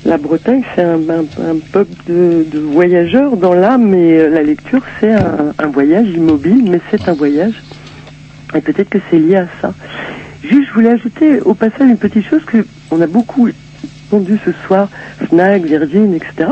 la 0.05 0.17
Bretagne, 0.17 0.63
c'est 0.75 0.83
un, 0.83 0.99
un- 1.09 1.51
un 1.51 1.57
peuple 1.71 1.93
de, 2.07 2.45
de 2.51 2.59
voyageurs 2.59 3.35
dans 3.37 3.53
l'âme, 3.53 3.93
euh, 3.95 4.29
la 4.29 4.43
lecture, 4.43 4.81
c'est 4.99 5.11
un, 5.11 5.53
un 5.59 5.67
voyage 5.67 6.07
immobile, 6.07 6.63
mais 6.69 6.79
c'est 6.91 7.07
un 7.09 7.13
voyage. 7.13 7.53
Et 8.55 8.61
peut-être 8.61 8.89
que 8.89 8.99
c'est 9.09 9.19
lié 9.19 9.37
à 9.37 9.47
ça. 9.61 9.73
Juste, 10.43 10.69
je 10.69 10.73
voulais 10.73 10.91
ajouter 10.91 11.41
au 11.41 11.53
passage 11.53 11.89
une 11.89 11.97
petite 11.97 12.29
chose 12.29 12.43
que 12.45 12.65
on 12.91 13.01
a 13.01 13.07
beaucoup 13.07 13.49
entendu 14.09 14.37
ce 14.45 14.51
soir, 14.65 14.87
Fnac, 15.27 15.63
Virgin, 15.63 16.13
etc. 16.13 16.51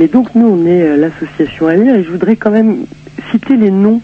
Mais 0.00 0.08
donc 0.08 0.34
nous, 0.34 0.46
on 0.48 0.66
est 0.66 0.82
euh, 0.82 0.96
l'association 0.96 1.66
à 1.68 1.74
lire 1.74 1.94
et 1.94 2.02
je 2.02 2.08
voudrais 2.08 2.34
quand 2.36 2.50
même 2.50 2.86
citer 3.30 3.54
les 3.56 3.70
noms 3.70 4.00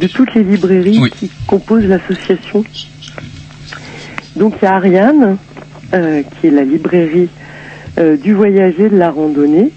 de 0.00 0.06
toutes 0.08 0.34
les 0.34 0.42
librairies 0.42 0.98
qui 1.18 1.30
composent 1.46 1.86
l'association. 1.86 2.64
Donc 4.36 4.54
il 4.60 4.64
y 4.64 4.68
a 4.68 4.74
Ariane, 4.74 5.36
euh, 5.94 6.22
qui 6.40 6.48
est 6.48 6.50
la 6.50 6.64
librairie 6.64 7.28
euh, 7.98 8.16
du 8.16 8.32
voyager 8.34 8.88
de 8.88 8.96
la 8.96 9.10
randonnée. 9.10 9.70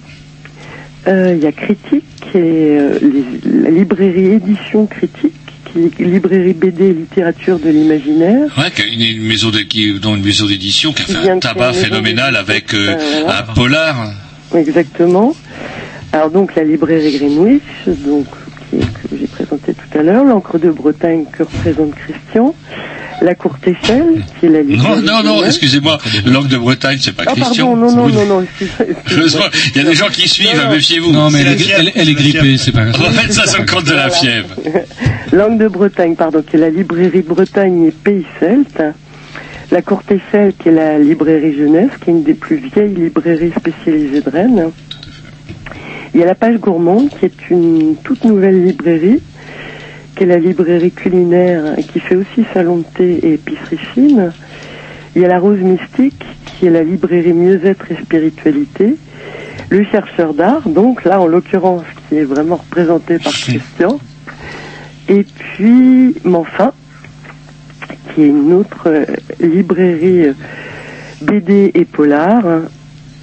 Euh, 1.07 1.35
Il 1.37 1.43
y 1.43 1.47
a 1.47 1.51
Critique, 1.51 2.03
qui 2.19 2.37
est 2.39 2.99
les- 3.01 3.61
la 3.61 3.69
librairie 3.69 4.25
édition 4.33 4.87
Critique, 4.87 5.33
qui 5.71 5.79
est 6.01 6.03
librairie 6.05 6.53
BD 6.53 6.85
et 6.85 6.93
littérature 6.93 7.59
de 7.59 7.69
l'imaginaire. 7.69 8.47
Ouais, 8.57 8.71
qui 8.71 8.81
a 8.81 8.85
une, 8.85 9.01
une 9.21 9.27
maison 9.27 9.51
de, 9.51 9.59
qui, 9.59 9.99
dans 9.99 10.15
une 10.15 10.23
maison 10.23 10.47
d'édition 10.47 10.93
qui 10.93 11.03
a 11.03 11.05
fait 11.05 11.29
un 11.29 11.37
tabac 11.37 11.73
phénoménal 11.73 12.35
avec 12.37 12.73
euh, 12.73 12.95
un 13.27 13.53
polar. 13.53 14.11
Exactement. 14.55 15.35
Alors 16.11 16.29
donc 16.31 16.55
la 16.55 16.63
librairie 16.63 17.17
Greenwich, 17.17 17.61
donc 17.87 18.25
qui 18.69 18.77
est- 18.77 18.79
que 19.09 19.17
j'ai 19.19 19.27
présenté 19.27 19.73
tout 19.73 19.97
à 19.97 20.01
l'heure, 20.03 20.23
l'encre 20.23 20.57
de 20.57 20.69
Bretagne 20.71 21.25
que 21.31 21.43
représente 21.43 21.93
Christian, 21.95 22.55
la 23.21 23.33
courte 23.35 23.65
échelle 23.67 24.23
qui 24.39 24.45
est 24.45 24.49
la 24.49 24.63
Non, 24.63 24.69
librairie. 24.69 25.01
non, 25.03 25.13
non, 25.23 25.31
Greenwich. 25.33 25.47
excusez-moi, 25.47 25.97
langue 26.25 26.47
de 26.47 26.57
Bretagne, 26.57 26.97
c'est 27.01 27.15
pas 27.15 27.23
Ah 27.27 27.31
Christian. 27.33 27.67
pardon, 27.75 27.75
non, 27.75 27.91
non, 27.95 28.07
non, 28.09 28.25
non, 28.25 28.41
excuse- 28.43 28.71
Heureusement, 29.11 29.45
Il 29.75 29.81
y 29.81 29.85
a 29.85 29.89
des 29.89 29.95
gens 29.95 30.07
qui 30.09 30.27
suivent, 30.27 30.67
méfiez-vous. 30.69 31.11
Non, 31.11 31.29
mais 31.29 31.39
C'est 31.39 31.45
elle 31.47 31.53
est, 31.53 31.57
fièvre, 31.57 31.79
elle, 31.79 31.91
elle 31.95 32.09
est 32.09 32.13
c'est 32.17 32.23
la 32.23 32.39
grippée, 32.39 32.57
c'est 32.57 32.71
pas 32.71 32.81
On 32.97 33.03
va 33.03 33.09
mettre 33.09 33.33
ça 33.33 33.45
sur 33.47 33.59
le 33.61 33.65
compte 33.65 33.85
de 33.85 33.93
la 33.93 34.09
fièvre. 34.09 34.49
Langue 35.33 35.57
de 35.59 35.67
Bretagne, 35.67 36.15
pardon, 36.15 36.41
qui 36.49 36.55
est 36.55 36.59
la 36.59 36.69
librairie 36.69 37.21
Bretagne 37.23 37.85
et 37.85 37.91
Pays 37.91 38.25
Celte. 38.39 38.81
La 39.71 39.81
Courte 39.81 40.11
Eiffel, 40.11 40.53
qui 40.53 40.69
est 40.69 40.71
la 40.71 40.99
librairie 40.99 41.55
jeunesse, 41.55 41.89
qui 41.99 42.09
est 42.09 42.13
une 42.13 42.23
des 42.23 42.35
plus 42.35 42.57
vieilles 42.57 42.93
librairies 42.93 43.51
spécialisées 43.51 44.21
de 44.21 44.29
Rennes. 44.29 44.71
Il 46.13 46.19
y 46.19 46.23
a 46.23 46.25
la 46.27 46.35
Page 46.35 46.59
Gourmande, 46.59 47.09
qui 47.09 47.25
est 47.25 47.49
une 47.49 47.95
toute 48.03 48.23
nouvelle 48.25 48.63
librairie, 48.63 49.21
qui 50.15 50.23
est 50.23 50.27
la 50.27 50.37
librairie 50.37 50.91
culinaire, 50.91 51.75
qui 51.91 51.99
fait 51.99 52.15
aussi 52.15 52.45
salon 52.53 52.77
de 52.77 52.83
thé 52.83 53.19
et 53.23 53.33
épicerie 53.33 53.77
fine. 53.77 54.31
Il 55.15 55.23
y 55.23 55.25
a 55.25 55.27
la 55.27 55.39
Rose 55.39 55.59
Mystique, 55.59 56.23
qui 56.45 56.67
est 56.67 56.69
la 56.69 56.83
librairie 56.83 57.33
mieux-être 57.33 57.91
et 57.91 57.95
spiritualité. 57.95 58.95
Le 59.69 59.83
chercheur 59.85 60.35
d'art, 60.35 60.69
donc 60.69 61.03
là 61.05 61.19
en 61.19 61.25
l'occurrence, 61.25 61.83
qui 62.07 62.17
est 62.17 62.23
vraiment 62.23 62.57
représenté 62.57 63.17
par 63.17 63.33
Christian. 63.33 63.99
Et 65.09 65.23
puis, 65.23 66.15
Manfin, 66.23 66.71
qui 68.13 68.21
est 68.23 68.27
une 68.27 68.53
autre 68.53 68.83
euh, 68.87 69.05
librairie 69.39 70.27
euh, 70.27 70.33
BD 71.21 71.71
et 71.73 71.85
polar. 71.85 72.43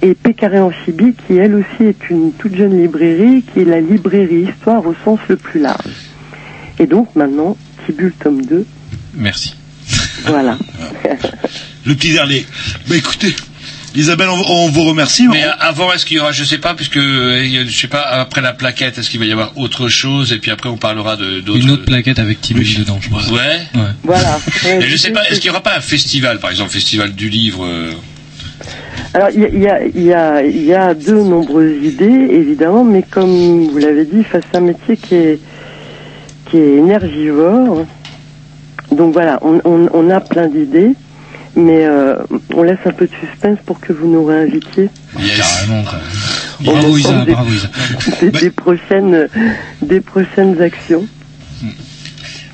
Et 0.01 0.15
Pécaré 0.15 0.59
Amphibie, 0.59 1.13
qui 1.13 1.37
elle 1.37 1.55
aussi 1.55 1.83
est 1.87 2.09
une 2.09 2.33
toute 2.33 2.55
jeune 2.55 2.77
librairie, 2.77 3.41
qui 3.53 3.61
est 3.61 3.65
la 3.65 3.79
librairie 3.79 4.49
histoire 4.49 4.85
au 4.85 4.93
sens 5.05 5.19
le 5.29 5.37
plus 5.37 5.61
large. 5.61 6.09
Et 6.77 6.87
donc 6.87 7.15
maintenant, 7.15 7.55
Tibule 7.85 8.11
tome 8.19 8.45
2, 8.45 8.65
Merci. 9.15 9.55
voilà. 10.25 10.57
Le 11.85 11.93
petit 11.95 12.11
dernier. 12.13 12.45
Bah 12.89 12.95
écoutez, 12.97 13.33
Isabelle, 13.95 14.29
on, 14.29 14.41
on 14.49 14.69
vous 14.69 14.83
remercie. 14.85 15.27
Mais 15.27 15.43
avant, 15.59 15.93
est-ce 15.93 16.05
qu'il 16.05 16.17
y 16.17 16.19
aura, 16.19 16.31
je 16.31 16.43
sais 16.43 16.57
pas, 16.57 16.73
puisque 16.73 16.97
euh, 16.97 17.65
je 17.67 17.77
sais 17.77 17.87
pas, 17.87 18.01
après 18.01 18.41
la 18.41 18.53
plaquette, 18.53 18.97
est-ce 18.97 19.09
qu'il 19.09 19.19
va 19.19 19.25
y 19.25 19.31
avoir 19.31 19.57
autre 19.57 19.87
chose 19.87 20.33
Et 20.33 20.37
puis 20.39 20.51
après, 20.51 20.69
on 20.69 20.77
parlera 20.77 21.15
de 21.15 21.41
d'autres. 21.41 21.59
Une 21.59 21.71
autre 21.71 21.85
plaquette 21.85 22.19
avec 22.19 22.41
Tibul 22.41 22.65
dedans, 22.79 22.97
je 22.99 23.09
pense. 23.09 23.29
Ouais. 23.29 23.67
Voilà. 24.03 24.39
Et 24.81 24.87
je 24.87 24.97
sais 24.97 25.11
pas, 25.11 25.27
est-ce 25.29 25.39
qu'il 25.39 25.47
y 25.47 25.51
aura 25.51 25.61
pas 25.61 25.77
un 25.77 25.81
festival, 25.81 26.39
par 26.39 26.49
exemple, 26.49 26.71
festival 26.71 27.13
du 27.13 27.29
livre 27.29 27.65
euh, 27.65 27.91
Alors, 29.13 29.29
il 29.33 29.41
y 29.41 29.45
a, 29.45 29.49
il 29.49 29.61
y, 29.61 29.67
a, 29.67 29.83
il 29.85 30.03
y, 30.03 30.13
a, 30.13 30.43
il 30.43 30.65
y 30.65 30.73
a 30.73 30.93
de 30.93 31.13
nombreuses 31.13 31.83
idées, 31.83 32.27
évidemment, 32.31 32.83
mais 32.83 33.03
comme 33.03 33.67
vous 33.67 33.77
l'avez 33.77 34.05
dit, 34.05 34.23
face 34.23 34.43
à 34.53 34.57
un 34.57 34.61
métier 34.61 34.97
qui 34.97 35.15
est, 35.15 35.39
qui 36.49 36.57
est 36.57 36.77
énergivore. 36.77 37.85
Donc 38.91 39.13
voilà, 39.13 39.39
on, 39.41 39.59
on, 39.65 39.89
on 39.93 40.09
a 40.09 40.19
plein 40.19 40.47
d'idées, 40.47 40.91
mais 41.55 41.85
euh, 41.85 42.15
on 42.53 42.63
laisse 42.63 42.79
un 42.85 42.91
peu 42.91 43.05
de 43.05 43.11
suspense 43.27 43.57
pour 43.65 43.79
que 43.79 43.93
vous 43.93 44.07
nous 44.07 44.25
réinvitiez. 44.25 44.89
Carrément, 45.37 45.83
quoi. 45.83 45.99
Bravo 46.59 46.97
Isa, 46.97 47.25
des- 47.25 47.31
bravo 47.33 47.51
Isa. 47.53 47.69
Des, 48.21 48.29
des 48.31 48.49
prochaines, 48.51 49.27
des 49.81 50.01
prochaines 50.01 50.61
actions. 50.61 51.05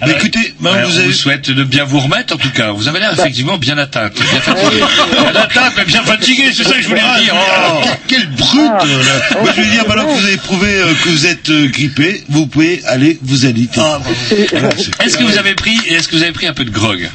Alors, 0.01 0.15
ouais, 0.15 0.29
on 0.61 0.89
vous 1.07 1.11
souhaite 1.11 1.51
de 1.51 1.63
bien 1.65 1.83
vous 1.83 1.99
remettre, 1.99 2.33
en 2.33 2.37
tout 2.37 2.51
cas. 2.51 2.71
Vous 2.71 2.87
avez 2.87 2.99
l'air 3.01 3.11
effectivement 3.11 3.57
bien 3.57 3.77
atteinte, 3.77 4.13
bien 4.13 4.39
fatigué. 4.39 4.77
bien 5.11 5.41
atteinte, 5.41 5.73
mais 5.77 5.83
bien 5.83 6.03
fatigué, 6.03 6.43
c'est 6.53 6.63
ça 6.63 6.75
que 6.75 6.81
je 6.81 6.87
voulais 6.87 7.01
dire. 7.21 7.35
Oh. 7.35 7.81
Quelle 8.07 8.27
brute 8.29 8.55
là. 8.55 9.41
Moi 9.41 9.51
je 9.53 9.61
veux 9.61 9.69
dire, 9.71 9.85
maintenant 9.85 10.05
que 10.05 10.17
vous 10.17 10.25
avez 10.25 10.37
prouvé 10.37 10.69
euh, 10.69 10.93
que 11.03 11.09
vous 11.09 11.25
êtes 11.25 11.49
euh, 11.49 11.67
grippé, 11.67 12.23
vous 12.29 12.47
pouvez 12.47 12.81
aller 12.85 13.19
vous. 13.21 13.35
Voilà, 14.51 14.69
c'est- 14.77 15.03
Est-ce 15.05 15.17
que 15.17 15.23
vous 15.25 15.37
avez 15.37 15.53
pris, 15.55 15.77
est-ce 15.89 16.07
que 16.07 16.15
vous 16.15 16.23
avez 16.23 16.31
pris 16.31 16.47
un 16.47 16.53
peu 16.53 16.63
de 16.63 16.71
grog 16.71 17.09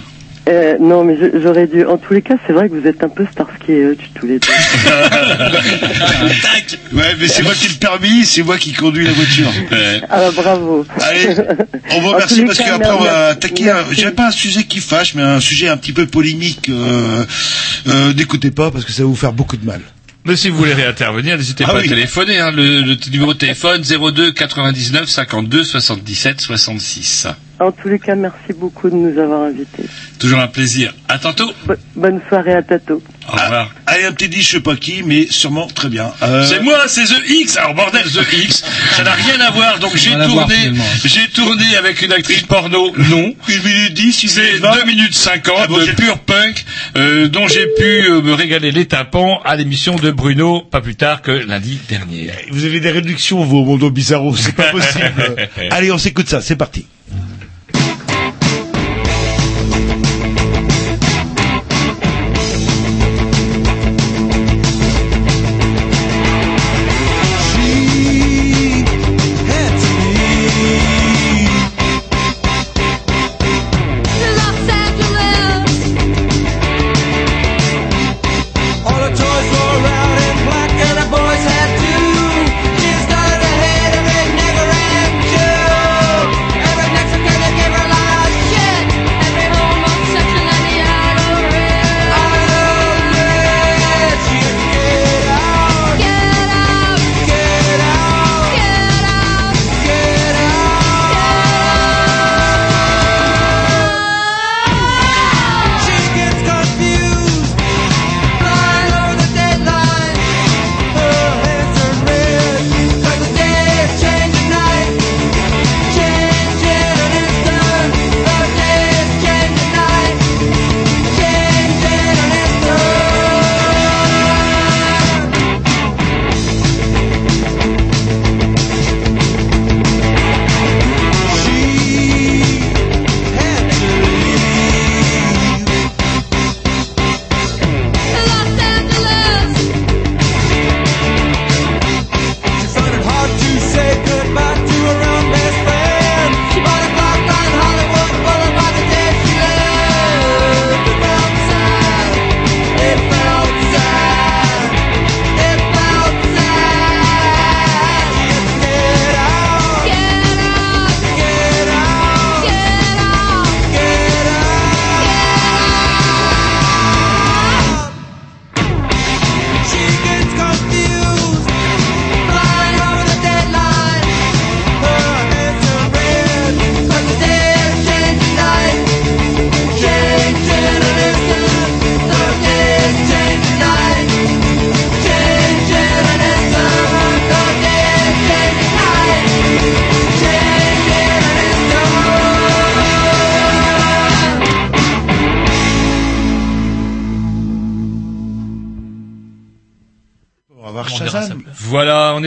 Euh, 0.47 0.77
non, 0.79 1.05
mais 1.05 1.17
j'aurais 1.43 1.67
dû. 1.67 1.87
En 1.87 1.97
tous 1.97 2.13
les 2.13 2.21
cas, 2.23 2.35
c'est 2.47 2.53
vrai 2.53 2.69
que 2.69 2.75
vous 2.75 2.87
êtes 2.87 3.03
un 3.03 3.09
peu 3.09 3.25
Starsky 3.33 3.73
et 3.73 3.83
Hutch 3.85 4.11
tous 4.15 4.27
les 4.27 4.39
deux. 4.39 4.49
Ouais, 6.93 7.17
mais 7.19 7.27
c'est 7.29 7.43
moi 7.43 7.55
qui 7.55 7.67
ai 7.67 7.69
le 7.71 7.75
permis, 7.75 8.25
c'est 8.25 8.43
moi 8.43 8.57
qui 8.57 8.73
conduis 8.73 9.05
la 9.05 9.13
voiture. 9.13 9.51
Ah 10.09 10.19
bah, 10.21 10.31
bravo. 10.35 10.87
Allez, 11.01 11.35
on 11.91 12.01
vous 12.01 12.11
remercie 12.11 12.43
parce 12.43 12.59
qu'après 12.59 12.91
on 12.91 13.01
va 13.03 13.27
attaquer. 13.29 13.73
dirais 13.95 14.13
pas 14.13 14.29
un 14.29 14.33
sujet 14.33 14.65
qui 14.65 14.79
fâche, 14.79 15.15
mais 15.15 15.23
un 15.23 15.41
sujet 15.41 15.69
un 15.69 15.77
petit 15.77 15.93
peu 15.93 16.07
polémique. 16.07 16.69
Euh, 16.69 17.25
euh, 17.89 18.13
N'écoutez 18.15 18.51
pas 18.51 18.71
parce 18.71 18.85
que 18.85 18.93
ça 18.93 19.03
va 19.03 19.09
vous 19.09 19.17
faire 19.17 19.33
beaucoup 19.33 19.57
de 19.57 19.65
mal. 19.67 19.81
Mais 20.27 20.37
si 20.37 20.49
vous 20.49 20.57
voulez 20.57 20.73
réintervenir, 20.75 21.37
n'hésitez 21.37 21.65
Ah 21.67 21.73
pas 21.73 21.79
oui. 21.81 21.87
à 21.87 21.89
téléphoner. 21.89 22.39
Hein, 22.39 22.51
le, 22.53 22.81
le 22.83 22.97
numéro 23.11 23.35
de 23.35 23.39
téléphone 23.39 23.83
02 23.83 24.33
99 24.33 25.09
52 25.09 25.65
77 25.65 26.41
66. 26.41 27.27
En 27.61 27.71
tous 27.71 27.89
les 27.89 28.01
cas, 28.01 28.17
merci 28.17 28.53
beaucoup 28.59 28.91
de 28.91 28.97
nous 28.97 29.17
avoir 29.17 29.43
invités. 29.43 29.85
Toujours 30.19 30.41
un 30.41 30.49
plaisir. 30.49 30.93
À 31.09 31.19
tantôt. 31.19 31.53
Bo- 31.67 31.75
bonne 31.95 32.21
soirée 32.29 32.53
à 32.55 32.63
Tato. 32.63 33.01
Au 33.29 33.33
revoir. 33.33 33.71
Allez, 33.87 34.05
un 34.07 34.13
petit 34.13 34.29
dit, 34.29 34.43
je 34.43 34.49
sais 34.51 34.61
pas 34.61 34.75
qui, 34.75 35.03
mais 35.05 35.29
sûrement 35.31 35.69
très 35.69 35.89
bien. 35.89 36.11
Euh, 36.23 36.45
C'est 36.45 36.61
moi, 36.63 36.79
c'est 36.89 37.05
The 37.05 37.23
X. 37.29 37.57
Alors 37.57 37.75
bordel, 37.75 38.03
The 38.03 38.27
X, 38.45 38.65
ça 38.97 39.05
n'a 39.05 39.13
rien 39.13 39.41
à 39.41 39.51
voir. 39.53 39.79
Donc 39.79 39.97
j'ai 39.97 40.11
tourné, 40.11 40.73
j'ai 41.05 41.29
tourné 41.29 41.77
avec 41.79 42.03
une 42.03 42.13
actrice 42.13 42.43
porno. 42.43 42.93
Non. 42.97 43.33
Une 43.49 43.63
minute 43.63 43.95
dix, 43.95 44.27
C'est. 44.29 44.59
2 44.59 44.85
minutes 44.87 45.15
50 45.15 45.55
Ah 45.57 45.67
bon, 45.69 45.79
de 45.79 45.93
pur 45.93 46.19
punk, 46.19 46.65
euh, 46.97 47.29
dont 47.29 47.47
j'ai 47.47 47.67
pu 47.79 47.85
euh, 48.11 48.21
me 48.21 48.33
régaler 48.35 48.73
les 48.73 48.87
tympans 48.87 49.41
à 49.45 49.55
l'émission 49.55 49.95
de 49.95 50.11
Bruno, 50.11 50.61
pas 50.61 50.81
plus 50.81 50.97
tard 50.97 51.23
que 51.23 51.31
lundi 51.31 51.79
dernier. 51.89 52.31
Vous 52.51 52.65
avez 52.65 52.81
des 52.81 52.91
réductions, 52.91 53.45
vous, 53.45 53.59
au 53.59 53.65
Mondo 53.65 53.91
Bizarro, 53.91 54.35
c'est 54.37 54.55
pas 54.57 54.71
possible. 54.73 55.37
Allez, 55.71 55.93
on 55.93 55.99
s'écoute 55.99 56.29
ça, 56.29 56.41
c'est 56.41 56.57
parti. 56.57 56.87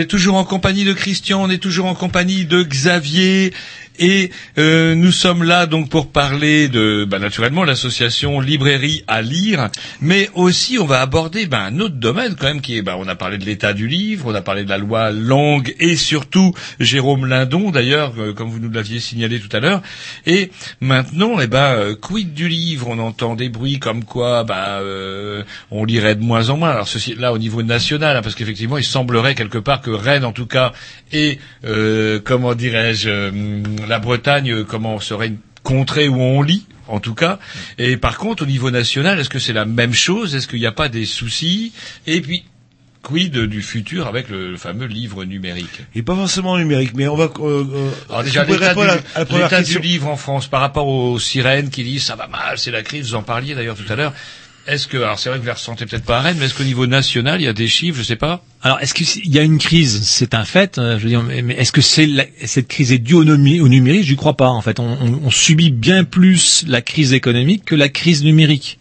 Est 0.08 0.10
toujours 0.10 0.36
en 0.36 0.46
compagnie 0.46 0.86
de 0.86 0.94
Christian, 0.94 1.44
on 1.44 1.50
est 1.50 1.58
toujours 1.58 1.86
en 1.86 1.94
compagnie 1.94 2.46
de 2.46 2.64
Xavier. 2.64 3.54
Et 4.00 4.32
euh, 4.58 4.96
nous 4.96 5.12
sommes 5.12 5.44
là 5.44 5.66
donc 5.66 5.90
pour 5.90 6.12
parler 6.12 6.68
de, 6.68 7.06
bah, 7.06 7.20
naturellement, 7.20 7.64
l'association 7.64 8.40
Librairie 8.40 9.04
à 9.08 9.22
lire, 9.22 9.70
mais 10.02 10.30
aussi 10.36 10.78
on 10.80 10.86
va 10.86 11.02
aborder 11.02 11.48
bah, 11.48 11.64
un 11.64 11.80
autre 11.80 11.96
domaine 11.96 12.36
quand 12.36 12.48
même 12.48 12.62
qui 12.62 12.78
est, 12.78 12.82
bah, 12.82 12.96
on 12.98 13.08
a 13.08 13.16
parlé 13.16 13.38
de 13.38 13.46
l'état 13.46 13.74
du 13.74 13.88
livre, 13.88 14.26
on 14.28 14.36
a 14.36 14.42
parlé 14.42 14.64
de 14.64 14.70
la 14.70 14.78
loi 14.78 15.12
langue 15.12 15.74
et 15.80 15.96
surtout 15.96 16.54
Jérôme 16.80 17.26
Lindon 17.26 17.72
d'ailleurs, 17.72 18.14
euh, 18.20 18.34
comme 18.34 18.50
vous 18.50 18.60
nous 18.60 18.70
l'aviez 18.70 19.00
signalé 19.00 19.40
tout 19.40 19.56
à 19.56 19.60
l'heure. 19.60 19.82
Et 20.26 20.52
maintenant, 20.80 21.40
eh 21.40 21.48
ben, 21.48 21.96
quid 22.00 22.34
du 22.34 22.48
livre? 22.48 22.88
On 22.90 23.00
entend 23.00 23.36
des 23.36 23.50
bruits 23.50 23.80
comme 23.80 24.04
quoi, 24.04 24.44
bah, 24.44 24.80
euh, 24.82 25.44
on 25.72 25.86
lirait 25.86 26.16
de 26.16 26.24
moins 26.24 26.50
en 26.50 26.58
moins. 26.58 26.70
Alors 26.70 26.88
ceci 26.88 27.16
là 27.16 27.34
au 27.34 27.38
niveau 27.38 27.64
national, 27.64 28.18
hein, 28.18 28.22
parce 28.22 28.36
qu'effectivement, 28.36 28.78
il 28.78 28.84
semblerait 28.84 29.36
quelque 29.36 29.58
part 29.58 29.82
que 29.82 29.90
Rennes, 29.92 30.26
en 30.26 30.34
tout 30.34 30.46
cas, 30.46 30.74
et 31.12 31.40
comment 32.24 32.54
dirais-je, 32.54 33.32
la 33.90 34.00
Bretagne, 34.00 34.52
euh, 34.52 34.64
comment 34.64 35.00
serait 35.00 35.28
une 35.28 35.38
contrée 35.64 36.08
où 36.08 36.20
on 36.20 36.42
lit 36.42 36.66
en 36.88 37.00
tout 37.00 37.14
cas. 37.14 37.40
Et 37.78 37.98
par 37.98 38.18
contre, 38.18 38.44
au 38.44 38.46
niveau 38.46 38.72
national, 38.72 39.20
est-ce 39.20 39.30
que 39.30 39.40
c'est 39.40 39.54
la 39.54 39.66
même 39.66 39.94
chose? 39.94 40.36
Est-ce 40.36 40.48
qu'il 40.48 40.60
n'y 40.60 40.66
a 40.66 40.72
pas 40.72 40.88
des 40.88 41.06
soucis? 41.06 41.74
Et 42.06 42.22
puis, 42.22 42.46
quid 43.04 43.38
du 43.38 43.62
futur 43.62 44.08
avec 44.08 44.30
le, 44.30 44.56
fameux 44.58 44.86
livre 44.86 45.26
numérique? 45.26 45.82
Et 45.96 46.02
pas 46.02 46.16
forcément 46.16 46.58
numérique, 46.58 46.92
mais 46.96 47.08
on 47.08 47.16
va. 47.16 47.26
Euh, 47.40 47.66
euh, 47.74 47.90
Alors 48.10 48.24
déjà, 48.24 48.46
l'état 48.46 48.74
du, 48.74 49.40
la 49.40 49.64
du 49.64 49.80
livre 49.80 50.08
en 50.08 50.18
France 50.18 50.48
par 50.48 50.62
rapport 50.62 50.88
aux 50.88 51.20
sirènes 51.20 51.70
qui 51.70 51.84
disent 51.84 52.04
ça 52.04 52.16
va 52.16 52.28
mal, 52.28 52.58
c'est 52.58 52.72
la 52.72 52.84
crise, 52.84 53.10
vous 53.10 53.16
en 53.16 53.24
parliez 53.24 53.56
d'ailleurs 53.56 53.76
tout 53.76 53.92
à 53.92 53.96
l'heure. 53.96 54.14
Est-ce 54.68 54.88
que, 54.88 54.98
alors 54.98 55.18
c'est 55.18 55.30
vrai 55.30 55.38
que 55.38 55.42
vous 55.44 55.46
ne 55.46 55.52
la 55.52 55.54
ressentez 55.54 55.86
peut-être 55.86 56.04
pas 56.04 56.18
à 56.18 56.22
Rennes, 56.22 56.38
mais 56.40 56.46
est-ce 56.46 56.54
qu'au 56.54 56.64
niveau 56.66 56.88
national, 56.88 57.40
il 57.42 57.46
y 57.46 57.48
a 57.48 57.54
des 57.54 57.68
chiffres, 57.70 57.98
je 57.98 58.04
sais 58.04 58.18
pas? 58.18 58.44
Alors, 58.62 58.80
est-ce 58.82 58.94
qu'il 58.94 59.34
y 59.34 59.40
a 59.40 59.44
une 59.44 59.60
crise 59.60 60.02
C'est 60.04 60.34
un 60.34 60.44
fait. 60.44 60.78
euh, 60.78 60.98
Je 61.00 61.04
veux 61.04 61.10
dire, 61.10 61.24
mais 61.24 61.54
est-ce 61.56 61.72
que 61.72 61.80
c'est 61.82 62.06
la- 62.06 62.26
cette 62.46 62.68
crise 62.68 62.92
est 62.92 62.98
due 62.98 63.14
au, 63.14 63.24
numérique? 63.24 64.04
Je 64.04 64.12
ne 64.12 64.18
crois 64.18 64.36
pas. 64.36 64.50
En 64.50 64.62
fait, 64.62 64.80
on 64.80 65.30
subit 65.32 65.72
bien 65.72 66.04
plus 66.04 66.66
la 66.68 66.82
crise 66.82 67.14
économique 67.14 67.64
que 67.66 67.76
la 67.76 67.88
crise 67.88 68.24
numérique. 68.24 68.80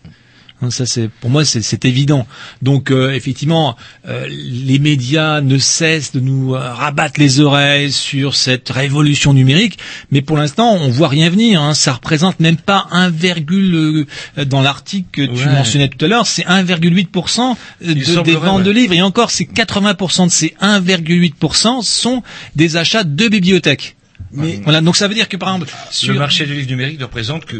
Hein, 0.62 0.70
Ça, 0.70 0.86
c'est 0.86 1.08
pour 1.08 1.28
moi, 1.28 1.44
c'est 1.44 1.60
c'est 1.60 1.84
évident. 1.84 2.26
Donc, 2.62 2.90
euh, 2.90 3.12
effectivement, 3.12 3.76
euh, 4.08 4.26
les 4.30 4.78
médias 4.78 5.42
ne 5.42 5.58
cessent 5.58 6.12
de 6.12 6.20
nous 6.20 6.54
euh, 6.54 6.58
rabattre 6.72 7.20
les 7.20 7.40
oreilles 7.40 7.92
sur 7.92 8.34
cette 8.34 8.70
révolution 8.70 9.34
numérique, 9.34 9.78
mais 10.10 10.22
pour 10.22 10.38
l'instant, 10.38 10.72
on 10.72 10.88
voit 10.88 11.08
rien 11.08 11.28
venir. 11.28 11.60
Hein. 11.60 11.74
Ça 11.74 11.92
représente 11.92 12.40
même 12.40 12.56
pas 12.56 12.86
1, 12.90 13.10
virgule, 13.10 14.06
euh, 14.38 14.44
dans 14.46 14.62
l'article 14.62 15.06
que 15.12 15.22
tu 15.26 15.44
Ouais. 15.46 15.52
mentionnais 15.52 15.88
tout 15.88 16.02
à 16.02 16.08
l'heure, 16.08 16.26
c'est 16.26 16.44
1,8% 16.46 17.56
de- 17.84 17.92
des 18.22 18.34
ventes 18.36 18.62
de 18.62 18.70
livres. 18.70 18.94
Et 18.94 19.02
encore, 19.02 19.30
c'est 19.30 19.44
80% 19.44 20.26
de 20.26 20.32
ces 20.32 20.54
1,8% 20.62 21.82
sont 21.82 22.22
des 22.54 22.76
achats 22.78 23.04
de 23.04 23.28
bibliothèques. 23.28 23.96
Mais 24.32 24.60
voilà, 24.64 24.80
donc 24.80 24.96
ça 24.96 25.06
veut 25.06 25.14
dire 25.14 25.28
que 25.28 25.36
par 25.36 25.50
exemple, 25.54 25.70
sur 25.90 26.12
Le 26.14 26.18
marché 26.18 26.46
du 26.46 26.54
livre 26.54 26.68
numérique 26.70 26.98
ne 26.98 27.04
représente 27.04 27.44
que. 27.44 27.56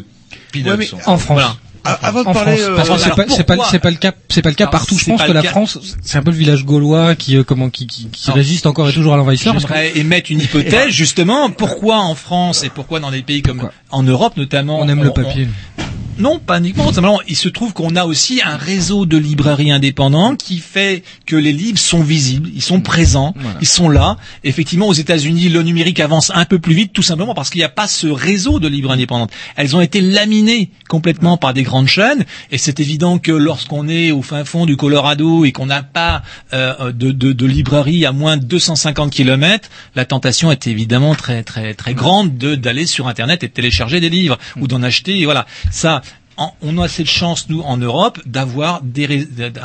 Ouais, 0.55 0.77
mais 0.79 0.89
En 1.07 1.19
France. 1.19 1.23
Voilà. 1.29 1.57
Avant 2.03 2.23
de 2.23 2.29
en 2.29 2.33
parler, 2.33 2.57
France, 2.57 2.69
euh, 2.69 2.77
parce 2.77 2.89
que 2.89 2.99
c'est 2.99 3.45
pas, 3.45 3.57
c'est 3.71 3.79
pas, 3.79 3.91
le 3.91 3.97
cas, 3.97 4.13
c'est 4.29 4.43
pas 4.43 4.49
le 4.49 4.55
cas 4.55 4.67
partout. 4.67 4.99
Je 4.99 5.07
pense 5.07 5.23
que 5.23 5.33
la. 5.33 5.43
France, 5.43 5.79
c'est 6.03 6.19
un 6.19 6.23
peu 6.23 6.31
le 6.31 6.37
village 6.37 6.65
gaulois 6.65 7.15
qui, 7.15 7.37
euh, 7.37 7.45
comment, 7.45 7.71
qui, 7.71 7.87
qui, 7.87 8.31
résiste 8.31 8.67
encore 8.67 8.89
et 8.89 8.93
toujours 8.93 9.15
à 9.15 9.17
l'envahisseur. 9.17 9.59
J'aimerais 9.59 9.97
émettre 9.97 10.31
une 10.31 10.41
hypothèse, 10.41 10.91
justement. 10.91 11.51
Pourquoi 11.51 11.99
en 11.99 12.15
France 12.15 12.65
et 12.65 12.69
pourquoi 12.69 13.01
dans 13.01 13.11
des 13.11 13.23
pays 13.23 13.43
comme 13.43 13.69
en 13.91 14.03
Europe 14.03 14.37
notamment 14.37 14.81
On 14.81 14.89
aime 14.89 15.03
le 15.03 15.13
papier. 15.13 15.49
Non, 16.19 16.39
pas 16.39 16.59
uniquement. 16.59 16.87
Simplement, 16.93 17.21
il 17.29 17.37
se 17.37 17.49
trouve 17.49 17.73
qu'on 17.75 17.95
a 17.97 18.05
aussi 18.05 18.41
un 18.45 18.57
réseau 18.57 19.05
de 19.07 19.17
librairies 19.19 19.71
indépendantes 19.71 20.43
qui 20.43 20.59
fait 20.59 21.03
que 21.27 21.37
les 21.37 21.53
livres 21.53 21.79
sont 21.79 22.03
visibles, 22.03 22.49
ils 22.55 22.63
sont 22.63 22.81
présents, 22.81 23.35
Voilà. 23.37 23.59
ils 23.61 23.67
sont 23.67 23.89
là. 23.89 24.17
Effectivement, 24.45 24.89
aux 24.89 24.93
États-Unis, 24.95 25.49
le 25.51 25.63
numérique 25.63 26.01
avance 26.01 26.31
un 26.35 26.45
peu 26.47 26.59
plus 26.59 26.75
vite, 26.75 26.93
tout 26.93 27.03
simplement 27.03 27.35
parce 27.35 27.51
qu'il 27.51 27.59
n'y 27.59 27.65
a 27.65 27.69
pas 27.69 27.87
ce 27.87 28.07
réseau 28.07 28.61
de 28.61 28.69
livres 28.69 28.91
indépendantes. 28.93 29.31
Elles 29.57 29.77
ont 29.77 29.81
été 29.81 30.01
laminées 30.01 30.71
complètement 30.89 31.37
par 31.37 31.53
des 31.53 31.63
grandes 31.65 31.89
chaînes, 31.89 32.25
et 32.51 32.59
c'est 32.59 32.81
évident 32.81 33.19
que 33.19 33.33
lorsqu'on 33.33 33.89
est 33.89 34.11
au 34.11 34.23
fin 34.23 34.45
fond 34.45 34.65
du 34.67 34.77
Colorado 34.77 35.45
et 35.45 35.53
qu'on 35.53 35.67
n'a 35.67 35.83
pas 35.83 36.23
euh, 36.55 36.93
de, 36.93 37.11
de, 37.13 37.33
de 37.33 37.47
librairie 37.47 38.07
à 38.07 38.13
moins 38.13 38.37
de 38.37 38.45
250 38.45 39.11
kilomètres, 39.11 39.69
la 39.95 40.05
tentation 40.05 40.51
est 40.51 40.67
évidemment 40.67 41.15
très 41.15 41.43
très 41.43 41.75
très 41.75 41.95
grande 41.95 42.39
de 42.39 42.55
d'aller 42.55 42.87
sur 42.87 43.09
Internet 43.09 43.43
et 43.45 43.49
de 43.49 43.53
télécharger 43.53 44.01
des 44.01 44.09
livres 44.11 44.39
ou 44.59 44.67
d'en 44.67 44.83
acheter. 44.83 45.19
Et 45.21 45.25
voilà, 45.25 45.47
ça 45.71 46.01
on 46.39 46.79
a 46.79 46.89
cette 46.89 47.07
chance, 47.09 47.49
nous, 47.49 47.61
en 47.61 47.77
Europe, 47.77 48.21
d'avoir 48.27 48.83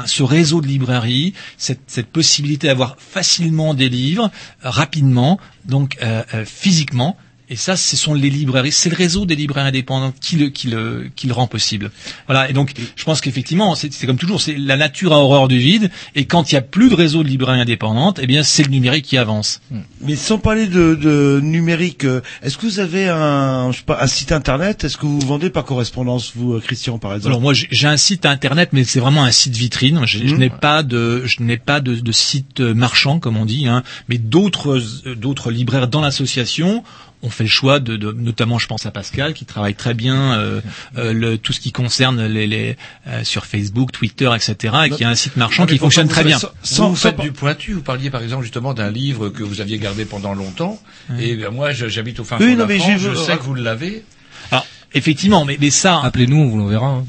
ce 0.05 0.23
réseau 0.23 0.61
de 0.61 0.67
librairies, 0.67 1.33
cette, 1.57 1.81
cette 1.87 2.07
possibilité 2.07 2.67
d'avoir 2.67 2.95
facilement 2.97 3.73
des 3.73 3.89
livres, 3.89 4.29
euh, 4.65 4.69
rapidement, 4.69 5.39
donc 5.65 5.97
euh, 6.01 6.23
euh, 6.33 6.45
physiquement. 6.45 7.17
Et 7.51 7.57
ça, 7.57 7.75
ce 7.75 7.97
sont 7.97 8.13
les 8.13 8.29
librairies, 8.29 8.71
c'est 8.71 8.89
le 8.89 8.95
réseau 8.95 9.25
des 9.25 9.35
librairies 9.35 9.67
indépendantes 9.67 10.15
qui 10.21 10.37
le, 10.37 10.47
qui 10.47 10.67
le, 10.67 11.09
qui 11.17 11.27
le 11.27 11.33
rend 11.33 11.47
possible. 11.47 11.91
Voilà. 12.25 12.49
Et 12.49 12.53
donc, 12.53 12.71
je 12.95 13.03
pense 13.03 13.19
qu'effectivement, 13.19 13.75
c'est 13.75 13.91
c'est 13.91 14.07
comme 14.07 14.17
toujours, 14.17 14.39
c'est 14.39 14.55
la 14.57 14.77
nature 14.77 15.11
a 15.11 15.17
horreur 15.19 15.49
du 15.49 15.57
vide. 15.59 15.91
Et 16.15 16.23
quand 16.23 16.49
il 16.49 16.55
y 16.55 16.57
a 16.57 16.61
plus 16.61 16.89
de 16.89 16.95
réseau 16.95 17.23
de 17.23 17.27
librairies 17.27 17.59
indépendantes, 17.59 18.19
eh 18.23 18.25
bien, 18.27 18.41
c'est 18.43 18.63
le 18.63 18.69
numérique 18.69 19.03
qui 19.05 19.17
avance. 19.17 19.59
Mais 19.99 20.15
sans 20.15 20.37
parler 20.39 20.67
de, 20.67 20.95
de 20.95 21.41
numérique, 21.43 22.05
euh, 22.05 22.21
est-ce 22.41 22.57
que 22.57 22.65
vous 22.65 22.79
avez 22.79 23.09
un, 23.09 23.71
je 23.73 23.79
sais 23.79 23.83
pas, 23.85 23.99
un 24.01 24.07
site 24.07 24.31
internet? 24.31 24.85
Est-ce 24.85 24.95
que 24.97 25.05
vous 25.05 25.19
vendez 25.19 25.49
par 25.49 25.65
correspondance, 25.65 26.31
vous, 26.33 26.53
euh, 26.53 26.61
Christian, 26.61 26.99
par 26.99 27.11
exemple? 27.13 27.31
Alors 27.33 27.41
moi 27.41 27.53
j'ai 27.53 27.67
j'ai 27.69 27.87
un 27.87 27.97
site 27.97 28.25
internet 28.25 28.69
mais 28.71 28.85
c'est 28.85 29.01
vraiment 29.01 29.25
un 29.25 29.31
site 29.31 29.57
vitrine. 29.57 29.99
Je, 30.05 30.19
je 30.25 30.33
Mhm. 30.35 30.39
n'ai 30.39 30.49
pas 30.49 30.83
de 30.83 31.23
je 31.25 31.43
n'ai 31.43 31.57
pas 31.57 31.81
de, 31.81 31.95
de 31.95 32.11
site 32.13 32.61
euh, 32.61 32.73
marchand 32.73 33.19
comme 33.19 33.35
on 33.35 33.45
dit, 33.45 33.67
hein, 33.67 33.83
mais 34.07 34.17
d'autres 34.17 34.81
d'autres 35.15 35.51
libraires 35.51 35.89
dans 35.89 35.99
l'association 36.01 36.83
ont 37.23 37.29
fait 37.29 37.43
le 37.43 37.49
choix 37.49 37.79
de, 37.79 37.97
de- 37.97 38.11
notamment 38.11 38.57
je 38.59 38.67
pense 38.67 38.85
à 38.85 38.91
Pascal 38.91 39.33
qui 39.33 39.45
travaille 39.45 39.75
très 39.75 39.93
bien 39.93 40.33
euh, 40.39 40.61
euh, 40.97 41.13
le, 41.13 41.37
tout 41.37 41.53
ce 41.53 41.59
qui 41.59 41.71
concerne 41.71 42.25
les, 42.25 42.47
les 42.47 42.77
euh, 43.07 43.23
sur 43.23 43.45
Facebook, 43.45 43.91
Twitter, 43.91 44.29
etc. 44.35 44.75
et 44.85 44.89
qui 44.89 45.03
a 45.03 45.09
un 45.09 45.15
site 45.15 45.37
marchand 45.37 45.63
Non, 45.63 45.67
qui 45.67 45.77
fonctionne 45.77 46.07
très 46.07 46.21
vous 46.23 46.27
bien. 46.29 46.39
faites- 46.39 46.51
vous 46.79 46.95
faites 46.95 47.19
du 47.19 47.31
pointu. 47.31 47.73
Vous 47.73 47.81
parliez 47.81 48.09
par 48.09 48.23
exemple 48.23 48.43
justement 48.43 48.73
d'un 48.73 48.89
livre 48.89 49.29
que 49.29 49.43
vous 49.43 49.61
aviez 49.61 49.77
gardé 49.77 50.05
pendant 50.05 50.33
longtemps. 50.33 50.81
Et 51.19 51.35
ben, 51.35 51.51
moi, 51.51 51.71
je- 51.73 51.87
j'habite 51.87 52.19
au 52.19 52.23
fin 52.23 52.37
Oui, 52.39 52.51
fond 52.53 52.57
non, 52.57 52.65
de 52.65 52.71
la 52.73 52.79
France. 52.79 52.91
j'ai- 53.01 53.09
Je 53.11 53.15
sais 53.15 53.37
que 53.37 53.43
vous 53.43 53.53
l'avez. 53.55 54.03
Alors 54.51 54.65
effectivement, 54.93 55.45
mais, 55.45 55.57
mais 55.59 55.69
ça. 55.69 56.01
Appelez-nous, 56.03 56.37
on 56.37 56.47
vous 56.47 56.57
l'enverra. 56.57 56.87
hein. 56.87 57.05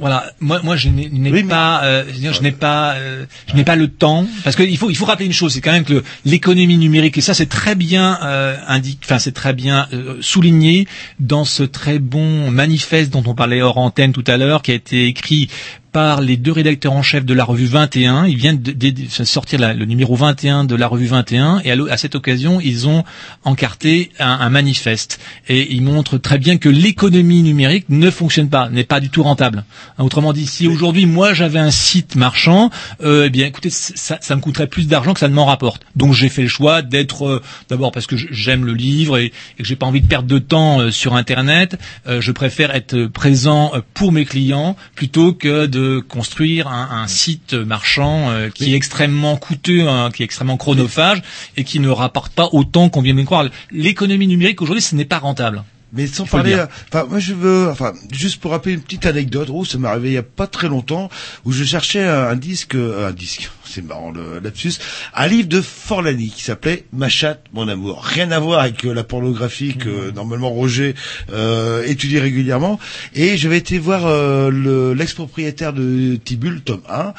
Voilà, 0.00 0.32
moi, 0.40 0.60
moi, 0.64 0.76
je 0.76 0.88
n'ai 0.88 1.42
pas, 1.42 1.84
euh, 1.84 2.04
je 2.10 2.40
n'ai 2.40 2.52
pas, 2.52 2.94
euh, 2.94 3.26
je 3.46 3.54
n'ai 3.54 3.64
pas 3.64 3.76
le 3.76 3.86
temps, 3.88 4.26
parce 4.44 4.56
qu'il 4.56 4.78
faut, 4.78 4.88
il 4.88 4.96
faut 4.96 5.04
rappeler 5.04 5.26
une 5.26 5.34
chose, 5.34 5.52
c'est 5.52 5.60
quand 5.60 5.72
même 5.72 5.84
que 5.84 6.02
l'économie 6.24 6.78
numérique, 6.78 7.18
et 7.18 7.20
ça, 7.20 7.34
c'est 7.34 7.50
très 7.50 7.74
bien 7.74 8.18
euh, 8.22 8.56
indiqué, 8.66 8.98
enfin, 9.04 9.18
c'est 9.18 9.32
très 9.32 9.52
bien 9.52 9.88
euh, 9.92 10.16
souligné 10.22 10.88
dans 11.18 11.44
ce 11.44 11.62
très 11.62 11.98
bon 11.98 12.50
manifeste 12.50 13.12
dont 13.12 13.22
on 13.26 13.34
parlait 13.34 13.60
hors 13.60 13.76
antenne 13.76 14.12
tout 14.12 14.24
à 14.26 14.38
l'heure, 14.38 14.62
qui 14.62 14.70
a 14.70 14.74
été 14.74 15.06
écrit 15.06 15.50
par 15.92 16.20
les 16.20 16.36
deux 16.36 16.52
rédacteurs 16.52 16.92
en 16.92 17.02
chef 17.02 17.24
de 17.24 17.34
la 17.34 17.44
revue 17.44 17.66
21. 17.66 18.26
Ils 18.26 18.36
viennent 18.36 18.62
de, 18.62 18.72
de- 18.72 18.90
de 18.90 19.08
sortir 19.24 19.58
la- 19.58 19.74
le 19.74 19.84
numéro 19.84 20.14
21 20.14 20.64
de 20.64 20.74
la 20.76 20.86
revue 20.86 21.06
21 21.06 21.60
et 21.64 21.72
à, 21.72 21.96
cette 21.96 22.14
occasion, 22.14 22.60
ils 22.60 22.86
ont 22.88 23.02
encarté 23.44 24.10
un, 24.18 24.28
un 24.40 24.50
manifeste 24.50 25.18
et 25.48 25.72
ils 25.72 25.82
montrent 25.82 26.18
très 26.18 26.38
bien 26.38 26.58
que 26.58 26.68
l'économie 26.68 27.42
numérique 27.42 27.86
ne 27.88 28.10
fonctionne 28.10 28.48
pas, 28.48 28.68
n'est 28.68 28.84
pas 28.84 29.00
du 29.00 29.10
tout 29.10 29.22
rentable. 29.22 29.64
Hein, 29.98 30.04
Autrement 30.04 30.32
dit, 30.32 30.46
si 30.46 30.68
aujourd'hui 30.68 31.06
moi 31.06 31.34
j'avais 31.34 31.58
un 31.58 31.70
site 31.70 32.14
marchand, 32.16 32.70
euh, 33.02 33.24
eh 33.26 33.30
bien 33.30 33.46
écoutez, 33.46 33.70
ça, 33.70 34.18
ça 34.20 34.36
me 34.36 34.40
coûterait 34.40 34.66
plus 34.68 34.86
d'argent 34.86 35.14
que 35.14 35.20
ça 35.20 35.28
ne 35.28 35.34
m'en 35.34 35.46
rapporte. 35.46 35.82
Donc 35.96 36.12
j'ai 36.14 36.28
fait 36.28 36.42
le 36.42 36.48
choix 36.48 36.82
d'être 36.82 37.26
euh, 37.26 37.42
d'abord 37.68 37.90
parce 37.92 38.06
que 38.06 38.16
j'aime 38.16 38.64
le 38.64 38.74
livre 38.74 39.18
et, 39.18 39.26
et 39.26 39.62
que 39.62 39.64
j'ai 39.64 39.76
pas 39.76 39.86
envie 39.86 40.00
de 40.00 40.06
perdre 40.06 40.28
de 40.28 40.38
temps 40.38 40.80
euh, 40.80 40.90
sur 40.90 41.14
Internet. 41.14 41.78
euh, 42.06 42.20
je 42.20 42.32
préfère 42.32 42.74
être 42.74 43.06
présent 43.06 43.72
pour 43.94 44.12
mes 44.12 44.24
clients 44.24 44.76
plutôt 44.94 45.32
que 45.32 45.66
de 45.66 45.79
construire 46.08 46.68
un, 46.68 47.02
un 47.02 47.06
site 47.06 47.54
marchand 47.54 48.30
euh, 48.30 48.48
qui 48.48 48.72
est 48.72 48.76
extrêmement 48.76 49.36
coûteux, 49.36 49.88
hein, 49.88 50.10
qui 50.12 50.22
est 50.22 50.24
extrêmement 50.24 50.56
chronophage 50.56 51.22
et 51.56 51.64
qui 51.64 51.80
ne 51.80 51.88
rapporte 51.88 52.32
pas 52.32 52.48
autant 52.52 52.88
qu'on 52.88 53.02
vient 53.02 53.14
de 53.14 53.22
croire. 53.22 53.46
L'économie 53.70 54.26
numérique 54.26 54.62
aujourd'hui, 54.62 54.82
ce 54.82 54.94
n'est 54.94 55.04
pas 55.04 55.18
rentable. 55.18 55.64
Mais 55.92 56.06
sans 56.06 56.24
parler, 56.24 56.54
euh, 56.54 56.66
enfin, 56.88 57.04
moi 57.10 57.18
je 57.18 57.34
veux, 57.34 57.68
enfin, 57.68 57.92
juste 58.12 58.40
pour 58.40 58.52
rappeler 58.52 58.74
une 58.74 58.80
petite 58.80 59.06
anecdote, 59.06 59.48
oh, 59.52 59.64
ça 59.64 59.76
m'est 59.78 59.88
arrivé 59.88 60.10
il 60.10 60.14
y 60.14 60.18
a 60.18 60.22
pas 60.22 60.46
très 60.46 60.68
longtemps, 60.68 61.10
où 61.44 61.52
je 61.52 61.64
cherchais 61.64 62.04
un, 62.04 62.28
un 62.28 62.36
disque, 62.36 62.76
euh, 62.76 63.08
un 63.08 63.12
disque, 63.12 63.50
c'est 63.70 63.82
marrant 63.82 64.10
le 64.10 64.38
lapsus, 64.40 64.72
un 65.14 65.26
livre 65.26 65.48
de 65.48 65.60
Forlani 65.60 66.28
qui 66.28 66.42
s'appelait 66.42 66.84
Ma 66.92 67.08
chatte, 67.08 67.44
mon 67.52 67.68
amour. 67.68 68.02
Rien 68.04 68.30
à 68.32 68.38
voir 68.38 68.60
avec 68.60 68.84
euh, 68.84 68.92
la 68.92 69.04
pornographie 69.04 69.74
que 69.76 70.10
normalement 70.10 70.50
Roger 70.50 70.94
euh, 71.32 71.84
étudie 71.86 72.18
régulièrement. 72.18 72.78
Et 73.14 73.36
j'avais 73.36 73.58
été 73.58 73.78
voir 73.78 74.06
euh, 74.06 74.50
le- 74.50 74.92
l'ex-propriétaire 74.94 75.72
de 75.72 76.16
Tibul, 76.16 76.60
tome 76.62 76.82
1, 76.88 77.14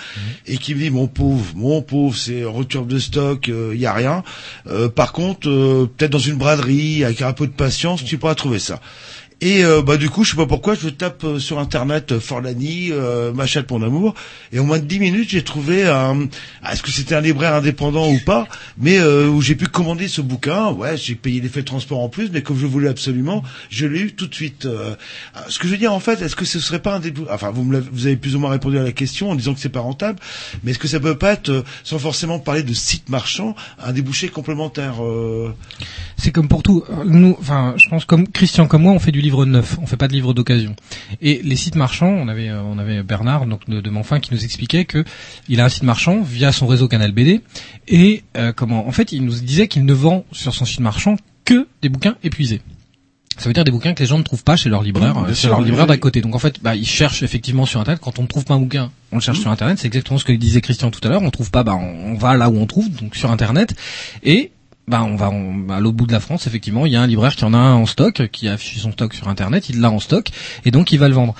et 0.48 0.57
qui 0.57 0.76
me 0.76 0.80
dit 0.82 0.90
mon 0.90 1.07
pauvre, 1.07 1.45
mon 1.56 1.82
pauvre, 1.82 2.15
c'est 2.18 2.44
rupture 2.44 2.86
de 2.86 2.99
stock, 2.99 3.48
il 3.49 3.80
y 3.80 3.86
a 3.86 3.94
rien. 3.94 4.23
Euh, 4.68 4.90
par 4.90 5.14
contre, 5.14 5.49
euh, 5.49 5.90
peut-être 5.98 6.11
dans 6.11 6.19
une 6.19 6.36
braderie 6.36 7.03
avec 7.03 7.22
un 7.22 7.34
peu 7.34 7.48
de 7.48 7.52
patience, 7.53 8.03
tu 8.03 8.18
pourras 8.18 8.36
trouver 8.36 8.60
ça. 8.60 8.82
Et 9.43 9.63
euh, 9.63 9.81
bah 9.81 9.97
du 9.97 10.07
coup, 10.07 10.23
je 10.23 10.31
sais 10.31 10.35
pas 10.38 10.45
pourquoi, 10.45 10.76
je 10.76 10.88
tape 10.89 11.23
euh, 11.23 11.39
sur 11.39 11.57
internet 11.57 12.11
euh, 12.11 12.19
Forlani, 12.19 12.89
euh, 12.91 13.34
Machat 13.34 13.63
mon 13.72 13.81
amour, 13.81 14.13
et 14.53 14.59
en 14.59 14.65
moins 14.65 14.77
de 14.77 14.85
10 14.85 14.99
minutes, 14.99 15.30
j'ai 15.31 15.43
trouvé 15.43 15.88
un. 15.88 16.27
ah, 16.61 16.73
Est-ce 16.73 16.84
que 16.84 16.91
c'était 16.91 17.15
un 17.15 17.22
libraire 17.22 17.55
indépendant 17.55 18.07
ou 18.11 18.19
pas? 18.23 18.47
Mais 18.77 18.99
euh, 18.99 19.27
où 19.27 19.41
j'ai 19.41 19.55
pu 19.55 19.65
commander 19.65 20.07
ce 20.07 20.22
bouquin. 20.22 20.69
Ouais, 20.69 20.95
j'ai 20.95 21.15
payé 21.15 21.41
les 21.41 21.49
frais 21.49 21.61
de 21.61 21.65
transport 21.65 21.99
en 22.01 22.07
plus, 22.09 22.30
mais 22.31 22.43
comme 22.43 22.55
je 22.59 22.68
voulais 22.68 22.88
absolument, 22.89 23.41
je 23.72 23.88
l'ai 23.88 24.01
eu 24.01 24.11
tout 24.13 24.27
de 24.27 24.35
suite. 24.35 24.65
Euh, 24.68 24.93
ce 25.49 25.57
que 25.57 25.65
je 25.65 25.72
veux 25.72 25.80
dire 25.80 25.91
en 25.93 25.99
fait, 25.99 26.22
est-ce 26.22 26.35
que 26.35 26.45
ce 26.45 26.59
serait 26.59 26.80
pas 26.81 26.93
un 26.95 26.99
début 26.99 27.22
Enfin, 27.31 27.49
vous 27.49 27.63
me 27.63 27.73
l'avez- 27.73 27.89
vous 27.91 28.05
avez 28.05 28.18
plus 28.18 28.35
ou 28.35 28.39
moins 28.39 28.51
répondu 28.51 28.77
à 28.77 28.84
la 28.84 28.91
question 28.91 29.31
en 29.31 29.35
disant 29.35 29.55
que 29.55 29.59
c'est 29.59 29.69
pas 29.69 29.80
rentable, 29.80 30.19
mais 30.63 30.69
est-ce 30.72 30.80
que 30.80 30.88
ça 30.88 30.99
peut 30.99 31.18
pas 31.18 31.31
être, 31.34 31.63
sans 31.84 31.97
forcément 31.97 32.38
parler 32.38 32.61
de 32.61 32.73
site 32.76 33.09
marchand, 33.09 33.55
un 33.84 33.91
débouché 33.91 34.30
complémentaire 34.30 34.95
C'est 36.18 36.31
comme 36.31 36.47
pour 36.47 36.61
tout. 36.61 36.84
Nous, 37.05 37.35
enfin, 37.39 37.73
je 37.77 37.89
pense 37.89 38.05
comme 38.05 38.27
Christian 38.27 38.68
comme 38.68 38.84
moi, 38.84 38.91
on 38.93 38.99
fait 38.99 39.11
du 39.11 39.22
livre 39.22 39.31
neuf, 39.45 39.78
on 39.82 39.86
fait 39.86 39.98
pas 39.98 40.08
de 40.08 40.14
livre 40.14 40.34
d'occasion. 40.34 40.76
Et 41.22 41.41
les 41.44 41.56
sites 41.56 41.76
marchands, 41.76 42.10
on 42.10 42.28
avait, 42.28 42.49
euh, 42.49 42.62
on 42.62 42.78
avait 42.78 43.03
Bernard 43.03 43.45
donc 43.45 43.68
de, 43.70 43.82
de 43.82 43.90
Manfin 43.90 44.20
qui 44.20 44.34
nous 44.34 44.44
expliquait 44.44 44.86
que 44.86 45.03
il 45.49 45.60
a 45.62 45.66
un 45.66 45.70
site 45.70 45.84
marchand 45.84 46.22
via 46.22 46.52
son 46.52 46.68
réseau 46.68 46.88
Canal 46.88 47.12
BD 47.12 47.41
et 47.88 48.24
euh, 48.38 48.52
comment, 48.53 48.88
en 48.88 48.91
fait, 48.91 49.12
il 49.12 49.24
nous 49.26 49.34
disait 49.34 49.68
qu'il 49.68 49.86
ne 49.86 49.94
vend 49.94 50.26
sur 50.32 50.53
son 50.53 50.66
site 50.66 50.80
marchand 50.82 51.16
que 51.45 51.68
des 51.82 51.90
bouquins 51.90 52.16
épuisés. 52.24 52.62
Ça 53.38 53.49
veut 53.49 53.53
dire 53.53 53.64
des 53.64 53.72
bouquins 53.72 53.94
que 53.94 54.03
les 54.03 54.08
gens 54.08 54.18
ne 54.20 54.24
trouvent 54.24 54.44
pas 54.44 54.56
chez 54.56 54.70
leur 54.70 54.84
libraire, 54.84 55.16
Mmh, 55.16 55.24
euh, 55.26 55.34
sûr, 55.34 55.36
chez 55.36 55.48
leur 55.48 55.62
libraire 55.62 55.88
d'à 55.88 55.98
côté. 55.98 56.22
Donc 56.22 56.36
en 56.36 56.40
fait, 56.40 56.62
bah, 56.62 56.76
ils 56.76 56.86
cherchent 56.86 57.24
effectivement 57.24 57.66
sur 57.66 57.80
internet. 57.80 57.99
Quand 58.03 58.20
on 58.20 58.24
ne 58.24 58.28
trouve 58.28 58.45
pas 58.45 58.53
un 58.53 58.60
bouquin, 58.60 58.91
on 59.12 59.16
le 59.16 59.22
cherche 59.22 59.40
Mmh. 59.40 59.41
sur 59.41 59.52
internet. 59.52 59.80
C'est 59.80 59.88
exactement 59.88 60.20
ce 60.20 60.26
que 60.26 60.34
disait 60.34 60.62
Christian 60.62 60.91
tout 60.91 60.99
à 61.08 61.10
l'heure. 61.10 61.24
On 61.24 61.32
trouve 61.32 61.49
pas, 61.49 61.64
bah, 61.64 61.74
on, 61.76 62.12
on 62.12 62.16
va 62.16 62.36
là 62.36 62.49
où 62.49 62.58
on 62.58 62.68
trouve, 62.68 62.90
donc 62.91 63.16
sur 63.16 63.32
internet. 63.32 63.74
Et 64.24 64.52
bah, 64.88 65.03
on 65.03 65.16
va 65.16 65.30
on- 65.30 65.70
à 65.70 65.80
l'autre 65.80 65.95
bout 65.98 66.08
de 66.08 66.12
la 66.12 66.20
France. 66.20 66.48
Effectivement, 66.48 66.86
il 66.86 66.91
y 66.91 66.95
a 66.95 67.02
un 67.02 67.08
libraire 67.08 67.36
qui 67.36 67.45
en 67.45 67.53
a 67.53 67.58
un 67.58 67.76
en 67.76 67.86
stock, 67.86 68.28
qui 68.32 68.48
a 68.48 68.53
affiché 68.53 68.80
son 68.80 68.91
stock 68.91 69.14
sur 69.14 69.28
internet. 69.28 69.70
Il 69.70 69.80
l'a 69.80 69.91
en 69.91 69.99
stock 69.99 70.30
et 70.66 70.72
donc 70.72 70.91
il 70.91 70.99
va 70.99 71.08
le 71.08 71.14
vendre 71.14 71.36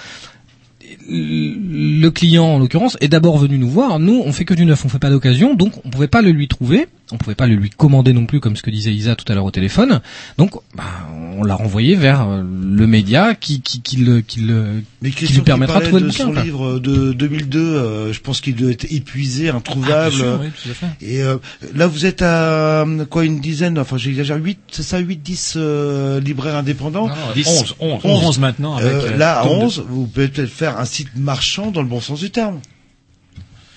le 1.08 2.10
client 2.10 2.46
en 2.46 2.60
l'occurrence 2.60 2.98
est 3.02 3.08
d'abord 3.08 3.38
venu 3.38 3.58
nous 3.58 3.70
voir. 3.70 4.00
Nous, 4.00 4.22
on 4.26 4.32
fait 4.32 4.46
que 4.46 4.54
du 4.54 4.66
neuf, 4.66 4.86
on 4.86 4.90
fait 4.90 5.00
pas 5.00 5.10
d'occasion, 5.10 5.56
donc 5.56 5.74
on 5.86 5.90
pouvait 5.90 6.08
pas 6.08 6.22
le 6.22 6.32
lui 6.32 6.48
trouver, 6.48 6.88
on 7.12 7.18
pouvait 7.18 7.36
pas 7.36 7.48
le 7.48 7.56
lui 7.56 7.70
commander 7.70 8.14
non 8.14 8.26
plus, 8.26 8.40
comme 8.40 8.56
ce 8.56 8.62
que 8.62 8.70
disait 8.70 8.94
Isa 8.94 9.16
tout 9.16 9.30
à 9.32 9.36
l'heure 9.36 9.46
au 9.46 9.52
téléphone. 9.52 10.02
Donc, 10.38 10.52
bah, 10.76 10.84
on 11.38 11.44
l'a 11.44 11.56
renvoyé 11.56 11.96
vers 11.96 12.28
euh, 12.28 12.42
le 12.44 12.88
média 12.88 13.36
qui 13.36 13.62
qui, 13.62 13.82
qui 13.82 13.98
le 13.98 14.22
qui 14.22 14.42
le 14.42 14.82
Mais 15.02 15.12
qui 15.12 15.28
lui 15.28 15.42
permettra 15.42 15.80
de 15.80 15.86
trouver 15.86 16.02
le 16.02 16.08
de 16.08 16.12
bouquin. 16.12 16.26
son 16.26 16.34
quoi. 16.34 16.44
livre 16.44 16.80
de 16.80 17.14
2002, 17.14 17.60
euh, 17.60 18.14
je 18.14 18.20
pense 18.22 18.42
qu'il 18.42 18.56
doit 18.56 18.72
être 18.72 18.92
épuisé, 18.92 19.50
introuvable. 19.50 20.14
Ah, 20.16 20.18
sûr, 20.18 20.40
oui, 20.42 20.48
tout 20.64 20.70
à 20.70 20.74
fait. 20.74 20.88
Et 21.02 21.22
euh, 21.22 21.38
là, 21.76 21.88
vous 21.88 22.06
êtes 22.06 22.22
à 22.22 22.82
euh, 22.84 23.06
quoi 23.06 23.26
une 23.26 23.40
dizaine, 23.40 23.78
enfin 23.80 23.98
j'exagère, 23.98 24.38
8, 24.38 24.60
c'est 24.72 24.84
ça, 24.84 25.00
8, 25.00 25.18
10 25.22 25.54
euh, 25.58 26.20
libraires 26.20 26.56
indépendants? 26.56 27.08
Non, 27.08 27.14
non, 27.16 27.34
10, 27.36 27.48
11, 27.48 27.76
11, 27.80 28.02
11 28.04 28.40
maintenant 28.40 28.76
avec, 28.76 28.92
Euh, 28.92 29.18
là, 29.18 29.40
à 29.40 29.44
tome 29.44 29.60
de- 29.60 29.64
11, 29.66 29.86
vous 29.90 30.08
pouvez 30.08 30.28
peut-être 30.28 30.50
faire 30.50 30.80
un 30.80 30.86
site 30.86 31.10
marchand 31.16 31.72
dans 31.72 31.82
le 31.82 31.88
bon 31.88 32.00
sens 32.02 32.20
du 32.20 32.30
terme. 32.32 32.60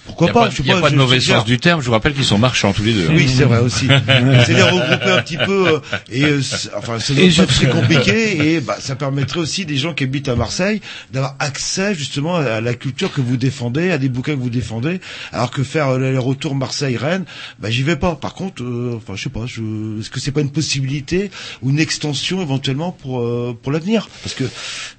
Il 0.07 0.09
Pourquoi 0.09 0.27
n'y 0.27 0.31
a 0.31 0.35
pas, 0.35 0.51
il 0.59 0.67
y 0.67 0.71
a 0.71 0.75
pas, 0.75 0.81
pas 0.83 0.91
de 0.91 0.97
mauvais 0.97 1.19
sens 1.21 1.45
du 1.47 1.59
terme. 1.59 1.81
Je 1.81 1.87
vous 1.87 1.93
rappelle 1.93 2.13
qu'ils 2.13 2.25
sont 2.27 2.37
marchands 2.37 2.73
tous 2.75 2.83
les 2.85 2.93
deux. 2.93 3.07
hein. 3.09 3.15
Oui, 3.17 3.27
c'est 3.27 3.45
vrai 3.45 3.61
aussi. 3.61 3.87
c'est 4.47 4.53
les 4.53 4.63
regrouper 4.63 5.11
un 5.11 5.23
petit 5.23 5.39
peu 5.39 5.69
euh, 5.75 5.79
et 6.11 6.25
euh, 6.25 6.43
c'est- 6.43 6.69
enfin 6.77 6.99
c'est 7.01 7.15
pas 7.35 7.47
très 7.47 7.69
compliqué 7.71 8.53
et 8.55 8.61
bah 8.61 8.77
ça 8.81 8.97
permettrait 8.97 9.41
aussi 9.41 9.65
des 9.65 9.77
gens 9.79 9.95
qui 9.95 10.05
habitent 10.05 10.29
à 10.29 10.37
Marseille 10.37 10.83
d'avoir 11.13 11.37
accès 11.39 11.95
justement 11.95 12.37
à 12.37 12.61
la 12.61 12.75
culture 12.75 13.13
que 13.13 13.23
vous 13.23 13.39
défendez, 13.39 13.91
à 13.93 13.99
des 13.99 14.11
bouquins 14.11 14.35
que 14.35 14.41
vous 14.41 14.51
défendez, 14.51 15.01
alors 15.33 15.51
que 15.51 15.63
faire 15.63 15.89
euh, 15.89 15.99
l'aller-retour 15.99 16.55
Marseille-Rennes, 16.55 17.25
bah 17.59 17.71
j'y 17.71 17.83
vais 17.83 17.97
pas. 17.97 18.15
Par 18.15 18.35
contre, 18.35 18.63
euh, 18.63 18.93
enfin 18.97 19.15
je 19.17 19.23
sais 19.23 19.31
pas, 19.31 19.47
je... 19.47 19.63
est-ce 20.01 20.11
que 20.11 20.21
c'est 20.21 20.33
pas 20.33 20.43
une 20.43 20.53
possibilité 20.53 21.31
ou 21.63 21.71
une 21.71 21.79
extension 21.81 22.43
éventuellement 22.43 22.93
pour 22.93 23.21
euh, 23.21 23.59
pour 23.63 23.73
l'avenir? 23.73 24.09
Parce 24.23 24.35
que 24.35 24.45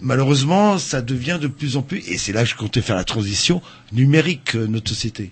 malheureusement 0.02 0.78
ça 0.78 1.02
devient 1.02 1.38
de 1.42 1.48
plus 1.48 1.78
en 1.78 1.82
plus 1.82 2.04
et 2.08 2.18
c'est 2.18 2.34
là 2.34 2.44
que 2.44 2.50
je 2.50 2.56
comptais 2.56 2.82
faire 2.82 2.96
la 2.96 3.04
transition 3.04 3.62
numérique 3.94 4.56
notre 4.56 4.95
société. 4.96 5.32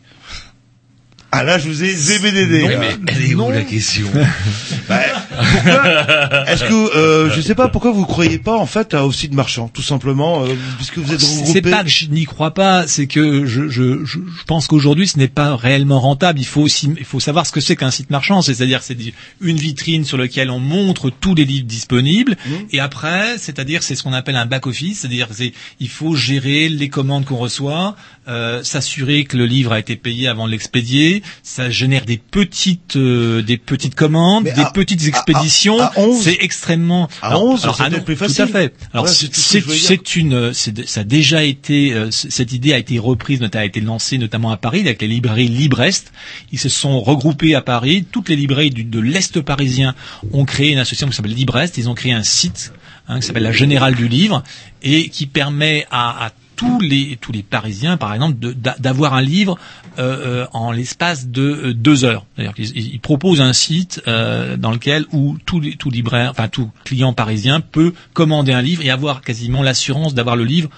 Ah 1.35 1.43
là, 1.43 1.57
je 1.57 1.67
vous 1.67 1.83
ai 1.83 1.89
ZBDD. 1.89 2.61
Non, 2.61 2.79
mais 2.79 2.89
elle 3.07 3.25
est 3.25 3.33
où 3.33 3.49
la 3.51 3.63
question 3.63 4.05
Bah, 4.87 4.99
pourquoi 5.35 6.43
Est-ce 6.47 6.63
que 6.63 6.95
euh, 6.95 7.31
je 7.31 7.41
sais 7.41 7.55
pas 7.55 7.69
pourquoi 7.69 7.91
vous 7.91 8.05
croyez 8.05 8.37
pas 8.37 8.55
en 8.55 8.67
fait 8.67 8.93
à 8.93 9.03
aussi 9.05 9.29
de 9.29 9.35
marchands, 9.35 9.67
tout 9.67 9.81
simplement, 9.81 10.43
euh, 10.43 10.53
puisque 10.77 10.99
vous 10.99 11.11
êtes 11.11 11.19
C'est 11.21 11.39
regroupés. 11.39 11.61
pas 11.71 11.83
que 11.83 11.89
je 11.89 12.05
n'y 12.05 12.25
crois 12.25 12.53
pas, 12.53 12.85
c'est 12.85 13.07
que 13.07 13.45
je, 13.45 13.67
je, 13.67 14.05
je, 14.05 14.19
je 14.19 14.43
pense 14.45 14.67
qu'aujourd'hui 14.67 15.07
ce 15.07 15.17
n'est 15.17 15.27
pas 15.27 15.55
réellement 15.55 15.99
rentable. 15.99 16.39
Il 16.39 16.45
faut 16.45 16.61
aussi, 16.61 16.91
il 16.99 17.05
faut 17.05 17.19
savoir 17.19 17.47
ce 17.47 17.51
que 17.51 17.61
c'est 17.61 17.75
qu'un 17.75 17.89
site 17.89 18.11
marchand. 18.11 18.43
C'est-à-dire 18.43 18.83
c'est 18.83 18.97
une 19.41 19.57
vitrine 19.57 20.05
sur 20.05 20.17
laquelle 20.17 20.51
on 20.51 20.59
montre 20.59 21.09
tous 21.09 21.33
les 21.33 21.45
livres 21.45 21.65
disponibles. 21.65 22.35
Et 22.71 22.79
après, 22.79 23.39
c'est-à-dire 23.39 23.81
c'est 23.81 23.95
ce 23.95 24.03
qu'on 24.03 24.13
appelle 24.13 24.35
un 24.35 24.45
back 24.45 24.67
office. 24.67 24.99
C'est-à-dire 24.99 25.29
c'est 25.31 25.53
il 25.79 25.89
faut 25.89 26.15
gérer 26.15 26.69
les 26.69 26.89
commandes 26.89 27.25
qu'on 27.25 27.37
reçoit, 27.37 27.95
euh, 28.27 28.61
s'assurer 28.63 29.23
que 29.23 29.35
le 29.35 29.47
livre 29.47 29.71
a 29.73 29.79
été 29.79 29.95
payé 29.95 30.27
avant 30.27 30.45
de 30.45 30.51
l'expédier. 30.51 31.22
Ça 31.43 31.69
génère 31.69 32.05
des 32.05 32.17
petites, 32.17 32.95
euh, 32.95 33.41
des 33.41 33.57
petites 33.57 33.95
commandes, 33.95 34.43
Mais 34.45 34.51
des 34.53 34.61
à- 34.61 34.71
petites 34.71 35.05
expéditions. 35.07 35.79
à 35.81 35.91
11, 35.97 36.21
c'est 36.23 36.37
extrêmement. 36.41 37.07
à 37.21 37.37
11, 37.39 37.61
c'est 37.61 37.67
ah 37.67 37.73
peut-être 37.89 37.97
non, 37.99 38.03
plus 38.03 38.15
Tout 38.17 38.23
à 38.41 38.47
fait. 38.47 38.73
Alors 38.93 39.05
Voilà, 39.05 39.11
c'est- 39.13 40.15
une, 40.15 40.53
c'est- 40.53 40.87
ça 40.87 41.01
a 41.01 41.03
déjà 41.03 41.43
été, 41.43 41.93
euh, 41.93 42.09
cette 42.11 42.51
idée 42.53 42.73
a 42.73 42.77
été 42.77 42.99
reprise, 42.99 43.41
a 43.53 43.65
été 43.65 43.81
lancée 43.81 44.17
notamment 44.17 44.51
à 44.51 44.57
Paris 44.57 44.81
avec 44.81 45.01
les 45.01 45.07
librairies 45.07 45.47
Librest. 45.47 46.11
Ils 46.51 46.59
se 46.59 46.69
sont 46.69 46.99
regroupés 46.99 47.55
à 47.55 47.61
Paris. 47.61 48.05
Toutes 48.11 48.29
les 48.29 48.35
librairies 48.35 48.69
du- 48.71 48.83
de 48.83 48.99
l'est 48.99 49.39
parisien 49.41 49.95
ont 50.31 50.45
créé 50.45 50.71
une 50.71 50.79
association 50.79 51.07
qui 51.09 51.15
s'appelle 51.15 51.33
Librest. 51.33 51.77
Ils 51.77 51.89
ont 51.89 51.93
créé 51.93 52.11
un 52.13 52.23
site 52.23 52.73
hein, 53.07 53.19
qui 53.19 53.27
s'appelle 53.27 53.43
la 53.43 53.51
Générale 53.51 53.95
du 53.95 54.07
Livre 54.07 54.43
et 54.81 55.09
qui 55.09 55.25
permet 55.27 55.85
à, 55.91 56.25
à 56.27 56.31
tous 56.55 56.79
les 56.79 57.17
tous 57.19 57.31
les 57.31 57.43
Parisiens, 57.43 57.97
par 57.97 58.13
exemple, 58.13 58.35
d'avoir 58.79 59.13
un 59.13 59.21
livre 59.21 59.57
euh, 59.99 60.43
euh, 60.43 60.47
en 60.53 60.71
l'espace 60.71 61.27
de 61.27 61.41
euh, 61.41 61.73
deux 61.73 62.03
heures. 62.05 62.25
C'est-à-dire 62.35 62.53
qu'ils 62.53 62.77
ils 62.93 62.99
proposent 62.99 63.41
un 63.41 63.53
site 63.53 64.01
euh, 64.07 64.57
dans 64.57 64.71
lequel 64.71 65.05
où 65.11 65.37
tout, 65.45 65.61
tout 65.77 65.89
libraire, 65.89 66.31
enfin 66.31 66.47
tout 66.47 66.69
client 66.83 67.13
parisien 67.13 67.59
peut 67.61 67.93
commander 68.13 68.53
un 68.53 68.61
livre 68.61 68.83
et 68.83 68.89
avoir 68.89 69.21
quasiment 69.21 69.63
l'assurance 69.63 70.13
d'avoir 70.13 70.35
le 70.35 70.45
livre 70.45 70.69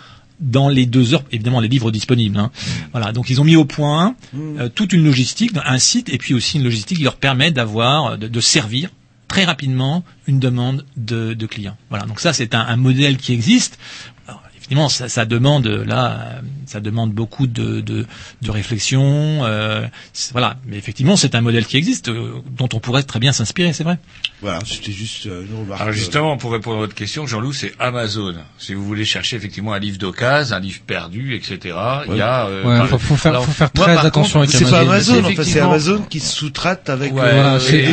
dans 0.41 0.67
les 0.67 0.85
deux 0.85 1.13
heures, 1.13 1.23
évidemment 1.31 1.61
les 1.61 1.69
livres 1.69 1.91
disponibles. 1.91 2.37
hein. 2.37 2.51
Voilà, 2.91 3.13
donc 3.13 3.29
ils 3.29 3.39
ont 3.39 3.45
mis 3.45 3.55
au 3.55 3.63
point 3.63 4.15
euh, 4.35 4.67
toute 4.67 4.91
une 4.91 5.05
logistique, 5.05 5.51
un 5.65 5.79
site 5.79 6.09
et 6.09 6.17
puis 6.17 6.33
aussi 6.33 6.57
une 6.57 6.63
logistique 6.65 6.97
qui 6.97 7.03
leur 7.05 7.15
permet 7.15 7.51
d'avoir, 7.51 8.05
euh, 8.05 8.17
de, 8.17 8.27
de 8.27 8.39
servir 8.41 8.89
très 9.29 9.45
rapidement 9.45 10.03
une 10.27 10.39
demande 10.39 10.85
de, 10.97 11.33
de 11.33 11.45
clients. 11.45 11.77
Voilà, 11.89 12.05
donc 12.05 12.19
ça 12.19 12.33
c'est 12.33 12.53
un, 12.53 12.59
un 12.59 12.75
modèle 12.75 13.17
qui 13.17 13.31
existe. 13.33 13.79
Évidemment, 14.67 14.89
ça, 14.89 15.09
ça 15.09 15.25
demande 15.25 15.67
là, 15.67 16.11
euh, 16.11 16.41
ça 16.65 16.79
demande 16.79 17.11
beaucoup 17.11 17.45
de, 17.47 17.81
de, 17.81 18.05
de 18.41 18.51
réflexion. 18.51 19.45
euh, 19.45 19.85
voilà, 20.31 20.57
mais 20.65 20.77
effectivement, 20.77 21.15
c'est 21.15 21.35
un 21.35 21.41
modèle 21.41 21.65
qui 21.65 21.77
existe, 21.77 22.09
euh, 22.09 22.33
dont 22.57 22.69
on 22.73 22.79
pourrait 22.79 23.03
très 23.03 23.19
bien 23.19 23.31
s'inspirer, 23.31 23.73
c'est 23.73 23.83
vrai. 23.83 23.97
Voilà, 24.41 24.59
c'était 24.65 24.91
juste 24.91 25.27
euh, 25.27 25.45
une 25.49 25.59
remarque. 25.59 25.81
Alors 25.81 25.93
justement, 25.93 26.37
pour 26.37 26.51
répondre 26.51 26.77
à 26.77 26.79
votre 26.79 26.95
question, 26.95 27.27
Jean-Loup, 27.27 27.53
c'est 27.53 27.73
Amazon. 27.79 28.33
Si 28.57 28.73
vous 28.73 28.83
voulez 28.85 29.05
chercher 29.05 29.35
effectivement 29.35 29.73
un 29.73 29.79
livre 29.79 29.97
d'occasion, 29.97 30.55
un 30.55 30.59
livre 30.59 30.81
perdu, 30.85 31.35
etc., 31.35 31.75
il 32.09 32.15
y 32.17 32.21
a... 32.21 32.45
euh, 32.47 32.63
Ouais, 32.63 32.77
par- 32.79 32.87
faut- 32.89 32.97
faut 32.97 33.15
faire- 33.15 33.31
Alors, 33.33 33.45
faut 33.45 33.51
faire 33.51 33.69
moi, 33.75 33.85
très 33.85 33.97
attention 34.05 34.39
contre, 34.41 34.55
avec 34.55 34.65
C'est 34.65 34.71
pas 34.71 34.79
Amazon. 34.81 35.13
Amazon, 35.13 35.13
en 35.13 35.15
fait, 35.15 35.27
c'est 35.35 35.41
effectivement- 35.41 35.69
Amazon 35.69 36.01
qui 36.09 36.19
se 36.19 36.35
sous-traite 36.35 36.89
avec 36.89 37.13
Ouais, 37.13 37.21
euh, 37.23 37.31
Voilà, 37.43 37.59
c'est-. 37.59 37.85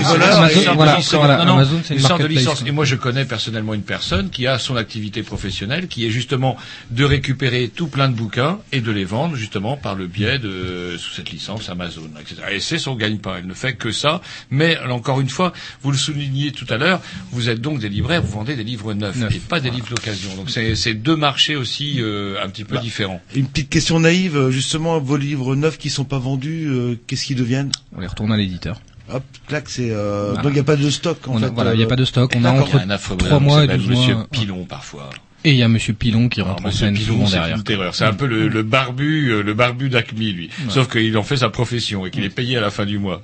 Amazon- 0.68 1.16
voilà, 1.16 1.40
Amazon, 1.42 1.80
c'est 1.84 1.94
une 1.94 2.00
sorte 2.00 2.12
de 2.20 2.24
marketplace. 2.24 2.30
licence. 2.54 2.64
Et 2.66 2.70
moi, 2.72 2.84
je 2.84 2.96
connais 2.96 3.24
personnellement 3.24 3.74
une 3.74 3.82
personne 3.82 4.30
qui 4.30 4.46
a 4.46 4.58
son 4.58 4.76
activité 4.76 5.22
professionnelle, 5.22 5.86
qui 5.88 6.06
est 6.06 6.10
justement 6.10 6.56
de 6.90 7.04
récupérer 7.04 7.68
tout 7.74 7.86
plein 7.88 8.08
de 8.08 8.14
bouquins 8.14 8.58
et 8.72 8.80
de 8.80 8.90
les 8.90 9.04
vendre 9.04 9.36
justement 9.36 9.76
par 9.76 9.94
le 9.94 10.06
biais 10.06 10.38
de 10.38 10.96
sous 10.98 11.12
cette 11.14 11.30
licence 11.30 11.68
Amazon, 11.68 12.08
etc. 12.20 12.42
Et 12.52 12.60
c'est 12.60 12.78
son 12.78 12.94
gagne-pain. 12.94 13.36
Elle 13.38 13.46
ne 13.46 13.54
fait 13.54 13.74
que 13.74 13.92
ça. 13.92 14.20
Mais 14.50 14.78
encore 14.90 15.20
une 15.20 15.28
fois, 15.28 15.52
vous 15.82 15.90
le 15.90 15.96
soulignez 15.96 16.52
tout 16.52 16.66
à 16.68 16.76
l'heure, 16.76 17.00
vous 17.30 17.48
êtes 17.48 17.60
donc 17.60 17.78
des 17.78 17.88
libraires, 17.88 18.22
vous 18.22 18.32
vendez 18.32 18.56
des 18.56 18.64
livres 18.64 18.94
neufs 18.94 19.16
et 19.34 19.38
pas 19.38 19.60
des 19.60 19.70
livres 19.70 19.88
d'occasion. 19.88 20.34
Donc 20.36 20.50
c'est 20.50 20.74
c'est 20.76 20.94
deux 20.94 21.16
marchés 21.16 21.56
aussi 21.56 22.00
euh, 22.00 22.36
un 22.42 22.48
petit 22.48 22.64
peu 22.64 22.76
Bah, 22.76 22.80
différents. 22.80 23.20
Une 23.34 23.46
petite 23.46 23.68
question 23.70 24.00
naïve, 24.00 24.36
euh, 24.36 24.50
justement, 24.50 24.98
vos 25.00 25.16
livres 25.16 25.54
neufs 25.56 25.78
qui 25.78 25.90
sont 25.90 26.04
pas 26.04 26.18
vendus, 26.18 26.66
euh, 26.68 26.96
qu'est-ce 27.06 27.24
qu'ils 27.26 27.36
deviennent? 27.36 27.70
On 27.96 28.00
les 28.00 28.06
retourne 28.06 28.32
à 28.32 28.36
l'éditeur. 28.36 28.80
Hop, 29.12 29.24
clac, 29.48 29.68
c'est 29.68 29.90
euh, 29.90 30.28
Voilà. 30.28 30.42
donc 30.42 30.52
il 30.52 30.54
n'y 30.54 30.60
a 30.60 30.64
pas 30.64 30.76
de 30.76 30.88
stock 30.90 31.18
en 31.28 31.32
On 31.34 31.36
a- 31.42 31.46
fait. 31.48 31.52
voilà, 31.54 31.74
il 31.74 31.76
n'y 31.78 31.82
a 31.82 31.86
euh, 31.86 31.88
pas 31.88 31.96
de 31.96 32.04
stock. 32.04 32.32
On 32.36 32.44
a 32.44 32.52
entre 32.52 32.76
a 32.76 32.92
affreux 32.92 33.16
3 33.16 33.28
bonhomme 33.28 33.42
qui 33.42 33.44
mois 33.48 33.58
et 33.64 33.66
s'appelle 33.66 33.80
12 33.80 33.88
Monsieur 33.90 34.14
mois. 34.14 34.26
Pilon 34.30 34.64
parfois. 34.64 35.10
Et 35.44 35.50
il 35.50 35.56
y 35.56 35.62
a 35.62 35.68
Monsieur 35.68 35.92
Pilon 35.92 36.28
qui 36.28 36.40
rentre 36.40 36.64
en 36.64 36.70
scène 36.70 36.94
Pilon, 36.94 37.14
souvent 37.14 37.26
c'est 37.26 37.36
derrière. 37.36 37.56
une 37.56 37.64
terreur. 37.64 37.94
C'est 37.94 38.04
un 38.04 38.12
peu 38.12 38.26
le, 38.26 38.48
le 38.48 38.62
barbu, 38.62 39.28
euh, 39.30 39.42
le 39.42 39.54
barbu 39.54 39.88
d'Acme, 39.88 40.16
lui. 40.18 40.48
Ouais. 40.48 40.70
Sauf 40.70 40.88
qu'il 40.88 41.16
en 41.18 41.22
fait 41.24 41.38
sa 41.38 41.48
profession 41.50 42.06
et 42.06 42.10
qu'il 42.10 42.22
est 42.24 42.30
payé 42.30 42.56
à 42.56 42.60
la 42.60 42.70
fin 42.70 42.86
du 42.86 42.98
mois. 42.98 43.22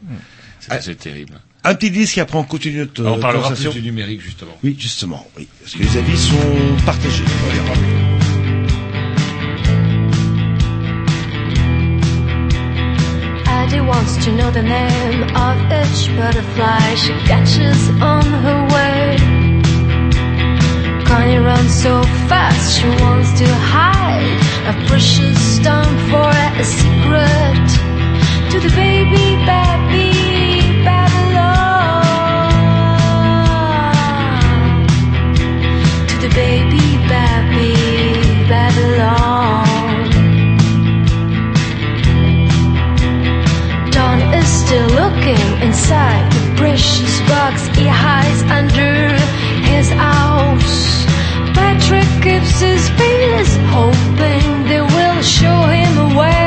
C'est 0.61 0.83
c'est 0.83 0.95
terrible. 0.97 1.35
Un 1.65 1.75
petit 1.75 1.91
disque 1.91 2.19
et 2.19 2.21
après 2.21 2.39
on 2.39 2.45
continue 2.45 2.79
notre 2.79 3.05
On 3.05 3.17
euh, 3.19 3.21
parlera 3.21 3.43
conversation. 3.45 3.71
plus 3.73 3.81
du 3.81 3.87
numérique 3.89 4.21
justement. 4.21 4.57
Oui, 4.65 4.77
justement, 4.79 5.27
oui. 5.37 5.47
Parce 5.61 5.75
que 5.75 5.83
les 5.83 5.97
avis 5.97 6.17
sont 6.19 6.85
partagés. 6.85 7.25
On 7.47 8.09
wants 13.89 14.23
to 14.25 14.31
know 14.33 14.51
the 14.51 14.63
name 14.63 15.23
of 15.35 15.57
each 15.73 16.09
butterfly 16.17 16.95
she 16.95 17.13
catches 17.27 17.89
on 18.03 18.23
her 18.23 18.69
way. 18.75 19.38
Connie 21.09 21.39
runs 21.39 21.73
so 21.73 22.03
fast, 22.29 22.79
she 22.79 22.87
wants 23.03 23.33
to 23.39 23.47
hide 23.47 24.39
a 24.69 24.75
precious 24.87 25.39
stone 25.57 25.97
for 26.11 26.29
a 26.29 26.65
secret 26.65 27.69
to 28.51 28.61
the 28.61 28.69
baby, 28.77 29.37
baby, 29.49 30.13
Babylon. 30.85 32.05
To 36.11 36.17
the 36.25 36.31
baby, 36.35 36.85
baby, 37.09 37.73
Babylon. 38.53 39.65
Don 43.91 44.19
is 44.35 44.47
still 44.47 44.89
looking 45.01 45.63
inside 45.67 46.31
the 46.33 46.55
precious 46.59 47.21
box 47.23 47.67
he 47.79 47.87
hides 47.87 48.43
under 48.43 49.17
his 49.65 49.89
house. 49.89 50.88
Patrick 51.69 52.25
his 52.61 52.89
face, 52.97 53.55
hoping 53.69 54.65
they 54.69 54.81
will 54.81 55.21
show 55.23 55.61
him 55.67 55.99
a 55.99 56.19
way 56.19 56.38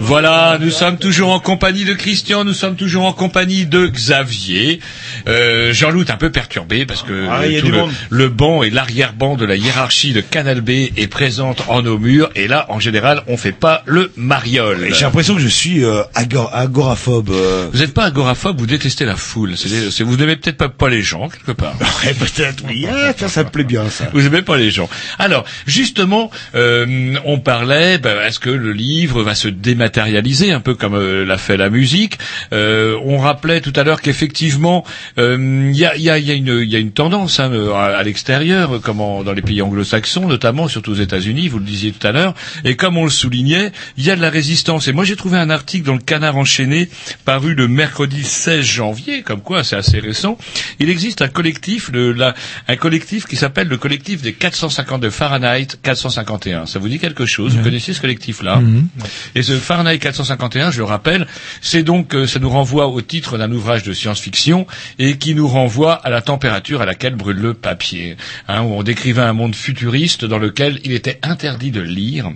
Voilà, 0.00 0.58
nous 0.60 0.70
sommes 0.70 0.98
toujours 0.98 1.30
en 1.30 1.40
compagnie 1.40 1.84
de 1.84 1.94
Christian, 1.94 2.44
nous 2.44 2.52
sommes 2.52 2.76
toujours 2.76 3.04
en 3.04 3.12
compagnie 3.12 3.66
de 3.66 3.86
Xavier. 3.86 4.80
Euh, 5.28 5.72
Jean-Loup 5.72 6.02
est 6.02 6.10
un 6.10 6.16
peu 6.16 6.30
perturbé 6.30 6.86
parce 6.86 7.02
que 7.02 7.26
Ah, 7.30 7.42
tout 7.60 7.70
le, 8.10 8.28
banc 8.28 8.62
et 8.62 8.70
l'arrière-banc 8.70 9.36
de 9.36 9.44
la 9.44 9.56
hiérarchie 9.56 10.12
de 10.12 10.20
Canal 10.20 10.60
B 10.60 10.70
est 10.96 11.06
présente 11.08 11.64
en 11.68 11.82
nos 11.82 11.98
murs 11.98 12.30
et 12.34 12.48
là, 12.48 12.66
en 12.68 12.80
général, 12.80 13.22
on 13.26 13.36
fait 13.36 13.52
pas 13.52 13.82
le 13.86 14.12
mariole. 14.16 14.88
J'ai 14.92 15.04
l'impression 15.04 15.34
que 15.34 15.40
je 15.40 15.48
suis 15.48 15.84
euh, 15.84 16.02
agor- 16.14 16.50
agoraphobe. 16.52 17.30
euh. 17.30 17.68
Vous 17.72 17.78
n'êtes 17.80 17.94
pas 17.94 18.04
agoraphobe, 18.04 18.58
vous 18.58 18.66
détestez 18.66 19.04
la 19.04 19.16
foule. 19.16 19.54
C'est, 19.56 20.02
vous 20.04 20.16
n'aimez 20.16 20.36
peut-être 20.36 20.56
pas, 20.56 20.68
pas 20.68 20.88
les 20.88 21.02
gens, 21.02 21.28
quelque 21.28 21.52
part. 21.52 21.74
Peut-être, 22.18 22.62
oui. 22.68 22.86
Ah, 22.90 23.12
ça 23.28 23.44
me 23.44 23.48
plaît 23.50 23.64
bien, 23.64 23.88
ça. 23.90 24.08
Vous 24.12 24.26
aimez 24.26 24.42
pas 24.42 24.56
les 24.56 24.70
gens. 24.70 24.88
Alors, 25.18 25.44
justement, 25.66 26.30
euh, 26.54 27.14
on 27.24 27.38
parlait, 27.38 27.98
ben, 27.98 28.20
est-ce 28.26 28.38
que 28.38 28.50
le 28.50 28.72
livre 28.72 29.22
va 29.24 29.34
se 29.34 29.48
dématérialiser, 29.48 30.52
un 30.52 30.60
peu 30.60 30.74
comme 30.74 30.94
euh, 30.94 31.24
l'a 31.24 31.38
fait 31.38 31.56
la 31.56 31.70
musique 31.70 32.18
Euh, 32.52 32.96
On 33.04 33.18
rappelait 33.18 33.60
tout 33.60 33.72
à 33.76 33.82
l'heure 33.84 34.00
qu'effectivement, 34.00 34.84
euh, 35.18 35.68
il 35.72 35.76
y, 35.76 35.84
a, 35.84 35.96
y, 35.96 36.10
a, 36.10 36.18
y, 36.18 36.30
a 36.30 36.34
y 36.34 36.76
a 36.76 36.78
une 36.78 36.92
tendance 36.92 37.40
hein, 37.40 37.50
à, 37.74 37.96
à 37.96 38.02
l'extérieur, 38.02 38.80
comme 38.82 39.00
en- 39.00 39.22
dans 39.24 39.32
les 39.32 39.42
pays 39.42 39.62
anglo-saxons, 39.62 40.26
notamment, 40.28 40.68
surtout 40.68 40.92
aux 40.92 41.02
États-Unis, 41.02 41.48
vous 41.48 41.58
le 41.58 41.64
disiez 41.64 41.92
tout 41.92 42.06
à 42.06 42.12
l'heure, 42.12 42.34
et 42.64 42.76
comme 42.76 42.96
on 42.96 43.04
le 43.04 43.10
soulignait, 43.10 43.72
il 43.96 44.04
y 44.04 44.10
a 44.10 44.16
de 44.16 44.20
la 44.22 44.30
résistance. 44.30 44.88
Et 44.88 44.92
moi, 44.92 45.04
j'ai 45.04 45.16
trouvé 45.16 45.38
un 45.38 45.50
article 45.50 45.86
dans 45.86 45.94
le 45.94 46.00
Canard 46.00 46.36
enchaîné, 46.36 46.88
paru 47.24 47.54
le 47.54 47.66
mercredi 47.68 48.22
16 48.24 48.64
janvier, 48.64 49.22
comme 49.22 49.40
quoi 49.40 49.64
c'est 49.64 49.76
assez 49.76 49.98
récent. 50.00 50.36
Il 50.80 50.90
existe 50.90 51.22
un 51.22 51.28
collectif, 51.28 51.90
le, 51.92 52.12
la, 52.12 52.34
un 52.68 52.76
collectif 52.76 53.26
qui 53.26 53.36
s'appelle 53.36 53.68
le 53.68 53.76
collectif 53.78 54.22
des 54.22 54.32
450 54.32 55.00
de 55.00 55.10
Fahrenheit 55.10 55.68
451. 55.82 56.66
Ça 56.66 56.78
vous 56.78 56.88
dit 56.88 56.98
quelque 56.98 57.26
chose? 57.26 57.54
Vous 57.56 57.62
connaissez 57.62 57.92
ce 57.92 58.00
collectif-là? 58.00 58.56
Mhm. 58.56 58.88
Et 59.34 59.42
ce 59.42 59.58
Fahrenheit 59.58 59.98
451, 59.98 60.70
je 60.70 60.78
le 60.78 60.84
rappelle, 60.84 61.26
c'est 61.60 61.82
donc, 61.82 62.14
euh, 62.14 62.26
ça 62.26 62.38
nous 62.38 62.50
renvoie 62.50 62.88
au 62.88 63.00
titre 63.00 63.38
d'un 63.38 63.50
ouvrage 63.52 63.82
de 63.82 63.92
science-fiction 63.92 64.66
et 64.98 65.16
qui 65.18 65.34
nous 65.34 65.48
renvoie 65.48 65.94
à 65.94 66.10
la 66.10 66.22
température 66.22 66.80
à 66.80 66.86
laquelle 66.86 67.14
brûle 67.14 67.38
le 67.38 67.54
papier. 67.54 68.16
Hein, 68.48 68.62
où 68.62 68.74
on 68.74 68.82
décrivait 68.82 69.22
un 69.22 69.32
monde 69.32 69.54
futuriste 69.54 70.24
dans 70.24 70.38
lequel 70.38 70.80
il 70.84 70.92
était 70.92 71.18
interdit 71.22 71.70
de 71.70 71.80
lire 71.80 72.32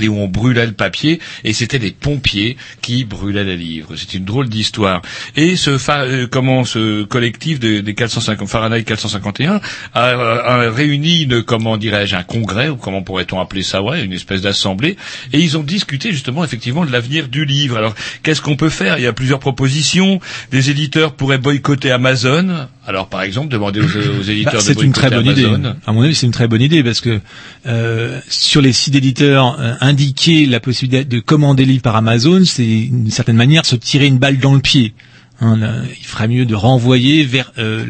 et 0.00 0.08
où 0.08 0.16
on 0.18 0.28
brûlait 0.28 0.66
le 0.66 0.72
papier, 0.72 1.20
et 1.44 1.52
c'était 1.52 1.78
des 1.78 1.90
pompiers 1.92 2.56
qui 2.82 3.04
brûlaient 3.04 3.44
les 3.44 3.56
livres. 3.56 3.94
C'est 3.96 4.14
une 4.14 4.24
drôle 4.24 4.48
d'histoire. 4.48 5.02
Et 5.36 5.56
ce 5.56 5.78
euh, 5.90 6.26
comment 6.30 6.64
ce 6.64 7.04
collectif 7.04 7.60
de- 7.60 7.80
des 7.80 7.94
450 7.94 8.48
Fahrenheit 8.48 8.82
451 8.84 9.60
a, 9.94 10.00
a 10.02 10.70
réuni 10.70 11.22
une, 11.22 11.42
comment 11.42 11.76
dirais-je 11.76 12.16
un 12.16 12.22
congrès 12.22 12.68
ou 12.68 12.76
comment 12.76 13.02
pourrait-on 13.02 13.38
appeler 13.40 13.62
ça 13.62 13.82
ouais 13.82 14.04
une 14.04 14.12
espèce 14.12 14.42
d'assemblée 14.42 14.96
et 15.32 15.38
ils 15.38 15.56
ont 15.56 15.62
discuté 15.62 16.12
justement 16.12 16.44
effectivement 16.44 16.84
de 16.84 16.90
l'avenir 16.92 17.28
du 17.28 17.44
livre. 17.44 17.76
Alors 17.76 17.94
qu'est-ce 18.22 18.40
qu'on 18.40 18.56
peut 18.56 18.68
faire? 18.70 18.98
Il 18.98 19.04
y 19.04 19.06
a 19.06 19.12
plusieurs 19.12 19.38
propositions. 19.40 20.20
Des 20.50 20.70
éditeurs 20.70 21.12
pourraient 21.14 21.38
boycotter 21.38 21.90
Amazon. 21.90 22.66
Alors 22.86 23.08
par 23.08 23.22
exemple 23.22 23.48
demander 23.48 23.80
aux, 23.80 23.84
aux 23.84 24.22
éditeurs 24.28 24.54
Bah, 24.54 24.58
de 24.58 24.64
c'est 24.64 24.82
une 24.82 24.92
très 24.92 25.10
boycotter 25.10 25.42
bonne 25.46 25.60
idée. 25.60 25.68
À 25.86 25.92
mon 25.92 26.02
avis, 26.02 26.14
c'est 26.14 26.26
une 26.26 26.32
très 26.32 26.48
bonne 26.48 26.62
idée 26.62 26.82
parce 26.82 27.00
que 27.00 27.20
euh, 27.66 28.20
sur 28.28 28.60
les 28.60 28.72
sites 28.72 28.92
d'éditeurs, 28.94 29.56
euh, 29.60 29.74
indiquer 29.84 30.46
la 30.46 30.60
possibilité 30.60 31.04
de 31.04 31.20
commander 31.20 31.64
des 31.64 31.70
livres 31.72 31.82
par 31.82 31.96
Amazon, 31.96 32.42
c'est 32.44 32.62
d'une 32.64 33.10
certaine 33.10 33.36
manière 33.36 33.64
se 33.66 33.76
tirer 33.76 34.06
une 34.06 34.18
balle 34.18 34.38
dans 34.38 34.54
le 34.54 34.60
pied. 34.60 34.94
Hein, 35.40 35.56
là, 35.56 35.72
il 35.98 36.04
ferait 36.06 36.28
mieux 36.28 36.46
de 36.46 36.54
renvoyer 36.54 37.24
vers 37.24 37.52
euh, 37.58 37.86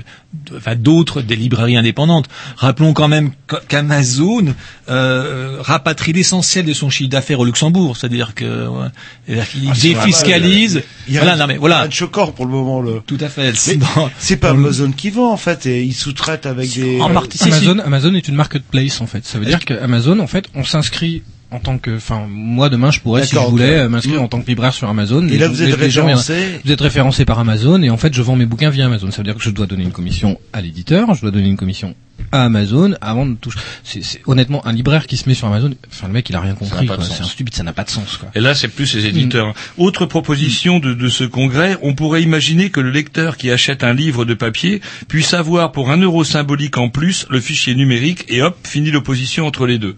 d'autres 0.78 1.20
des 1.20 1.36
librairies 1.36 1.76
indépendantes. 1.76 2.26
Rappelons 2.56 2.94
quand 2.94 3.06
même 3.06 3.32
qu- 3.46 3.56
qu'Amazon 3.68 4.54
euh, 4.88 5.58
rapatrie 5.60 6.14
l'essentiel 6.14 6.64
de 6.64 6.72
son 6.72 6.88
chiffre 6.88 7.10
d'affaires 7.10 7.40
au 7.40 7.44
Luxembourg, 7.44 7.98
c'est-à-dire 7.98 8.34
que 8.34 8.66
ouais, 8.66 8.88
qu'il 9.26 9.68
Ah, 9.70 9.74
c'est 9.74 9.88
défiscalise. 9.88 10.82
il 11.06 11.12
y 11.14 11.18
a 11.18 11.20
Voilà, 11.20 11.34
un- 11.34 11.38
non 11.38 11.46
mais 11.46 11.58
voilà. 11.58 11.82
un 11.82 11.90
choqueur 11.90 12.32
pour 12.32 12.46
le 12.46 12.52
moment. 12.52 12.80
Le... 12.80 13.02
Tout 13.06 13.18
à 13.20 13.28
fait. 13.28 13.52
C'est 13.54 14.36
pas 14.36 14.50
Amazon 14.50 14.90
qui 14.92 15.10
vend 15.10 15.30
en 15.30 15.36
fait, 15.36 15.66
et 15.66 15.82
ils 15.84 15.92
sous-traitent 15.94 16.46
avec 16.46 16.72
des. 16.74 16.98
Amazon, 16.98 17.78
Amazon 17.80 18.14
est 18.14 18.26
une 18.26 18.36
marketplace 18.36 19.02
en 19.02 19.06
fait. 19.06 19.26
Ça 19.26 19.38
veut 19.38 19.44
dire 19.44 19.62
qu'Amazon, 19.64 20.18
en 20.18 20.26
fait, 20.26 20.46
on 20.54 20.64
s'inscrit 20.64 21.22
en 21.54 21.60
tant 21.60 21.78
que, 21.78 21.96
enfin, 21.96 22.26
moi 22.28 22.68
demain 22.68 22.90
je 22.90 23.00
pourrais, 23.00 23.24
si 23.24 23.34
je 23.36 23.40
voulais, 23.40 23.78
euh, 23.78 23.88
m'inscrire 23.88 24.20
Mm. 24.20 24.24
en 24.24 24.28
tant 24.28 24.40
que 24.42 24.46
libraire 24.48 24.74
sur 24.74 24.88
Amazon. 24.88 25.26
Et 25.28 25.38
là, 25.38 25.48
vous 25.48 25.62
êtes 25.62 25.70
gens 25.90 26.06
référencé 26.06 26.60
Vous 26.64 26.72
êtes 26.72 26.80
référencé 26.80 27.24
par 27.24 27.38
Amazon 27.38 27.80
et 27.82 27.90
en 27.90 27.96
fait 27.96 28.12
je 28.12 28.22
vends 28.22 28.36
mes 28.36 28.46
bouquins 28.46 28.70
via 28.70 28.86
Amazon. 28.86 29.10
Ça 29.10 29.18
veut 29.18 29.24
dire 29.24 29.36
que 29.36 29.42
je 29.42 29.50
dois 29.50 29.66
donner 29.66 29.84
une 29.84 29.92
commission 29.92 30.38
à 30.52 30.60
l'éditeur, 30.60 31.14
je 31.14 31.20
dois 31.20 31.30
donner 31.30 31.48
une 31.48 31.56
commission 31.56 31.94
à 32.32 32.44
Amazon 32.44 32.94
avant 33.00 33.26
de 33.26 33.34
toucher. 33.34 33.58
C'est, 33.84 34.02
c'est- 34.02 34.20
honnêtement 34.26 34.66
un 34.66 34.72
libraire 34.72 35.06
qui 35.06 35.16
se 35.16 35.28
met 35.28 35.34
sur 35.34 35.46
Amazon. 35.46 35.72
Enfin 35.90 36.06
le 36.08 36.12
mec 36.12 36.28
il 36.28 36.36
a 36.36 36.40
rien 36.40 36.54
compris. 36.54 36.88
C'est 37.02 37.22
un 37.22 37.24
stupide, 37.24 37.54
ça 37.54 37.62
n'a 37.62 37.72
pas 37.72 37.84
de 37.84 37.90
sens. 37.90 38.16
Quoi. 38.16 38.30
Et 38.34 38.40
là, 38.40 38.54
c'est 38.54 38.68
plus 38.68 38.94
les 38.94 39.06
éditeurs. 39.06 39.54
Autre 39.78 40.06
proposition 40.06 40.78
de, 40.80 40.92
de 40.94 41.08
ce 41.08 41.24
congrès, 41.24 41.76
on 41.82 41.94
pourrait 41.94 42.22
imaginer 42.22 42.70
que 42.70 42.80
le 42.80 42.90
lecteur 42.90 43.36
qui 43.36 43.50
achète 43.50 43.84
un 43.84 43.92
livre 43.94 44.24
de 44.24 44.34
papier 44.34 44.80
puisse 45.08 45.34
avoir 45.34 45.70
pour 45.72 45.90
un 45.90 45.98
euro 45.98 46.24
symbolique 46.24 46.78
en 46.78 46.88
plus 46.88 47.26
le 47.30 47.40
fichier 47.40 47.74
numérique 47.74 48.24
et 48.28 48.42
hop, 48.42 48.56
fini 48.64 48.90
l'opposition 48.90 49.46
entre 49.46 49.66
les 49.66 49.78
deux. 49.78 49.94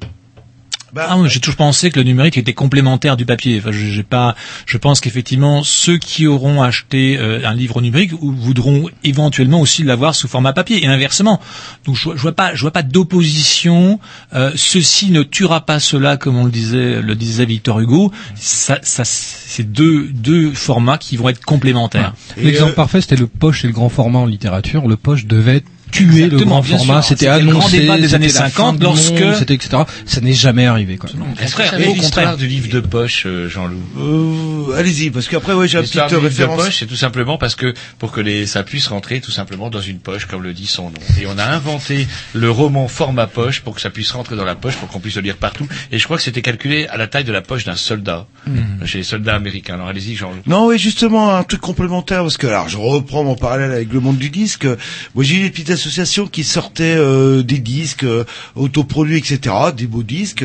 Ah, 1.09 1.17
moi, 1.17 1.29
j'ai 1.29 1.41
toujours 1.41 1.57
pensé 1.57 1.91
que 1.91 1.99
le 1.99 2.05
numérique 2.05 2.37
était 2.39 2.53
complémentaire 2.55 3.17
du 3.17 3.27
papier. 3.27 3.59
Enfin, 3.61 3.73
je, 3.73 3.87
j'ai 3.87 4.03
pas. 4.03 4.35
Je 4.67 4.79
pense 4.79 5.01
qu'effectivement, 5.01 5.63
ceux 5.63 5.99
qui 5.99 6.27
auront 6.27 6.63
acheté 6.63 7.17
euh, 7.19 7.47
un 7.47 7.55
livre 7.55 7.81
numérique 7.83 8.13
ou- 8.21 8.33
voudront 8.33 8.89
éventuellement 9.05 9.61
aussi 9.61 9.83
l'avoir 9.83 10.15
sous 10.15 10.29
format 10.29 10.53
papier 10.53 10.83
et 10.85 10.87
inversement. 10.87 11.41
Donc, 11.85 11.97
je, 11.97 12.11
je 12.15 12.23
vois 12.23 12.33
pas, 12.33 12.55
je 12.55 12.61
vois 12.63 12.71
pas 12.73 12.83
d'opposition. 12.83 13.99
Euh, 14.35 14.53
ceci 14.55 15.11
ne 15.11 15.23
tuera 15.23 15.65
pas 15.67 15.81
cela, 15.81 16.17
comme 16.17 16.37
on 16.37 16.45
le 16.45 16.51
disait, 16.51 17.01
le 17.03 17.15
disait 17.15 17.45
Victor 17.47 17.81
Hugo. 17.81 18.13
Ça, 18.35 18.79
ça, 18.83 19.05
c'est 19.05 19.71
deux 19.71 20.09
deux 20.13 20.53
formats 20.53 20.99
qui 20.99 21.17
vont 21.17 21.29
être 21.29 21.45
complémentaires. 21.45 22.15
L'exemple 22.37 22.73
parfait 22.75 23.01
c'était 23.01 23.17
le 23.17 23.27
poche 23.27 23.65
et 23.65 23.67
le 23.69 23.73
grand 23.73 23.89
format 23.89 24.19
en 24.21 24.27
littérature. 24.27 24.87
Le 24.89 24.97
poche 24.97 25.27
devait 25.27 25.63
tuer 25.97 26.19
le 26.21 26.25
Exactement, 26.25 26.51
grand 26.51 26.61
bien 26.63 26.77
format. 26.79 27.03
C'était 27.03 27.27
C'était 27.27 27.41
le 27.41 27.51
grand 27.51 27.61
annoncé. 27.61 27.79
des 27.81 27.87
c'était 28.03 28.15
années 28.15 28.27
la 28.29 28.33
fin 28.33 28.49
50 28.51 28.79
du 28.79 28.85
monde, 28.87 28.97
lorsque- 28.97 29.39
c'était 29.39 29.55
etc. 29.55 29.79
Ça 30.07 30.21
n'est 30.21 30.33
jamais 30.33 30.67
arrivé. 30.67 30.97
Quoi. 30.97 31.11
Au 31.11 31.95
contraire. 31.95 32.37
du 32.37 32.47
livre 32.47 32.69
de 32.69 32.81
poche, 32.81 33.25
euh, 33.27 33.49
Jean-Loup 33.49 33.83
Euh, 33.99 34.77
Allez-y, 34.79 35.11
parce 35.11 35.29
qu'après, 35.29 35.53
ouais, 35.53 35.69
j'ai 35.69 35.79
un 35.79 35.83
petit 35.83 35.99
L'histoire 35.99 36.09
du 36.09 36.15
livre 36.17 36.23
de 36.25 36.29
référence. 36.29 36.65
poche, 36.65 36.77
c'est 36.79 36.87
tout 36.87 36.97
simplement 36.97 37.39
parce 37.39 37.55
que 37.55 37.73
pour 37.99 38.13
que 38.13 38.21
les, 38.21 38.47
ça 38.47 38.63
puisse 38.63 38.89
rentrer 38.89 39.21
tout 39.21 39.31
simplement 39.31 39.71
dans 39.71 39.81
une 39.81 39.99
poche, 39.99 40.27
comme 40.27 40.43
le 40.43 40.53
dit 40.53 40.67
son 40.67 40.85
nom. 40.91 40.99
Et 41.21 41.27
on 41.27 41.39
a 41.39 41.45
inventé 41.45 42.07
le 42.35 42.51
roman 42.51 42.89
format 42.89 43.27
poche 43.27 43.61
pour 43.61 43.75
que 43.75 43.81
ça 43.81 43.91
puisse 43.91 44.11
rentrer 44.13 44.37
dans 44.37 44.45
la 44.45 44.55
poche, 44.55 44.75
pour 44.77 44.89
qu'on 44.89 45.01
puisse 45.01 45.17
le 45.17 45.23
lire 45.23 45.37
partout. 45.37 45.67
Et 45.93 45.99
je 45.99 46.05
crois 46.05 46.17
que 46.17 46.23
c'était 46.23 46.43
calculé 46.43 46.87
à 46.89 46.97
la 46.97 47.07
taille 47.07 47.25
de 47.25 47.33
la 47.33 47.43
poche 47.43 47.65
d'un 47.65 47.77
soldat, 47.77 48.27
Mhm. 48.47 48.87
chez 48.87 48.99
les 48.99 49.05
soldats 49.05 49.35
américains. 49.35 49.75
Alors 49.75 49.89
allez-y, 49.89 50.15
Jean-Loup. 50.15 50.43
Non, 50.47 50.67
oui, 50.69 50.79
justement, 50.79 51.35
un 51.35 51.43
truc 51.43 51.61
complémentaire, 51.61 52.23
parce 52.23 52.37
que, 52.37 52.47
alors, 52.47 52.69
je 52.69 52.77
reprends 52.77 53.25
mon 53.25 53.35
parallèle 53.35 53.73
avec 53.73 53.93
le 53.93 54.01
monde 54.01 54.19
du 54.19 54.31
disque. 54.31 54.67
Moi, 55.15 55.25
j'ai 55.25 55.37
eu 55.37 55.43
des 55.43 55.51
petites 55.51 55.71
associations 55.71 56.27
qui 56.27 56.45
sortaient 56.45 56.95
euh, 56.97 57.43
des 57.43 57.59
disques 57.59 58.05
euh, 58.05 58.25
autoproduits, 58.55 59.19
etc., 59.19 59.55
des 59.77 59.87
beaux 59.87 60.03
disques, 60.03 60.45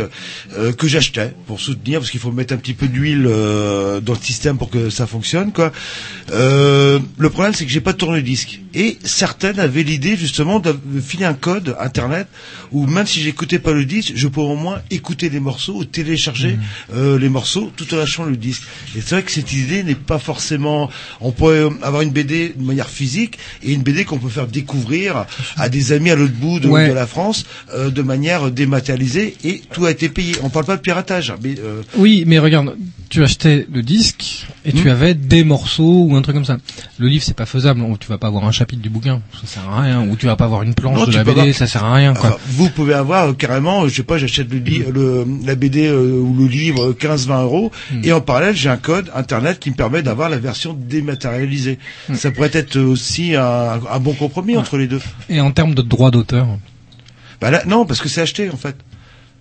euh, 0.57 0.71
que 0.73 0.87
j'achetais 0.87 1.33
pour 1.45 1.59
soutenir, 1.59 1.99
parce 1.99 2.09
qu'il 2.11 2.19
faut 2.19 2.31
mettre 2.31 2.53
un 2.53 2.57
petit 2.57 2.73
peu 2.73 2.87
d'huile 2.87 3.25
euh, 3.27 3.99
dans 4.01 4.13
le 4.13 4.19
système 4.19 4.57
pour 4.57 4.69
que 4.69 4.89
ça 4.89 5.05
fonctionne, 5.07 5.51
quoi. 5.51 5.71
Euh, 6.31 6.99
le 7.17 7.29
problème, 7.29 7.53
c'est 7.53 7.65
que 7.65 7.71
j'ai 7.71 7.81
pas 7.81 7.93
de 7.93 7.97
tourne-disque. 7.97 8.61
Et 8.73 8.97
certaines 9.03 9.59
avaient 9.59 9.83
l'idée, 9.83 10.15
justement, 10.15 10.59
de 10.59 10.73
filer 11.05 11.25
un 11.25 11.33
code 11.33 11.75
Internet, 11.79 12.27
où 12.71 12.85
même 12.87 13.05
si 13.07 13.21
j'écoutais 13.21 13.59
pas 13.59 13.73
le 13.73 13.85
disque, 13.85 14.13
je 14.15 14.27
pourrais 14.27 14.51
au 14.53 14.55
moins 14.55 14.81
écouter 14.89 15.29
les 15.29 15.39
morceaux 15.39 15.75
ou 15.75 15.85
télécharger 15.85 16.57
euh, 16.93 17.19
les 17.19 17.29
morceaux 17.29 17.71
tout 17.75 17.93
en 17.93 17.97
lâchant 17.97 18.23
le 18.23 18.37
disque. 18.37 18.63
Et 18.95 19.01
c'est 19.01 19.15
vrai 19.15 19.23
que 19.23 19.31
cette 19.31 19.51
idée 19.53 19.83
n'est 19.83 19.95
pas 19.95 20.19
forcément... 20.19 20.89
On 21.19 21.31
pourrait 21.31 21.63
avoir 21.81 22.01
une 22.01 22.11
BD 22.11 22.53
de 22.55 22.63
manière 22.63 22.89
physique 22.89 23.37
et 23.63 23.73
une 23.73 23.81
BD 23.83 24.05
qu'on 24.05 24.19
peut 24.19 24.29
faire 24.29 24.47
découvrir 24.47 25.25
à 25.57 25.69
des 25.69 25.91
amis 25.91 26.09
à 26.11 26.15
l'autre 26.15 26.33
bout 26.33 26.59
de, 26.59 26.67
Ouais. 26.69 26.87
de 26.89 26.93
la 26.93 27.07
France 27.07 27.45
euh, 27.73 27.89
de 27.89 28.01
manière 28.01 28.51
dématérialisée 28.51 29.35
et 29.43 29.61
tout 29.73 29.85
a 29.85 29.91
été 29.91 30.07
payé. 30.09 30.35
On 30.43 30.49
parle 30.49 30.65
pas 30.65 30.77
de 30.77 30.81
piratage, 30.81 31.33
mais 31.43 31.55
euh, 31.59 31.81
Oui, 31.97 32.23
mais 32.25 32.39
regarde, 32.39 32.75
tu 33.09 33.23
achetais 33.23 33.67
le 33.71 33.83
disque 33.83 34.47
et 34.65 34.71
tu 34.71 34.85
Hmm. 34.85 34.91
avais 34.91 35.13
des 35.13 35.43
morceaux 35.43 36.05
ou 36.07 36.15
un 36.15 36.21
truc 36.21 36.35
comme 36.35 36.45
ça. 36.45 36.57
Le 36.97 37.07
livre, 37.07 37.23
c'est 37.23 37.35
pas 37.35 37.45
faisable. 37.45 37.81
Tu 37.99 38.07
vas 38.07 38.17
pas 38.17 38.27
avoir 38.27 38.45
un 38.45 38.51
chapitre 38.61 38.81
du 38.81 38.89
bouquin, 38.89 39.21
ça 39.41 39.47
sert 39.47 39.69
à 39.69 39.81
rien. 39.81 40.01
Ou 40.07 40.15
tu 40.15 40.25
vas 40.27 40.35
pas 40.35 40.45
avoir 40.45 40.61
une 40.63 40.73
planche 40.73 40.97
Non, 40.99 41.05
de 41.05 41.11
la 41.11 41.23
BD, 41.23 41.39
avoir- 41.41 41.55
ça 41.55 41.67
sert 41.67 41.83
à 41.83 41.93
rien. 41.95 42.13
Quoi. 42.13 42.39
Vous 42.47 42.69
pouvez 42.69 42.93
avoir 42.93 43.29
euh, 43.29 43.33
carrément, 43.33 43.83
euh, 43.83 43.87
je 43.89 43.95
sais 43.95 44.03
pas, 44.03 44.17
j'achète 44.17 44.49
le, 44.51 44.59
li- 44.59 44.83
le 44.93 45.25
la 45.45 45.55
BD 45.55 45.87
euh, 45.87 46.19
ou 46.19 46.35
le 46.37 46.47
livre 46.47 46.89
euh, 46.89 46.93
15-20 46.99 47.41
euros 47.43 47.71
Hmm. 47.91 48.01
et 48.03 48.11
en 48.13 48.21
parallèle 48.21 48.55
j'ai 48.55 48.69
un 48.69 48.77
code 48.77 49.11
internet 49.15 49.59
qui 49.59 49.69
me 49.71 49.75
permet 49.75 50.01
d'avoir 50.03 50.29
la 50.29 50.37
version 50.37 50.73
dématérialisée. 50.77 51.79
Hmm. 52.09 52.15
Ça 52.15 52.31
pourrait 52.31 52.51
être 52.53 52.77
aussi 52.79 53.35
un, 53.35 53.79
un 53.91 53.99
bon 53.99 54.13
compromis 54.13 54.55
entre 54.57 54.77
les 54.77 54.87
deux. 54.87 55.01
Et 55.29 55.41
en 55.41 55.51
termes 55.51 55.73
de 55.73 55.81
droit 55.81 56.11
d'auteur 56.11 56.47
Bah 57.41 57.49
là, 57.51 57.63
non, 57.65 57.85
parce 57.85 57.99
que 58.01 58.09
c'est 58.09 58.21
acheté 58.21 58.49
en 58.49 58.57
fait. 58.57 58.75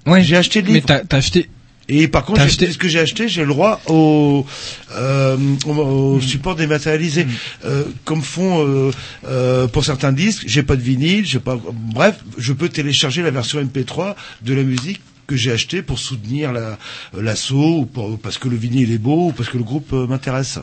Ouais. 0.06 0.22
J'ai 0.22 0.36
acheté 0.36 0.62
le 0.62 0.68
Mais 0.68 0.74
livre. 0.74 0.86
t'as 0.86 1.00
t'as 1.00 1.18
acheté. 1.18 1.48
Et 1.92 2.06
par 2.06 2.24
contre, 2.24 2.40
acheté- 2.40 2.70
ce 2.70 2.78
que 2.78 2.86
j'ai 2.88 3.00
acheté, 3.00 3.28
j'ai 3.28 3.40
le 3.42 3.48
droit 3.48 3.80
au, 3.88 4.46
euh, 4.92 5.36
au, 5.66 6.16
Hmm. 6.16 6.20
support 6.22 6.54
dématérialisé. 6.54 7.26
Euh, 7.64 7.82
comme 8.04 8.22
font 8.22 8.64
euh, 8.64 8.92
euh, 9.26 9.66
pour 9.66 9.84
certains 9.84 10.12
disques, 10.12 10.44
j'ai 10.46 10.62
pas 10.62 10.76
de 10.76 10.82
vinyle, 10.82 11.26
j'ai 11.26 11.40
pas. 11.40 11.58
Bref, 11.92 12.16
je 12.38 12.52
peux 12.52 12.68
télécharger 12.68 13.22
la 13.22 13.32
version 13.32 13.60
MP3 13.60 14.14
de 14.42 14.54
la 14.54 14.62
musique 14.62 15.00
que 15.26 15.34
j'ai 15.34 15.50
acheté 15.50 15.82
pour 15.82 15.98
soutenir 15.98 16.52
la 16.52 16.78
l'assaut 17.16 17.88
ou 17.92 18.16
parce 18.22 18.38
que 18.38 18.48
le 18.48 18.56
vinyle 18.56 18.92
est 18.92 18.98
beau 18.98 19.28
ou 19.28 19.32
parce 19.32 19.48
que 19.48 19.58
le 19.58 19.64
groupe 19.64 19.92
euh, 19.92 20.06
m'intéresse. 20.06 20.60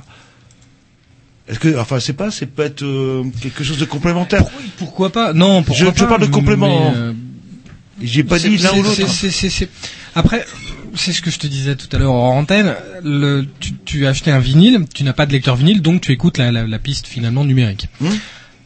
Est-ce 1.49 1.59
que, 1.59 1.77
enfin, 1.77 1.99
c'est 1.99 2.13
pas, 2.13 2.31
c'est 2.31 2.45
peut 2.45 2.63
être 2.63 2.83
euh, 2.83 3.23
quelque 3.41 3.63
chose 3.65 3.77
de 3.77 3.85
complémentaire. 3.85 4.43
Pourquoi 4.77 5.09
pas 5.11 5.33
Non, 5.33 5.61
pourquoi 5.63 5.85
je, 5.85 5.89
pas 5.91 5.95
je 5.97 6.05
parle 6.05 6.21
de 6.21 6.25
complément. 6.27 6.93
euh, 6.95 7.13
J'ai 8.01 8.23
pas 8.23 8.37
dit 8.39 8.57
l'un 8.57 8.73
ou 8.77 8.83
l'autre. 8.83 9.01
Après, 10.15 10.45
c'est 10.97 11.13
ce 11.13 11.21
que 11.21 11.31
je 11.31 11.39
te 11.39 11.47
disais 11.47 11.75
tout 11.75 11.87
à 11.95 11.99
l'heure 11.99 12.13
en 12.13 12.39
antenne. 12.39 12.73
Le, 13.03 13.45
tu, 13.59 13.73
tu 13.85 14.05
as 14.05 14.09
acheté 14.09 14.31
un 14.31 14.39
vinyle, 14.39 14.85
tu 14.93 15.03
n'as 15.03 15.13
pas 15.13 15.25
de 15.25 15.31
lecteur 15.31 15.55
vinyle, 15.55 15.81
donc 15.81 16.01
tu 16.01 16.11
écoutes 16.11 16.37
la, 16.37 16.51
la, 16.51 16.65
la 16.65 16.79
piste 16.79 17.07
finalement 17.07 17.45
numérique. 17.45 17.87
Hmm. 18.01 18.09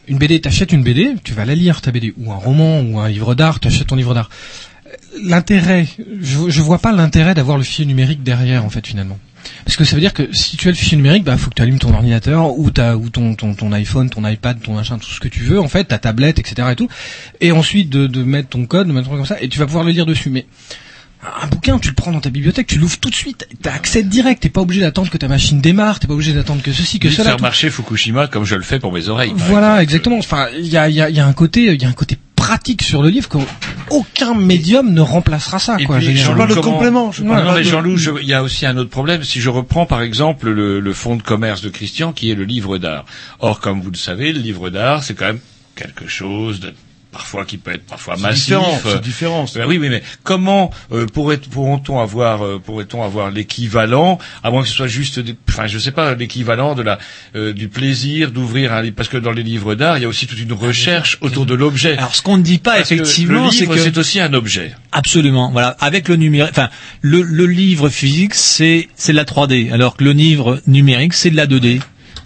Une 0.08 0.18
BD, 0.18 0.40
t'achètes 0.40 0.72
une 0.72 0.82
BD, 0.82 1.14
tu 1.22 1.32
vas 1.32 1.44
la 1.44 1.54
lire 1.54 1.80
ta 1.80 1.92
BD, 1.92 2.12
ou 2.16 2.32
un 2.32 2.36
roman, 2.36 2.80
ou 2.80 2.98
un 2.98 3.08
livre 3.08 3.34
d'art, 3.34 3.60
tu 3.60 3.68
achètes 3.68 3.86
ton 3.86 3.96
livre 3.96 4.14
d'art. 4.14 4.30
L'intérêt, 5.22 5.86
je, 6.20 6.48
je 6.48 6.60
vois 6.60 6.78
pas 6.78 6.92
l'intérêt 6.92 7.34
d'avoir 7.34 7.56
le 7.56 7.62
fichier 7.62 7.86
numérique 7.86 8.22
derrière 8.22 8.64
en 8.64 8.70
fait 8.70 8.86
finalement. 8.86 9.18
Parce 9.64 9.76
que 9.76 9.84
ça 9.84 9.94
veut 9.94 10.00
dire 10.00 10.12
que 10.12 10.32
si 10.32 10.56
tu 10.56 10.68
as 10.68 10.70
le 10.70 10.76
fichier 10.76 10.96
numérique, 10.96 11.24
bah 11.24 11.36
faut 11.36 11.50
que 11.50 11.54
tu 11.54 11.62
allumes 11.62 11.78
ton 11.78 11.94
ordinateur 11.94 12.58
ou 12.58 12.70
ta 12.70 12.96
ou 12.96 13.08
ton, 13.10 13.34
ton 13.34 13.54
ton 13.54 13.72
iPhone, 13.72 14.10
ton 14.10 14.26
iPad, 14.26 14.60
ton 14.60 14.74
machin, 14.74 14.98
tout 14.98 15.10
ce 15.10 15.20
que 15.20 15.28
tu 15.28 15.44
veux 15.44 15.60
en 15.60 15.68
fait, 15.68 15.84
ta 15.84 15.98
tablette, 15.98 16.38
etc. 16.38 16.68
et 16.72 16.76
tout, 16.76 16.88
et 17.40 17.52
ensuite 17.52 17.88
de, 17.88 18.06
de 18.06 18.22
mettre 18.22 18.50
ton 18.50 18.66
code, 18.66 18.88
de 18.88 18.92
mettre 18.92 19.06
un 19.06 19.16
truc 19.16 19.26
comme 19.26 19.36
ça, 19.36 19.42
et 19.42 19.48
tu 19.48 19.58
vas 19.58 19.66
pouvoir 19.66 19.84
le 19.84 19.92
lire 19.92 20.06
dessus. 20.06 20.30
Mais 20.30 20.46
un 21.42 21.46
bouquin, 21.46 21.78
tu 21.78 21.88
le 21.88 21.94
prends 21.94 22.10
dans 22.12 22.20
ta 22.20 22.30
bibliothèque, 22.30 22.66
tu 22.66 22.78
l'ouvres 22.78 22.98
tout 22.98 23.10
de 23.10 23.14
suite, 23.14 23.46
t'as 23.62 23.72
accès 23.72 24.02
direct, 24.02 24.42
t'es 24.42 24.48
pas 24.48 24.60
obligé 24.60 24.80
d'attendre 24.80 25.08
que 25.10 25.18
ta 25.18 25.28
machine 25.28 25.60
démarre, 25.60 26.00
t'es 26.00 26.06
pas 26.08 26.14
obligé 26.14 26.32
d'attendre 26.32 26.62
que 26.62 26.72
ceci, 26.72 26.98
que 26.98 27.08
de 27.08 27.12
cela. 27.12 27.24
faire 27.30 27.36
tout. 27.36 27.42
marcher 27.42 27.70
Fukushima 27.70 28.26
comme 28.26 28.44
je 28.44 28.56
le 28.56 28.62
fais 28.62 28.78
pour 28.80 28.92
mes 28.92 29.08
oreilles. 29.08 29.32
Voilà, 29.36 29.82
exactement. 29.82 30.18
Enfin, 30.18 30.48
il 30.58 30.66
y 30.66 30.76
a, 30.76 30.88
il 30.88 30.94
y, 30.96 31.00
a, 31.00 31.08
il 31.10 31.16
y 31.16 31.20
a 31.20 31.26
un 31.26 31.32
côté, 31.32 31.66
il 31.72 31.80
y 31.80 31.84
a 31.84 31.88
un 31.88 31.92
côté 31.92 32.18
pratique 32.34 32.82
sur 32.82 33.02
le 33.04 33.08
livre 33.08 33.28
qu'aucun 33.28 34.34
médium 34.34 34.92
ne 34.92 35.00
remplacera 35.00 35.60
ça. 35.60 35.76
Et 35.78 35.84
quoi, 35.84 35.98
puis, 35.98 36.06
généralement. 36.06 36.48
Jean-Loup, 36.48 36.60
comment- 36.60 37.10
Voilà. 37.10 37.44
non, 37.44 37.52
mais 37.54 37.62
Jean-Loup, 37.64 37.96
je- 37.96 38.10
il 38.20 38.26
y 38.28 38.34
a 38.34 38.42
aussi 38.42 38.66
un 38.66 38.76
autre 38.76 38.90
problème. 38.90 39.22
Si 39.22 39.40
je 39.40 39.48
reprends 39.48 39.86
par 39.86 40.02
exemple 40.02 40.50
le, 40.50 40.80
le 40.80 40.92
fonds 40.92 41.14
de 41.14 41.22
commerce 41.22 41.62
de 41.62 41.68
Christian, 41.68 42.12
qui 42.12 42.30
est 42.30 42.34
le 42.34 42.44
livre 42.44 42.78
d'art. 42.78 43.04
Or, 43.38 43.60
comme 43.60 43.80
vous 43.80 43.90
le 43.92 43.96
savez, 43.96 44.32
le 44.32 44.40
livre 44.40 44.70
d'art, 44.70 45.04
c'est 45.04 45.14
quand 45.14 45.26
même 45.26 45.38
quelque 45.76 46.08
chose 46.08 46.58
de 46.58 46.74
parfois 47.12 47.44
qui 47.44 47.58
peut 47.58 47.72
être 47.72 47.84
parfois 47.86 48.16
C'est 48.16 48.22
massif. 48.22 48.44
différent, 48.46 48.80
c'est 48.84 49.00
différent. 49.02 49.44
Ben 49.54 49.66
oui, 49.68 49.78
oui, 49.78 49.88
mais 49.90 50.02
comment 50.24 50.70
euh, 50.92 51.06
pourrait, 51.06 51.36
pourront-on 51.36 52.00
avoir, 52.00 52.44
euh, 52.44 52.58
pourrait-on 52.58 53.02
avoir 53.04 53.30
l'équivalent, 53.30 54.18
à 54.42 54.50
moins 54.50 54.62
que 54.62 54.68
ce 54.68 54.74
soit 54.74 54.86
juste, 54.88 55.20
des- 55.20 55.36
enfin, 55.48 55.66
je 55.66 55.78
sais 55.78 55.92
pas, 55.92 56.14
l'équivalent 56.14 56.74
de 56.74 56.82
la 56.82 56.98
euh, 57.36 57.52
du 57.52 57.68
plaisir 57.68 58.30
d'ouvrir 58.32 58.72
un 58.72 58.82
livre, 58.82 58.94
parce 58.96 59.08
que 59.08 59.18
dans 59.18 59.30
les 59.32 59.42
livres 59.42 59.74
d'art, 59.74 59.98
il 59.98 60.02
y 60.02 60.04
a 60.04 60.08
aussi 60.08 60.26
toute 60.26 60.40
une 60.40 60.52
recherche 60.52 61.18
autour 61.20 61.46
de 61.46 61.54
l'objet. 61.54 61.96
Alors 61.98 62.14
ce 62.14 62.22
qu'on 62.22 62.38
ne 62.38 62.42
dit 62.42 62.58
pas 62.58 62.76
Parce 62.76 62.90
effectivement, 62.92 63.50
c'est 63.50 63.66
que 63.66 63.76
c'est 63.78 63.98
aussi 63.98 64.18
un 64.18 64.32
objet. 64.32 64.72
Absolument. 64.90 65.50
Voilà. 65.52 65.76
Avec 65.80 66.08
le 66.08 66.16
numérique, 66.16 66.50
enfin, 66.52 66.70
le, 67.02 67.22
le 67.22 67.46
livre 67.46 67.88
physique, 67.90 68.34
c'est 68.34 68.88
c'est 68.96 69.12
de 69.12 69.16
la 69.18 69.24
3D, 69.24 69.72
alors 69.72 69.96
que 69.96 70.04
le 70.04 70.12
livre 70.12 70.60
numérique, 70.66 71.12
c'est 71.14 71.30
de 71.30 71.36
la 71.36 71.46
2D. 71.46 71.80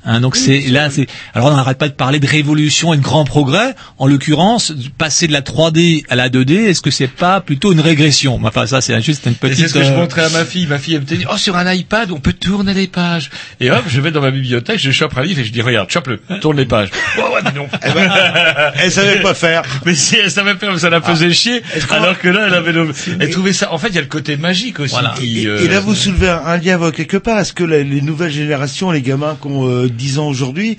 Hein, 0.07 0.21
donc 0.21 0.37
c'est 0.37 0.61
là, 0.61 0.89
c'est 0.91 1.07
alors 1.35 1.49
on 1.49 1.57
n'arrête 1.57 1.79
pas 1.79 1.89
de 1.89 1.95
parler 1.95 2.21
de 2.21 2.27
révolution 2.27 2.95
et 2.95 2.97
de 2.97 3.03
grand 3.03 3.25
progrès. 3.25 3.75
En 3.99 4.07
l'occurrence, 4.07 4.73
passer 4.99 5.27
de 5.27 5.33
la 5.33 5.41
3D 5.43 6.05
à 6.09 6.15
la 6.17 6.29
2D, 6.29 6.53
est-ce 6.69 6.81
que 6.81 6.91
c'est 6.91 7.09
pas 7.09 7.41
plutôt 7.41 7.73
une 7.73 7.81
régression? 7.81 8.41
Enfin, 8.45 8.67
ça 8.67 8.81
c'est 8.81 9.01
juste 9.03 9.27
une 9.27 9.33
Et 9.33 9.35
petite. 9.35 9.59
C'est 9.59 9.69
ce 9.69 9.75
que 9.75 9.83
je 9.83 9.91
euh, 9.91 9.97
montrais 9.97 10.23
à 10.25 10.29
ma 10.31 10.45
fille. 10.45 10.67
Ma 10.67 10.79
fille, 10.79 10.95
elle 10.95 11.01
me 11.01 11.07
dit, 11.07 11.25
oh, 11.31 11.37
sur 11.37 11.57
un 11.57 11.73
iPad, 11.73 12.11
on 12.13 12.21
peut 12.21 12.33
tourner 12.33 12.73
les 12.73 12.87
pages. 12.87 13.31
Et 13.61 13.71
hop, 13.71 13.83
je 13.89 14.01
vais 14.01 14.11
dans 14.13 14.21
ma 14.21 14.31
bibliothèque, 14.31 14.79
je 14.79 14.91
chope 14.91 15.17
un 15.19 15.23
livre 15.23 15.41
et 15.41 15.45
je 15.45 15.53
dis, 15.53 15.61
regarde, 15.63 15.91
chope-le, 15.91 16.21
tourne 16.41 16.57
les 16.57 16.67
pages. 16.67 16.91
Oh, 17.19 17.23
ouais, 17.35 17.43
non. 17.55 17.67
elle 18.77 18.93
savait 18.93 19.21
pas 19.21 19.35
faire. 19.35 19.63
Mais 19.85 19.95
si, 19.95 20.17
elle 20.17 20.31
savait 20.31 20.55
faire, 20.55 20.79
ça 20.79 20.91
la 20.91 21.01
faisait 21.01 21.33
chier. 21.33 21.63
Alors 21.91 22.19
que 22.19 22.29
là, 22.29 22.45
elle 22.47 22.55
avait 22.55 22.73
le, 22.73 22.91
elle 23.21 23.31
trouvait 23.31 23.53
ça, 23.53 23.73
en 23.73 23.79
fait, 23.79 23.89
il 23.89 23.95
y 23.95 23.99
a 23.99 24.03
le 24.03 24.07
côté 24.07 24.37
magique 24.37 24.81
aussi. 24.81 24.95
qui, 25.19 25.43
Et, 25.43 25.47
euh, 25.47 25.65
et 25.65 25.69
là, 25.69 25.81
vous 25.81 25.95
soulevez 25.95 26.29
un, 26.29 26.43
un 26.45 26.57
lien 26.59 26.79
quelque 26.91 27.17
part. 27.17 27.39
Est-ce 27.39 27.53
que 27.53 27.65
la- 27.65 27.83
les 27.83 28.01
nouvelles 28.01 28.31
générations, 28.33 28.91
les 28.91 29.03
gamins 29.03 29.37
qui 29.41 29.49
ont 29.49 29.69
euh, 29.69 29.89
10 29.97 30.19
ans 30.21 30.29
aujourd'hui, 30.29 30.79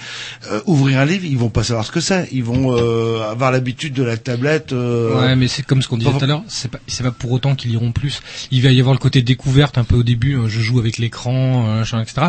euh, 0.51 0.61
ouvrir 0.65 0.99
un 0.99 1.05
livre, 1.05 1.25
ils 1.25 1.37
vont 1.37 1.49
pas 1.49 1.63
savoir 1.63 1.85
ce 1.85 1.91
que 1.91 1.99
c'est. 1.99 2.27
Ils 2.31 2.43
vont 2.43 2.73
euh, 2.77 3.29
avoir 3.29 3.51
l'habitude 3.51 3.93
de 3.93 4.03
la 4.03 4.15
tablette. 4.17 4.71
euh, 4.71 5.19
Ouais, 5.19 5.35
mais 5.35 5.47
c'est 5.47 5.63
comme 5.65 5.81
ce 5.81 5.87
qu'on 5.89 5.97
disait 5.97 6.11
tout 6.11 6.23
à 6.23 6.27
l'heure. 6.27 6.43
C'est 6.47 6.71
pas, 6.71 6.79
c'est 6.87 7.03
pas 7.03 7.11
pour 7.11 7.31
autant 7.31 7.55
qu'ils 7.55 7.71
iront 7.73 7.91
plus. 7.91 8.21
Il 8.51 8.61
va 8.63 8.71
y 8.71 8.79
avoir 8.79 8.93
le 8.93 8.99
côté 8.99 9.21
découverte 9.21 9.77
un 9.77 9.83
peu 9.83 9.95
au 9.95 10.03
début. 10.03 10.35
euh, 10.37 10.47
Je 10.47 10.61
joue 10.61 10.79
avec 10.79 10.97
l'écran, 10.97 11.65
euh, 11.67 11.83
etc. 12.01 12.27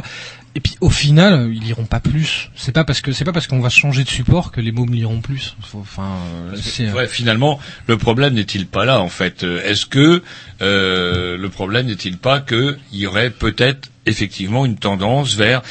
Et 0.55 0.61
puis 0.61 0.75
au 0.81 0.91
final, 0.91 1.53
ils 1.55 1.69
iront 1.69 1.85
pas 1.85 2.01
plus. 2.01 2.51
C'est 2.57 2.73
pas 2.73 2.83
parce 2.83 3.01
que 3.01 3.13
c'est 3.13 3.25
pas 3.25 3.33
parce 3.33 3.47
qu'on 3.47 3.61
va 3.61 3.69
changer 3.69 4.03
de 4.03 4.09
support 4.09 4.51
que 4.51 4.61
les 4.61 4.73
mômes 4.73 4.93
liront 4.93 5.21
plus. 5.21 5.55
Enfin, 5.75 6.09
euh, 6.51 6.57
c'est. 6.61 6.89
euh, 6.89 6.95
Ouais, 6.95 7.07
finalement, 7.07 7.61
le 7.87 7.97
problème 7.99 8.35
n'est-il 8.35 8.67
pas 8.67 8.85
là 8.85 9.01
en 9.01 9.09
fait? 9.11 9.45
Est-ce 9.45 9.87
que 9.87 10.23
euh, 10.63 11.37
le 11.37 11.49
problème 11.49 11.87
n'est-il 11.87 12.17
pas 12.19 12.41
qu'il 12.41 12.77
y 12.93 13.07
aurait 13.07 13.31
peut-être 13.31 13.91
effectivement 14.07 14.65
une 14.67 14.77
tendance 14.77 15.35
vers 15.35 15.63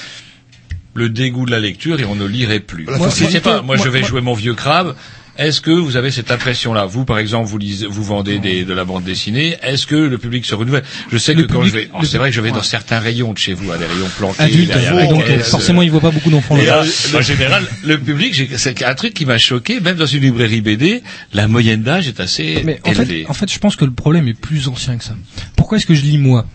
le 0.98 1.10
dégoût 1.10 1.46
de 1.46 1.52
la 1.52 1.60
lecture 1.60 2.00
et 2.00 2.06
on 2.06 2.16
ne 2.16 2.26
lirait 2.26 2.60
plus 2.60 2.86
Moi, 2.86 2.96
je 2.96 3.04
sais 3.04 3.24
facilité. 3.26 3.40
pas. 3.40 3.62
Moi, 3.62 3.76
je 3.78 3.84
Moi- 3.84 3.92
vais 3.92 4.00
moi- 4.02 4.10
jouer 4.10 4.22
mon 4.22 4.34
vieux 4.34 4.54
crabe. 4.56 4.96
Est-ce 5.40 5.62
que 5.62 5.70
vous 5.70 5.98
avez 5.98 6.10
cette 6.10 6.32
impression-là? 6.32 6.88
Vous, 6.88 7.06
par 7.06 7.20
exemple, 7.20 7.48
vous 7.48 7.60
lisez, 7.60 7.86
vous 7.86 8.04
vendez 8.04 8.40
des, 8.40 8.64
de 8.66 8.74
la 8.74 8.86
bande 8.86 9.04
dessinée. 9.04 9.56
Est-ce 9.62 9.86
que 9.86 9.96
le 9.96 10.18
public 10.18 10.44
se 10.48 10.56
renouvelle? 10.56 10.82
Je 11.12 11.18
sais 11.20 11.36
Le 11.36 11.44
que 11.44 11.54
quand 11.54 11.60
public- 11.60 11.74
je 11.76 11.78
vais, 11.80 11.90
oh, 11.94 12.04
c'est 12.04 12.18
vrai 12.18 12.32
que 12.32 12.36
je 12.36 12.42
vais 12.42 12.50
ouais. 12.50 12.56
dans 12.56 12.64
certains 12.64 12.98
rayons 12.98 13.34
de 13.34 13.38
chez 13.38 13.54
vous, 13.54 13.72
à 13.72 13.78
des 13.78 13.86
rayons 13.86 14.10
plantés. 14.18 14.42
Adulte, 14.42 14.68
derrière 14.70 14.94
et 14.98 15.04
la 15.04 15.06
donc 15.12 15.26
caisse. 15.28 15.48
forcément 15.50 15.84
ils 15.84 15.92
voient 15.92 16.02
pas 16.02 16.10
beaucoup 16.10 16.32
d'enfants. 16.32 16.58
Là. 16.58 16.84
en 17.16 17.22
général, 17.22 17.64
le 17.86 18.00
public, 18.00 18.34
c'est 18.58 18.82
un 18.84 18.96
truc 18.96 19.14
qui 19.14 19.28
m'a 19.28 19.38
choqué, 19.38 19.80
même 19.80 19.98
dans 19.98 20.08
une 20.08 20.24
librairie 20.24 20.62
BD, 20.62 21.04
la 21.34 21.48
moyenne 21.48 21.84
d'âge 21.84 22.08
est 22.08 22.20
assez 22.20 22.64
Mais 22.66 22.80
en 22.84 22.90
élevée. 22.94 23.22
fait, 23.26 23.30
en 23.30 23.34
fait, 23.34 23.54
je 23.54 23.60
pense 23.60 23.76
que 23.76 23.86
le 23.86 23.92
problème 23.92 24.28
est 24.28 24.34
plus 24.34 24.68
ancien 24.70 24.98
que 24.98 25.04
ça. 25.04 25.16
Pourquoi 25.56 25.78
est-ce 25.78 25.86
que 25.86 25.94
je 25.94 26.02
lis 26.02 26.18
moi? 26.18 26.48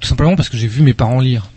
Tout 0.00 0.08
simplement 0.08 0.34
parce 0.34 0.48
que 0.48 0.56
j'ai 0.56 0.66
vu 0.66 0.80
mes 0.80 0.94
parents 0.94 1.20
lire. 1.20 1.50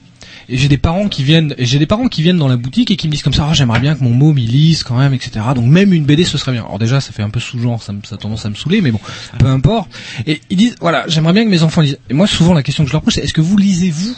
Et 0.50 0.58
j'ai 0.58 0.68
des 0.68 0.78
parents 0.78 1.08
qui 1.08 1.24
viennent, 1.24 1.56
j'ai 1.58 1.80
des 1.80 1.86
parents 1.86 2.08
qui 2.08 2.22
viennent 2.22 2.38
dans 2.38 2.48
la 2.48 2.58
boutique 2.58 2.92
et 2.92 2.96
qui 2.96 3.08
me 3.08 3.12
disent 3.12 3.24
comme 3.24 3.34
ça, 3.34 3.48
Ah, 3.50 3.54
j'aimerais 3.54 3.80
bien 3.80 3.96
que 3.96 4.04
mon 4.04 4.12
môme 4.12 4.38
il 4.38 4.52
lise 4.52 4.84
quand 4.84 4.98
même, 4.98 5.14
etc. 5.14 5.46
Donc 5.56 5.66
même 5.66 5.94
une 5.94 6.06
BD 6.06 6.24
ce 6.24 6.38
serait 6.38 6.52
bien. 6.52 6.64
Alors 6.64 6.80
déjà 6.80 7.02
ça 7.02 7.12
fait 7.12 7.24
un 7.24 7.30
peu 7.30 7.40
sous-genre, 7.40 7.82
ça, 7.82 7.94
ça 8.04 8.16
a 8.16 8.18
tendance 8.18 8.46
à 8.46 8.50
me 8.50 8.56
saouler, 8.56 8.82
mais 8.82 8.92
bon, 8.92 9.00
peu 9.40 9.48
importe. 9.48 9.90
Et 10.28 10.42
ils 10.50 10.58
disent, 10.58 10.76
voilà, 10.82 11.06
j'aimerais 11.08 11.34
bien 11.34 11.44
que 11.46 11.50
mes 11.50 11.64
enfants 11.64 11.82
lisent. 11.82 12.00
Et 12.10 12.14
moi 12.14 12.28
souvent 12.28 12.54
la 12.54 12.64
question 12.64 12.84
que 12.84 12.90
je 12.90 12.94
leur 12.94 13.02
pose 13.02 13.14
c'est, 13.14 13.22
est-ce 13.22 13.34
que 13.34 13.42
vous 13.42 13.58
lisez 13.58 13.90
vous? 13.92 14.16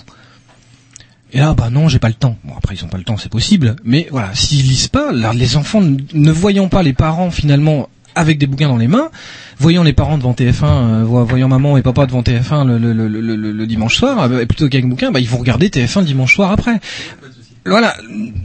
Et 1.34 1.40
là, 1.40 1.54
bah 1.54 1.70
non, 1.70 1.90
j'ai 1.90 2.00
pas 2.00 2.08
le 2.08 2.14
temps. 2.14 2.38
Bon, 2.46 2.54
après, 2.56 2.76
ils 2.76 2.86
ont 2.86 2.88
pas 2.88 2.98
le 2.98 3.04
temps, 3.04 3.18
c'est 3.18 3.32
possible. 3.32 3.76
Mais 3.84 4.08
voilà, 4.10 4.34
s'ils 4.34 4.66
lisent 4.66 4.88
pas, 4.88 5.12
là, 5.12 5.34
les 5.34 5.58
enfants, 5.58 5.82
ne 5.82 6.32
voyant 6.32 6.70
pas 6.70 6.82
les 6.82 6.94
parents 6.94 7.30
finalement 7.30 7.90
avec 8.16 8.38
des 8.38 8.48
bouquins 8.48 8.68
dans 8.70 8.78
les 8.78 8.88
mains, 8.88 9.10
voyant 9.60 9.84
les 9.84 9.94
parents 9.94 10.18
devant 10.18 10.34
TF1, 10.34 10.64
euh, 10.64 11.04
vo- 11.04 11.24
voyant 11.26 11.48
maman 11.48 11.78
et 11.78 11.82
papa 11.82 12.06
devant 12.06 12.22
TF1 12.22 12.66
le, 12.68 12.78
le, 12.78 12.94
le, 12.94 13.08
le, 13.08 13.36
le- 13.36 13.52
le 13.52 13.68
dimanche 13.68 13.96
soir, 13.98 14.24
euh, 14.32 14.42
et 14.42 14.46
plutôt 14.46 14.68
qu'avec 14.70 14.88
bouquin, 14.88 15.12
bah 15.12 15.20
ils 15.20 15.30
vont 15.30 15.38
regarder 15.38 15.70
TF1 15.70 16.00
le 16.00 16.06
dimanche 16.06 16.36
soir 16.36 16.52
après. 16.52 16.80
Voilà, 17.68 17.96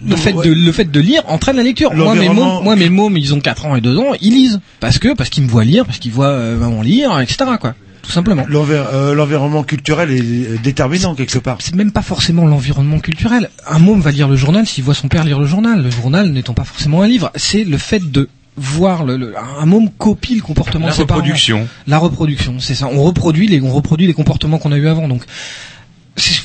le 0.09 0.17
fait 0.17 0.33
de 0.33 0.51
le 0.55 0.73
fait 0.73 0.91
de 0.91 0.99
lire 1.01 1.23
entraîne 1.29 1.57
la 1.57 1.63
lecture. 1.63 1.93
Moi 2.05 2.15
mes 2.15 2.29
mômes, 2.35 2.65
moi 2.65 2.75
mes 2.77 2.89
mômes, 2.89 3.17
ils 3.19 3.35
ont 3.35 3.41
4 3.41 3.67
ans 3.67 3.77
et 3.77 3.83
2 3.83 3.99
ans, 3.99 4.13
ils 4.23 4.33
lisent 4.33 4.61
parce 4.81 4.99
que 4.99 5.13
parce 5.15 5.29
qu'ils 5.29 5.43
me 5.45 5.49
voient 5.49 5.65
lire, 5.65 5.85
parce 5.85 5.99
qu'ils 5.99 6.13
voient 6.13 6.29
euh, 6.29 6.57
maman 6.59 6.81
lire, 6.81 7.21
etc. 7.21 7.45
quoi. 7.61 7.75
Tout 8.03 8.11
simplement. 8.13 8.45
Euh, 8.95 9.15
L'environnement 9.15 9.63
culturel 9.63 10.11
est 10.11 10.63
déterminant 10.63 11.15
quelque 11.15 11.39
part. 11.39 11.59
C'est 11.61 11.75
même 11.75 11.93
pas 11.93 12.01
forcément 12.01 12.47
l'environnement 12.47 12.99
culturel. 12.99 13.51
Un 13.69 13.79
môme 13.79 14.01
va 14.01 14.11
lire 14.11 14.27
le 14.27 14.37
journal 14.37 14.67
s'il 14.67 14.85
voit 14.85 14.95
son 14.95 15.09
père 15.09 15.23
lire 15.23 15.39
le 15.39 15.45
journal. 15.47 15.83
Le 15.83 15.91
journal 15.91 16.31
n'étant 16.31 16.55
pas 16.55 16.65
forcément 16.65 17.03
un 17.03 17.07
livre. 17.07 17.31
C'est 17.37 17.63
le 17.63 17.77
fait 17.77 18.01
de 18.11 18.27
voir 18.61 19.05
le, 19.05 19.17
le- 19.17 19.35
un 19.61 19.65
môme 19.67 19.89
copie 19.91 20.37
le 20.37 20.43
comportement 20.43 20.87
La 20.87 20.93
de 20.93 20.97
ses 20.97 21.07
parents. 21.07 21.21
reproduction. 21.21 21.67
La 21.87 21.99
reproduction, 21.99 22.57
c'est 22.61 22.75
ça. 22.75 22.87
On 22.93 23.03
reproduit 23.03 23.49
les, 23.49 23.61
on 23.61 23.71
reproduit 23.73 24.07
les 24.07 24.15
comportements 24.15 24.59
qu'on 24.59 24.71
a 24.73 24.77
eu 24.77 24.87
avant. 24.87 25.09
Donc, 25.09 25.23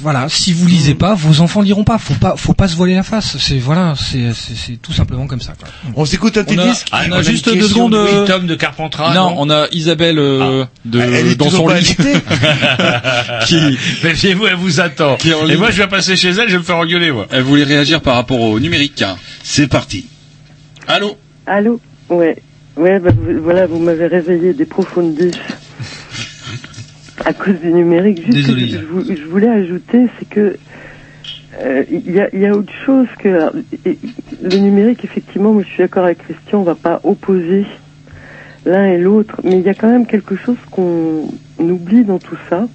voilà. 0.02 0.30
Si 0.30 0.54
vous 0.54 0.66
lisez 0.68 0.94
pas, 0.96 1.16
vos 1.16 1.42
enfants 1.42 1.62
liront 1.62 1.84
pas. 1.84 1.98
Faut 1.98 2.14
pas, 2.14 2.36
faut 2.38 2.54
pas 2.54 2.70
se 2.70 2.76
voiler 2.78 2.96
la 2.96 3.04
face. 3.04 3.36
C'est 3.40 3.58
voilà, 3.58 3.94
c'est, 3.98 4.32
c'est, 4.34 4.78
tout 4.82 4.94
simplement 4.94 5.28
comme 5.28 5.42
ça. 5.42 5.54
Quoi. 5.60 5.68
On 5.96 6.06
s'écoute 6.06 6.38
un 6.38 6.46
petit 6.46 6.56
disque 6.56 6.88
on 6.94 6.96
a 6.96 7.08
on 7.10 7.12
a 7.14 7.22
juste 7.22 7.54
deux 7.54 7.68
secondes. 7.68 7.92
de- 7.92 7.98
euh, 7.98 8.22
oui, 8.22 8.28
Tom 8.28 8.48
de 8.48 8.56
Carpentras, 8.56 9.14
Non, 9.14 9.32
non 9.32 9.36
on 9.40 9.50
a 9.50 9.68
Isabelle 9.74 10.18
euh, 10.18 10.64
de 10.86 11.02
Elle 11.02 11.28
est 11.28 11.36
dans 11.36 11.50
son 11.50 11.66
pas 11.66 11.80
lit. 11.82 11.96
qui, 13.48 13.78
Méfiez-vous, 14.04 14.46
elle 14.48 14.56
vous 14.56 14.80
attend. 14.80 15.18
Qui 15.18 15.32
Et 15.32 15.58
moi, 15.58 15.72
je 15.72 15.82
vais 15.82 15.88
passer 15.88 16.16
chez 16.16 16.30
elle, 16.30 16.48
je 16.48 16.54
vais 16.54 16.60
me 16.60 16.64
faire 16.64 16.78
engueuler, 16.78 17.12
moi. 17.12 17.28
elle 17.32 17.44
voulait 17.44 17.64
réagir 17.66 18.00
par 18.02 18.16
rapport 18.16 18.40
au 18.40 18.60
numérique. 18.60 19.04
C'est 19.44 19.68
parti. 19.68 20.06
Allô? 20.88 21.18
Allô? 21.46 21.82
Ouais. 22.10 22.38
Ouais, 22.78 23.00
bah, 23.00 23.12
vous- 23.16 23.42
voilà, 23.42 23.68
vous 23.68 23.80
m'avez 23.80 24.08
réveillé 24.08 24.54
des 24.54 24.66
profondis 24.66 25.32
à 27.24 27.34
cause 27.34 27.60
du 27.62 27.72
numérique. 27.72 28.18
Juste 28.26 28.48
Désolé, 28.48 28.68
que 28.70 29.16
je, 29.16 29.26
voulais 29.28 29.48
ajouter, 29.48 30.08
c'est 30.20 30.28
que 30.28 30.58
euh, 31.62 31.84
il 31.90 32.12
y, 32.12 32.20
a, 32.20 32.36
y 32.36 32.46
a 32.46 32.56
autre 32.56 32.74
chose 32.86 33.08
que 33.20 33.30
alors, 33.30 33.54
et- 33.86 33.98
le 34.44 34.58
numérique. 34.58 35.06
Effectivement, 35.06 35.54
moi, 35.54 35.64
je 35.64 35.70
suis 35.70 35.84
d'accord 35.84 36.04
avec 36.04 36.18
Christian. 36.20 36.60
On 36.60 36.64
va 36.64 36.76
pas 36.76 37.00
opposer 37.04 37.66
l'un 38.66 38.88
et 38.88 38.98
l'autre, 38.98 39.40
mais 39.44 39.60
il 39.60 39.66
y 39.66 39.70
a 39.70 39.74
quand 39.74 39.90
même 39.90 40.06
quelque 40.06 40.36
chose 40.36 40.58
qu'on 40.72 41.30
oublie 41.60 42.04
dans 42.04 42.20
tout 42.20 42.38
ça. 42.50 42.68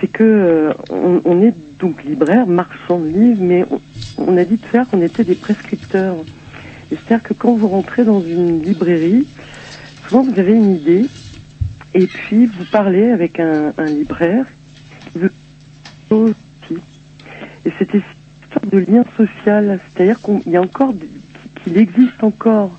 C'est 0.00 0.08
que 0.10 0.24
euh, 0.24 0.72
on, 0.88 1.20
on 1.24 1.42
est 1.42 1.54
donc 1.78 2.02
libraire, 2.04 2.46
marchand 2.46 2.98
de 2.98 3.08
livres, 3.08 3.42
mais 3.42 3.64
on, 3.70 3.80
on 4.16 4.36
a 4.38 4.44
dit 4.44 4.56
de 4.56 4.64
faire 4.66 4.88
qu'on 4.88 5.02
était 5.02 5.24
des 5.24 5.34
prescripteurs. 5.34 6.16
C'est-à-dire 6.90 7.22
que 7.22 7.34
quand 7.34 7.52
vous 7.54 7.68
rentrez 7.68 8.04
dans 8.04 8.22
une 8.22 8.62
librairie, 8.62 9.26
souvent 10.08 10.22
vous 10.22 10.38
avez 10.38 10.52
une 10.52 10.74
idée, 10.76 11.06
et 11.94 12.06
puis 12.06 12.46
vous 12.46 12.64
parlez 12.70 13.10
avec 13.10 13.40
un, 13.40 13.72
un 13.76 13.86
libraire 13.86 14.44
aussi. 16.10 16.34
Et 17.64 17.72
c'était 17.78 17.98
une 17.98 18.52
sorte 18.52 18.68
de 18.72 18.78
lien 18.78 19.04
social, 19.16 19.80
c'est-à-dire 19.94 20.18
qu'il 20.20 20.52
y 20.52 20.56
a 20.56 20.62
encore, 20.62 20.92
de- 20.92 21.08
qu'il 21.62 21.76
existe 21.76 22.22
encore 22.22 22.70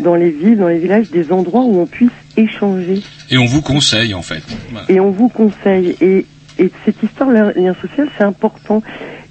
dans 0.00 0.14
les 0.14 0.30
villes, 0.30 0.58
dans 0.58 0.68
les 0.68 0.78
villages, 0.78 1.10
des 1.10 1.30
endroits 1.32 1.62
où 1.62 1.80
on 1.80 1.86
puisse 1.86 2.10
échanger 2.36 3.02
Et 3.30 3.38
on 3.38 3.44
vous 3.46 3.60
conseille, 3.62 4.14
en 4.14 4.22
fait. 4.22 4.42
et 4.88 4.98
on 5.00 5.10
vous 5.10 5.28
conseille. 5.28 5.96
Et, 6.00 6.26
et 6.58 6.70
cette 6.84 7.02
histoire 7.02 7.30
de 7.30 7.60
lien 7.60 7.74
social, 7.80 8.08
c'est 8.16 8.24
important. 8.24 8.82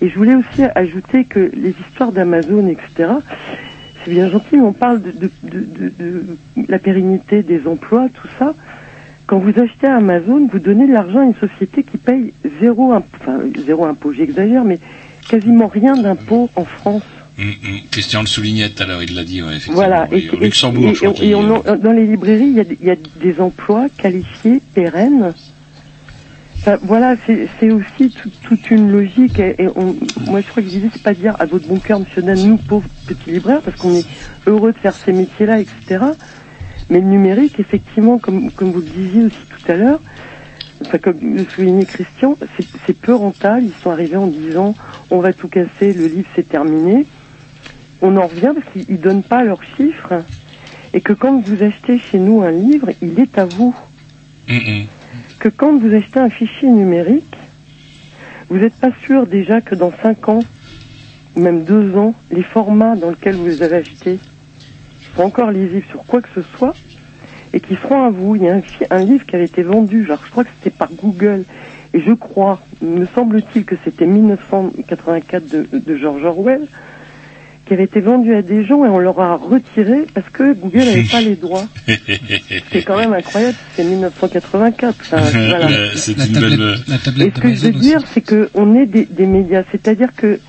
Et 0.02 0.10
je 0.10 0.16
voulais 0.16 0.36
aussi 0.36 0.64
ajouter 0.76 1.26
que 1.26 1.52
les 1.54 1.76
histoires 1.88 2.12
d'Amazon, 2.12 2.68
etc., 2.68 3.10
c'est 4.04 4.12
bien 4.12 4.30
gentil, 4.30 4.56
mais 4.56 4.62
on 4.62 4.74
parle 4.74 5.02
de, 5.02 5.12
de, 5.12 5.30
de, 5.44 5.60
de- 5.60 5.94
de 6.00 6.38
la 6.68 6.80
pérennité 6.80 7.44
des 7.44 7.68
emplois, 7.68 8.08
tout 8.14 8.28
ça. 8.38 8.54
Quand 9.28 9.38
vous 9.40 9.50
achetez 9.60 9.88
à 9.88 9.98
Amazon, 9.98 10.48
vous 10.52 10.60
donnez 10.60 10.88
de 10.88 10.94
l'argent 10.94 11.20
à 11.20 11.24
une 11.26 11.36
société 11.36 11.84
qui 11.84 11.98
paye 11.98 12.34
zéro, 12.62 12.94
imp- 12.94 13.06
enfin, 13.22 13.40
zéro 13.66 13.86
impôt, 13.86 14.12
j'exagère, 14.14 14.64
mais 14.64 14.80
quasiment 15.30 15.68
rien 15.68 15.96
d'impôt 15.96 16.50
en 16.56 16.66
France. 16.66 17.04
Hum, 17.38 17.46
hum. 17.64 17.80
Christian 17.92 18.22
le 18.22 18.28
soulignait 18.28 18.70
tout 18.70 18.82
à 18.84 18.86
l'heure, 18.88 19.04
il 19.04 19.16
l'a 19.16 19.24
dit, 19.24 19.42
ouais, 19.42 19.50
effectivement. 19.50 19.76
Voilà. 19.76 20.08
Et, 20.12 20.30
au 20.32 20.38
Luxembourg, 20.40 20.90
et- 20.90 20.94
je 20.96 21.00
crois 21.00 21.10
et- 21.12 21.14
qu'il- 21.14 21.30
et 21.30 21.36
on 21.36 21.56
en- 21.56 21.76
dans 21.76 21.92
les 21.92 22.06
librairies, 22.06 22.48
il 22.48 22.54
y, 22.54 22.60
a, 22.60 22.64
des- 22.64 22.78
il 22.82 22.88
y 22.88 22.92
a 22.92 22.96
des 23.22 23.40
emplois 23.40 23.88
qualifiés, 23.98 24.62
pérennes. 24.74 25.34
Voilà, 26.84 27.16
c'est 27.60 27.72
aussi 27.72 28.12
tout- 28.12 28.32
toute 28.42 28.70
une 28.70 28.92
logique. 28.92 29.40
Et, 29.40 29.68
on- 29.76 29.96
moi, 30.20 30.42
je 30.42 30.48
crois 30.50 30.62
que 30.62 30.68
l'idée, 30.68 30.90
c'est 30.94 31.02
pas 31.02 31.14
dire 31.14 31.36
à 31.40 31.46
votre 31.46 31.66
bon 31.66 31.80
cœur, 31.80 32.00
monsieur 32.00 32.22
Dan, 32.22 32.42
nous, 32.48 32.58
pauvres 32.58 32.88
petits 33.08 33.32
libraires, 33.32 33.62
parce 33.64 33.76
qu'on 33.78 33.96
est 33.96 34.06
heureux 34.46 34.72
de 34.74 34.78
faire 34.78 34.94
ces 35.06 35.14
métiers-là, 35.14 35.60
etc. 35.60 36.06
Mais 36.90 37.00
le 37.00 37.08
numérique, 37.08 37.60
effectivement, 37.60 38.20
comme, 38.20 38.50
vous 38.56 38.80
le 38.82 38.88
disiez 38.88 39.24
aussi 39.26 39.46
tout 39.50 39.72
à 39.72 39.76
l'heure, 39.76 40.02
comme 41.02 41.20
le 41.38 41.46
soulignait 41.56 41.86
Christian, 41.86 42.38
c'est- 42.58 42.94
peu 42.94 43.16
rentable. 43.16 43.66
Ils 43.68 43.74
sont 43.84 43.90
arrivés 43.92 44.18
en 44.18 44.28
disant, 44.28 44.76
on 45.10 45.20
va 45.20 45.34
tout 45.34 45.48
casser, 45.48 45.94
le 45.94 46.08
livre, 46.08 46.28
c'est 46.36 46.48
terminé 46.48 47.06
on 48.02 48.16
en 48.16 48.28
revient 48.28 48.54
parce 48.56 48.66
qu'ils 48.72 48.86
ne 48.88 48.96
donnent 48.98 49.24
pas 49.24 49.44
leurs 49.44 49.62
chiffres 49.76 50.24
et 50.94 51.02
que 51.02 51.12
quand 51.12 51.42
vous 51.42 51.62
achetez 51.62 52.00
chez 52.00 52.18
nous 52.18 52.42
un 52.42 52.52
livre, 52.52 52.92
il 53.02 53.20
est 53.20 53.38
à 53.38 53.44
vous. 53.46 53.76
Que 55.40 55.48
quand 55.50 55.78
vous 55.78 55.94
achetez 55.94 56.20
un 56.20 56.30
fichier 56.30 56.70
numérique, 56.70 57.38
vous 58.50 58.58
n'êtes 58.58 58.76
pas 58.76 58.92
sûr 59.06 59.26
déjà 59.26 59.62
que 59.62 59.74
dans 59.74 59.94
5 60.02 60.30
ans, 60.30 60.40
ou 61.36 61.40
même 61.40 61.64
2 61.64 61.98
ans, 61.98 62.14
les 62.30 62.44
formats 62.44 62.96
dans 62.96 63.12
lesquels 63.12 63.36
vous 63.36 63.46
les 63.46 63.64
avez 63.64 63.78
achetés 63.78 64.20
sont 65.16 65.24
encore 65.24 65.52
lisibles 65.52 65.86
sur 65.90 66.06
quoi 66.06 66.22
que 66.22 66.30
ce 66.36 66.42
soit 66.58 66.76
et 67.54 67.62
qui 67.62 67.76
seront 67.76 68.04
à 68.04 68.10
vous. 68.10 68.36
Il 68.36 68.44
y 68.44 68.50
a 68.50 68.56
un, 68.56 68.62
un 68.90 69.04
livre 69.04 69.26
qui 69.26 69.36
avait 69.36 69.46
été 69.46 69.64
vendu, 69.64 70.06
genre 70.06 70.20
je 70.26 70.30
crois 70.30 70.44
que 70.44 70.50
c'était 70.58 70.76
par 70.76 70.90
Google, 70.92 71.46
Et 71.94 72.02
je 72.02 72.12
crois, 72.12 72.60
me 72.82 73.06
semble-t-il 73.16 73.66
que 73.66 73.76
c'était 73.84 74.06
1984 74.06 75.48
de, 75.48 75.68
de 75.72 75.98
George 75.98 76.24
Orwell, 76.24 76.68
qui 77.70 77.76
avait 77.76 77.84
été 77.84 78.00
vendu 78.00 78.34
à 78.34 78.42
des 78.42 78.66
gens 78.66 78.84
et 78.84 78.90
on 78.90 78.98
leur 78.98 79.20
a 79.20 79.36
retiré 79.36 80.08
parce 80.16 80.28
que 80.32 80.54
Google 80.54 80.80
n'avait 80.80 81.04
pas 81.12 81.22
les 81.22 81.36
droits. 81.36 81.66
C'est 82.72 82.82
quand 82.82 82.98
même 82.98 83.14
incroyable, 83.14 83.56
c'est 83.76 83.84
1984. 83.84 84.96
Enfin, 85.00 85.18
voilà. 85.50 85.70
Euh, 85.70 85.90
C'est 85.94 86.14
une 86.14 86.34
belle. 86.34 86.78
Et 87.20 87.32
ce 87.36 87.40
que 87.40 87.54
je 87.54 87.60
veux 87.68 87.72
dire, 87.72 88.02
c'est 88.12 88.22
que 88.22 88.50
on 88.56 88.74
est 88.74 88.88
des, 88.88 89.06
des 89.06 89.28
médias. 89.28 89.62
C'est-à-dire 89.72 90.16
que 90.16 90.40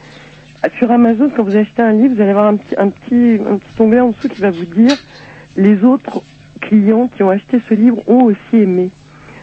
sur 0.79 0.91
Amazon, 0.91 1.31
quand 1.37 1.43
vous 1.43 1.57
achetez 1.57 1.83
un 1.83 1.93
livre, 1.93 2.15
vous 2.15 2.23
allez 2.23 2.31
avoir 2.31 2.47
un 2.47 2.57
petit, 2.57 2.75
un 2.79 2.89
petit, 2.89 3.39
un 3.47 3.59
petit 3.59 3.83
onglet 3.83 4.01
en 4.01 4.13
dessous 4.13 4.29
qui 4.31 4.41
va 4.41 4.51
vous 4.51 4.65
dire 4.65 4.97
les 5.59 5.85
autres 5.85 6.23
clients 6.63 7.09
qui 7.15 7.23
ont 7.23 7.29
acheté 7.29 7.61
ce 7.69 7.75
livre 7.75 7.99
ont 8.09 8.25
aussi 8.25 8.57
aimé. 8.57 8.89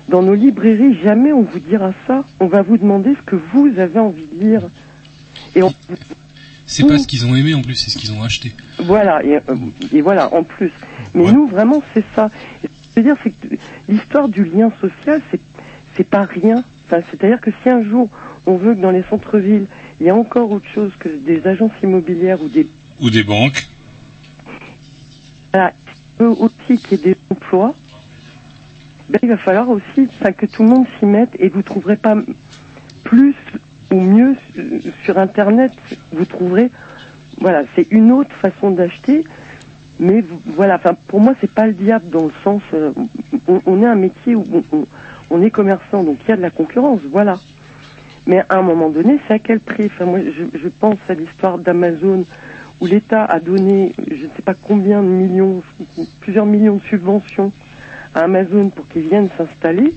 Dans 0.09 0.23
nos 0.23 0.33
librairies, 0.33 0.97
jamais 1.03 1.31
on 1.31 1.43
vous 1.43 1.59
dira 1.59 1.93
ça. 2.07 2.23
On 2.39 2.47
va 2.47 2.63
vous 2.63 2.77
demander 2.77 3.13
ce 3.13 3.21
que 3.23 3.35
vous 3.35 3.71
avez 3.77 3.99
envie 3.99 4.25
de 4.25 4.43
lire. 4.43 4.61
Et 5.55 5.61
on, 5.61 5.71
C'est 6.67 6.85
pas 6.85 6.97
ce 6.99 7.07
qu'ils 7.07 7.25
ont 7.25 7.35
aimé 7.35 7.53
en 7.53 7.61
plus, 7.61 7.75
c'est 7.75 7.89
ce 7.89 7.97
qu'ils 7.97 8.11
ont 8.11 8.23
acheté. 8.23 8.53
voilà, 8.77 9.23
et, 9.23 9.37
euh, 9.37 9.55
et 9.93 10.01
voilà, 10.01 10.33
en 10.33 10.43
plus. 10.43 10.71
Mais 11.13 11.31
nous, 11.31 11.47
vraiment, 11.47 11.81
c'est 11.93 12.03
ça. 12.13 12.29
Et 12.63 12.67
ce 12.67 12.67
que 12.67 12.77
je 12.95 12.99
veux 12.99 13.03
dire, 13.03 13.15
c'est 13.23 13.31
que 13.31 13.55
l'histoire 13.87 14.27
du 14.27 14.43
lien 14.43 14.69
social, 14.81 15.21
c'est, 15.31 15.39
c'est 15.95 16.03
pas 16.03 16.23
rien. 16.23 16.63
Enfin, 16.85 17.01
c'est-à-dire 17.09 17.39
que 17.39 17.51
si 17.63 17.69
un 17.69 17.81
jour, 17.81 18.09
on 18.45 18.57
veut 18.57 18.75
que 18.75 18.81
dans 18.81 18.91
les 18.91 19.03
centres-villes, 19.09 19.67
il 19.99 20.05
y 20.05 20.09
a 20.09 20.15
encore 20.15 20.51
autre 20.51 20.67
chose 20.73 20.91
que 20.99 21.09
des 21.09 21.47
agences 21.47 21.71
immobilières 21.81 22.41
ou 22.41 22.49
des, 22.49 22.67
Ou 22.99 23.09
des 23.09 23.23
banques. 23.23 23.67
voilà, 25.53 25.73
il 26.19 26.25
veut 26.25 26.31
aussi 26.31 26.81
qu'il 26.81 26.97
y 26.97 27.01
ait 27.01 27.13
des 27.13 27.17
emplois, 27.29 27.75
ben, 29.09 29.19
il 29.23 29.29
va 29.29 29.37
falloir 29.37 29.69
aussi, 29.69 30.07
que 30.37 30.45
tout 30.45 30.63
le 30.63 30.69
monde 30.69 30.85
s'y 30.99 31.05
mette 31.05 31.31
et 31.39 31.47
vous 31.47 31.61
trouverez 31.61 31.95
pas 31.95 32.15
plus 33.03 33.35
ou 33.91 33.99
mieux 34.01 34.35
euh, 34.57 34.79
sur 35.03 35.17
Internet. 35.17 35.71
Vous 36.11 36.25
trouverez, 36.25 36.71
voilà, 37.39 37.63
c'est 37.75 37.87
une 37.91 38.11
autre 38.11 38.35
façon 38.35 38.71
d'acheter. 38.71 39.23
Mais 39.99 40.23
voilà, 40.45 40.75
enfin 40.75 40.95
pour 41.07 41.19
moi 41.21 41.33
c'est 41.41 41.51
pas 41.51 41.65
le 41.65 41.73
diable 41.73 42.09
dans 42.09 42.25
le 42.25 42.31
sens, 42.43 42.61
euh, 42.73 42.91
on, 43.65 43.81
est 43.81 43.85
un 43.87 43.95
métier 43.95 44.35
où 44.35 44.45
on, 44.53 44.63
on- 44.77 44.85
on 45.31 45.41
est 45.41 45.49
commerçant, 45.49 46.03
donc 46.03 46.19
il 46.25 46.29
y 46.29 46.31
a 46.33 46.37
de 46.37 46.41
la 46.41 46.51
concurrence, 46.51 47.01
voilà. 47.11 47.39
Mais 48.27 48.43
à 48.47 48.57
un 48.59 48.61
moment 48.61 48.89
donné, 48.89 49.19
c'est 49.27 49.33
à 49.33 49.39
quel 49.39 49.59
prix? 49.59 49.85
Enfin 49.87 50.05
moi 50.05 50.19
je, 50.21 50.57
je 50.57 50.67
pense 50.69 50.97
à 51.09 51.15
l'histoire 51.15 51.57
d'Amazon 51.57 52.25
où 52.79 52.85
l'État 52.85 53.25
a 53.25 53.39
donné, 53.39 53.93
je 54.09 54.25
ne 54.25 54.29
sais 54.35 54.43
pas 54.45 54.53
combien 54.53 55.01
de 55.01 55.07
millions, 55.07 55.63
plusieurs 56.21 56.45
millions 56.45 56.75
de 56.75 56.83
subventions 56.83 57.51
à 58.13 58.21
Amazon 58.21 58.69
pour 58.69 58.87
qu'ils 58.87 59.07
viennent 59.09 59.29
s'installer. 59.35 59.95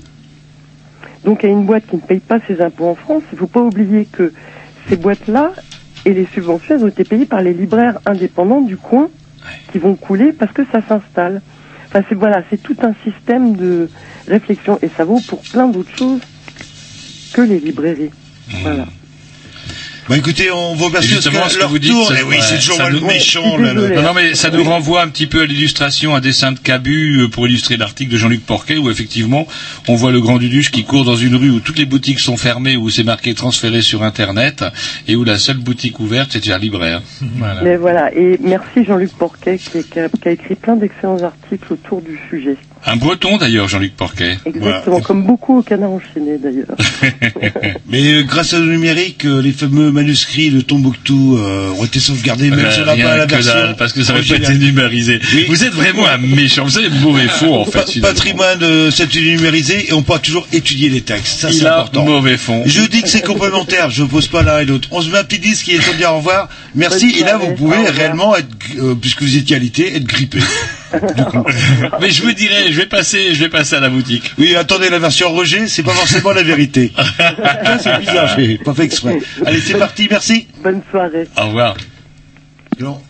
Donc 1.23 1.43
à 1.43 1.47
une 1.47 1.65
boîte 1.65 1.85
qui 1.87 1.95
ne 1.97 2.01
paye 2.01 2.19
pas 2.19 2.39
ses 2.47 2.61
impôts 2.61 2.87
en 2.87 2.95
France, 2.95 3.23
il 3.31 3.35
ne 3.35 3.39
faut 3.39 3.47
pas 3.47 3.61
oublier 3.61 4.05
que 4.05 4.33
ces 4.89 4.95
boîtes-là 4.95 5.51
et 6.05 6.13
les 6.13 6.25
subventions 6.25 6.75
elles 6.75 6.83
ont 6.83 6.87
été 6.87 7.03
payées 7.03 7.25
par 7.25 7.41
les 7.41 7.53
libraires 7.53 7.99
indépendants 8.05 8.61
du 8.61 8.77
coin 8.77 9.09
qui 9.71 9.77
vont 9.77 9.95
couler 9.95 10.31
parce 10.33 10.51
que 10.51 10.63
ça 10.71 10.81
s'installe. 10.87 11.41
Enfin 11.87 12.03
c'est 12.09 12.15
voilà, 12.15 12.43
c'est 12.49 12.61
tout 12.61 12.77
un 12.81 12.93
système 13.03 13.55
de 13.55 13.89
réflexion 14.27 14.79
et 14.81 14.89
ça 14.89 15.03
vaut 15.03 15.19
pour 15.27 15.41
plein 15.41 15.67
d'autres 15.67 15.95
choses 15.95 16.21
que 17.33 17.41
les 17.41 17.59
librairies. 17.59 18.11
Voilà. 18.63 18.85
Bah 20.09 20.17
écoutez, 20.17 20.51
on 20.51 20.73
vous 20.75 20.85
remercie 20.85 21.09
parce 21.13 21.23
justement, 21.23 21.43
que 21.45 21.49
ce 21.51 21.55
que 21.55 21.59
leur 21.59 21.69
vous 21.69 21.79
dites, 21.79 21.91
ça- 22.07 22.13
oui, 22.25 22.35
ouais, 22.35 22.41
c'est 22.41 22.57
toujours 22.59 22.75
ça 22.77 22.83
moi 22.83 22.91
le 22.91 22.99
nous- 22.99 23.05
méchant. 23.07 23.57
là, 23.57 23.73
le- 23.73 23.89
Non, 23.95 24.01
non, 24.01 24.13
mais 24.15 24.33
ça 24.33 24.49
nous 24.49 24.63
renvoie 24.63 25.03
un 25.03 25.07
petit 25.07 25.27
peu 25.27 25.41
à 25.41 25.45
l'illustration, 25.45 26.15
un 26.15 26.19
dessin 26.19 26.51
de 26.51 26.59
Cabu 26.59 27.21
euh, 27.21 27.27
pour 27.29 27.47
illustrer 27.47 27.77
l'article 27.77 28.11
de 28.11 28.17
Jean-Luc 28.17 28.43
Porquet, 28.45 28.77
où 28.77 28.89
effectivement, 28.89 29.47
on 29.87 29.95
voit 29.95 30.11
le 30.11 30.19
grand 30.19 30.37
Duduche 30.39 30.71
qui 30.71 30.83
court 30.85 31.05
dans 31.05 31.15
une 31.15 31.35
rue 31.35 31.51
où 31.51 31.59
toutes 31.59 31.77
les 31.77 31.85
boutiques 31.85 32.19
sont 32.19 32.35
fermées, 32.35 32.77
où 32.77 32.89
c'est 32.89 33.03
marqué 33.03 33.33
transféré 33.35 33.81
sur 33.81 34.03
Internet, 34.03 34.65
et 35.07 35.15
où 35.15 35.23
la 35.23 35.37
seule 35.37 35.57
boutique 35.57 35.99
ouverte, 35.99 36.31
c'est 36.33 36.51
un 36.51 36.57
libraire. 36.57 37.01
Mais 37.63 37.77
voilà, 37.77 38.11
et 38.13 38.37
merci 38.41 38.83
Jean-Luc 38.85 39.11
Porquet 39.13 39.59
qui, 39.59 39.83
qui 39.83 39.99
a, 39.99 40.09
qui 40.09 40.27
a 40.27 40.31
écrit 40.31 40.55
plein 40.55 40.75
d'excellents 40.75 41.21
articles 41.23 41.71
autour 41.71 42.01
du 42.01 42.19
sujet. 42.29 42.57
Un 42.85 42.95
breton 42.95 43.37
d'ailleurs, 43.37 43.67
Jean-Luc 43.67 43.95
Porquet. 43.95 44.37
Exactement, 44.45 45.01
comme 45.01 45.23
beaucoup 45.23 45.59
au 45.59 45.61
canard 45.61 45.91
enchaîné 45.91 46.37
d'ailleurs. 46.39 46.75
Mais 47.87 48.13
euh, 48.13 48.23
grâce 48.23 48.53
au 48.53 48.59
numérique, 48.59 49.25
euh, 49.25 49.41
les 49.41 49.51
fameux 49.51 49.91
manuscrits 49.91 50.49
de 50.49 50.61
Tombouctou 50.61 51.37
euh, 51.37 51.69
ont 51.77 51.85
été 51.85 51.99
sauvegardés, 51.99 52.49
même 52.49 52.59
Euh, 52.65 52.71
si 52.71 52.81
on 52.81 52.85
n'a 52.85 52.93
rien 52.93 53.05
pas 53.05 53.17
la 53.17 53.25
que 53.27 53.31
version. 53.35 53.53
dalle, 53.53 53.75
parce 53.77 53.93
que 53.93 54.03
ça 54.03 54.13
n'avait 54.13 54.25
pas 54.27 54.35
été 54.37 54.53
numérisé. 54.55 55.19
Vous 55.47 55.63
êtes 55.63 55.73
vraiment 55.73 56.07
un 56.07 56.17
méchant, 56.17 56.63
vous 56.65 56.79
êtes 56.79 56.91
mauvais 57.01 57.27
fond 57.27 57.61
en 57.61 57.65
fait. 57.65 57.71
Pa- 57.71 57.85
finalement. 57.85 58.13
patrimoine 58.15 58.63
euh, 58.63 58.89
statut 58.91 59.21
numérisé 59.21 59.89
et 59.89 59.93
on 59.93 60.01
pourra 60.01 60.19
toujours 60.19 60.47
étudier 60.51 60.89
les 60.89 61.01
textes. 61.01 61.39
Ça, 61.39 61.51
c'est 61.51 61.65
important. 61.65 62.03
mauvais 62.05 62.37
fond. 62.37 62.63
Je 62.65 62.81
dis 62.81 63.01
que 63.03 63.09
c'est 63.09 63.21
complémentaire. 63.25 63.89
Je 63.91 64.03
pose 64.03 64.27
pas 64.27 64.41
l'un 64.43 64.59
et 64.59 64.65
l'autre. 64.65 64.87
On 64.91 65.01
se 65.01 65.09
met 65.09 65.17
un 65.19 65.23
petit 65.23 65.39
disque 65.39 65.65
qui 65.65 65.71
est 65.73 65.97
dire 65.97 66.13
au 66.13 66.17
revoir. 66.17 66.49
Merci. 66.73 67.11
Bonne 67.11 67.19
Et 67.21 67.23
là, 67.25 67.37
vous 67.37 67.53
pouvez 67.53 67.77
réellement 67.89 68.35
être, 68.35 68.47
euh, 68.79 68.95
puisque 68.95 69.21
vous 69.21 69.37
étiez 69.37 69.55
alité, 69.55 69.95
être 69.95 70.05
grippé. 70.05 70.39
Mais 72.01 72.09
je 72.09 72.21
vous 72.23 72.33
dirais, 72.33 72.71
je 72.71 72.77
vais 72.77 72.85
passer, 72.85 73.33
je 73.33 73.39
vais 73.39 73.49
passer 73.49 73.75
à 73.75 73.79
la 73.79 73.89
boutique. 73.89 74.31
Oui, 74.37 74.55
attendez, 74.55 74.89
la 74.89 74.99
version 74.99 75.29
Roger, 75.29 75.67
c'est 75.67 75.83
pas 75.83 75.91
forcément 75.93 76.31
la 76.31 76.43
vérité. 76.43 76.91
C'est 77.81 77.99
bizarre, 77.99 78.35
j'ai 78.37 78.57
pas 78.57 78.73
fait 78.73 78.83
exprès. 78.83 79.19
Allez, 79.45 79.59
c'est 79.59 79.77
parti, 79.77 80.07
merci. 80.09 80.47
Bonne 80.63 80.81
soirée. 80.89 81.27
Au 81.37 81.47
revoir. 81.47 81.75
Non. 82.79 83.01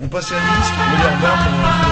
On 0.00 0.08
passe 0.08 0.32
à 0.32 0.34
la 0.34 0.40
liste, 0.40 0.72
on 1.80 1.83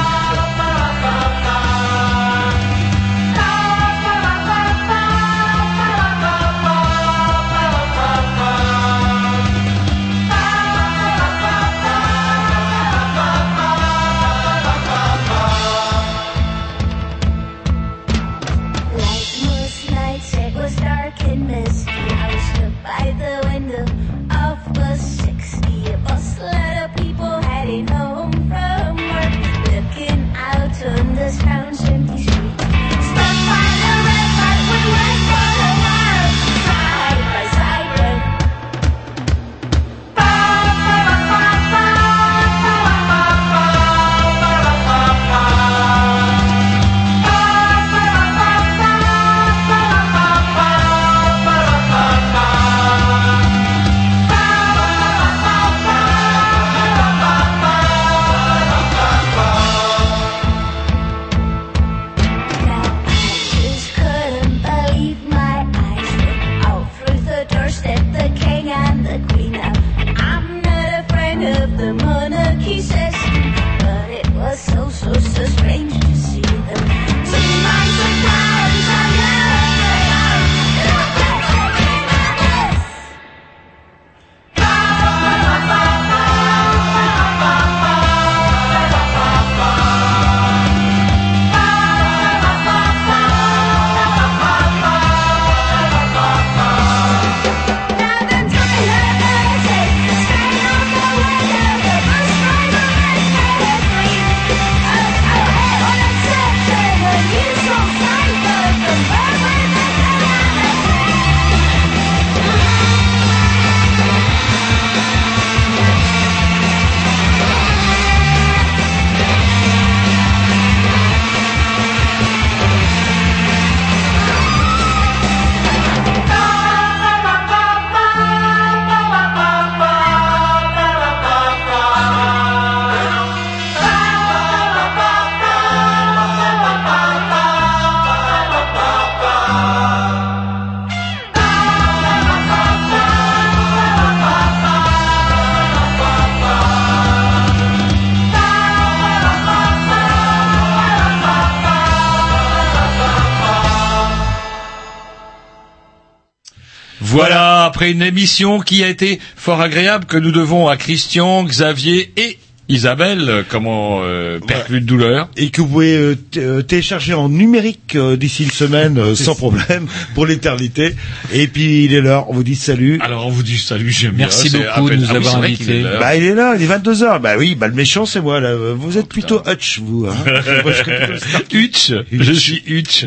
après 157.72 157.90
une 157.90 158.02
émission 158.02 158.60
qui 158.60 158.84
a 158.84 158.88
été 158.90 159.18
fort 159.34 159.62
agréable 159.62 160.04
que 160.04 160.18
nous 160.18 160.30
devons 160.30 160.68
à 160.68 160.76
Christian, 160.76 161.42
Xavier 161.42 162.12
et 162.18 162.36
Isabelle, 162.68 163.24
euh, 163.28 163.42
comment 163.48 164.00
euh, 164.02 164.38
perclus 164.40 164.80
de 164.80 164.86
douleur. 164.86 165.28
Et 165.36 165.50
que 165.50 165.60
vous 165.60 165.66
pouvez 165.68 165.94
euh, 165.96 166.14
euh, 166.36 166.62
télécharger 166.62 167.12
en 167.12 167.28
numérique 167.28 167.96
euh, 167.96 168.16
d'ici 168.16 168.44
une 168.44 168.50
semaine 168.50 168.98
euh, 168.98 169.14
sans 169.14 169.34
problème 169.36 169.86
pour 170.14 170.26
l'éternité. 170.26 170.94
Et 171.32 171.48
puis 171.48 171.84
il 171.84 171.94
est 171.94 172.00
l'heure, 172.00 172.30
on 172.30 172.34
vous 172.34 172.44
dit 172.44 172.54
salut. 172.56 172.98
Alors 173.02 173.26
on 173.26 173.30
vous 173.30 173.42
dit 173.42 173.58
salut, 173.58 173.90
j'aime 173.90 174.12
bien. 174.12 174.26
Merci 174.26 174.50
beaucoup 174.50 174.88
de 174.90 174.96
nous 174.96 175.06
Ah 175.10 175.16
avoir 175.16 175.36
invités. 175.36 175.80
l'heure. 175.82 176.00
Bah 176.00 176.16
il 176.16 176.24
est 176.24 176.34
là, 176.34 176.54
il 176.56 176.62
est 176.62 176.66
22h. 176.66 177.20
Bah 177.20 177.32
oui, 177.38 177.54
bah 177.54 177.68
le 177.68 177.74
méchant 177.74 178.06
c'est 178.06 178.20
moi 178.20 178.40
là. 178.40 178.54
Vous 178.74 178.96
êtes 178.96 179.08
plutôt 179.08 179.42
Hutch 179.46 179.80
vous. 179.80 180.06
Hein 180.06 180.14
Moi, 180.62 180.72
je. 180.72 181.56
Hutch, 181.56 181.92
je 182.10 182.32
suis 182.32 182.62
Hutch. 182.66 183.06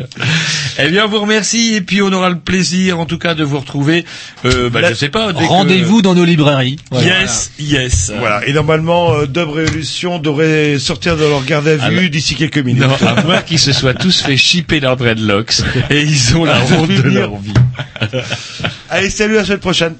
Eh 0.78 0.88
bien, 0.90 1.06
on 1.06 1.08
vous 1.08 1.20
remercie 1.20 1.74
et 1.74 1.80
puis 1.80 2.02
on 2.02 2.12
aura 2.12 2.30
le 2.30 2.38
plaisir, 2.38 3.00
en 3.00 3.06
tout 3.06 3.18
cas, 3.18 3.34
de 3.34 3.42
vous 3.44 3.58
retrouver. 3.58 4.04
Euh, 4.44 4.68
bah, 4.70 4.80
La- 4.80 4.90
je 4.90 4.94
sais 4.94 5.08
pas. 5.08 5.32
que- 5.32 5.38
Rendez-vous 5.44 6.02
dans 6.02 6.14
nos 6.14 6.24
librairies. 6.24 6.76
Voilà. 6.90 7.20
Yes, 7.22 7.50
yes. 7.58 8.12
Voilà. 8.18 8.46
Et 8.46 8.52
normalement, 8.52 9.14
euh, 9.14 9.26
Révolution 9.52 10.18
devrait 10.18 10.78
sortir 10.78 11.16
de 11.16 11.24
leur 11.24 11.44
garde 11.44 11.68
à 11.68 11.76
vue 11.88 12.04
Ah, 12.06 12.08
d'ici 12.08 12.34
quelques 12.34 12.58
minutes. 12.58 12.82
Non, 12.82 13.06
à 13.06 13.22
moins 13.22 13.42
qu'ils 13.42 13.58
se 13.58 13.72
soient 13.72 13.94
tous 13.94 14.22
fait 14.22 14.36
chipper 14.36 14.80
leurs 14.80 14.96
dreadlocks 14.96 15.60
et 15.90 16.02
ils 16.02 16.36
ont 16.36 16.44
la 16.44 16.60
honte 16.72 16.88
de 16.90 17.02
leur 17.08 17.36
vie. 17.38 17.52
Allez, 18.90 19.10
salut 19.10 19.36
à 19.36 19.40
la 19.40 19.44
semaine 19.44 19.58
prochaine. 19.60 19.94